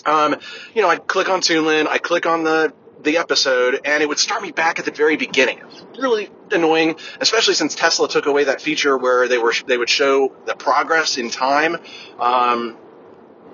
Um, 0.06 0.36
you 0.74 0.82
know, 0.82 0.88
I'd 0.88 1.06
click 1.06 1.28
on 1.28 1.40
TuneIn, 1.40 1.86
I 1.88 1.98
click 1.98 2.26
on 2.26 2.44
the 2.44 2.72
the 3.04 3.18
episode 3.18 3.80
and 3.84 4.02
it 4.02 4.08
would 4.08 4.18
start 4.18 4.42
me 4.42 4.50
back 4.50 4.78
at 4.78 4.84
the 4.84 4.90
very 4.90 5.16
beginning. 5.16 5.60
Really 5.98 6.30
annoying, 6.50 6.96
especially 7.20 7.54
since 7.54 7.74
Tesla 7.74 8.08
took 8.08 8.26
away 8.26 8.44
that 8.44 8.60
feature 8.60 8.96
where 8.96 9.28
they 9.28 9.38
were 9.38 9.54
they 9.66 9.78
would 9.78 9.90
show 9.90 10.32
the 10.46 10.54
progress 10.54 11.16
in 11.16 11.30
time. 11.30 11.76
Um, 12.18 12.76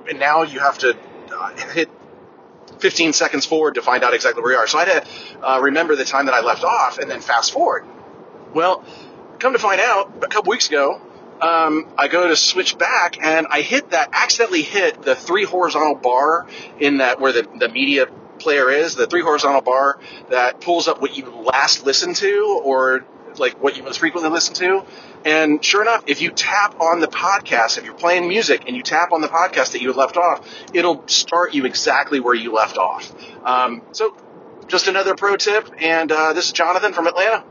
and 0.08 0.18
now 0.18 0.42
you 0.42 0.60
have 0.60 0.78
to 0.78 0.96
uh, 1.32 1.56
hit 1.72 1.90
15 2.78 3.12
seconds 3.12 3.44
forward 3.46 3.74
to 3.74 3.82
find 3.82 4.02
out 4.02 4.14
exactly 4.14 4.42
where 4.42 4.52
you 4.52 4.58
are. 4.58 4.66
So 4.66 4.78
I 4.78 4.84
had 4.84 5.04
to 5.04 5.46
uh, 5.46 5.60
remember 5.60 5.96
the 5.96 6.04
time 6.04 6.26
that 6.26 6.34
I 6.34 6.40
left 6.40 6.64
off 6.64 6.98
and 6.98 7.10
then 7.10 7.20
fast 7.20 7.52
forward. 7.52 7.84
Well, 8.54 8.84
come 9.38 9.52
to 9.52 9.58
find 9.58 9.80
out, 9.80 10.12
a 10.22 10.28
couple 10.28 10.50
weeks 10.50 10.68
ago, 10.68 11.00
um, 11.40 11.88
I 11.96 12.08
go 12.08 12.28
to 12.28 12.36
switch 12.36 12.76
back 12.76 13.22
and 13.22 13.46
I 13.48 13.62
hit 13.62 13.90
that, 13.90 14.10
accidentally 14.12 14.62
hit 14.62 15.02
the 15.02 15.14
three 15.14 15.44
horizontal 15.44 15.94
bar 15.94 16.46
in 16.78 16.98
that 16.98 17.20
where 17.20 17.32
the, 17.32 17.48
the 17.58 17.68
media 17.68 18.06
player 18.40 18.70
is, 18.70 18.94
the 18.94 19.06
three 19.06 19.22
horizontal 19.22 19.60
bar 19.60 19.98
that 20.30 20.60
pulls 20.60 20.88
up 20.88 21.00
what 21.00 21.16
you 21.16 21.30
last 21.30 21.86
listened 21.86 22.16
to 22.16 22.60
or 22.64 23.04
like 23.36 23.62
what 23.62 23.76
you 23.76 23.82
most 23.82 24.00
frequently 24.00 24.30
listen 24.30 24.54
to. 24.54 24.84
And 25.24 25.64
sure 25.64 25.82
enough, 25.82 26.04
if 26.06 26.20
you 26.20 26.30
tap 26.30 26.80
on 26.80 27.00
the 27.00 27.06
podcast, 27.06 27.78
if 27.78 27.84
you're 27.84 27.94
playing 27.94 28.28
music 28.28 28.64
and 28.66 28.76
you 28.76 28.82
tap 28.82 29.12
on 29.12 29.20
the 29.20 29.28
podcast 29.28 29.72
that 29.72 29.82
you 29.82 29.92
left 29.92 30.16
off, 30.16 30.48
it'll 30.74 31.06
start 31.06 31.54
you 31.54 31.66
exactly 31.66 32.20
where 32.20 32.34
you 32.34 32.52
left 32.52 32.78
off. 32.78 33.12
Um, 33.44 33.82
so 33.92 34.16
just 34.66 34.88
another 34.88 35.14
pro 35.14 35.36
tip. 35.36 35.70
And 35.78 36.10
uh, 36.10 36.32
this 36.32 36.46
is 36.46 36.52
Jonathan 36.52 36.92
from 36.92 37.06
Atlanta. 37.06 37.44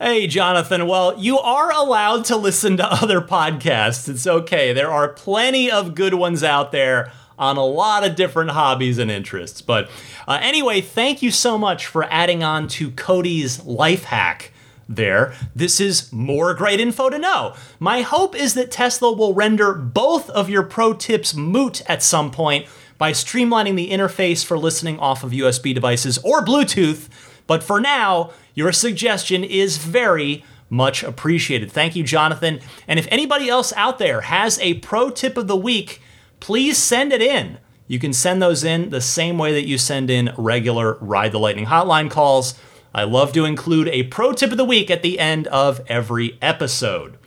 Hey, 0.00 0.28
Jonathan. 0.28 0.86
Well, 0.86 1.18
you 1.18 1.38
are 1.38 1.70
allowed 1.72 2.24
to 2.26 2.36
listen 2.36 2.78
to 2.78 2.86
other 2.90 3.20
podcasts. 3.20 4.08
It's 4.08 4.26
okay. 4.26 4.72
There 4.72 4.90
are 4.90 5.08
plenty 5.08 5.70
of 5.70 5.94
good 5.94 6.14
ones 6.14 6.42
out 6.42 6.72
there 6.72 7.12
on 7.40 7.56
a 7.56 7.64
lot 7.64 8.04
of 8.04 8.14
different 8.14 8.50
hobbies 8.50 8.98
and 8.98 9.10
interests. 9.10 9.62
But 9.62 9.90
uh, 10.28 10.38
anyway, 10.42 10.82
thank 10.82 11.22
you 11.22 11.30
so 11.30 11.58
much 11.58 11.86
for 11.86 12.04
adding 12.04 12.44
on 12.44 12.68
to 12.68 12.90
Cody's 12.92 13.64
life 13.64 14.04
hack 14.04 14.52
there. 14.88 15.34
This 15.56 15.80
is 15.80 16.12
more 16.12 16.52
great 16.52 16.80
info 16.80 17.08
to 17.08 17.18
know. 17.18 17.54
My 17.78 18.02
hope 18.02 18.36
is 18.36 18.54
that 18.54 18.70
Tesla 18.70 19.12
will 19.12 19.32
render 19.32 19.72
both 19.72 20.28
of 20.30 20.50
your 20.50 20.62
pro 20.62 20.92
tips 20.92 21.34
moot 21.34 21.82
at 21.88 22.02
some 22.02 22.30
point 22.30 22.66
by 22.98 23.12
streamlining 23.12 23.76
the 23.76 23.90
interface 23.90 24.44
for 24.44 24.58
listening 24.58 24.98
off 24.98 25.24
of 25.24 25.30
USB 25.30 25.74
devices 25.74 26.18
or 26.18 26.44
Bluetooth. 26.44 27.08
But 27.46 27.62
for 27.62 27.80
now, 27.80 28.32
your 28.54 28.72
suggestion 28.72 29.42
is 29.42 29.78
very 29.78 30.44
much 30.68 31.02
appreciated. 31.02 31.72
Thank 31.72 31.96
you, 31.96 32.04
Jonathan. 32.04 32.60
And 32.86 32.98
if 32.98 33.08
anybody 33.10 33.48
else 33.48 33.72
out 33.72 33.98
there 33.98 34.20
has 34.22 34.58
a 34.60 34.74
pro 34.74 35.08
tip 35.08 35.38
of 35.38 35.48
the 35.48 35.56
week, 35.56 36.02
please 36.40 36.78
send 36.78 37.12
it 37.12 37.22
in. 37.22 37.58
You 37.86 37.98
can 37.98 38.12
send 38.12 38.40
those 38.40 38.64
in 38.64 38.90
the 38.90 39.00
same 39.00 39.38
way 39.38 39.52
that 39.52 39.66
you 39.66 39.78
send 39.78 40.10
in 40.10 40.32
regular 40.36 40.94
Ride 41.00 41.32
the 41.32 41.38
Lightning 41.38 41.66
hotline 41.66 42.10
calls. 42.10 42.54
I 42.94 43.04
love 43.04 43.32
to 43.32 43.44
include 43.44 43.88
a 43.88 44.04
pro 44.04 44.32
tip 44.32 44.50
of 44.50 44.56
the 44.56 44.64
week 44.64 44.90
at 44.90 45.02
the 45.02 45.18
end 45.18 45.46
of 45.48 45.80
every 45.88 46.38
episode. 46.40 47.18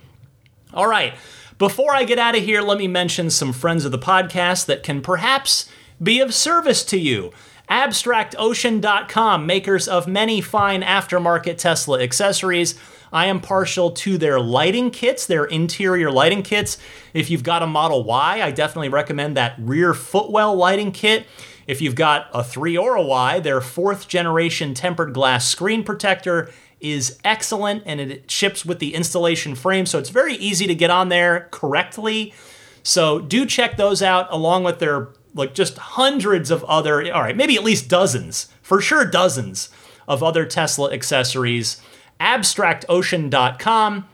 All 0.74 0.88
right, 0.88 1.14
before 1.58 1.94
I 1.94 2.04
get 2.04 2.20
out 2.20 2.36
of 2.36 2.44
here, 2.44 2.62
let 2.62 2.78
me 2.78 2.88
mention 2.88 3.30
some 3.30 3.54
friends 3.54 3.86
of 3.86 3.92
the 3.92 4.00
podcast 4.00 4.66
that 4.66 4.84
can 4.84 5.02
perhaps 5.02 5.70
be 6.02 6.20
of 6.20 6.34
service 6.34 6.84
to 6.86 6.98
you. 7.00 7.32
AbstractOcean.com, 7.70 9.46
makers 9.46 9.88
of 9.88 10.08
many 10.08 10.42
fine 10.42 10.82
aftermarket 10.82 11.58
Tesla 11.58 12.02
accessories. 12.02 12.76
I 13.14 13.28
am 13.28 13.40
partial 13.40 13.92
to 13.92 14.18
their 14.18 14.40
lighting 14.40 14.90
kits, 14.90 15.28
their 15.28 15.46
interior 15.46 16.12
lighting 16.12 16.42
kits. 16.42 16.80
If 17.14 17.30
you've 17.30 17.44
got 17.44 17.62
a 17.62 17.68
Model 17.68 18.04
Y, 18.04 18.42
I 18.42 18.52
definitely 18.52 18.90
recommend 18.90 19.38
that 19.38 19.56
rear 19.60 19.94
footwell 19.94 20.56
lighting 20.56 20.92
kit. 20.92 21.28
If 21.68 21.80
you've 21.80 21.96
got 21.96 22.28
a 22.34 22.44
3 22.44 22.76
or 22.76 22.96
a 22.96 23.04
Y, 23.04 23.40
their 23.40 23.62
fourth 23.62 24.08
generation 24.08 24.74
tempered 24.74 25.14
glass 25.14 25.48
screen 25.48 25.84
protector 25.84 26.52
is 26.82 27.18
excellent 27.24 27.84
and 27.86 28.02
it 28.02 28.30
ships 28.30 28.66
with 28.66 28.80
the 28.80 28.94
installation 28.94 29.56
frame, 29.56 29.86
so 29.86 30.00
it's 30.00 30.10
very 30.10 30.36
easy 30.36 30.68
to 30.68 30.76
get 30.76 30.90
on 30.90 31.08
there 31.08 31.48
correctly. 31.52 32.34
So 32.82 33.20
do 33.20 33.46
check 33.46 33.78
those 33.78 34.02
out 34.02 34.28
along 34.32 34.66
with 34.66 34.80
their 34.80 35.10
like 35.34 35.54
just 35.54 35.78
hundreds 35.78 36.52
of 36.52 36.64
other, 36.66 37.12
all 37.14 37.22
right, 37.22 37.38
maybe 37.38 37.56
at 37.56 37.64
least 37.64 37.88
dozens, 37.88 38.50
for 38.62 38.82
sure 38.82 39.06
dozens 39.06 39.70
of 40.08 40.22
other 40.22 40.46
Tesla 40.46 40.92
accessories 40.92 41.82
abstractocean.com. 42.24 44.08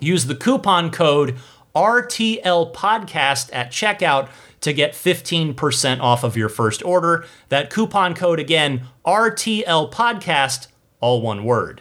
Use 0.00 0.26
the 0.26 0.34
coupon 0.34 0.90
code 0.90 1.36
RTL 1.74 2.74
Podcast 2.74 3.48
at 3.52 3.70
checkout 3.70 4.28
to 4.60 4.72
get 4.72 4.92
15% 4.92 6.00
off 6.00 6.24
of 6.24 6.36
your 6.36 6.48
first 6.48 6.84
order. 6.84 7.24
That 7.48 7.70
coupon 7.70 8.14
code 8.14 8.40
again, 8.40 8.88
RTL 9.06 9.92
Podcast, 9.92 10.66
all 11.00 11.20
one 11.22 11.44
word. 11.44 11.80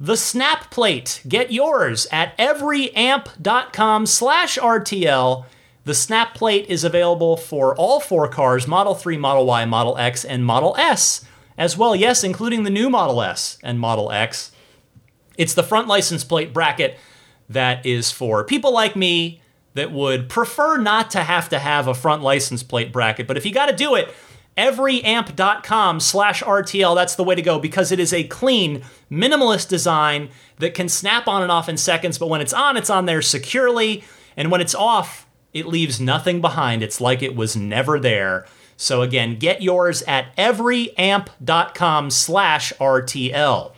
The 0.00 0.16
Snap 0.16 0.70
Plate. 0.70 1.22
Get 1.28 1.52
yours 1.52 2.08
at 2.10 2.36
everyamp.com 2.36 4.06
slash 4.06 4.58
RTL. 4.58 5.44
The 5.84 5.94
Snap 5.94 6.34
Plate 6.34 6.66
is 6.68 6.82
available 6.82 7.36
for 7.36 7.76
all 7.76 8.00
four 8.00 8.26
cars 8.28 8.66
Model 8.66 8.94
3, 8.94 9.16
Model 9.16 9.46
Y, 9.46 9.64
Model 9.64 9.96
X, 9.98 10.24
and 10.24 10.44
Model 10.44 10.74
S 10.76 11.24
as 11.56 11.76
well. 11.76 11.94
Yes, 11.94 12.24
including 12.24 12.64
the 12.64 12.70
new 12.70 12.90
Model 12.90 13.22
S 13.22 13.58
and 13.62 13.78
Model 13.78 14.10
X. 14.10 14.50
It's 15.38 15.54
the 15.54 15.62
front 15.62 15.88
license 15.88 16.24
plate 16.24 16.52
bracket 16.52 16.98
that 17.48 17.84
is 17.84 18.10
for 18.10 18.44
people 18.44 18.72
like 18.72 18.96
me 18.96 19.40
that 19.74 19.92
would 19.92 20.28
prefer 20.28 20.76
not 20.76 21.10
to 21.10 21.20
have 21.20 21.48
to 21.48 21.58
have 21.58 21.88
a 21.88 21.94
front 21.94 22.22
license 22.22 22.62
plate 22.62 22.92
bracket. 22.92 23.26
But 23.26 23.36
if 23.36 23.46
you 23.46 23.52
got 23.52 23.66
to 23.66 23.76
do 23.76 23.94
it, 23.94 24.14
everyamp.com 24.56 26.00
slash 26.00 26.42
RTL, 26.42 26.94
that's 26.94 27.14
the 27.14 27.24
way 27.24 27.34
to 27.34 27.42
go 27.42 27.58
because 27.58 27.90
it 27.90 27.98
is 27.98 28.12
a 28.12 28.24
clean, 28.24 28.82
minimalist 29.10 29.68
design 29.68 30.28
that 30.58 30.74
can 30.74 30.88
snap 30.88 31.26
on 31.26 31.42
and 31.42 31.50
off 31.50 31.68
in 31.68 31.76
seconds. 31.76 32.18
But 32.18 32.28
when 32.28 32.40
it's 32.40 32.52
on, 32.52 32.76
it's 32.76 32.90
on 32.90 33.06
there 33.06 33.22
securely. 33.22 34.04
And 34.36 34.50
when 34.50 34.60
it's 34.60 34.74
off, 34.74 35.26
it 35.52 35.66
leaves 35.66 36.00
nothing 36.00 36.40
behind. 36.40 36.82
It's 36.82 37.00
like 37.00 37.22
it 37.22 37.36
was 37.36 37.56
never 37.56 37.98
there. 37.98 38.46
So 38.76 39.02
again, 39.02 39.38
get 39.38 39.62
yours 39.62 40.02
at 40.02 40.34
everyamp.com 40.36 42.10
slash 42.10 42.72
RTL. 42.80 43.72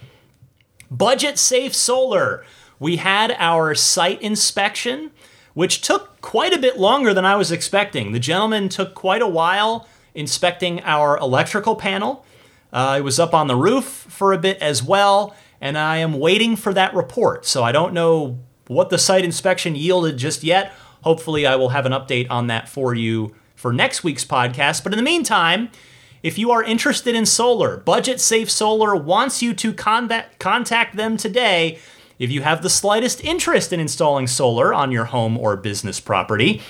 Budget 0.97 1.39
Safe 1.39 1.75
Solar. 1.75 2.45
We 2.79 2.97
had 2.97 3.35
our 3.39 3.75
site 3.75 4.23
inspection, 4.23 5.11
which 5.53 5.81
took 5.81 6.21
quite 6.21 6.53
a 6.53 6.59
bit 6.59 6.79
longer 6.79 7.12
than 7.12 7.25
I 7.25 7.35
was 7.35 7.51
expecting. 7.51 8.12
The 8.12 8.21
gentleman 8.21 8.69
took 8.69 8.95
quite 8.95 9.23
a 9.23 9.27
while 9.27 9.89
inspecting 10.15 10.81
our 10.83 11.19
electrical 11.19 11.75
panel. 11.75 12.25
Uh, 12.73 12.97
it 12.99 13.03
was 13.03 13.19
up 13.19 13.35
on 13.35 13.49
the 13.49 13.57
roof 13.57 13.85
for 13.85 14.33
a 14.33 14.39
bit 14.39 14.59
as 14.59 14.83
well, 14.83 15.35
and 15.61 15.77
I 15.77 15.97
am 15.97 16.19
waiting 16.19 16.55
for 16.55 16.73
that 16.75 16.95
report. 16.95 17.45
So 17.45 17.65
I 17.65 17.73
don't 17.73 17.93
know 17.93 18.39
what 18.69 18.91
the 18.91 18.99
site 18.99 19.25
inspection 19.25 19.75
yielded 19.75 20.16
just 20.16 20.45
yet. 20.45 20.73
Hopefully, 21.03 21.45
I 21.45 21.57
will 21.57 21.71
have 21.71 21.87
an 21.87 21.93
update 21.93 22.29
on 22.31 22.47
that 22.47 22.69
for 22.69 22.95
you 22.95 23.35
for 23.57 23.73
next 23.73 24.05
week's 24.05 24.25
podcast. 24.25 24.85
But 24.85 24.93
in 24.93 24.97
the 24.97 25.03
meantime, 25.03 25.71
if 26.25 26.39
you 26.39 26.51
are 26.51 26.65
interested 26.65 27.15
in 27.15 27.27
solar, 27.27 27.77
Budget 27.77 28.19
Safe 28.19 28.51
Solar 28.51 28.97
wants 28.97 29.43
you 29.43 29.53
to 29.53 29.75
contact, 29.75 30.39
contact 30.39 30.97
them 30.97 31.19
today 31.19 31.79
if 32.19 32.31
you 32.31 32.41
have 32.41 32.63
the 32.63 32.71
slightest 32.71 33.23
interest 33.23 33.75
in 33.75 33.79
installing 33.79 34.27
solar 34.27 34.73
on 34.73 34.91
your 34.91 35.05
home 35.05 35.37
or 35.37 35.55
business 35.55 36.01
property. 36.01 36.63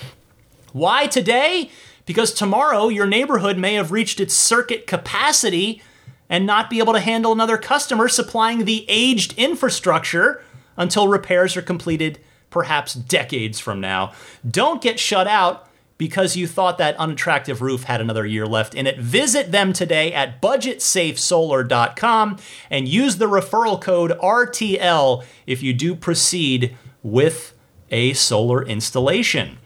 Why 0.73 1.07
today? 1.07 1.71
Because 2.05 2.35
tomorrow 2.35 2.89
your 2.89 3.07
neighborhood 3.07 3.57
may 3.57 3.75
have 3.75 3.93
reached 3.93 4.19
its 4.19 4.35
circuit 4.35 4.89
capacity 4.89 5.81
and 6.29 6.45
not 6.45 6.69
be 6.69 6.81
able 6.81 6.93
to 6.93 7.01
handle 7.01 7.31
another 7.31 7.57
customer 7.57 8.09
supplying 8.09 8.65
the 8.65 8.85
aged 8.89 9.39
infrastructure 9.39 10.43
until 10.77 11.07
repairs 11.07 11.57
are 11.57 11.63
completed, 11.63 12.19
perhaps 12.51 12.93
decades 12.93 13.61
from 13.61 13.81
now. 13.81 14.15
Don't 14.51 14.83
get 14.83 14.99
shut 14.99 15.29
out 15.29 15.69
because 15.97 16.37
you 16.37 16.47
thought 16.47 16.77
that 16.79 16.97
unattractive 16.97 17.63
roof 17.63 17.85
had 17.85 18.01
another 18.01 18.27
year 18.27 18.45
left 18.47 18.75
in 18.75 18.85
it. 18.87 18.99
Visit 18.99 19.53
them 19.53 19.73
today 19.73 20.13
at 20.13 20.43
budgetsafesolar.com 20.43 22.39
and 22.71 22.89
use 22.89 23.19
the 23.19 23.29
referral 23.29 23.81
code 23.81 24.11
RTL 24.19 25.25
if 25.47 25.63
you 25.63 25.73
do 25.73 25.95
proceed 25.95 26.77
with 27.03 27.55
a 27.91 28.13
solar 28.15 28.65
installation. 28.65 29.59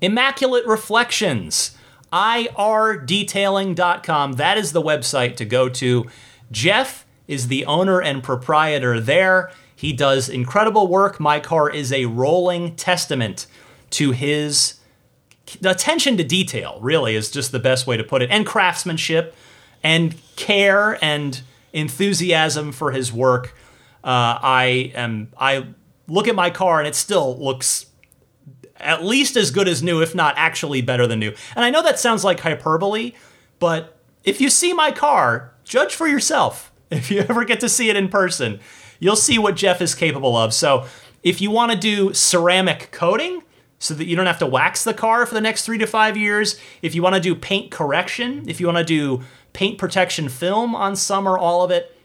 Immaculate 0.00 0.64
Reflections, 0.66 1.76
irdetailing.com. 2.12 4.32
That 4.34 4.58
is 4.58 4.72
the 4.72 4.82
website 4.82 5.36
to 5.36 5.44
go 5.44 5.68
to. 5.68 6.06
Jeff 6.50 7.06
is 7.26 7.48
the 7.48 7.66
owner 7.66 8.00
and 8.00 8.22
proprietor 8.22 9.00
there. 9.00 9.50
He 9.74 9.92
does 9.92 10.28
incredible 10.28 10.86
work. 10.86 11.18
My 11.18 11.40
car 11.40 11.68
is 11.70 11.92
a 11.92 12.06
rolling 12.06 12.76
testament 12.76 13.48
to 13.90 14.12
his 14.12 14.74
attention 15.64 16.16
to 16.16 16.24
detail, 16.24 16.78
really, 16.80 17.14
is 17.14 17.30
just 17.30 17.52
the 17.52 17.58
best 17.58 17.86
way 17.86 17.96
to 17.96 18.04
put 18.04 18.22
it, 18.22 18.30
and 18.30 18.46
craftsmanship 18.46 19.34
and 19.82 20.14
care 20.36 21.02
and 21.02 21.42
enthusiasm 21.72 22.72
for 22.72 22.92
his 22.92 23.12
work. 23.12 23.54
Uh, 24.04 24.38
I 24.42 24.92
am 24.94 25.32
I 25.38 25.66
look 26.08 26.28
at 26.28 26.34
my 26.34 26.50
car 26.50 26.78
and 26.78 26.88
it 26.88 26.94
still 26.94 27.38
looks 27.38 27.86
at 28.76 29.04
least 29.04 29.36
as 29.36 29.50
good 29.50 29.68
as 29.68 29.82
new, 29.82 30.02
if 30.02 30.14
not 30.14 30.34
actually 30.36 30.82
better 30.82 31.06
than 31.06 31.20
new. 31.20 31.32
And 31.54 31.64
I 31.64 31.70
know 31.70 31.82
that 31.82 31.98
sounds 31.98 32.24
like 32.24 32.40
hyperbole, 32.40 33.12
but 33.58 33.96
if 34.24 34.40
you 34.40 34.50
see 34.50 34.72
my 34.72 34.90
car, 34.90 35.54
judge 35.64 35.94
for 35.94 36.06
yourself. 36.06 36.68
If 36.92 37.10
you 37.10 37.20
ever 37.20 37.46
get 37.46 37.60
to 37.60 37.70
see 37.70 37.88
it 37.88 37.96
in 37.96 38.10
person, 38.10 38.60
you'll 39.00 39.16
see 39.16 39.38
what 39.38 39.56
Jeff 39.56 39.80
is 39.80 39.94
capable 39.94 40.36
of. 40.36 40.52
So 40.52 40.84
if 41.22 41.40
you 41.40 41.50
want 41.50 41.72
to 41.72 41.78
do 41.78 42.12
ceramic 42.12 42.90
coating, 42.92 43.41
so 43.82 43.94
that 43.94 44.06
you 44.06 44.14
don't 44.14 44.26
have 44.26 44.38
to 44.38 44.46
wax 44.46 44.84
the 44.84 44.94
car 44.94 45.26
for 45.26 45.34
the 45.34 45.40
next 45.40 45.66
three 45.66 45.76
to 45.76 45.88
five 45.88 46.16
years. 46.16 46.56
If 46.82 46.94
you 46.94 47.02
want 47.02 47.16
to 47.16 47.20
do 47.20 47.34
paint 47.34 47.72
correction, 47.72 48.48
if 48.48 48.60
you 48.60 48.66
want 48.66 48.78
to 48.78 48.84
do 48.84 49.22
paint 49.52 49.76
protection 49.76 50.28
film 50.28 50.76
on 50.76 50.94
some 50.94 51.26
or 51.26 51.36
all 51.36 51.64
of 51.64 51.72
it, 51.72 51.96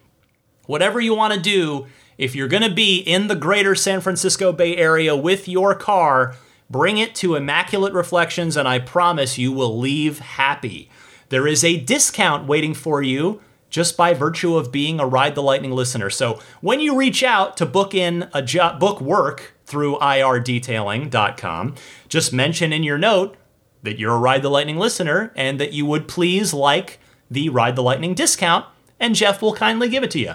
whatever 0.65 0.99
you 0.99 1.13
want 1.13 1.35
to 1.35 1.39
do, 1.39 1.85
if 2.17 2.35
you're 2.35 2.47
going 2.47 2.63
to 2.63 2.73
be 2.73 2.97
in 2.97 3.27
the 3.27 3.35
greater 3.35 3.75
San 3.75 4.01
Francisco 4.01 4.51
Bay 4.51 4.75
Area 4.75 5.15
with 5.15 5.47
your 5.47 5.75
car, 5.75 6.35
bring 6.67 6.97
it 6.97 7.13
to 7.13 7.35
Immaculate 7.35 7.93
Reflections, 7.93 8.57
and 8.57 8.67
I 8.67 8.79
promise 8.79 9.37
you 9.37 9.51
will 9.51 9.77
leave 9.77 10.17
happy. 10.17 10.89
There 11.29 11.45
is 11.45 11.63
a 11.63 11.79
discount 11.79 12.47
waiting 12.47 12.73
for 12.73 13.03
you 13.03 13.39
just 13.69 13.95
by 13.95 14.15
virtue 14.15 14.55
of 14.55 14.71
being 14.71 14.99
a 14.99 15.05
Ride 15.05 15.35
the 15.35 15.43
Lightning 15.43 15.73
listener. 15.73 16.09
So 16.09 16.39
when 16.61 16.79
you 16.79 16.97
reach 16.97 17.21
out 17.21 17.55
to 17.57 17.67
book 17.67 17.93
in 17.93 18.29
a 18.33 18.41
job, 18.41 18.79
book 18.79 18.99
work 18.99 19.53
through 19.67 19.97
irdetailing.com, 19.97 21.75
just 22.07 22.33
mention 22.33 22.73
in 22.73 22.83
your 22.83 22.97
note 22.97 23.35
that 23.83 23.99
you're 23.99 24.15
a 24.15 24.17
Ride 24.17 24.41
the 24.41 24.49
Lightning 24.49 24.77
listener 24.77 25.31
and 25.35 25.59
that 25.59 25.73
you 25.73 25.85
would 25.85 26.07
please 26.07 26.53
like 26.53 26.99
the 27.29 27.49
Ride 27.49 27.75
the 27.75 27.83
Lightning 27.83 28.13
discount, 28.13 28.65
and 28.99 29.13
Jeff 29.13 29.41
will 29.41 29.53
kindly 29.53 29.89
give 29.89 30.03
it 30.03 30.11
to 30.11 30.19
you. 30.19 30.33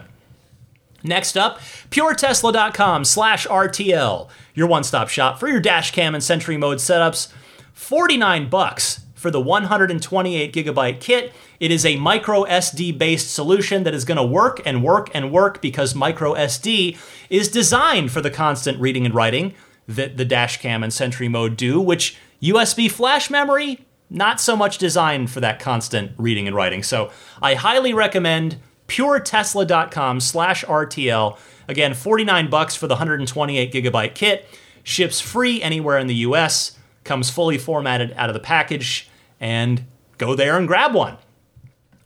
Next 1.03 1.37
up, 1.37 1.59
puretesla.com 1.91 3.05
slash 3.05 3.47
RTL, 3.47 4.29
your 4.55 4.67
one-stop 4.69 5.09
shop 5.09 5.41
for 5.41 5.49
your 5.49 5.61
dash 5.61 5.91
cam 5.91 6.15
and 6.15 6.23
Sentry 6.23 6.57
mode 6.57 6.79
setups. 6.79 7.33
49 7.73 8.49
bucks 8.49 9.02
for 9.23 9.31
the 9.31 9.41
128 9.41 10.53
gigabyte 10.53 11.01
kit. 11.01 11.33
It 11.61 11.71
is 11.71 11.87
a 11.87 11.97
micro 11.97 12.43
SD 12.43 12.99
based 12.99 13.33
solution 13.33 13.85
that 13.85 13.95
is 13.95 14.05
going 14.05 14.17
to 14.17 14.25
work 14.25 14.61
and 14.67 14.83
work 14.83 15.09
and 15.15 15.31
work 15.31 15.63
because 15.63 15.95
micro 15.95 16.35
SD 16.35 16.99
is 17.31 17.49
designed 17.49 18.11
for 18.11 18.21
the 18.21 18.31
constant 18.31 18.81
reading 18.81 19.07
and 19.07 19.15
writing 19.15 19.55
that 19.87 20.17
the 20.17 20.27
dashcam 20.27 20.83
and 20.83 20.93
Sentry 20.93 21.29
mode 21.29 21.57
do, 21.57 21.81
which 21.81 22.19
USB 22.43 22.91
flash 22.91 23.31
memory 23.31 23.87
not 24.11 24.41
so 24.41 24.57
much 24.57 24.77
designed 24.77 25.31
for 25.31 25.41
that 25.41 25.61
constant 25.61 26.13
reading 26.19 26.47
and 26.47 26.55
writing. 26.55 26.83
So 26.83 27.11
I 27.41 27.55
highly 27.55 27.95
recommend 27.95 28.59
puretesla.com 28.89 30.21
slash 30.21 30.65
RTL. 30.65 31.39
Again, 31.69 31.95
49 31.95 32.51
bucks 32.51 32.75
for 32.75 32.89
the 32.89 32.95
128 32.95 33.73
gigabyte 33.73 34.15
kit. 34.15 34.47
Ships 34.83 35.21
free 35.21 35.63
anywhere 35.63 35.97
in 35.97 36.09
the 36.09 36.17
US. 36.17 36.77
Comes 37.05 37.31
fully 37.31 37.57
formatted 37.57 38.13
out 38.17 38.29
of 38.29 38.35
the 38.35 38.41
package 38.41 39.09
and 39.43 39.85
go 40.17 40.35
there 40.35 40.57
and 40.57 40.67
grab 40.67 40.95
one. 40.95 41.19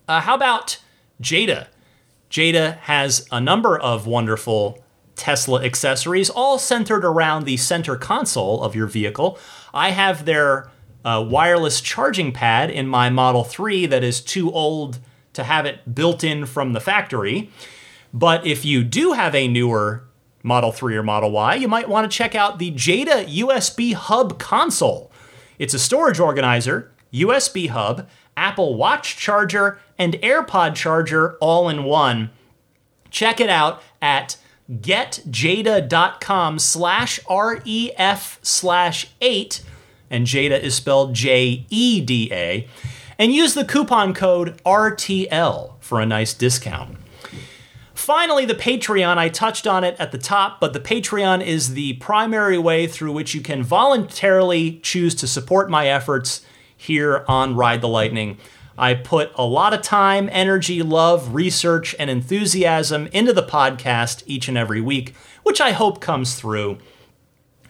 Uh, 0.09 0.21
how 0.23 0.35
about 0.35 0.79
Jeda? 1.23 1.69
Jeda 2.31 2.79
has 2.79 3.29
a 3.31 3.41
number 3.41 3.79
of 3.79 4.07
wonderful 4.07 4.83
Tesla 5.15 5.63
accessories, 5.63 6.31
all 6.31 6.59
centered 6.59 7.05
around 7.05 7.45
the 7.45 7.57
center 7.57 7.97
console 7.97 8.63
of 8.63 8.75
your 8.75 8.87
vehicle. 8.87 9.39
I 9.73 9.91
have 9.91 10.25
their 10.25 10.71
uh, 11.05 11.25
wireless 11.29 11.81
charging 11.81 12.33
pad 12.33 12.71
in 12.71 12.89
my 12.89 13.11
Model 13.11 13.45
3 13.45 13.87
that 13.87 14.03
is 14.03 14.21
too 14.21 14.51
old 14.51 14.99
to 15.35 15.45
have 15.45 15.67
it 15.67 15.95
built 15.95 16.25
in 16.25 16.47
from 16.47 16.73
the 16.73 16.81
factory. 16.81 17.51
But 18.13 18.47
if 18.47 18.65
you 18.65 18.83
do 18.83 19.13
have 19.13 19.35
a 19.35 19.47
newer 19.47 20.05
Model 20.43 20.73
3 20.73 20.97
or 20.97 21.03
Model 21.03 21.31
Y, 21.31 21.57
you 21.57 21.69
might 21.69 21.89
want 21.89 22.11
to 22.11 22.17
check 22.17 22.35
out 22.35 22.59
the 22.59 22.73
Jeda 22.73 23.27
USB 23.27 23.93
Hub 23.95 24.39
console. 24.39 25.13
It's 25.59 25.75
a 25.75 25.79
storage 25.79 26.21
organizer 26.21 26.93
USB 27.13 27.69
hub, 27.69 28.09
Apple 28.37 28.75
Watch 28.75 29.17
charger, 29.17 29.79
and 29.99 30.15
AirPod 30.15 30.75
charger 30.75 31.37
all 31.41 31.69
in 31.69 31.85
one. 31.85 32.31
Check 33.11 33.41
it 33.41 33.49
out 33.49 33.83
at 34.03 34.37
getjeda.com 34.71 36.59
slash 36.59 37.21
ref 37.29 38.39
slash 38.43 39.11
8 39.21 39.63
and 40.11 40.27
jeda 40.27 40.61
is 40.61 40.75
spelled 40.75 41.15
j-e-d-a 41.15 42.69
and 43.19 43.33
use 43.33 43.55
the 43.55 43.65
coupon 43.65 44.13
code 44.13 44.61
rtl 44.65 45.75
for 45.79 46.01
a 46.01 46.07
nice 46.07 46.35
discount 46.35 46.97
finally 47.95 48.45
the 48.45 48.55
patreon 48.55 49.17
i 49.19 49.29
touched 49.29 49.69
on 49.69 49.85
it 49.85 49.95
at 50.01 50.11
the 50.11 50.19
top 50.19 50.59
but 50.61 50.73
the 50.73 50.81
patreon 50.81 51.45
is 51.45 51.75
the 51.75 51.93
primary 51.95 52.59
way 52.59 52.89
through 52.89 53.13
which 53.13 53.35
you 53.35 53.41
can 53.41 53.63
voluntarily 53.63 54.81
choose 54.81 55.15
to 55.15 55.29
support 55.29 55.71
my 55.71 55.87
efforts 55.87 56.45
here 56.77 57.25
on 57.27 57.57
Ride 57.57 57.81
the 57.81 57.89
Lightning. 57.89 58.39
I 58.79 58.95
put 58.95 59.33
a 59.37 59.45
lot 59.45 59.73
of 59.73 59.81
time, 59.81 60.29
energy, 60.31 60.83
love, 60.83 61.35
research, 61.35 61.95
and 61.99 62.11
enthusiasm 62.11 63.09
into 63.13 63.33
the 63.33 63.43
podcast 63.43 64.23
each 64.27 64.49
and 64.49 64.59
every 64.59 64.81
week, 64.81 65.15
which 65.45 65.61
I 65.61 65.73
hope 65.73 66.01
comes 66.01 66.35
through. 66.35 66.79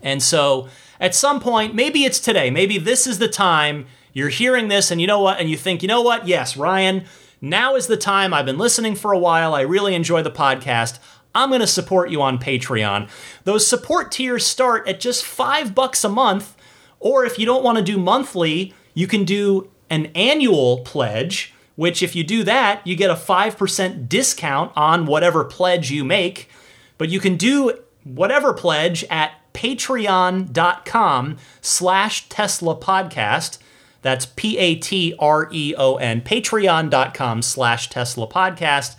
And 0.02 0.22
so 0.22 0.68
at 1.00 1.14
some 1.14 1.40
point, 1.40 1.74
maybe 1.74 2.04
it's 2.04 2.18
today, 2.18 2.50
maybe 2.50 2.78
this 2.78 3.06
is 3.06 3.18
the 3.18 3.28
time 3.28 3.86
you're 4.12 4.30
hearing 4.30 4.68
this 4.68 4.90
and 4.90 5.00
you 5.00 5.06
know 5.06 5.20
what, 5.20 5.38
and 5.38 5.48
you 5.48 5.56
think, 5.56 5.82
you 5.82 5.88
know 5.88 6.02
what, 6.02 6.26
yes, 6.26 6.56
Ryan, 6.56 7.04
now 7.40 7.76
is 7.76 7.86
the 7.86 7.96
time. 7.96 8.32
I've 8.32 8.46
been 8.46 8.58
listening 8.58 8.94
for 8.94 9.12
a 9.12 9.18
while. 9.18 9.54
I 9.54 9.60
really 9.60 9.94
enjoy 9.94 10.22
the 10.22 10.30
podcast. 10.30 10.98
I'm 11.34 11.50
going 11.50 11.60
to 11.60 11.66
support 11.66 12.10
you 12.10 12.22
on 12.22 12.38
Patreon. 12.38 13.10
Those 13.44 13.66
support 13.66 14.10
tiers 14.10 14.46
start 14.46 14.88
at 14.88 15.00
just 15.00 15.24
five 15.24 15.74
bucks 15.74 16.02
a 16.02 16.08
month, 16.08 16.56
or 16.98 17.26
if 17.26 17.38
you 17.38 17.44
don't 17.44 17.62
want 17.62 17.76
to 17.76 17.84
do 17.84 17.98
monthly, 17.98 18.72
you 18.96 19.06
can 19.06 19.24
do 19.24 19.68
an 19.90 20.06
annual 20.14 20.78
pledge, 20.78 21.52
which 21.76 22.02
if 22.02 22.16
you 22.16 22.24
do 22.24 22.42
that, 22.44 22.84
you 22.86 22.96
get 22.96 23.10
a 23.10 23.14
5% 23.14 24.08
discount 24.08 24.72
on 24.74 25.04
whatever 25.04 25.44
pledge 25.44 25.90
you 25.90 26.02
make. 26.02 26.48
But 26.96 27.10
you 27.10 27.20
can 27.20 27.36
do 27.36 27.78
whatever 28.04 28.54
pledge 28.54 29.04
at 29.04 29.32
patreon.com 29.52 31.36
slash 31.60 32.28
Tesla 32.30 32.74
podcast. 32.74 33.58
That's 34.00 34.24
P 34.24 34.56
A 34.56 34.76
T 34.76 35.14
R 35.18 35.48
E 35.52 35.74
O 35.76 35.96
N, 35.96 36.22
patreon.com 36.22 37.42
slash 37.42 37.90
Tesla 37.90 38.26
podcast. 38.26 38.96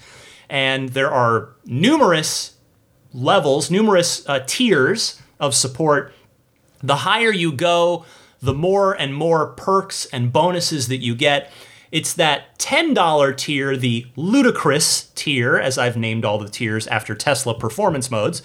And 0.47 0.89
there 0.89 1.11
are 1.11 1.55
numerous 1.65 2.55
levels, 3.13 3.71
numerous 3.71 4.29
uh, 4.29 4.43
tiers 4.45 5.19
of 5.39 5.55
support. 5.55 6.13
The 6.83 6.97
higher 6.97 7.31
you 7.31 7.51
go, 7.51 8.05
the 8.41 8.53
more 8.53 8.93
and 8.93 9.13
more 9.13 9.47
perks 9.47 10.05
and 10.07 10.31
bonuses 10.33 10.87
that 10.87 10.97
you 10.97 11.15
get. 11.15 11.51
It's 11.91 12.13
that 12.13 12.57
$10 12.59 13.37
tier, 13.37 13.77
the 13.77 14.07
ludicrous 14.15 15.09
tier, 15.15 15.57
as 15.57 15.77
I've 15.77 15.97
named 15.97 16.25
all 16.25 16.37
the 16.37 16.49
tiers 16.49 16.87
after 16.87 17.15
Tesla 17.15 17.57
performance 17.57 18.11
modes. 18.11 18.41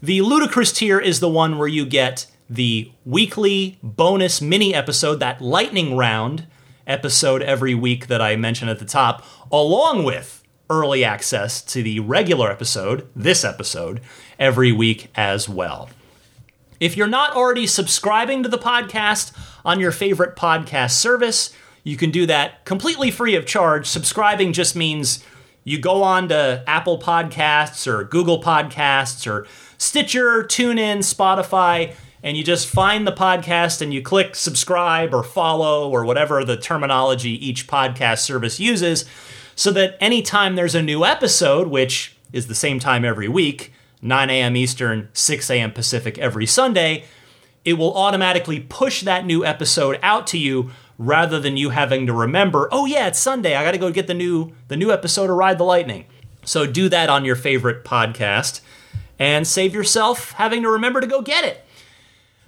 The 0.00 0.20
ludicrous 0.20 0.72
tier 0.72 1.00
is 1.00 1.20
the 1.20 1.28
one 1.28 1.58
where 1.58 1.68
you 1.68 1.84
get 1.84 2.26
the 2.48 2.92
weekly 3.04 3.78
bonus 3.82 4.40
mini 4.40 4.74
episode, 4.74 5.16
that 5.20 5.40
lightning 5.40 5.96
round 5.96 6.46
episode 6.86 7.42
every 7.42 7.74
week 7.74 8.06
that 8.06 8.22
I 8.22 8.36
mentioned 8.36 8.70
at 8.70 8.78
the 8.78 8.84
top, 8.84 9.24
along 9.50 10.04
with 10.04 10.44
early 10.70 11.04
access 11.04 11.62
to 11.62 11.82
the 11.82 12.00
regular 12.00 12.50
episode, 12.50 13.08
this 13.14 13.44
episode, 13.44 14.00
every 14.38 14.72
week 14.72 15.10
as 15.14 15.48
well. 15.48 15.88
If 16.80 16.96
you're 16.96 17.06
not 17.06 17.34
already 17.34 17.66
subscribing 17.66 18.42
to 18.42 18.48
the 18.48 18.58
podcast 18.58 19.32
on 19.64 19.80
your 19.80 19.92
favorite 19.92 20.36
podcast 20.36 20.92
service, 20.92 21.52
you 21.84 21.96
can 21.96 22.10
do 22.10 22.26
that 22.26 22.64
completely 22.64 23.10
free 23.10 23.34
of 23.36 23.46
charge. 23.46 23.86
Subscribing 23.86 24.52
just 24.52 24.76
means 24.76 25.24
you 25.64 25.78
go 25.78 26.02
on 26.02 26.28
to 26.28 26.62
Apple 26.66 26.98
Podcasts 26.98 27.86
or 27.86 28.04
Google 28.04 28.42
Podcasts 28.42 29.26
or 29.26 29.46
Stitcher, 29.78 30.44
TuneIn, 30.44 30.98
Spotify, 30.98 31.94
and 32.22 32.36
you 32.36 32.42
just 32.42 32.66
find 32.66 33.06
the 33.06 33.12
podcast 33.12 33.80
and 33.80 33.94
you 33.94 34.02
click 34.02 34.34
subscribe 34.34 35.14
or 35.14 35.22
follow 35.22 35.88
or 35.90 36.04
whatever 36.04 36.44
the 36.44 36.56
terminology 36.56 37.30
each 37.46 37.66
podcast 37.66 38.18
service 38.18 38.58
uses 38.58 39.04
so 39.54 39.70
that 39.70 39.96
anytime 40.00 40.54
there's 40.54 40.74
a 40.74 40.82
new 40.82 41.04
episode, 41.04 41.68
which 41.68 42.16
is 42.32 42.46
the 42.46 42.54
same 42.54 42.78
time 42.78 43.04
every 43.04 43.28
week, 43.28 43.72
9 44.02 44.30
a.m. 44.30 44.56
Eastern, 44.56 45.08
6 45.12 45.50
a.m. 45.50 45.72
Pacific 45.72 46.18
every 46.18 46.46
Sunday, 46.46 47.04
it 47.64 47.74
will 47.74 47.96
automatically 47.96 48.60
push 48.60 49.02
that 49.02 49.26
new 49.26 49.44
episode 49.44 49.98
out 50.02 50.26
to 50.28 50.38
you 50.38 50.70
rather 50.98 51.40
than 51.40 51.56
you 51.56 51.70
having 51.70 52.06
to 52.06 52.12
remember, 52.12 52.68
oh 52.72 52.86
yeah, 52.86 53.08
it's 53.08 53.18
Sunday. 53.18 53.54
I 53.54 53.64
got 53.64 53.72
to 53.72 53.78
go 53.78 53.90
get 53.90 54.06
the 54.06 54.14
new 54.14 54.52
the 54.68 54.76
new 54.76 54.90
episode 54.92 55.30
of 55.30 55.36
Ride 55.36 55.58
the 55.58 55.64
Lightning. 55.64 56.06
So 56.44 56.66
do 56.66 56.88
that 56.88 57.08
on 57.08 57.24
your 57.24 57.36
favorite 57.36 57.84
podcast 57.84 58.60
and 59.18 59.46
save 59.46 59.74
yourself 59.74 60.32
having 60.32 60.62
to 60.62 60.70
remember 60.70 61.00
to 61.00 61.06
go 61.06 61.22
get 61.22 61.44
it. 61.44 61.64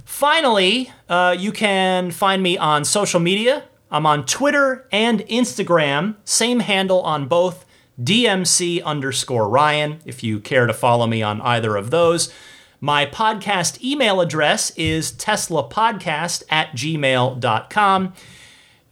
Finally, 0.04 0.90
uh, 1.08 1.34
you 1.38 1.52
can 1.52 2.10
find 2.10 2.42
me 2.42 2.56
on 2.56 2.84
social 2.84 3.20
media. 3.20 3.64
I'm 3.90 4.06
on 4.06 4.24
Twitter 4.24 4.86
and 4.92 5.20
Instagram, 5.20 6.16
same 6.24 6.60
handle 6.60 7.00
on 7.02 7.26
both, 7.26 7.64
DMC 8.00 8.82
underscore 8.82 9.48
Ryan, 9.48 10.00
if 10.04 10.22
you 10.22 10.40
care 10.40 10.66
to 10.66 10.72
follow 10.72 11.06
me 11.06 11.22
on 11.22 11.40
either 11.40 11.76
of 11.76 11.90
those. 11.90 12.32
My 12.80 13.06
podcast 13.06 13.82
email 13.82 14.20
address 14.20 14.70
is 14.76 15.12
teslapodcast 15.12 16.44
at 16.48 16.72
gmail.com. 16.72 18.12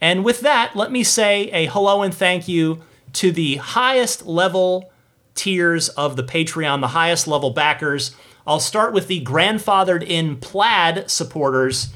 And 0.01 0.25
with 0.25 0.41
that, 0.41 0.75
let 0.75 0.91
me 0.91 1.03
say 1.03 1.49
a 1.51 1.67
hello 1.67 2.01
and 2.01 2.13
thank 2.13 2.47
you 2.47 2.83
to 3.13 3.31
the 3.31 3.55
highest 3.55 4.25
level 4.25 4.91
tiers 5.35 5.89
of 5.89 6.15
the 6.17 6.23
Patreon, 6.23 6.81
the 6.81 6.87
highest 6.87 7.27
level 7.27 7.51
backers. 7.51 8.15
I'll 8.45 8.59
start 8.59 8.93
with 8.93 9.07
the 9.07 9.23
grandfathered 9.23 10.05
in 10.05 10.37
plaid 10.37 11.09
supporters. 11.09 11.89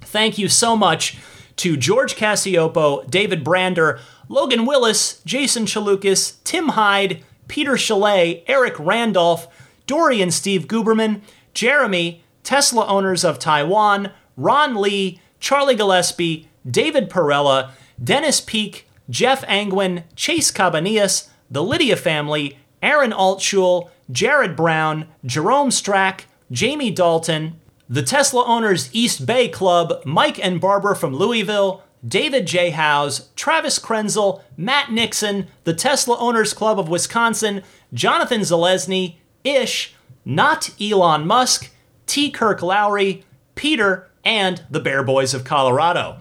Thank 0.00 0.38
you 0.38 0.48
so 0.48 0.76
much 0.76 1.18
to 1.56 1.76
George 1.76 2.16
Cassiopo, 2.16 3.08
David 3.08 3.44
Brander, 3.44 4.00
Logan 4.28 4.66
Willis, 4.66 5.20
Jason 5.24 5.66
Chalukas, 5.66 6.36
Tim 6.44 6.68
Hyde, 6.70 7.22
Peter 7.48 7.76
Chalet, 7.76 8.42
Eric 8.46 8.74
Randolph, 8.78 9.48
Dory 9.86 10.22
and 10.22 10.32
Steve 10.32 10.66
Guberman, 10.66 11.20
Jeremy, 11.52 12.22
Tesla 12.42 12.86
owners 12.86 13.24
of 13.24 13.38
Taiwan, 13.38 14.10
Ron 14.36 14.76
Lee, 14.76 15.20
Charlie 15.40 15.74
Gillespie, 15.74 16.48
David 16.68 17.10
Perella, 17.10 17.70
Dennis 18.02 18.40
Peak, 18.40 18.88
Jeff 19.10 19.44
Angwin, 19.46 20.04
Chase 20.16 20.50
Cabanillas, 20.50 21.28
the 21.50 21.62
Lydia 21.62 21.96
family, 21.96 22.58
Aaron 22.82 23.12
Altschul, 23.12 23.90
Jared 24.10 24.56
Brown, 24.56 25.06
Jerome 25.24 25.70
Strack, 25.70 26.22
Jamie 26.50 26.90
Dalton, 26.90 27.60
the 27.88 28.02
Tesla 28.02 28.44
Owners 28.46 28.88
East 28.92 29.26
Bay 29.26 29.48
Club, 29.48 30.02
Mike 30.04 30.42
and 30.44 30.60
Barbara 30.60 30.96
from 30.96 31.14
Louisville, 31.14 31.82
David 32.06 32.46
J. 32.46 32.70
Howes, 32.70 33.28
Travis 33.34 33.78
Krenzel, 33.78 34.42
Matt 34.56 34.92
Nixon, 34.92 35.48
the 35.64 35.74
Tesla 35.74 36.18
Owners 36.18 36.52
Club 36.52 36.78
of 36.78 36.88
Wisconsin, 36.88 37.62
Jonathan 37.92 38.42
Zalesny, 38.42 39.16
Ish, 39.42 39.94
not 40.24 40.70
Elon 40.80 41.26
Musk, 41.26 41.70
T. 42.06 42.30
Kirk 42.30 42.62
Lowry, 42.62 43.24
Peter, 43.54 44.10
and 44.24 44.62
the 44.70 44.80
Bear 44.80 45.02
Boys 45.02 45.34
of 45.34 45.44
Colorado. 45.44 46.18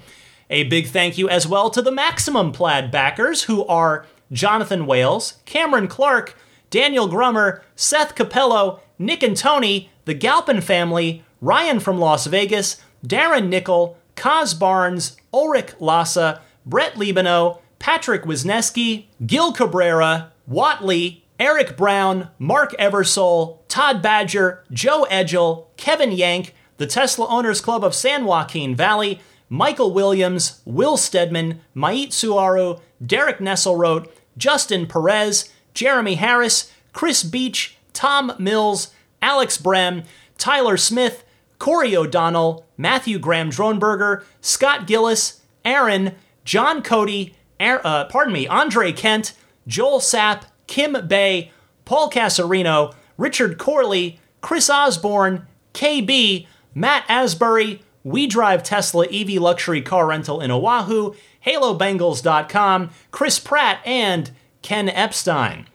A 0.50 0.64
big 0.64 0.88
thank 0.88 1.18
you 1.18 1.30
as 1.30 1.48
well 1.48 1.70
to 1.70 1.82
the 1.82 1.92
Maximum 1.92 2.52
Plaid 2.52 2.92
backers, 2.92 3.44
who 3.44 3.66
are 3.66 4.06
Jonathan 4.32 4.86
Wales, 4.86 5.36
Cameron 5.46 5.88
Clark, 5.88 6.38
Daniel 6.70 7.08
Grummer, 7.08 7.64
Seth 7.76 8.16
Capello, 8.16 8.80
Nick 9.00 9.24
and 9.24 9.36
Tony, 9.36 9.90
the 10.06 10.14
Galpin 10.14 10.62
family, 10.62 11.24
Ryan 11.42 11.80
from 11.80 12.00
Las 12.00 12.26
Vegas, 12.28 12.82
Darren 13.06 13.48
Nickel, 13.48 13.98
Kaz 14.16 14.58
Barnes, 14.58 15.18
Ulrich 15.34 15.74
Lassa, 15.80 16.42
Brett 16.66 16.96
Libano, 16.96 17.60
Patrick 17.80 18.24
Wisneski, 18.24 19.06
Gil 19.26 19.52
Cabrera, 19.54 20.32
Watley, 20.48 21.24
Eric 21.40 21.76
Brown, 21.76 22.30
Mark 22.40 22.74
Eversole, 22.80 23.60
Todd 23.68 24.02
Badger, 24.02 24.64
Joe 24.72 25.04
Edgel, 25.10 25.70
Kevin 25.78 26.12
Yank, 26.12 26.54
the 26.78 26.88
Tesla 26.88 27.28
Owners 27.28 27.60
Club 27.60 27.84
of 27.84 27.94
San 27.94 28.26
Joaquin 28.26 28.76
Valley, 28.76 29.20
Michael 29.50 29.94
Williams, 29.94 30.62
Will 30.66 30.98
Stedman, 30.98 31.62
Mait 31.76 32.12
Suaru, 32.12 32.80
Derek 33.06 33.40
Nesselrote, 33.40 34.10
Justin 34.38 34.88
Perez, 34.88 35.50
Jeremy 35.74 36.16
Harris, 36.16 36.72
Chris 36.94 37.24
Beach, 37.24 37.78
Tom 37.94 38.34
Mills, 38.40 38.94
Alex 39.22 39.58
Brem, 39.58 40.06
Tyler 40.38 40.78
Smith, 40.78 41.24
Corey 41.64 41.96
O'Donnell, 41.96 42.66
Matthew 42.76 43.20
Graham 43.20 43.50
Dronberger, 43.50 44.26
Scott 44.42 44.86
Gillis, 44.86 45.40
Aaron, 45.64 46.14
John 46.44 46.84
Cody, 46.84 47.36
uh, 47.58 48.04
pardon 48.04 48.34
me, 48.34 48.46
Andre 48.46 48.92
Kent, 48.92 49.32
Joel 49.66 50.02
Sapp, 50.02 50.44
Kim 50.68 51.08
Bay, 51.08 51.54
Paul 51.86 52.10
Casarino, 52.10 52.94
Richard 53.18 53.58
Corley, 53.58 54.20
Chris 54.42 54.70
Osborne, 54.70 55.48
KB, 55.74 56.46
Matt 56.76 57.06
Asbury, 57.08 57.82
We 58.04 58.28
Drive 58.28 58.64
Tesla 58.64 59.08
EV 59.10 59.42
Luxury 59.42 59.82
Car 59.82 60.08
Rental 60.08 60.42
in 60.42 60.52
Oahu, 60.52 61.16
HaloBengals.com, 61.46 62.90
Chris 63.12 63.40
Pratt, 63.40 63.80
and 63.86 64.32
Ken 64.64 64.90
Epstein. 64.90 65.68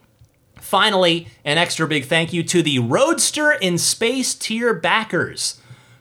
Finally, 0.56 1.28
an 1.46 1.56
extra 1.56 1.88
big 1.88 2.04
thank 2.04 2.34
you 2.34 2.42
to 2.42 2.62
the 2.62 2.78
Roadster 2.78 3.52
in 3.52 3.78
Space 3.78 4.34
tier 4.34 4.74
backers 4.74 5.57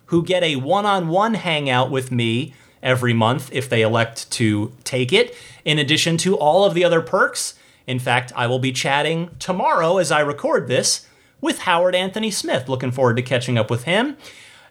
who 0.08 0.24
get 0.24 0.44
a 0.44 0.58
one 0.58 0.86
on 0.86 1.08
one 1.08 1.36
hangout 1.36 1.90
with 1.90 2.12
me 2.12 2.54
every 2.84 3.14
month 3.14 3.50
if 3.52 3.70
they 3.70 3.82
elect 3.82 4.30
to 4.32 4.74
take 4.84 5.12
it, 5.14 5.36
in 5.66 5.80
addition 5.80 6.18
to 6.18 6.36
all 6.36 6.66
of 6.66 6.74
the 6.74 6.84
other 6.84 7.02
perks. 7.02 7.54
In 7.86 8.00
fact, 8.00 8.32
I 8.36 8.48
will 8.48 8.60
be 8.60 8.72
chatting 8.72 9.30
tomorrow 9.40 9.98
as 9.98 10.12
I 10.12 10.20
record 10.20 10.68
this 10.68 11.08
with 11.40 11.60
Howard 11.60 11.96
Anthony 11.96 12.32
Smith. 12.32 12.68
Looking 12.68 12.92
forward 12.92 13.18
to 13.18 13.24
catching 13.24 13.58
up 13.58 13.70
with 13.70 13.84
him. 13.84 14.18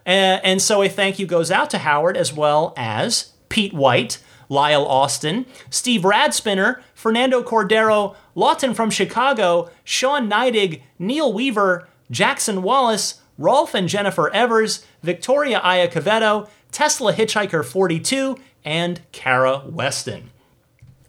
Uh, 0.05 0.39
and 0.43 0.61
so 0.61 0.81
a 0.81 0.89
thank 0.89 1.19
you 1.19 1.25
goes 1.25 1.51
out 1.51 1.69
to 1.71 1.79
Howard 1.79 2.15
as 2.15 2.31
well 2.31 2.73
as 2.77 3.33
Pete 3.49 3.73
White, 3.73 4.19
Lyle 4.49 4.85
Austin, 4.85 5.45
Steve 5.69 6.01
Radspinner, 6.01 6.81
Fernando 6.93 7.43
Cordero, 7.43 8.15
Lawton 8.33 8.73
from 8.73 8.89
Chicago, 8.89 9.69
Sean 9.83 10.29
Neidig, 10.29 10.81
Neil 10.97 11.33
Weaver, 11.33 11.87
Jackson 12.09 12.63
Wallace, 12.63 13.21
Rolf 13.37 13.73
and 13.73 13.87
Jennifer 13.87 14.29
Evers, 14.31 14.85
Victoria 15.03 15.59
Iacovetto, 15.59 16.49
Tesla 16.71 17.13
Hitchhiker 17.13 17.63
42, 17.63 18.37
and 18.65 19.01
Kara 19.11 19.63
Weston. 19.65 20.31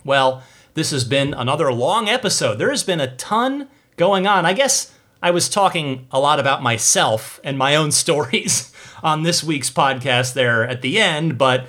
Well, 0.04 0.42
this 0.74 0.90
has 0.90 1.04
been 1.04 1.34
another 1.34 1.72
long 1.72 2.08
episode. 2.08 2.58
There 2.58 2.70
has 2.70 2.84
been 2.84 3.00
a 3.00 3.14
ton 3.16 3.68
going 3.96 4.26
on. 4.26 4.46
I 4.46 4.52
guess 4.52 4.94
I 5.22 5.30
was 5.30 5.48
talking 5.48 6.06
a 6.10 6.20
lot 6.20 6.38
about 6.38 6.62
myself 6.62 7.40
and 7.42 7.58
my 7.58 7.74
own 7.74 7.90
stories 7.92 8.72
on 9.02 9.22
this 9.22 9.42
week's 9.42 9.70
podcast 9.70 10.34
there 10.34 10.66
at 10.66 10.82
the 10.82 10.98
end, 10.98 11.38
but 11.38 11.62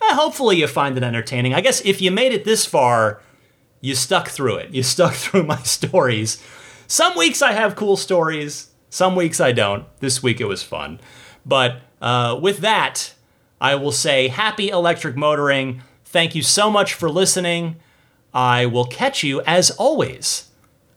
eh, 0.00 0.14
hopefully 0.14 0.56
you 0.56 0.66
find 0.66 0.96
it 0.96 1.02
entertaining. 1.02 1.54
I 1.54 1.60
guess 1.60 1.80
if 1.84 2.00
you 2.00 2.10
made 2.10 2.32
it 2.32 2.44
this 2.44 2.66
far, 2.66 3.20
you 3.80 3.94
stuck 3.94 4.28
through 4.28 4.56
it. 4.56 4.70
You 4.70 4.82
stuck 4.84 5.14
through 5.14 5.44
my 5.44 5.58
stories. 5.62 6.42
Some 6.86 7.16
weeks 7.16 7.42
I 7.42 7.52
have 7.52 7.76
cool 7.76 7.96
stories, 7.96 8.68
some 8.92 9.16
weeks 9.16 9.40
I 9.40 9.52
don't. 9.52 9.86
This 10.00 10.22
week 10.22 10.38
it 10.38 10.44
was 10.44 10.62
fun. 10.62 11.00
But 11.46 11.80
uh, 12.02 12.38
with 12.40 12.58
that, 12.58 13.14
I 13.58 13.74
will 13.74 13.90
say 13.90 14.28
happy 14.28 14.68
electric 14.68 15.16
motoring. 15.16 15.80
Thank 16.04 16.34
you 16.34 16.42
so 16.42 16.70
much 16.70 16.92
for 16.92 17.08
listening. 17.08 17.76
I 18.34 18.66
will 18.66 18.84
catch 18.84 19.24
you, 19.24 19.40
as 19.42 19.70
always, 19.70 20.50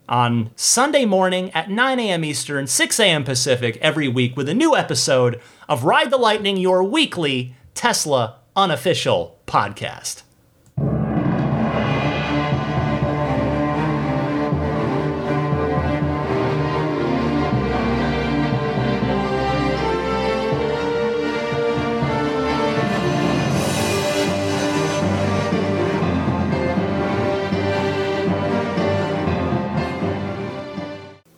on 0.10 0.52
Sunday 0.58 1.06
morning 1.06 1.52
at 1.52 1.70
9 1.70 1.98
a.m. 2.02 2.26
Eastern, 2.26 2.68
6 2.68 3.00
a.m. 3.00 3.24
Pacific 3.24 3.78
every 3.82 4.10
week 4.10 4.36
with 4.36 4.50
a 4.50 4.54
new 4.54 4.76
episode 4.76 5.40
of 5.70 5.86
Ride 5.86 6.12
the 6.12 6.18
Lightning, 6.18 6.58
your 6.58 6.84
weekly 6.84 7.56
Tesla 7.76 8.40
unofficial 8.58 9.40
podcast. 9.48 10.25